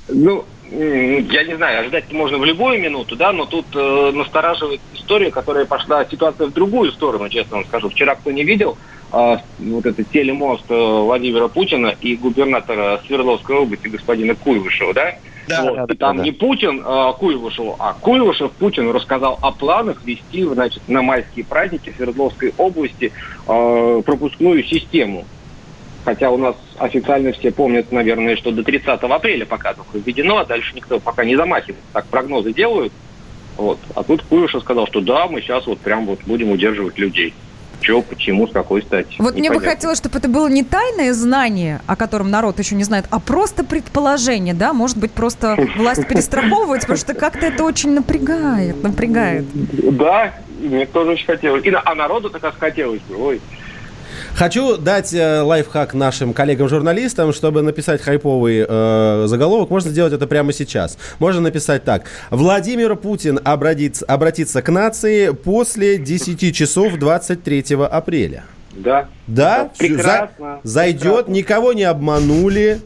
Ну, 0.09 0.45
я 0.71 1.45
не 1.45 1.57
знаю, 1.57 1.81
ожидать 1.81 2.11
можно 2.13 2.39
в 2.39 2.45
любую 2.45 2.81
минуту, 2.81 3.17
да, 3.17 3.33
но 3.33 3.45
тут 3.45 3.67
э, 3.75 4.11
настораживает 4.15 4.81
история, 4.95 5.31
которая 5.31 5.67
пошла 5.67 6.05
ситуация 6.05 6.47
в 6.47 6.53
другую 6.53 6.93
сторону, 6.93 7.29
честно 7.29 7.59
вам 7.59 7.67
скажу. 7.67 7.91
Вчера 7.91 8.15
кто 8.15 8.31
не 8.31 8.45
видел, 8.45 8.79
вот 9.13 9.87
этот 9.87 10.11
телемост 10.11 10.65
э, 10.69 10.75
Владимира 10.75 11.49
Путина 11.49 11.95
и 12.01 12.17
губернатора 12.17 13.01
Свердловской 13.07 13.57
области 13.57 13.89
господина 13.89 14.35
Куйвышева, 14.35 14.95
да? 14.95 15.15
Да, 15.49 15.63
вот. 15.63 15.87
да, 15.87 15.95
и 15.95 15.97
там 15.97 16.17
да. 16.17 16.23
не 16.23 16.33
Путин 16.33 16.83
э, 16.85 17.13
Куйвышеву, 17.19 17.77
а 17.79 17.95
Куйвышев 17.95 18.53
Путину 18.53 18.93
рассказал 18.93 19.39
о 19.43 19.53
планах 19.53 20.03
ввести, 20.05 20.45
значит, 20.45 20.83
на 20.89 21.03
майские 21.03 21.45
праздники 21.45 21.93
Свердловской 21.95 22.55
области 22.57 23.13
э, 23.47 24.03
пропускную 24.05 24.65
систему 24.65 25.27
Хотя 26.05 26.31
у 26.31 26.37
нас 26.37 26.57
официально 26.79 27.33
все 27.33 27.53
помнят, 27.53 27.93
наверное, 27.93 28.37
что 28.37 28.51
до 28.51 28.65
30 28.65 28.89
апреля 28.89 29.47
пока 29.47 29.73
только 29.73 29.99
введено, 29.99 30.39
а 30.39 30.45
дальше 30.45 30.75
никто 30.75 30.99
пока 30.99 31.25
не 31.25 31.37
замахивается. 31.37 31.87
Так 31.93 32.07
прогнозы 32.07 32.53
делают. 32.53 32.93
Вот. 33.57 33.79
А 33.95 34.03
тут 34.03 34.23
Куеша 34.23 34.61
сказал, 34.61 34.87
что 34.89 35.01
да, 35.01 35.29
мы 35.29 35.41
сейчас 35.41 35.67
вот 35.67 35.79
прям 35.79 36.07
вот 36.07 36.21
будем 36.27 36.51
удерживать 36.51 36.99
людей. 36.99 37.35
Чего, 37.83 38.03
почему, 38.03 38.47
с 38.47 38.53
какой 38.53 38.83
стати. 38.83 39.17
Вот 39.19 39.35
Непонятно. 39.35 39.41
мне 39.41 39.51
бы 39.51 39.61
хотелось, 39.61 39.99
чтобы 39.99 40.19
это 40.19 40.29
было 40.29 40.49
не 40.49 40.63
тайное 40.63 41.13
знание, 41.13 41.81
о 41.87 41.97
котором 41.97 42.31
народ 42.31 42.59
еще 42.59 42.75
не 42.75 42.85
знает, 42.85 43.07
а 43.11 43.19
просто 43.19 43.65
предположение, 43.65 44.55
да? 44.55 44.73
Может 44.73 44.97
быть, 44.99 45.13
просто 45.13 45.57
власть 45.77 46.07
перестраховывать, 46.07 46.83
потому 46.83 46.99
что 46.99 47.15
как-то 47.15 47.47
это 47.47 47.65
очень 47.65 47.91
напрягает, 47.91 48.83
напрягает. 48.83 49.45
Да, 49.97 50.33
мне 50.61 50.87
тоже 50.87 51.13
очень 51.13 51.27
хотелось. 51.27 51.65
И, 51.65 51.71
а 51.73 51.95
народу 51.95 52.31
так 52.31 52.57
хотелось 52.59 53.01
бы, 53.03 53.17
ой. 53.17 53.41
Хочу 54.35 54.79
дать 54.79 55.13
э, 55.13 55.43
лайфхак 55.43 55.93
нашим 55.95 56.33
коллегам-журналистам, 56.33 57.33
чтобы 57.33 57.63
написать 57.63 58.01
хайповый 58.01 58.65
э, 58.67 59.25
заголовок. 59.27 59.71
Можно 59.71 59.91
сделать 59.91 60.13
это 60.13 60.27
прямо 60.27 60.53
сейчас. 60.53 60.97
Можно 61.19 61.43
написать 61.43 61.85
так. 61.85 62.05
Владимир 62.31 62.97
Путин 62.97 63.39
обратится, 63.45 64.07
обратится 64.07 64.63
к 64.63 64.71
нации 64.73 65.31
после 65.31 65.99
10 65.99 66.55
часов 66.55 66.97
23 66.99 67.77
апреля. 67.91 68.45
Да. 68.73 69.09
Да? 69.27 69.71
Прекрасно. 69.79 70.61
За, 70.63 70.73
зайдет, 70.73 71.03
прекрасно. 71.03 71.33
никого 71.33 71.73
не 71.75 71.85
обманули. 71.85 72.81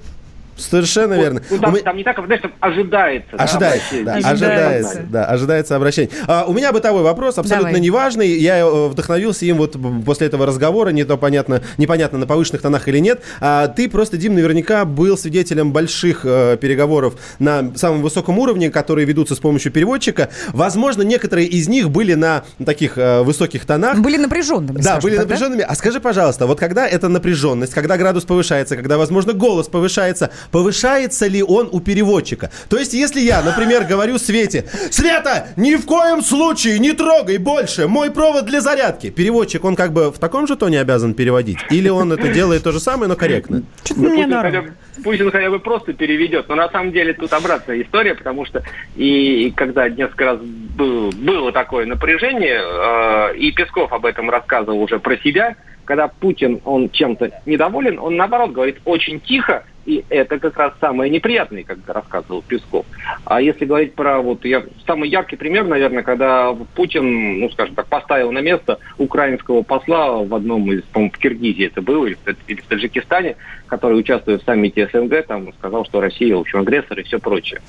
Совершенно 0.57 1.17
вот, 1.17 1.23
верно. 1.23 1.43
Ну, 1.51 1.59
там, 1.59 1.73
меня... 1.73 1.83
там 1.83 1.97
не 1.97 2.05
так, 2.05 2.17
как, 2.17 2.27
знаешь, 2.27 2.43
там 2.43 2.53
ожидается. 2.61 3.37
Ожидается, 3.37 3.95
да, 4.05 4.21
да, 4.21 4.29
ожидается, 4.29 5.07
да, 5.11 5.25
ожидается 5.27 5.77
обращение. 5.77 6.11
А, 6.27 6.45
у 6.47 6.53
меня 6.53 6.73
бытовой 6.73 7.03
вопрос, 7.03 7.39
абсолютно 7.39 7.71
Давай. 7.71 7.81
неважный. 7.81 8.29
Я 8.39 8.59
э, 8.59 8.89
вдохновился 8.89 9.45
им 9.45 9.59
вот 9.59 9.77
после 10.05 10.27
этого 10.29 10.47
разговора, 10.47 10.91
не 10.91 11.05
то 11.05 11.17
понятно, 11.17 11.63
непонятно, 11.77 12.19
на 12.19 12.27
повышенных 12.27 12.63
тонах 12.63 12.89
или 12.89 12.99
нет. 12.99 13.23
А, 13.41 13.69
ты 13.69 13.89
просто, 13.89 14.17
Дим, 14.17 14.35
наверняка 14.35 14.85
был 14.85 15.19
свидетелем 15.19 15.73
больших 15.73 16.21
э, 16.25 16.57
переговоров 16.61 17.15
на 17.39 17.77
самом 17.77 18.03
высоком 18.03 18.39
уровне, 18.39 18.71
которые 18.71 19.07
ведутся 19.07 19.35
с 19.35 19.39
помощью 19.39 19.73
переводчика. 19.73 20.31
Возможно, 20.49 21.03
некоторые 21.03 21.47
из 21.47 21.69
них 21.69 21.91
были 21.91 22.15
на 22.15 22.45
таких 22.65 22.97
э, 22.97 23.23
высоких 23.23 23.67
тонах. 23.67 23.99
Были 23.99 24.17
напряженными. 24.17 24.79
Да, 24.79 25.01
были 25.01 25.17
так, 25.17 25.27
напряженными. 25.27 25.61
Да? 25.61 25.67
А 25.67 25.75
скажи, 25.75 26.01
пожалуйста, 26.01 26.47
вот 26.47 26.59
когда 26.59 26.87
эта 26.87 27.09
напряженность, 27.09 27.75
когда 27.75 27.97
градус 27.97 28.25
повышается, 28.25 28.77
когда, 28.77 28.97
возможно, 28.99 29.33
голос 29.33 29.69
повышается, 29.69 30.31
повышается 30.51 31.27
ли 31.27 31.43
он 31.43 31.69
у 31.73 31.81
переводчика? 31.81 32.51
То 32.69 32.79
есть, 32.79 32.95
если 32.95 33.21
я, 33.21 33.43
например, 33.43 33.85
говорю 33.85 34.19
Свете, 34.19 34.65
Света, 34.91 35.49
ни 35.57 35.75
в 35.75 35.85
коем 35.87 36.23
случае 36.23 36.79
не 36.79 36.93
трогай 36.93 37.39
больше 37.39 37.89
мой 37.89 38.11
провод 38.11 38.47
для 38.47 38.61
зарядки. 38.61 39.11
Переводчик, 39.11 39.65
он 39.65 39.77
как 39.77 39.93
бы 39.93 40.11
в 40.11 40.19
таком 40.19 40.47
же 40.47 40.57
тоне 40.57 40.81
обязан 40.81 41.15
переводить? 41.15 41.59
Или 41.71 41.89
он 41.89 42.13
это 42.13 42.29
делает 42.29 42.63
то 42.63 42.73
же 42.73 42.81
самое, 42.81 43.09
но 43.09 43.17
корректно? 43.17 43.63
Ну, 43.97 44.11
Путин, 44.11 44.33
хотя, 44.33 44.65
Путин 45.03 45.31
хотя 45.31 45.51
бы 45.51 45.59
просто 45.59 45.93
переведет. 45.93 46.49
Но 46.49 46.55
на 46.55 46.69
самом 46.71 46.93
деле 46.93 47.13
тут 47.13 47.33
обратная 47.33 47.83
история, 47.83 48.15
потому 48.15 48.45
что 48.47 48.63
и, 48.97 49.47
и 49.47 49.51
когда 49.51 49.89
несколько 49.89 50.25
раз 50.25 50.41
был, 50.41 51.13
было 51.13 51.53
такое 51.53 51.87
напряжение, 51.87 52.61
э, 52.61 53.37
и 53.37 53.53
Песков 53.53 53.93
об 53.93 54.07
этом 54.07 54.31
рассказывал 54.31 54.81
уже 54.83 54.99
про 54.99 55.17
себя, 55.19 55.57
когда 55.87 56.09
Путин, 56.09 56.61
он 56.65 56.91
чем-то 56.91 57.31
недоволен, 57.47 57.99
он 57.99 58.17
наоборот 58.17 58.53
говорит 58.53 58.79
очень 58.85 59.21
тихо, 59.21 59.65
и 59.87 60.05
это 60.09 60.39
как 60.41 60.59
раз 60.59 60.73
самое 60.81 61.11
неприятное, 61.11 61.63
как 61.63 61.79
рассказывал 61.87 62.43
Песков. 62.43 62.85
А 63.25 63.41
если 63.41 63.65
говорить 63.65 63.95
про 63.95 64.21
вот 64.21 64.45
я 64.45 64.65
самый 64.85 65.09
яркий 65.09 65.37
пример, 65.37 65.65
наверное, 65.65 66.03
когда 66.03 66.55
Путин, 66.75 67.39
ну 67.39 67.49
скажем 67.51 67.77
так, 67.77 67.87
поставил 67.87 68.33
на 68.33 68.41
место 68.41 68.81
украинского 68.99 69.63
посла 69.63 70.23
в 70.25 70.35
одном 70.35 70.71
из, 70.73 70.83
по-моему, 70.83 71.13
в 71.15 71.19
Киргизии 71.19 71.67
это 71.67 71.81
было, 71.83 72.07
или 72.07 72.19
или 72.49 72.61
в 72.61 72.67
Таджикистане, 72.67 73.37
который 73.69 73.99
участвует 73.99 74.43
в 74.43 74.45
саммите 74.45 74.89
СНГ, 74.93 75.25
там 75.27 75.53
сказал, 75.55 75.85
что 75.85 76.01
Россия, 76.01 76.35
в 76.35 76.41
общем, 76.41 76.61
агрессор 76.61 76.99
и 76.99 77.05
все 77.05 77.21
прочее. 77.21 77.61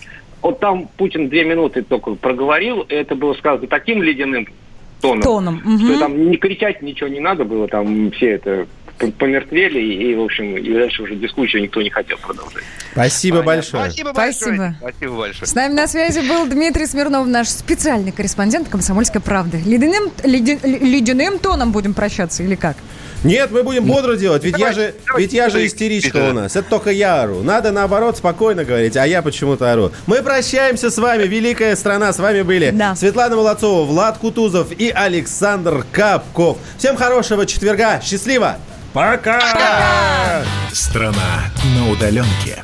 Вот 0.41 0.59
там 0.59 0.87
Путин 0.97 1.29
две 1.29 1.43
минуты 1.43 1.83
только 1.83 2.15
проговорил, 2.15 2.81
и 2.81 2.95
это 2.95 3.15
было 3.15 3.33
сказано 3.35 3.67
таким 3.67 4.01
ледяным 4.01 4.47
тоном, 5.01 5.21
Тоном, 5.21 5.59
что 5.59 5.69
мгм. 5.69 5.99
там 5.99 6.29
не 6.31 6.37
кричать 6.37 6.81
ничего 6.81 7.09
не 7.09 7.19
надо 7.19 7.43
было, 7.45 7.67
там 7.67 8.11
все 8.11 8.31
это 8.31 8.67
помертвели, 9.19 9.79
и, 9.79 10.15
в 10.15 10.21
общем, 10.21 10.57
и 10.57 10.73
дальше 10.73 11.03
уже 11.03 11.15
дискуссию 11.15 11.61
никто 11.61 11.81
не 11.81 11.89
хотел 11.89 12.17
продолжать. 12.17 12.63
Спасибо 12.93 13.43
большое. 13.43 13.83
Спасибо 13.83 14.09
Спасибо. 14.11 14.49
большое. 14.49 14.75
Спасибо 14.79 15.17
большое. 15.17 15.47
С 15.47 15.55
нами 15.55 15.73
на 15.73 15.87
связи 15.87 16.27
был 16.27 16.47
Дмитрий 16.47 16.87
Смирнов, 16.87 17.27
наш 17.27 17.47
специальный 17.49 18.11
корреспондент 18.11 18.69
«Комсомольской 18.69 19.21
правды». 19.21 19.61
Ледяным, 19.63 20.11
ледя- 20.23 20.59
ледяным 20.65 21.37
тоном 21.37 21.71
будем 21.71 21.93
прощаться 21.93 22.41
или 22.41 22.55
как? 22.55 22.75
Нет, 23.23 23.51
мы 23.51 23.63
будем 23.63 23.85
бодро 23.85 24.15
делать, 24.15 24.43
ведь 24.43 24.57
я 24.57 24.73
же, 24.73 24.93
ведь 25.17 25.33
я 25.33 25.49
же 25.49 25.65
истеричка 25.65 26.29
у 26.29 26.33
нас. 26.33 26.55
Это 26.55 26.69
только 26.69 26.91
я 26.91 27.21
ору. 27.23 27.41
Надо 27.41 27.71
наоборот 27.71 28.17
спокойно 28.17 28.63
говорить, 28.63 28.95
а 28.95 29.05
я 29.07 29.21
почему-то 29.21 29.71
ору. 29.71 29.91
Мы 30.05 30.21
прощаемся 30.21 30.89
с 30.91 30.97
вами, 30.97 31.23
великая 31.23 31.75
страна. 31.75 32.13
С 32.13 32.19
вами 32.19 32.41
были 32.43 32.71
Да. 32.71 32.95
Светлана 32.95 33.35
Молодцова, 33.35 33.85
Влад 33.85 34.17
Кутузов 34.17 34.71
и 34.71 34.89
Александр 34.89 35.85
Капков. 35.91 36.57
Всем 36.77 36.95
хорошего 36.95 37.45
четверга. 37.45 37.99
Счастливо. 38.01 38.57
Пока. 38.93 40.43
Страна 40.71 41.51
на 41.75 41.91
удаленке. 41.91 42.63